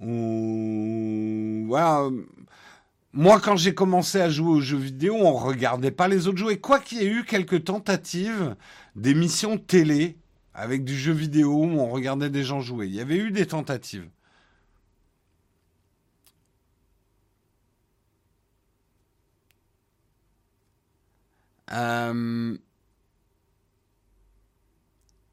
où 0.00 1.64
voilà 1.66 2.08
moi, 3.14 3.40
quand 3.40 3.56
j'ai 3.56 3.74
commencé 3.74 4.20
à 4.20 4.28
jouer 4.28 4.50
aux 4.50 4.60
jeux 4.60 4.76
vidéo, 4.76 5.16
on 5.16 5.32
regardait 5.32 5.90
pas 5.90 6.08
les 6.08 6.28
autres 6.28 6.38
jouer. 6.38 6.58
Quoi 6.58 6.78
qu'il 6.78 6.98
y 6.98 7.00
ait 7.04 7.10
eu 7.10 7.24
quelques 7.24 7.64
tentatives 7.64 8.54
d'émissions 8.96 9.56
télé 9.56 10.18
avec 10.54 10.84
du 10.84 10.96
jeu 10.96 11.12
vidéo 11.12 11.52
où 11.54 11.80
on 11.80 11.88
regardait 11.88 12.30
des 12.30 12.44
gens 12.44 12.60
jouer. 12.60 12.86
Il 12.86 12.94
y 12.94 13.00
avait 13.00 13.16
eu 13.16 13.30
des 13.30 13.46
tentatives. 13.46 14.08
Euh, 21.72 22.56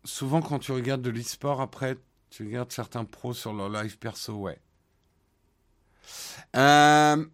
souvent, 0.03 0.41
quand 0.41 0.59
tu 0.59 0.71
regardes 0.71 1.01
de 1.01 1.09
l'e-sport, 1.09 1.61
après, 1.61 1.97
tu 2.29 2.45
regardes 2.45 2.71
certains 2.71 3.05
pros 3.05 3.33
sur 3.33 3.53
leur 3.53 3.69
live 3.69 3.97
perso, 3.97 4.33
ouais. 4.33 4.59
Euh, 6.55 7.25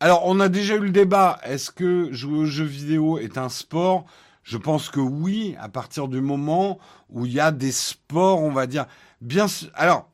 alors, 0.00 0.22
on 0.24 0.40
a 0.40 0.48
déjà 0.48 0.76
eu 0.76 0.80
le 0.80 0.90
débat. 0.90 1.40
Est-ce 1.42 1.70
que 1.70 2.12
jouer 2.12 2.38
aux 2.38 2.46
jeux 2.46 2.64
vidéo 2.64 3.18
est 3.18 3.38
un 3.38 3.48
sport? 3.48 4.04
Je 4.42 4.56
pense 4.56 4.88
que 4.88 5.00
oui, 5.00 5.56
à 5.60 5.68
partir 5.68 6.08
du 6.08 6.20
moment 6.20 6.78
où 7.08 7.26
il 7.26 7.32
y 7.32 7.40
a 7.40 7.52
des 7.52 7.72
sports, 7.72 8.42
on 8.42 8.50
va 8.50 8.66
dire. 8.66 8.86
Bien 9.20 9.46
Alors, 9.74 10.08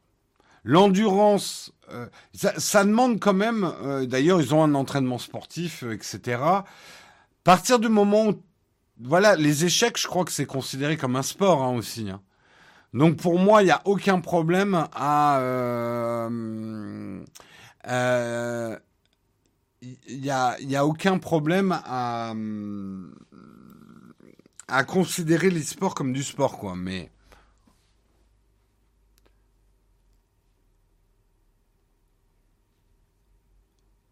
l'endurance, 0.65 1.73
euh, 1.91 2.07
ça, 2.35 2.85
demande 2.85 3.21
quand 3.21 3.33
même. 3.33 3.73
D'ailleurs, 4.07 4.43
ils 4.43 4.55
ont 4.55 4.63
un 4.63 4.75
entraînement 4.75 5.19
sportif, 5.19 5.83
etc 5.83 6.63
partir 7.45 7.79
du 7.79 7.89
moment 7.89 8.29
où, 8.29 8.43
voilà, 9.01 9.37
les 9.37 9.65
échecs, 9.65 9.99
je 9.99 10.07
crois 10.07 10.25
que 10.25 10.33
c'est 10.33 10.47
considéré 10.47 10.97
comme 10.97 11.17
un 11.17 11.23
sport 11.23 11.63
hein, 11.63 11.77
aussi. 11.77 12.11
Hein. 12.11 12.21
Donc 12.95 13.17
pour 13.17 13.39
moi, 13.39 13.63
il 13.63 13.67
n'y 13.67 13.71
a 13.71 13.83
aucun 13.85 14.21
problème 14.21 14.87
à... 14.95 15.39
Euh, 15.41 17.21
euh, 17.87 18.79
il 19.81 20.21
n'y 20.21 20.31
a, 20.31 20.57
y 20.61 20.75
a 20.75 20.85
aucun 20.85 21.19
problème 21.19 21.73
à, 21.85 22.35
à 24.67 24.85
considérer 24.85 25.51
les 25.51 25.63
sports 25.63 25.95
comme 25.95 26.13
du 26.13 26.25
sport, 26.25 26.59
quoi. 26.59 26.75
Mais 26.77 27.13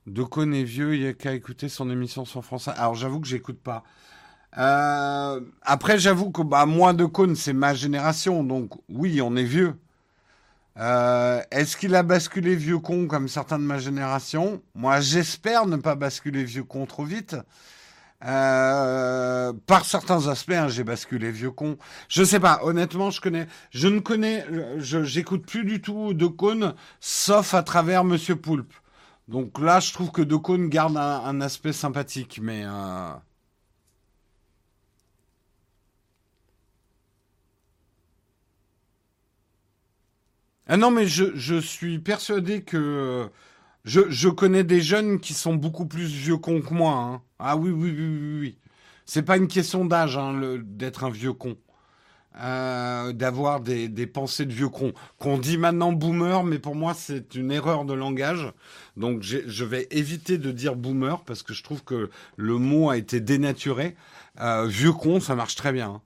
Decon 0.06 0.52
est 0.52 0.64
vieux, 0.64 0.94
il 0.94 1.02
n'y 1.02 1.08
a 1.08 1.14
qu'à 1.14 1.32
écouter 1.32 1.68
son 1.68 1.90
émission 1.90 2.24
sur 2.24 2.44
France. 2.44 2.68
Alors 2.68 2.94
j'avoue 2.94 3.20
que 3.20 3.26
j'écoute 3.26 3.60
pas. 3.60 3.82
Euh, 4.58 5.40
après, 5.62 5.98
j'avoue 5.98 6.30
que 6.30 6.42
bah, 6.42 6.66
moi, 6.66 6.92
Decon, 6.92 7.34
c'est 7.34 7.52
ma 7.52 7.74
génération, 7.74 8.44
donc 8.44 8.70
oui, 8.88 9.20
on 9.20 9.36
est 9.36 9.44
vieux. 9.44 9.74
Euh, 10.78 11.40
est-ce 11.50 11.76
qu'il 11.76 11.94
a 11.94 12.02
basculé 12.02 12.54
vieux 12.54 12.78
con 12.78 13.06
comme 13.06 13.28
certains 13.28 13.58
de 13.58 13.64
ma 13.64 13.78
génération? 13.78 14.62
Moi, 14.74 15.00
j'espère 15.00 15.66
ne 15.66 15.76
pas 15.76 15.94
basculer 15.94 16.44
vieux 16.44 16.64
con 16.64 16.86
trop 16.86 17.04
vite. 17.04 17.36
Euh, 18.24 19.52
par 19.66 19.84
certains 19.84 20.28
aspects, 20.28 20.52
hein, 20.52 20.68
j'ai 20.68 20.84
basculé 20.84 21.30
vieux 21.30 21.50
con. 21.50 21.76
Je 22.08 22.24
sais 22.24 22.40
pas, 22.40 22.60
honnêtement, 22.62 23.10
je 23.10 23.20
connais, 23.20 23.46
je 23.70 23.88
ne 23.88 24.00
connais, 24.00 24.44
j'écoute 24.78 25.46
plus 25.46 25.64
du 25.64 25.80
tout 25.80 26.14
de 26.14 26.28
sauf 27.00 27.54
à 27.54 27.62
travers 27.62 28.04
Monsieur 28.04 28.36
Poulpe. 28.36 28.72
Donc 29.28 29.58
là, 29.60 29.80
je 29.80 29.92
trouve 29.92 30.12
que 30.12 30.22
Docone 30.22 30.68
garde 30.68 30.96
un, 30.96 31.40
aspect 31.40 31.72
sympathique, 31.72 32.38
mais... 32.42 32.62
Euh... 32.64 33.12
Ah 40.68 40.76
non, 40.76 40.90
mais 40.90 41.06
je, 41.06 41.60
suis 41.60 41.98
persuadé 41.98 42.62
que... 42.62 43.30
Je, 43.84 44.28
connais 44.28 44.64
des 44.64 44.80
jeunes 44.80 45.20
qui 45.20 45.34
sont 45.34 45.54
beaucoup 45.54 45.86
plus 45.86 46.06
vieux 46.06 46.38
con 46.38 46.60
que 46.60 46.74
moi. 46.74 46.92
Hein. 46.94 47.22
Ah 47.38 47.56
oui, 47.56 47.70
oui, 47.70 47.90
oui, 47.90 48.08
oui, 48.08 48.40
oui. 48.40 48.58
C'est 49.06 49.22
pas 49.22 49.36
une 49.36 49.48
question 49.48 49.84
d'âge 49.84 50.16
hein, 50.16 50.58
d'être 50.64 51.04
un 51.04 51.10
vieux 51.10 51.32
con. 51.32 51.56
Euh, 52.38 53.14
d'avoir 53.14 53.60
des, 53.60 53.88
des, 53.88 54.06
pensées 54.06 54.44
de 54.44 54.52
vieux 54.52 54.68
con. 54.68 54.92
Qu'on 55.18 55.38
dit 55.38 55.56
maintenant 55.56 55.92
boomer, 55.92 56.44
mais 56.44 56.58
pour 56.58 56.74
moi 56.74 56.92
c'est 56.92 57.34
une 57.34 57.50
erreur 57.50 57.86
de 57.86 57.94
langage. 57.94 58.52
Donc 58.98 59.22
je 59.22 59.64
vais 59.64 59.86
éviter 59.90 60.36
de 60.36 60.50
dire 60.50 60.76
boomer 60.76 61.22
parce 61.24 61.42
que 61.42 61.54
je 61.54 61.62
trouve 61.62 61.82
que 61.82 62.10
le 62.36 62.58
mot 62.58 62.90
a 62.90 62.98
été 62.98 63.20
dénaturé. 63.20 63.96
Euh, 64.40 64.66
vieux 64.66 64.92
con, 64.92 65.18
ça 65.18 65.34
marche 65.34 65.54
très 65.54 65.72
bien. 65.72 65.88
Hein. 65.88 66.02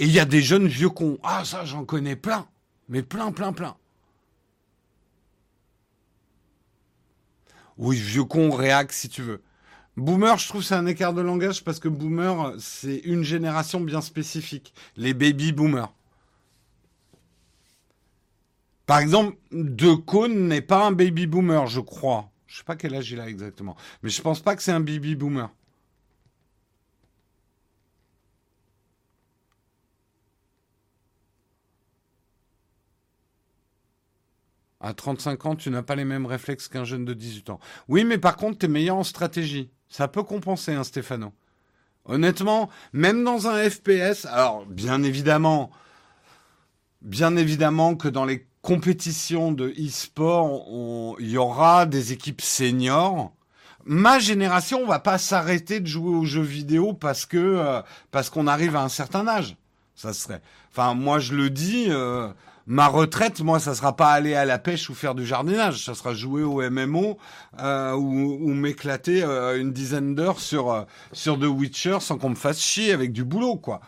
Et 0.00 0.06
il 0.06 0.12
y 0.12 0.18
a 0.18 0.24
des 0.24 0.42
jeunes 0.42 0.66
vieux 0.66 0.90
cons. 0.90 1.18
Ah 1.22 1.44
ça 1.44 1.64
j'en 1.64 1.84
connais 1.84 2.16
plein, 2.16 2.48
mais 2.88 3.02
plein, 3.02 3.30
plein, 3.30 3.52
plein. 3.52 3.76
Oui, 7.76 7.96
vieux 7.96 8.24
con, 8.24 8.50
réac 8.50 8.92
si 8.92 9.08
tu 9.08 9.22
veux. 9.22 9.40
Boomer, 9.98 10.38
je 10.38 10.46
trouve 10.46 10.62
c'est 10.62 10.76
un 10.76 10.86
écart 10.86 11.12
de 11.12 11.20
langage 11.20 11.64
parce 11.64 11.80
que 11.80 11.88
boomer, 11.88 12.54
c'est 12.60 12.98
une 12.98 13.24
génération 13.24 13.80
bien 13.80 14.00
spécifique. 14.00 14.72
Les 14.96 15.12
baby 15.12 15.50
boomers. 15.52 15.92
Par 18.86 19.00
exemple, 19.00 19.36
De 19.50 19.94
Cône 19.94 20.46
n'est 20.46 20.62
pas 20.62 20.86
un 20.86 20.92
baby 20.92 21.26
boomer, 21.26 21.66
je 21.66 21.80
crois. 21.80 22.30
Je 22.46 22.58
sais 22.58 22.64
pas 22.64 22.76
quel 22.76 22.94
âge 22.94 23.10
il 23.10 23.20
a 23.20 23.28
exactement. 23.28 23.76
Mais 24.04 24.10
je 24.10 24.22
pense 24.22 24.40
pas 24.40 24.54
que 24.54 24.62
c'est 24.62 24.70
un 24.72 24.80
baby 24.80 25.16
boomer. 25.16 25.50
À 34.80 34.94
35 34.94 35.46
ans, 35.46 35.56
tu 35.56 35.70
n'as 35.70 35.82
pas 35.82 35.96
les 35.96 36.04
mêmes 36.04 36.26
réflexes 36.26 36.68
qu'un 36.68 36.84
jeune 36.84 37.04
de 37.04 37.14
18 37.14 37.50
ans. 37.50 37.58
Oui, 37.88 38.04
mais 38.04 38.18
par 38.18 38.36
contre, 38.36 38.58
tu 38.58 38.66
es 38.66 38.68
meilleur 38.68 38.96
en 38.96 39.02
stratégie. 39.02 39.72
Ça 39.88 40.08
peut 40.08 40.22
compenser, 40.22 40.74
hein, 40.74 40.84
Stéphano. 40.84 41.32
Honnêtement, 42.04 42.70
même 42.92 43.22
dans 43.24 43.48
un 43.48 43.68
FPS, 43.68 44.24
alors 44.26 44.64
bien 44.66 45.02
évidemment, 45.02 45.70
bien 47.02 47.36
évidemment 47.36 47.96
que 47.96 48.08
dans 48.08 48.24
les 48.24 48.48
compétition 48.62 49.52
de 49.52 49.70
e-sport, 49.78 51.16
il 51.20 51.30
y 51.30 51.38
aura 51.38 51.86
des 51.86 52.12
équipes 52.12 52.42
seniors. 52.42 53.32
Ma 53.84 54.18
génération, 54.18 54.80
on 54.82 54.86
va 54.86 54.98
pas 54.98 55.16
s'arrêter 55.16 55.80
de 55.80 55.86
jouer 55.86 56.14
aux 56.14 56.24
jeux 56.24 56.42
vidéo 56.42 56.92
parce 56.92 57.24
que 57.24 57.38
euh, 57.38 57.80
parce 58.10 58.28
qu'on 58.28 58.46
arrive 58.46 58.76
à 58.76 58.82
un 58.82 58.90
certain 58.90 59.26
âge. 59.26 59.56
Ça 59.94 60.12
serait. 60.12 60.42
Enfin, 60.70 60.94
moi 60.94 61.18
je 61.18 61.34
le 61.34 61.48
dis. 61.48 61.86
Euh, 61.88 62.28
ma 62.68 62.86
retraite, 62.86 63.40
moi, 63.40 63.58
ça 63.58 63.74
sera 63.74 63.96
pas 63.96 64.12
aller 64.12 64.34
à 64.34 64.44
la 64.44 64.58
pêche 64.58 64.90
ou 64.90 64.94
faire 64.94 65.14
du 65.14 65.26
jardinage, 65.26 65.86
ça 65.86 65.94
sera 65.94 66.12
jouer 66.12 66.42
au 66.42 66.60
MMO 66.70 67.16
euh, 67.60 67.94
ou, 67.94 68.52
m'éclater 68.52 69.22
euh, 69.24 69.58
une 69.58 69.72
dizaine 69.72 70.14
d'heures 70.14 70.38
sur 70.38 70.70
euh, 70.70 70.82
sur 71.12 71.38
The 71.38 71.44
Witcher 71.44 71.98
sans 72.00 72.18
qu'on 72.18 72.30
me 72.30 72.34
fasse 72.34 72.60
chier 72.60 72.92
avec 72.92 73.12
du 73.12 73.24
boulot, 73.24 73.56
quoi. 73.56 73.80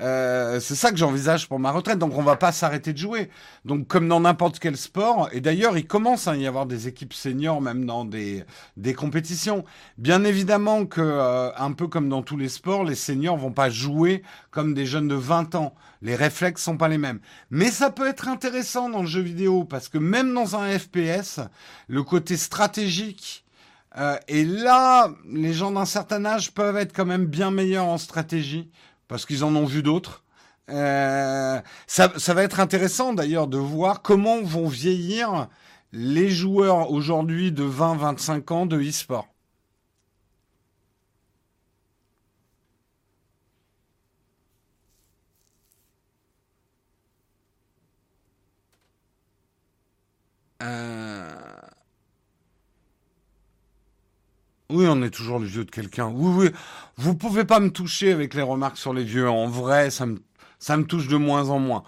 Euh, 0.00 0.60
c'est 0.60 0.76
ça 0.76 0.90
que 0.90 0.96
j'envisage 0.96 1.48
pour 1.48 1.58
ma 1.58 1.70
retraite. 1.72 1.98
Donc 1.98 2.16
on 2.16 2.22
va 2.22 2.36
pas 2.36 2.52
s'arrêter 2.52 2.92
de 2.92 2.98
jouer. 2.98 3.30
Donc 3.64 3.86
comme 3.88 4.08
dans 4.08 4.20
n'importe 4.20 4.58
quel 4.58 4.76
sport, 4.76 5.28
et 5.32 5.40
d'ailleurs 5.40 5.76
il 5.76 5.86
commence 5.86 6.28
à 6.28 6.36
y 6.36 6.46
avoir 6.46 6.66
des 6.66 6.88
équipes 6.88 7.12
seniors 7.12 7.60
même 7.60 7.84
dans 7.84 8.04
des 8.04 8.44
des 8.76 8.94
compétitions. 8.94 9.64
Bien 9.96 10.24
évidemment 10.24 10.86
que 10.86 11.00
euh, 11.00 11.50
un 11.56 11.72
peu 11.72 11.88
comme 11.88 12.08
dans 12.08 12.22
tous 12.22 12.36
les 12.36 12.48
sports, 12.48 12.84
les 12.84 12.94
seniors 12.94 13.36
vont 13.36 13.52
pas 13.52 13.70
jouer 13.70 14.22
comme 14.50 14.74
des 14.74 14.86
jeunes 14.86 15.08
de 15.08 15.14
20 15.14 15.54
ans. 15.54 15.74
Les 16.00 16.14
réflexes 16.14 16.62
sont 16.62 16.76
pas 16.76 16.88
les 16.88 16.98
mêmes. 16.98 17.20
Mais 17.50 17.70
ça 17.70 17.90
peut 17.90 18.06
être 18.06 18.28
intéressant 18.28 18.88
dans 18.88 19.00
le 19.00 19.08
jeu 19.08 19.20
vidéo 19.20 19.64
parce 19.64 19.88
que 19.88 19.98
même 19.98 20.32
dans 20.32 20.54
un 20.54 20.78
FPS, 20.78 21.40
le 21.88 22.02
côté 22.04 22.36
stratégique 22.36 23.44
euh, 23.96 24.16
et 24.28 24.44
là, 24.44 25.10
les 25.28 25.52
gens 25.52 25.72
d'un 25.72 25.86
certain 25.86 26.24
âge 26.24 26.52
peuvent 26.52 26.76
être 26.76 26.94
quand 26.94 27.06
même 27.06 27.26
bien 27.26 27.50
meilleurs 27.50 27.86
en 27.86 27.98
stratégie 27.98 28.70
parce 29.08 29.26
qu'ils 29.26 29.44
en 29.44 29.54
ont 29.56 29.64
vu 29.64 29.82
d'autres. 29.82 30.22
Euh, 30.70 31.60
ça, 31.86 32.12
ça, 32.18 32.34
va 32.34 32.42
être 32.42 32.60
intéressant 32.60 33.14
d'ailleurs 33.14 33.48
de 33.48 33.56
voir 33.58 34.02
comment 34.02 34.42
vont 34.42 34.68
vieillir 34.68 35.48
les 35.92 36.28
joueurs 36.28 36.90
aujourd'hui 36.90 37.52
de 37.52 37.64
20-25 37.64 38.52
ans 38.52 38.66
de 38.66 38.78
e-sport. 38.78 39.28
Euh... 50.62 50.97
Oui, 54.70 54.84
on 54.86 55.02
est 55.02 55.08
toujours 55.08 55.38
le 55.38 55.46
vieux 55.46 55.64
de 55.64 55.70
quelqu'un. 55.70 56.12
Oui, 56.14 56.44
oui. 56.44 56.50
Vous 56.98 57.14
pouvez 57.14 57.46
pas 57.46 57.58
me 57.58 57.70
toucher 57.70 58.12
avec 58.12 58.34
les 58.34 58.42
remarques 58.42 58.76
sur 58.76 58.92
les 58.92 59.02
vieux. 59.02 59.28
En 59.28 59.48
vrai, 59.48 59.90
ça 59.90 60.04
me, 60.04 60.18
ça 60.58 60.76
me 60.76 60.84
touche 60.84 61.08
de 61.08 61.16
moins 61.16 61.48
en 61.48 61.58
moins. 61.58 61.84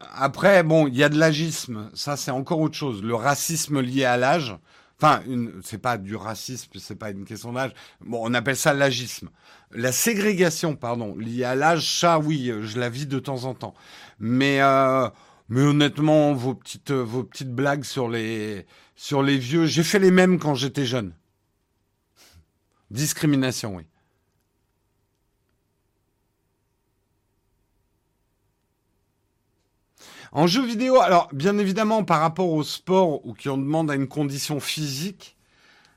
Après, 0.00 0.64
bon, 0.64 0.88
il 0.88 0.96
y 0.96 1.04
a 1.04 1.08
de 1.08 1.16
l'agisme. 1.16 1.88
Ça, 1.94 2.16
c'est 2.16 2.32
encore 2.32 2.58
autre 2.58 2.74
chose. 2.76 3.00
Le 3.00 3.14
racisme 3.14 3.80
lié 3.80 4.04
à 4.04 4.16
l'âge. 4.16 4.56
Enfin, 5.00 5.22
c'est 5.62 5.78
pas 5.78 5.98
du 5.98 6.16
racisme, 6.16 6.72
c'est 6.78 6.98
pas 6.98 7.10
une 7.10 7.24
question 7.24 7.52
d'âge. 7.52 7.72
Bon, 8.04 8.20
on 8.22 8.34
appelle 8.34 8.56
ça 8.56 8.74
l'agisme. 8.74 9.30
La 9.70 9.92
ségrégation, 9.92 10.74
pardon, 10.76 11.16
liée 11.16 11.44
à 11.44 11.54
l'âge, 11.54 12.00
ça, 12.00 12.18
oui, 12.18 12.52
je 12.60 12.78
la 12.78 12.90
vis 12.90 13.06
de 13.06 13.18
temps 13.20 13.44
en 13.44 13.54
temps. 13.54 13.74
Mais, 14.18 14.60
euh, 14.60 15.08
mais 15.48 15.62
honnêtement, 15.62 16.34
vos 16.34 16.54
petites, 16.54 16.90
vos 16.90 17.22
petites 17.22 17.54
blagues 17.54 17.84
sur 17.84 18.08
les, 18.10 18.66
sur 18.96 19.22
les 19.22 19.38
vieux, 19.38 19.64
j'ai 19.64 19.84
fait 19.84 20.00
les 20.00 20.10
mêmes 20.10 20.38
quand 20.38 20.54
j'étais 20.54 20.84
jeune. 20.84 21.14
Discrimination, 22.90 23.76
oui. 23.76 23.86
En 30.32 30.46
jeu 30.46 30.64
vidéo, 30.64 31.00
alors 31.00 31.28
bien 31.32 31.58
évidemment 31.58 32.04
par 32.04 32.20
rapport 32.20 32.50
au 32.50 32.62
sport 32.62 33.26
ou 33.26 33.34
qui 33.34 33.48
on 33.48 33.58
demande 33.58 33.90
à 33.90 33.96
une 33.96 34.06
condition 34.06 34.60
physique, 34.60 35.36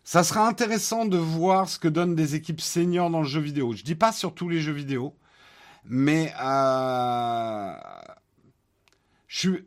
ça 0.04 0.24
sera 0.24 0.48
intéressant 0.48 1.06
de 1.06 1.18
voir 1.18 1.70
ce 1.70 1.78
que 1.78 1.88
donnent 1.88 2.16
des 2.16 2.36
équipes 2.36 2.62
seniors 2.62 3.10
dans 3.10 3.22
le 3.22 3.28
jeu 3.28 3.40
vidéo. 3.40 3.74
Je 3.74 3.84
dis 3.84 3.96
pas 3.96 4.12
sur 4.12 4.34
tous 4.34 4.50
les 4.50 4.60
jeux 4.60 4.74
vidéo, 4.74 5.16
mais 5.86 6.34
euh, 6.42 7.74
je 9.28 9.40
suis 9.40 9.66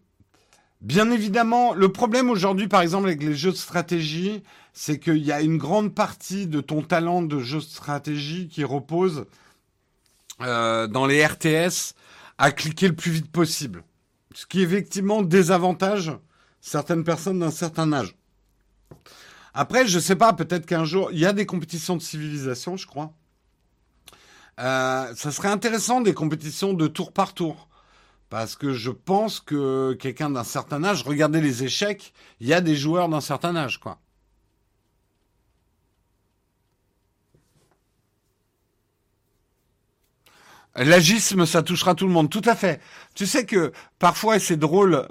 bien 0.80 1.10
évidemment 1.10 1.72
le 1.72 1.90
problème 1.92 2.28
aujourd'hui, 2.28 2.66
par 2.66 2.82
exemple 2.82 3.06
avec 3.06 3.22
les 3.22 3.34
jeux 3.34 3.52
de 3.52 3.56
stratégie, 3.56 4.42
c'est 4.78 4.98
qu'il 4.98 5.24
y 5.24 5.32
a 5.32 5.40
une 5.40 5.56
grande 5.56 5.94
partie 5.94 6.46
de 6.46 6.60
ton 6.60 6.82
talent 6.82 7.22
de 7.22 7.40
jeu 7.40 7.58
de 7.58 7.64
stratégie 7.64 8.46
qui 8.46 8.62
repose 8.62 9.24
euh, 10.42 10.86
dans 10.86 11.06
les 11.06 11.24
RTS 11.24 11.94
à 12.36 12.52
cliquer 12.52 12.88
le 12.88 12.94
plus 12.94 13.10
vite 13.10 13.32
possible. 13.32 13.82
Ce 14.34 14.44
qui 14.44 14.60
effectivement 14.60 15.22
désavantage 15.22 16.12
certaines 16.60 17.04
personnes 17.04 17.38
d'un 17.38 17.50
certain 17.50 17.90
âge. 17.94 18.16
Après, 19.54 19.86
je 19.86 19.98
sais 19.98 20.14
pas, 20.14 20.34
peut-être 20.34 20.66
qu'un 20.66 20.84
jour, 20.84 21.08
il 21.10 21.20
y 21.20 21.24
a 21.24 21.32
des 21.32 21.46
compétitions 21.46 21.96
de 21.96 22.02
civilisation, 22.02 22.76
je 22.76 22.86
crois. 22.86 23.14
Euh, 24.60 25.14
ça 25.14 25.32
serait 25.32 25.48
intéressant 25.48 26.02
des 26.02 26.12
compétitions 26.12 26.74
de 26.74 26.86
tour 26.86 27.12
par 27.12 27.32
tour. 27.32 27.68
Parce 28.28 28.56
que 28.56 28.74
je 28.74 28.90
pense 28.90 29.40
que 29.40 29.94
quelqu'un 29.94 30.28
d'un 30.28 30.44
certain 30.44 30.84
âge, 30.84 31.02
regardez 31.02 31.40
les 31.40 31.64
échecs, 31.64 32.12
il 32.40 32.46
y 32.46 32.52
a 32.52 32.60
des 32.60 32.76
joueurs 32.76 33.08
d'un 33.08 33.22
certain 33.22 33.56
âge, 33.56 33.80
quoi. 33.80 34.00
L'agisme, 40.76 41.46
ça 41.46 41.62
touchera 41.62 41.94
tout 41.94 42.06
le 42.06 42.12
monde, 42.12 42.28
tout 42.28 42.42
à 42.44 42.54
fait. 42.54 42.80
Tu 43.14 43.26
sais 43.26 43.46
que 43.46 43.72
parfois, 43.98 44.38
c'est 44.38 44.58
drôle, 44.58 45.08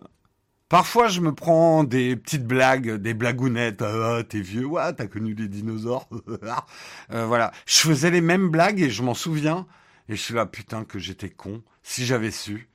parfois 0.70 1.08
je 1.08 1.22
me 1.22 1.34
prends 1.34 1.84
des 1.84 2.16
petites 2.16 2.46
blagues, 2.46 2.92
des 2.96 3.16
blagounettes. 3.16 3.82
Ah, 3.82 4.22
t'es 4.28 4.42
vieux, 4.42 4.66
ouais, 4.66 4.94
t'as 4.94 5.08
connu 5.08 5.34
les 5.34 5.48
dinosaures. 5.48 6.08
euh, 7.12 7.26
voilà. 7.26 7.52
Je 7.66 7.78
faisais 7.78 8.12
les 8.12 8.22
mêmes 8.22 8.50
blagues 8.50 8.80
et 8.80 8.92
je 8.92 9.02
m'en 9.02 9.16
souviens. 9.16 9.66
Et 10.08 10.16
je 10.16 10.22
suis 10.22 10.36
là, 10.36 10.46
putain, 10.46 10.84
que 10.84 11.00
j'étais 11.00 11.30
con, 11.30 11.64
si 11.82 12.06
j'avais 12.06 12.30
su. 12.30 12.70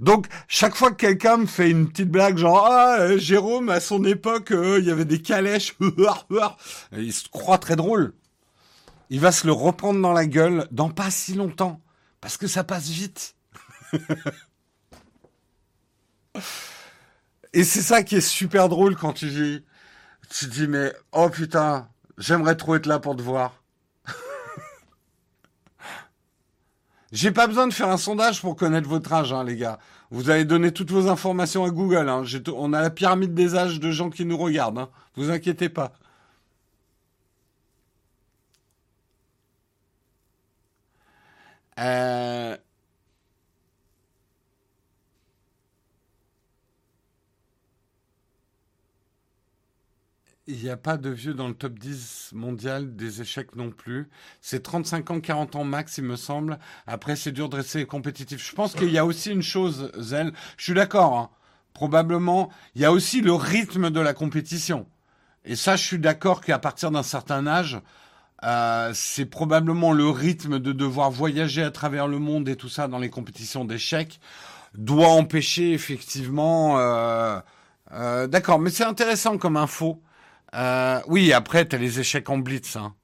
Donc, 0.00 0.26
chaque 0.48 0.74
fois 0.74 0.90
que 0.90 0.96
quelqu'un 0.96 1.38
me 1.38 1.46
fait 1.46 1.70
une 1.70 1.88
petite 1.88 2.10
blague, 2.10 2.36
genre, 2.36 2.66
ah, 2.70 3.16
Jérôme, 3.16 3.70
à 3.70 3.80
son 3.80 4.04
époque, 4.04 4.50
euh, 4.52 4.78
il 4.80 4.86
y 4.86 4.90
avait 4.90 5.06
des 5.06 5.22
calèches, 5.22 5.76
il 6.92 7.12
se 7.12 7.28
croit 7.28 7.58
très 7.58 7.76
drôle 7.76 8.14
il 9.10 9.20
va 9.20 9.32
se 9.32 9.46
le 9.46 9.52
reprendre 9.52 10.00
dans 10.00 10.12
la 10.12 10.24
gueule 10.24 10.66
dans 10.70 10.88
pas 10.88 11.10
si 11.10 11.34
longtemps. 11.34 11.82
Parce 12.20 12.36
que 12.36 12.46
ça 12.46 12.64
passe 12.64 12.88
vite. 12.88 13.34
Et 17.52 17.64
c'est 17.64 17.82
ça 17.82 18.04
qui 18.04 18.14
est 18.16 18.20
super 18.20 18.68
drôle 18.68 18.94
quand 18.94 19.12
tu 19.12 19.28
dis, 19.28 19.64
tu 20.28 20.46
dis, 20.46 20.68
mais 20.68 20.92
oh 21.10 21.28
putain, 21.28 21.88
j'aimerais 22.16 22.54
trop 22.54 22.76
être 22.76 22.86
là 22.86 23.00
pour 23.00 23.16
te 23.16 23.22
voir. 23.22 23.64
J'ai 27.12 27.32
pas 27.32 27.48
besoin 27.48 27.66
de 27.66 27.72
faire 27.72 27.88
un 27.88 27.96
sondage 27.96 28.40
pour 28.40 28.54
connaître 28.54 28.88
votre 28.88 29.12
âge, 29.12 29.32
hein, 29.32 29.42
les 29.42 29.56
gars. 29.56 29.80
Vous 30.12 30.30
allez 30.30 30.44
donner 30.44 30.70
toutes 30.72 30.92
vos 30.92 31.08
informations 31.08 31.64
à 31.64 31.70
Google. 31.70 32.08
Hein. 32.08 32.22
On 32.54 32.72
a 32.72 32.80
la 32.80 32.90
pyramide 32.90 33.34
des 33.34 33.56
âges 33.56 33.80
de 33.80 33.90
gens 33.90 34.10
qui 34.10 34.24
nous 34.24 34.38
regardent. 34.38 34.78
Hein. 34.78 34.90
Vous 35.16 35.30
inquiétez 35.30 35.68
pas. 35.68 35.92
Euh, 41.80 42.56
il 50.46 50.62
n'y 50.62 50.68
a 50.68 50.76
pas 50.76 50.96
de 50.96 51.08
vieux 51.08 51.32
dans 51.32 51.48
le 51.48 51.54
top 51.54 51.78
10 51.78 52.30
mondial 52.34 52.96
des 52.96 53.22
échecs 53.22 53.56
non 53.56 53.70
plus. 53.70 54.10
C'est 54.40 54.62
35 54.62 55.10
ans, 55.10 55.20
40 55.20 55.56
ans 55.56 55.64
max, 55.64 55.98
il 55.98 56.04
me 56.04 56.16
semble. 56.16 56.58
Après, 56.86 57.16
c'est 57.16 57.32
dur 57.32 57.48
de 57.48 57.56
rester 57.56 57.86
compétitif. 57.86 58.46
Je 58.46 58.54
pense 58.54 58.74
qu'il 58.74 58.90
y 58.90 58.98
a 58.98 59.06
aussi 59.06 59.30
une 59.30 59.42
chose, 59.42 59.90
Zel. 59.96 60.32
Je 60.56 60.64
suis 60.64 60.74
d'accord. 60.74 61.16
Hein. 61.16 61.30
Probablement, 61.72 62.50
il 62.74 62.82
y 62.82 62.84
a 62.84 62.92
aussi 62.92 63.20
le 63.20 63.32
rythme 63.32 63.90
de 63.90 64.00
la 64.00 64.12
compétition. 64.12 64.86
Et 65.44 65.56
ça, 65.56 65.76
je 65.76 65.84
suis 65.84 65.98
d'accord 65.98 66.42
qu'à 66.42 66.58
partir 66.58 66.90
d'un 66.90 67.02
certain 67.02 67.46
âge, 67.46 67.80
euh, 68.42 68.92
c'est 68.94 69.26
probablement 69.26 69.92
le 69.92 70.08
rythme 70.08 70.58
de 70.58 70.72
devoir 70.72 71.10
voyager 71.10 71.62
à 71.62 71.70
travers 71.70 72.08
le 72.08 72.18
monde 72.18 72.48
et 72.48 72.56
tout 72.56 72.68
ça 72.68 72.88
dans 72.88 72.98
les 72.98 73.10
compétitions 73.10 73.64
d'échecs 73.64 74.20
doit 74.74 75.08
empêcher 75.08 75.72
effectivement. 75.72 76.78
Euh, 76.78 77.40
euh, 77.92 78.26
D'accord, 78.26 78.58
mais 78.58 78.70
c'est 78.70 78.84
intéressant 78.84 79.36
comme 79.38 79.56
info. 79.56 80.02
Oui, 81.06 81.32
après 81.32 81.64
t'as 81.64 81.78
les 81.78 82.00
échecs 82.00 82.30
en 82.30 82.38
blitz. 82.38 82.76
Hein. 82.76 82.94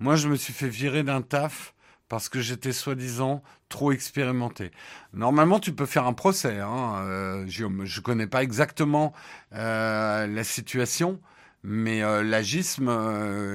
Moi, 0.00 0.14
je 0.14 0.28
me 0.28 0.36
suis 0.36 0.52
fait 0.52 0.68
virer 0.68 1.02
d'un 1.02 1.22
taf 1.22 1.74
parce 2.08 2.28
que 2.28 2.40
j'étais 2.40 2.72
soi-disant 2.72 3.42
trop 3.68 3.92
expérimenté. 3.92 4.70
Normalement, 5.12 5.60
tu 5.60 5.72
peux 5.72 5.86
faire 5.86 6.06
un 6.06 6.14
procès, 6.14 6.58
hein, 6.58 7.04
euh. 7.06 7.44
Je 7.46 8.00
connais 8.00 8.26
pas 8.26 8.42
exactement 8.42 9.12
euh, 9.54 10.26
la 10.26 10.44
situation, 10.44 11.20
mais 11.62 12.02
euh, 12.02 12.22
l'agisme 12.22 12.88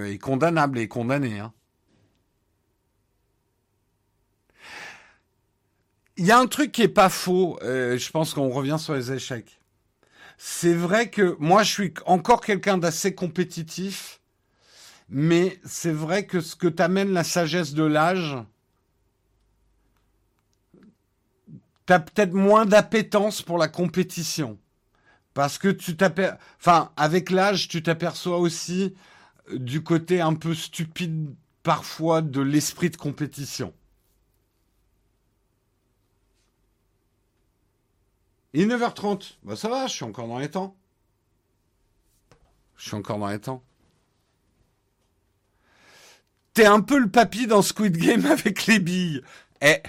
est 0.05 0.19
condamnable 0.19 0.77
et 0.77 0.87
condamné. 0.87 1.39
Hein. 1.39 1.53
Il 6.17 6.25
y 6.25 6.31
a 6.31 6.37
un 6.37 6.45
truc 6.45 6.71
qui 6.71 6.83
est 6.83 6.87
pas 6.87 7.09
faux. 7.09 7.57
Je 7.63 8.11
pense 8.11 8.35
qu'on 8.35 8.49
revient 8.49 8.77
sur 8.77 8.93
les 8.93 9.11
échecs. 9.11 9.59
C'est 10.37 10.73
vrai 10.75 11.09
que 11.09 11.35
moi, 11.39 11.63
je 11.63 11.71
suis 11.71 11.93
encore 12.05 12.41
quelqu'un 12.41 12.77
d'assez 12.77 13.15
compétitif, 13.15 14.19
mais 15.13 15.59
c'est 15.63 15.91
vrai 15.91 16.25
que 16.25 16.41
ce 16.41 16.55
que 16.55 16.67
t'amène 16.67 17.11
la 17.13 17.23
sagesse 17.23 17.75
de 17.75 17.83
l'âge, 17.83 18.35
t'as 21.85 21.99
peut-être 21.99 22.33
moins 22.33 22.65
d'appétence 22.65 23.43
pour 23.43 23.59
la 23.59 23.67
compétition. 23.67 24.57
Parce 25.35 25.59
que 25.59 25.67
tu 25.67 25.95
t'aperçois, 25.95 26.39
enfin, 26.59 26.91
avec 26.97 27.29
l'âge, 27.29 27.67
tu 27.67 27.83
t'aperçois 27.83 28.39
aussi 28.39 28.95
du 29.53 29.83
côté 29.83 30.19
un 30.19 30.33
peu 30.33 30.55
stupide 30.55 31.35
parfois 31.61 32.23
de 32.23 32.41
l'esprit 32.41 32.89
de 32.89 32.97
compétition. 32.97 33.71
Est 38.55 38.65
9h30. 38.65 39.35
Bah 39.43 39.55
ça 39.55 39.69
va, 39.69 39.85
je 39.85 39.93
suis 39.93 40.05
encore 40.05 40.27
dans 40.27 40.39
les 40.39 40.49
temps. 40.49 40.75
Je 42.77 42.87
suis 42.87 42.95
encore 42.95 43.19
dans 43.19 43.27
les 43.27 43.39
temps. 43.39 43.63
T'es 46.53 46.65
un 46.65 46.81
peu 46.81 46.99
le 46.99 47.09
papy 47.09 47.47
dans 47.47 47.61
Squid 47.61 47.97
Game 47.97 48.25
avec 48.27 48.67
les 48.67 48.79
billes. 48.79 49.21
Eh. 49.61 49.81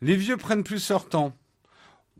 Les 0.00 0.16
vieux 0.16 0.36
prennent 0.36 0.64
plus 0.64 0.88
leur 0.90 1.08
temps. 1.08 1.34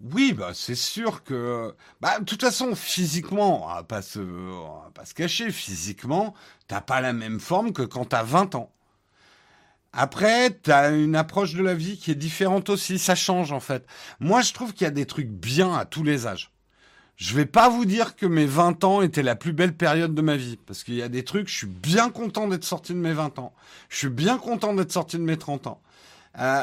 Oui, 0.02 0.32
bah 0.32 0.52
c'est 0.54 0.74
sûr 0.74 1.22
que, 1.24 1.74
bah 2.00 2.18
de 2.18 2.24
toute 2.24 2.40
façon, 2.40 2.74
physiquement, 2.74 3.64
on 3.64 3.74
va 3.74 3.84
pas 3.84 4.02
se, 4.02 4.20
pas 4.92 5.04
se 5.04 5.14
cacher, 5.14 5.50
physiquement, 5.52 6.34
t'as 6.66 6.80
pas 6.80 7.00
la 7.00 7.12
même 7.12 7.40
forme 7.40 7.72
que 7.72 7.82
quand 7.82 8.06
t'as 8.06 8.24
20 8.24 8.54
ans. 8.56 8.72
Après, 9.92 10.50
t'as 10.50 10.92
une 10.92 11.16
approche 11.16 11.54
de 11.54 11.62
la 11.62 11.74
vie 11.74 11.98
qui 11.98 12.10
est 12.10 12.16
différente 12.16 12.68
aussi, 12.70 12.98
ça 12.98 13.14
change 13.14 13.52
en 13.52 13.60
fait. 13.60 13.86
Moi, 14.20 14.42
je 14.42 14.52
trouve 14.52 14.72
qu'il 14.74 14.84
y 14.84 14.88
a 14.88 14.90
des 14.90 15.06
trucs 15.06 15.28
bien 15.30 15.74
à 15.74 15.84
tous 15.84 16.02
les 16.02 16.26
âges. 16.26 16.53
Je 17.16 17.34
vais 17.34 17.46
pas 17.46 17.68
vous 17.68 17.84
dire 17.84 18.16
que 18.16 18.26
mes 18.26 18.46
20 18.46 18.82
ans 18.84 19.00
étaient 19.00 19.22
la 19.22 19.36
plus 19.36 19.52
belle 19.52 19.74
période 19.74 20.14
de 20.14 20.22
ma 20.22 20.36
vie, 20.36 20.58
parce 20.66 20.82
qu'il 20.82 20.94
y 20.94 21.02
a 21.02 21.08
des 21.08 21.24
trucs, 21.24 21.48
je 21.48 21.56
suis 21.56 21.66
bien 21.66 22.10
content 22.10 22.48
d'être 22.48 22.64
sorti 22.64 22.92
de 22.92 22.98
mes 22.98 23.12
20 23.12 23.38
ans. 23.38 23.52
Je 23.88 23.98
suis 23.98 24.08
bien 24.08 24.36
content 24.36 24.74
d'être 24.74 24.90
sorti 24.90 25.16
de 25.16 25.22
mes 25.22 25.36
30 25.36 25.68
ans. 25.68 25.80
Euh, 26.40 26.62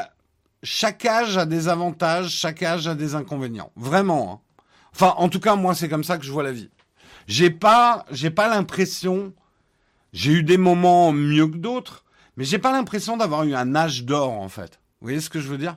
chaque 0.62 1.04
âge 1.06 1.38
a 1.38 1.46
des 1.46 1.68
avantages, 1.68 2.30
chaque 2.30 2.62
âge 2.62 2.86
a 2.86 2.94
des 2.94 3.14
inconvénients. 3.14 3.72
Vraiment. 3.76 4.32
Hein. 4.32 4.64
Enfin, 4.94 5.14
en 5.16 5.28
tout 5.28 5.40
cas, 5.40 5.56
moi, 5.56 5.74
c'est 5.74 5.88
comme 5.88 6.04
ça 6.04 6.18
que 6.18 6.24
je 6.24 6.32
vois 6.32 6.42
la 6.42 6.52
vie. 6.52 6.68
J'ai 7.26 7.50
pas, 7.50 8.04
j'ai 8.10 8.30
pas 8.30 8.48
l'impression. 8.48 9.32
J'ai 10.12 10.32
eu 10.32 10.42
des 10.42 10.58
moments 10.58 11.12
mieux 11.12 11.46
que 11.46 11.56
d'autres, 11.56 12.04
mais 12.36 12.44
j'ai 12.44 12.58
pas 12.58 12.72
l'impression 12.72 13.16
d'avoir 13.16 13.44
eu 13.44 13.54
un 13.54 13.74
âge 13.74 14.04
d'or 14.04 14.32
en 14.32 14.50
fait. 14.50 14.78
Vous 15.00 15.06
voyez 15.06 15.20
ce 15.20 15.30
que 15.30 15.40
je 15.40 15.48
veux 15.48 15.56
dire? 15.56 15.76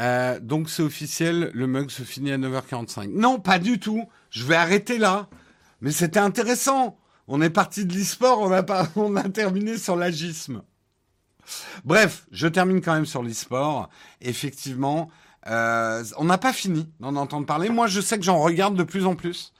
Euh, 0.00 0.40
donc 0.40 0.70
c'est 0.70 0.82
officiel, 0.82 1.50
le 1.52 1.66
mug 1.66 1.90
se 1.90 2.02
finit 2.02 2.32
à 2.32 2.38
9h45. 2.38 3.10
Non, 3.12 3.38
pas 3.38 3.58
du 3.58 3.78
tout. 3.78 4.08
Je 4.30 4.44
vais 4.44 4.56
arrêter 4.56 4.98
là. 4.98 5.28
Mais 5.82 5.92
c'était 5.92 6.20
intéressant. 6.20 6.98
On 7.28 7.40
est 7.42 7.50
parti 7.50 7.84
de 7.84 7.92
l'e-sport, 7.94 8.40
on 8.40 8.52
a, 8.52 8.64
on 8.96 9.16
a 9.16 9.28
terminé 9.28 9.76
sur 9.76 9.96
l'agisme. 9.96 10.62
Bref, 11.84 12.26
je 12.32 12.46
termine 12.48 12.80
quand 12.80 12.94
même 12.94 13.06
sur 13.06 13.22
l'e-sport. 13.22 13.90
Effectivement, 14.20 15.10
euh, 15.46 16.02
on 16.16 16.24
n'a 16.24 16.38
pas 16.38 16.52
fini 16.52 16.88
d'en 17.00 17.16
entendre 17.16 17.46
parler. 17.46 17.68
Moi, 17.68 17.86
je 17.86 18.00
sais 18.00 18.18
que 18.18 18.24
j'en 18.24 18.40
regarde 18.40 18.76
de 18.76 18.84
plus 18.84 19.06
en 19.06 19.14
plus. 19.16 19.52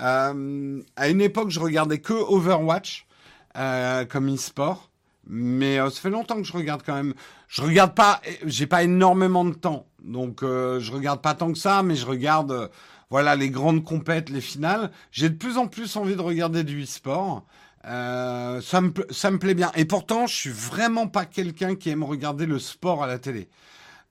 Euh, 0.00 0.82
à 0.96 1.08
une 1.08 1.20
époque, 1.20 1.50
je 1.50 1.60
regardais 1.60 1.98
que 1.98 2.14
Overwatch 2.14 3.06
comme 3.54 4.34
e-sport. 4.34 4.90
Mais 5.26 5.78
ça 5.78 5.90
fait 5.90 6.10
longtemps 6.10 6.36
que 6.36 6.44
je 6.44 6.52
regarde 6.52 6.82
quand 6.84 6.94
même. 6.94 7.14
Je 7.48 7.62
regarde 7.62 7.94
pas, 7.94 8.20
j'ai 8.44 8.66
pas 8.66 8.82
énormément 8.82 9.44
de 9.44 9.54
temps, 9.54 9.86
donc 10.02 10.42
euh, 10.42 10.80
je 10.80 10.92
regarde 10.92 11.22
pas 11.22 11.34
tant 11.34 11.52
que 11.52 11.58
ça, 11.58 11.82
mais 11.82 11.96
je 11.96 12.06
regarde, 12.06 12.52
euh, 12.52 12.68
voilà, 13.10 13.36
les 13.36 13.50
grandes 13.50 13.84
compètes, 13.84 14.28
les 14.28 14.40
finales. 14.40 14.90
J'ai 15.12 15.28
de 15.28 15.36
plus 15.36 15.56
en 15.56 15.66
plus 15.66 15.96
envie 15.96 16.16
de 16.16 16.20
regarder 16.20 16.64
du 16.64 16.82
e-sport. 16.82 17.44
Euh, 17.86 18.60
ça 18.62 18.80
me 18.80 18.92
ça 19.10 19.30
me 19.30 19.38
plaît 19.38 19.54
bien. 19.54 19.70
Et 19.76 19.84
pourtant, 19.84 20.26
je 20.26 20.34
suis 20.34 20.50
vraiment 20.50 21.06
pas 21.06 21.26
quelqu'un 21.26 21.74
qui 21.74 21.90
aime 21.90 22.02
regarder 22.02 22.46
le 22.46 22.58
sport 22.58 23.02
à 23.02 23.06
la 23.06 23.18
télé. 23.18 23.48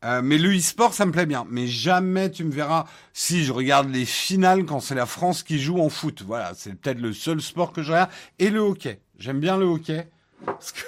Euh, 0.04 0.22
mais 0.22 0.38
le 0.38 0.56
e-sport, 0.56 0.94
ça 0.94 1.06
me 1.06 1.12
plaît 1.12 1.26
bien. 1.26 1.46
Mais 1.50 1.68
jamais 1.68 2.30
tu 2.30 2.44
me 2.44 2.52
verras 2.52 2.86
si 3.14 3.44
je 3.44 3.52
regarde 3.54 3.90
les 3.90 4.06
finales 4.06 4.66
quand 4.66 4.80
c'est 4.80 4.96
la 4.96 5.06
France 5.06 5.44
qui 5.44 5.60
joue 5.60 5.80
en 5.80 5.90
foot. 5.90 6.24
Voilà, 6.26 6.54
c'est 6.56 6.76
peut-être 6.76 7.00
le 7.00 7.14
seul 7.14 7.42
sport 7.42 7.72
que 7.72 7.82
je 7.84 7.92
regarde. 7.92 8.10
Et 8.40 8.50
le 8.50 8.60
hockey. 8.60 9.00
J'aime 9.18 9.40
bien 9.40 9.58
le 9.58 9.66
hockey 9.66 10.08
parce 10.46 10.72
que 10.74 10.82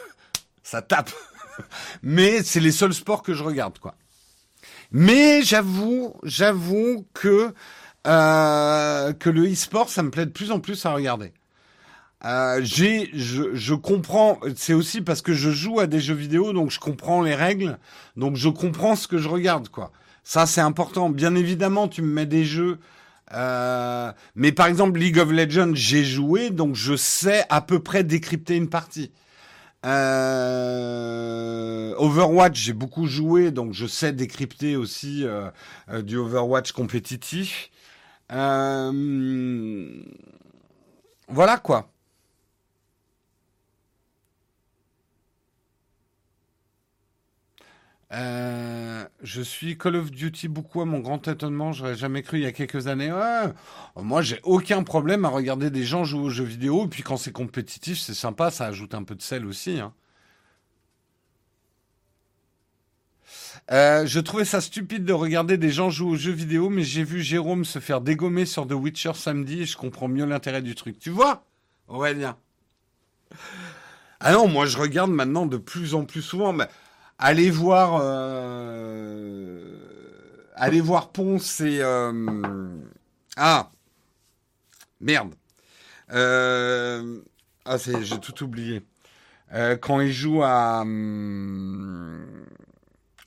ça 0.66 0.82
tape. 0.82 1.12
Mais 2.04 2.44
c'est 2.44 2.60
les 2.60 2.74
seuls 2.74 2.94
sports 2.94 3.24
que 3.24 3.34
je 3.34 3.44
regarde, 3.44 3.80
quoi. 3.80 3.96
Mais 4.92 5.42
j'avoue, 5.44 6.16
j'avoue 6.24 7.06
que 7.14 7.54
euh, 8.08 9.14
que 9.14 9.30
le 9.30 9.52
e-sport, 9.52 9.90
ça 9.90 10.04
me 10.04 10.12
plaît 10.12 10.26
de 10.26 10.32
plus 10.32 10.52
en 10.52 10.60
plus 10.60 10.86
à 10.86 10.94
regarder. 10.94 11.34
Euh, 12.24 12.60
j'ai, 12.64 13.10
je, 13.14 13.56
je 13.56 13.74
comprends. 13.74 14.40
C'est 14.56 14.74
aussi 14.74 15.02
parce 15.02 15.22
que 15.22 15.34
je 15.34 15.50
joue 15.50 15.80
à 15.80 15.88
des 15.88 16.00
jeux 16.00 16.14
vidéo, 16.14 16.54
donc 16.54 16.72
je 16.72 16.80
comprends 16.80 17.22
les 17.22 17.36
règles, 17.36 17.78
donc 18.16 18.36
je 18.36 18.50
comprends 18.50 18.96
ce 18.96 19.08
que 19.08 19.18
je 19.18 19.30
regarde, 19.30 19.70
quoi. 19.70 19.92
Ça, 20.24 20.46
c'est 20.46 20.62
important. 20.62 21.10
Bien 21.10 21.36
évidemment, 21.36 21.88
tu 21.88 22.02
me 22.02 22.12
mets 22.12 22.26
des 22.26 22.46
jeux. 22.46 22.80
Euh, 23.34 24.12
mais 24.36 24.52
par 24.52 24.68
exemple, 24.68 25.00
League 25.00 25.20
of 25.20 25.32
Legends, 25.32 25.74
j'ai 25.74 26.04
joué, 26.04 26.50
donc 26.50 26.76
je 26.76 26.96
sais 26.96 27.44
à 27.50 27.62
peu 27.62 27.80
près 27.80 28.04
décrypter 28.04 28.56
une 28.56 28.70
partie. 28.70 29.12
Euh, 29.86 29.96
Overwatch, 31.98 32.58
j'ai 32.60 32.74
beaucoup 32.74 33.06
joué, 33.08 33.52
donc 33.52 33.74
je 33.74 33.86
sais 33.86 34.12
décrypter 34.14 34.76
aussi 34.76 35.26
euh, 35.26 35.50
euh, 35.90 36.02
du 36.02 36.18
Overwatch 36.18 36.72
compétitif. 36.72 37.70
voilà 41.28 41.58
quoi. 41.58 41.95
Euh, 48.16 49.06
je 49.22 49.42
suis 49.42 49.78
Call 49.78 49.98
of 49.98 50.10
Duty 50.10 50.48
beaucoup 50.48 50.82
à 50.82 50.86
mon 50.86 51.00
grand 51.00 51.28
étonnement. 51.28 51.74
J'aurais 51.74 51.96
jamais 51.96 52.22
cru 52.24 52.38
il 52.38 52.44
y 52.44 52.48
a 52.48 52.54
quelques 52.54 52.88
années. 52.88 53.14
moi, 53.96 54.22
j'ai 54.22 54.40
aucun 54.44 54.84
problème 54.84 55.26
à 55.26 55.30
regarder 55.30 55.70
des 55.70 55.84
gens 55.84 56.06
jouer 56.06 56.22
aux 56.22 56.30
jeux 56.30 56.46
vidéo. 56.46 56.86
Et 56.86 56.88
puis 56.88 57.04
quand 57.04 57.18
c'est 57.18 57.34
compétitif, 57.34 58.00
c'est 58.00 58.14
sympa. 58.14 58.52
Ça 58.52 58.68
ajoute 58.68 58.94
un 58.94 59.04
peu 59.04 59.16
de 59.16 59.22
sel 59.22 59.46
aussi. 59.46 59.80
Hein. 59.80 59.94
Euh, 63.72 64.06
je 64.06 64.20
trouvais 64.20 64.46
ça 64.46 64.62
stupide 64.62 65.06
de 65.06 65.14
regarder 65.14 65.58
des 65.58 65.72
gens 65.72 65.90
jouer 65.90 66.12
aux 66.12 66.16
jeux 66.16 66.32
vidéo, 66.32 66.70
mais 66.70 66.84
j'ai 66.84 67.04
vu 67.04 67.22
Jérôme 67.22 67.66
se 67.66 67.80
faire 67.80 68.00
dégommer 68.00 68.46
sur 68.46 68.68
The 68.68 68.74
Witcher 68.74 69.14
samedi 69.16 69.64
et 69.64 69.66
je 69.66 69.76
comprends 69.76 70.08
mieux 70.08 70.26
l'intérêt 70.26 70.62
du 70.62 70.76
truc. 70.76 71.00
Tu 71.00 71.10
vois 71.10 71.44
Aurélien? 71.88 72.38
Ah 74.20 74.34
non, 74.34 74.48
moi 74.48 74.66
je 74.68 74.78
regarde 74.78 75.12
maintenant 75.12 75.48
de 75.48 75.58
plus 75.58 75.96
en 75.96 76.06
plus 76.06 76.22
souvent. 76.22 76.54
Mais 76.54 76.68
allez 77.18 77.50
voir, 77.50 78.00
euh, 78.02 79.62
allez 80.56 80.82
voir 80.82 81.12
Ponce 81.12 81.62
et 81.62 81.82
euh, 81.82 82.68
ah 83.38 83.72
merde. 85.00 85.34
Euh, 86.12 87.22
ah 87.66 87.78
c'est, 87.78 88.04
j'ai 88.04 88.20
tout 88.20 88.44
oublié. 88.44 88.86
quand 89.82 90.00
il 90.02 90.12
joue 90.12 90.44
à 90.44 90.84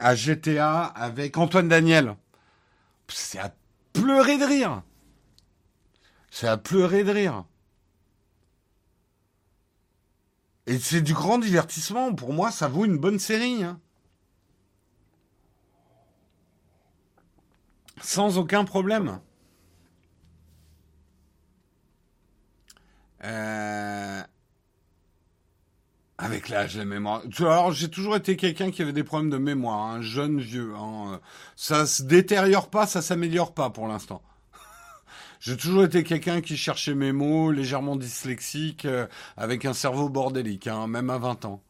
à 0.01 0.15
GTA 0.15 0.85
avec 0.85 1.36
Antoine 1.36 1.69
Daniel, 1.69 2.15
c'est 3.09 3.39
à 3.39 3.52
pleurer 3.93 4.39
de 4.39 4.44
rire. 4.44 4.82
C'est 6.31 6.47
à 6.47 6.56
pleurer 6.56 7.05
de 7.05 7.10
rire. 7.10 7.44
Et 10.69 10.78
c'est 10.78 11.01
du 11.01 11.15
grand 11.15 11.39
divertissement. 11.39 12.15
Pour 12.15 12.35
moi, 12.35 12.51
ça 12.51 12.69
vaut 12.69 12.85
une 12.85 12.99
bonne 12.99 13.19
série. 13.19 13.65
Hein. 13.65 13.81
Sans 18.03 18.36
aucun 18.36 18.66
problème. 18.66 19.19
Euh, 23.24 24.23
avec 26.19 26.51
l'âge, 26.51 26.77
la 26.77 26.85
mémoire. 26.85 27.23
Alors, 27.40 27.73
j'ai 27.73 27.89
toujours 27.89 28.16
été 28.16 28.36
quelqu'un 28.36 28.70
qui 28.70 28.82
avait 28.82 28.93
des 28.93 29.05
problèmes 29.05 29.31
de 29.31 29.39
mémoire, 29.39 29.86
un 29.86 30.03
jeune 30.03 30.39
vieux. 30.39 30.74
Hein. 30.77 31.19
Ça 31.57 31.86
se 31.86 32.03
détériore 32.03 32.69
pas, 32.69 32.86
ça 32.86 33.01
s'améliore 33.01 33.55
pas 33.55 33.70
pour 33.70 33.89
l'instant. 33.89 34.20
J'ai 35.40 35.56
toujours 35.56 35.85
été 35.85 36.02
quelqu'un 36.02 36.40
qui 36.40 36.56
cherchait 36.56 36.94
mes 36.94 37.12
mots, 37.12 37.52
légèrement 37.52 37.97
dyslexique, 37.97 38.85
euh, 38.85 39.06
avec 39.36 39.65
un 39.65 39.73
cerveau 39.73 40.09
bordélique, 40.09 40.66
hein, 40.66 40.86
même 40.89 41.10
à 41.10 41.19
20 41.19 41.44
ans. 41.44 41.62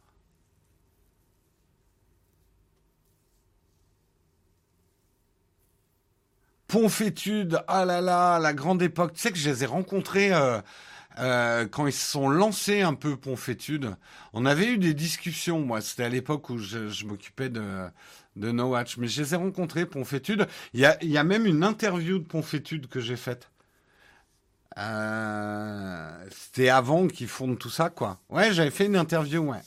Ponfétude, 6.69 7.63
ah 7.67 7.85
là 7.87 8.01
là, 8.01 8.39
la 8.39 8.53
grande 8.53 8.83
époque. 8.83 9.15
Tu 9.15 9.21
sais 9.21 9.33
que 9.33 9.39
je 9.39 9.49
les 9.49 9.65
ai 9.65 9.67
rencontrés 9.67 10.33
euh, 10.35 10.61
euh, 11.19 11.67
quand 11.67 11.87
ils 11.87 11.93
se 11.93 12.11
sont 12.11 12.29
lancés 12.29 12.83
un 12.83 12.95
peu, 12.95 13.17
Ponfétude. 13.17 13.97
On 14.35 14.47
avait 14.47 14.67
eu 14.67 14.79
des 14.79 14.95
discussions, 14.95 15.61
moi. 15.61 15.81
C'était 15.81 16.05
à 16.05 16.09
l'époque 16.11 16.51
où 16.51 16.59
je, 16.59 17.07
m'occupais 17.07 17.49
de, 17.49 17.91
No 18.37 18.71
Watch. 18.71 18.99
Mais 18.99 19.09
je 19.09 19.23
les 19.23 19.35
ai 19.35 19.37
rencontrés, 19.37 19.87
Ponfétude. 19.87 20.47
Il 20.75 20.81
y 20.81 20.87
a, 20.87 21.03
y 21.03 21.17
a 21.19 21.25
même 21.25 21.47
une 21.47 21.65
interview 21.65 22.19
de 22.19 22.25
Ponfétude 22.25 22.87
que 22.89 23.01
j'ai 23.01 23.17
faite. 23.17 23.51
Euh, 24.77 26.29
c'était 26.31 26.69
avant 26.69 27.09
qu'ils 27.09 27.29
fondent 27.29 27.59
tout 27.59 27.71
ça, 27.71 27.91
quoi. 27.91 28.19
Ouais, 28.29 28.53
j'avais 28.53 28.71
fait 28.71 28.87
une 28.87 28.97
interview, 28.97 29.41
ouais. 29.41 29.63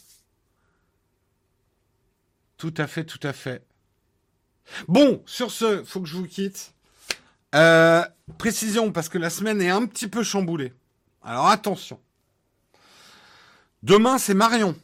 Tout 2.58 2.74
à 2.78 2.88
fait, 2.88 3.04
tout 3.04 3.20
à 3.24 3.34
fait. 3.34 3.66
Bon, 4.88 5.24
sur 5.26 5.52
ce, 5.52 5.84
faut 5.84 6.02
que 6.02 6.08
je 6.08 6.16
vous 6.16 6.28
quitte. 6.28 6.74
Euh, 7.56 8.04
précision, 8.38 8.92
parce 8.92 9.10
que 9.10 9.18
la 9.18 9.30
semaine 9.30 9.62
est 9.62 9.70
un 9.70 9.86
petit 9.86 10.08
peu 10.08 10.24
chamboulée. 10.24 10.74
Alors 11.24 11.48
attention. 11.48 12.00
Demain, 13.84 14.18
c'est 14.18 14.34
Marion. 14.34 14.76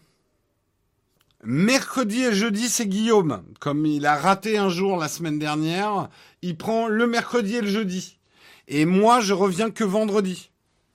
Mercredi 1.43 2.23
et 2.23 2.33
jeudi, 2.33 2.67
c'est 2.67 2.87
Guillaume. 2.87 3.43
Comme 3.59 3.85
il 3.85 4.05
a 4.05 4.17
raté 4.17 4.57
un 4.57 4.69
jour 4.69 4.97
la 4.97 5.07
semaine 5.07 5.39
dernière, 5.39 6.09
il 6.41 6.57
prend 6.57 6.87
le 6.87 7.07
mercredi 7.07 7.55
et 7.55 7.61
le 7.61 7.69
jeudi. 7.69 8.16
Et 8.67 8.85
moi, 8.85 9.21
je 9.21 9.33
reviens 9.33 9.71
que 9.71 9.83
vendredi. 9.83 10.51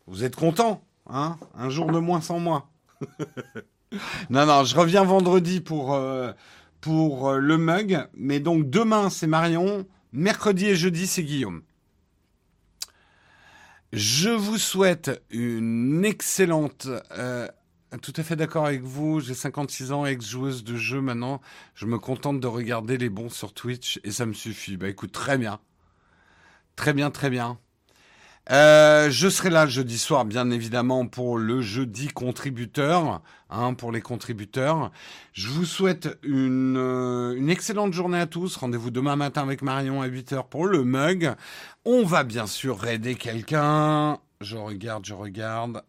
Vous 0.06 0.24
êtes 0.24 0.36
content, 0.36 0.84
hein? 1.08 1.38
Un 1.54 1.70
jour 1.70 1.90
de 1.90 1.98
moins 1.98 2.20
sans 2.20 2.38
moi. 2.38 2.70
non, 4.30 4.46
non, 4.46 4.64
je 4.64 4.76
reviens 4.76 5.04
vendredi 5.04 5.60
pour, 5.60 5.94
euh, 5.94 6.32
pour 6.80 7.30
euh, 7.30 7.38
le 7.38 7.56
mug. 7.56 8.06
Mais 8.14 8.40
donc 8.40 8.68
demain, 8.68 9.10
c'est 9.10 9.26
Marion. 9.26 9.86
Mercredi 10.12 10.66
et 10.66 10.76
jeudi, 10.76 11.06
c'est 11.06 11.22
Guillaume. 11.22 11.62
Je 13.92 14.30
vous 14.30 14.58
souhaite 14.58 15.22
une 15.30 16.04
excellente... 16.04 16.88
Euh, 17.12 17.48
tout 18.00 18.12
à 18.16 18.22
fait 18.22 18.36
d'accord 18.36 18.66
avec 18.66 18.82
vous. 18.82 19.20
J'ai 19.20 19.34
56 19.34 19.92
ans, 19.92 20.06
ex-joueuse 20.06 20.64
de 20.64 20.76
jeu 20.76 21.00
maintenant. 21.00 21.40
Je 21.74 21.86
me 21.86 21.98
contente 21.98 22.40
de 22.40 22.46
regarder 22.46 22.96
les 22.96 23.10
bons 23.10 23.28
sur 23.28 23.52
Twitch 23.52 24.00
et 24.04 24.10
ça 24.10 24.24
me 24.24 24.32
suffit. 24.32 24.78
Bah 24.78 24.88
écoute, 24.88 25.12
très 25.12 25.36
bien. 25.36 25.60
Très 26.76 26.92
bien, 26.92 27.10
très 27.10 27.30
bien. 27.30 27.58
Euh, 28.50 29.08
je 29.10 29.28
serai 29.28 29.50
là 29.50 29.66
jeudi 29.66 29.98
soir, 29.98 30.24
bien 30.24 30.50
évidemment, 30.50 31.06
pour 31.06 31.38
le 31.38 31.60
jeudi 31.60 32.08
contributeur, 32.08 33.22
hein, 33.50 33.74
pour 33.74 33.92
les 33.92 34.00
contributeurs. 34.00 34.90
Je 35.32 35.48
vous 35.48 35.64
souhaite 35.64 36.18
une, 36.24 36.76
euh, 36.76 37.36
une 37.36 37.50
excellente 37.50 37.92
journée 37.92 38.18
à 38.18 38.26
tous. 38.26 38.56
Rendez-vous 38.56 38.90
demain 38.90 39.14
matin 39.14 39.42
avec 39.42 39.62
Marion 39.62 40.02
à 40.02 40.08
8h 40.08 40.48
pour 40.48 40.66
le 40.66 40.82
mug. 40.82 41.34
On 41.84 42.04
va 42.04 42.24
bien 42.24 42.46
sûr 42.48 42.84
aider 42.86 43.14
quelqu'un. 43.14 44.18
Je 44.40 44.56
regarde, 44.56 45.04
je 45.04 45.14
regarde. 45.14 45.82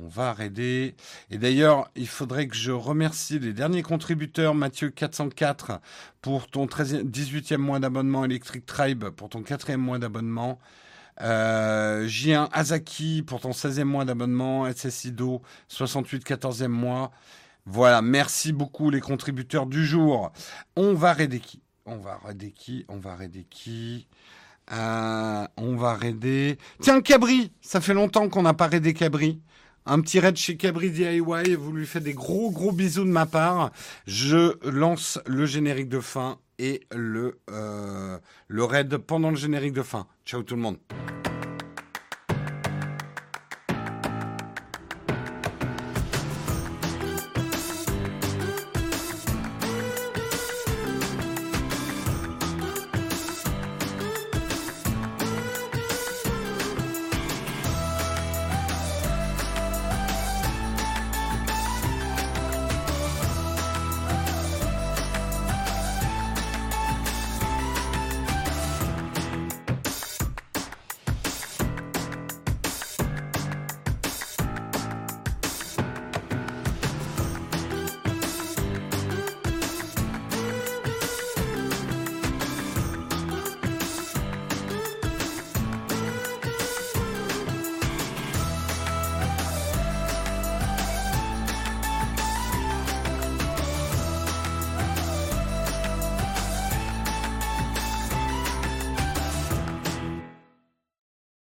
On 0.00 0.06
va 0.08 0.32
raider. 0.32 0.94
Et 1.30 1.38
d'ailleurs, 1.38 1.90
il 1.96 2.06
faudrait 2.06 2.46
que 2.46 2.54
je 2.54 2.70
remercie 2.70 3.38
les 3.38 3.52
derniers 3.52 3.82
contributeurs, 3.82 4.54
Mathieu 4.54 4.90
404 4.90 5.80
pour 6.22 6.46
ton 6.48 6.66
13 6.66 7.04
18e 7.04 7.56
mois 7.56 7.80
d'abonnement, 7.80 8.24
Electric 8.24 8.64
Tribe 8.64 9.06
pour 9.10 9.28
ton 9.28 9.42
4e 9.42 9.76
mois 9.76 9.98
d'abonnement. 9.98 10.58
Euh, 11.20 12.06
J1 12.06 12.48
Azaki 12.52 13.22
pour 13.22 13.40
ton 13.40 13.50
16e 13.50 13.84
mois 13.84 14.04
d'abonnement. 14.04 14.72
SSIDO 14.72 15.42
68 15.68 16.24
14e 16.24 16.68
mois. 16.68 17.10
Voilà, 17.66 18.00
merci 18.00 18.52
beaucoup 18.52 18.90
les 18.90 19.00
contributeurs 19.00 19.66
du 19.66 19.84
jour. 19.84 20.32
On 20.76 20.94
va 20.94 21.12
raider 21.12 21.40
qui? 21.40 21.60
On 21.86 21.96
va 21.96 22.18
raider 22.24 22.52
qui? 22.52 22.84
On 22.88 22.98
va 22.98 23.16
raider 23.16 23.46
qui? 23.50 24.06
Euh, 24.72 25.46
On 25.56 25.76
va 25.76 25.94
raider... 25.94 26.58
Tiens, 26.80 27.00
Cabri 27.00 27.52
Ça 27.60 27.80
fait 27.80 27.94
longtemps 27.94 28.28
qu'on 28.28 28.42
n'a 28.42 28.54
pas 28.54 28.66
raidé 28.66 28.94
Cabri. 28.94 29.40
Un 29.90 30.02
petit 30.02 30.20
raid 30.20 30.36
chez 30.36 30.58
Cabri 30.58 30.90
DIY, 30.90 31.54
vous 31.54 31.72
lui 31.72 31.86
faites 31.86 32.02
des 32.02 32.12
gros 32.12 32.50
gros 32.50 32.72
bisous 32.72 33.04
de 33.04 33.10
ma 33.10 33.24
part. 33.24 33.70
Je 34.06 34.58
lance 34.68 35.18
le 35.24 35.46
générique 35.46 35.88
de 35.88 36.00
fin 36.00 36.36
et 36.58 36.82
le, 36.94 37.38
euh, 37.50 38.18
le 38.48 38.64
raid 38.64 38.98
pendant 38.98 39.30
le 39.30 39.36
générique 39.36 39.72
de 39.72 39.82
fin. 39.82 40.06
Ciao 40.26 40.42
tout 40.42 40.56
le 40.56 40.60
monde. 40.60 40.76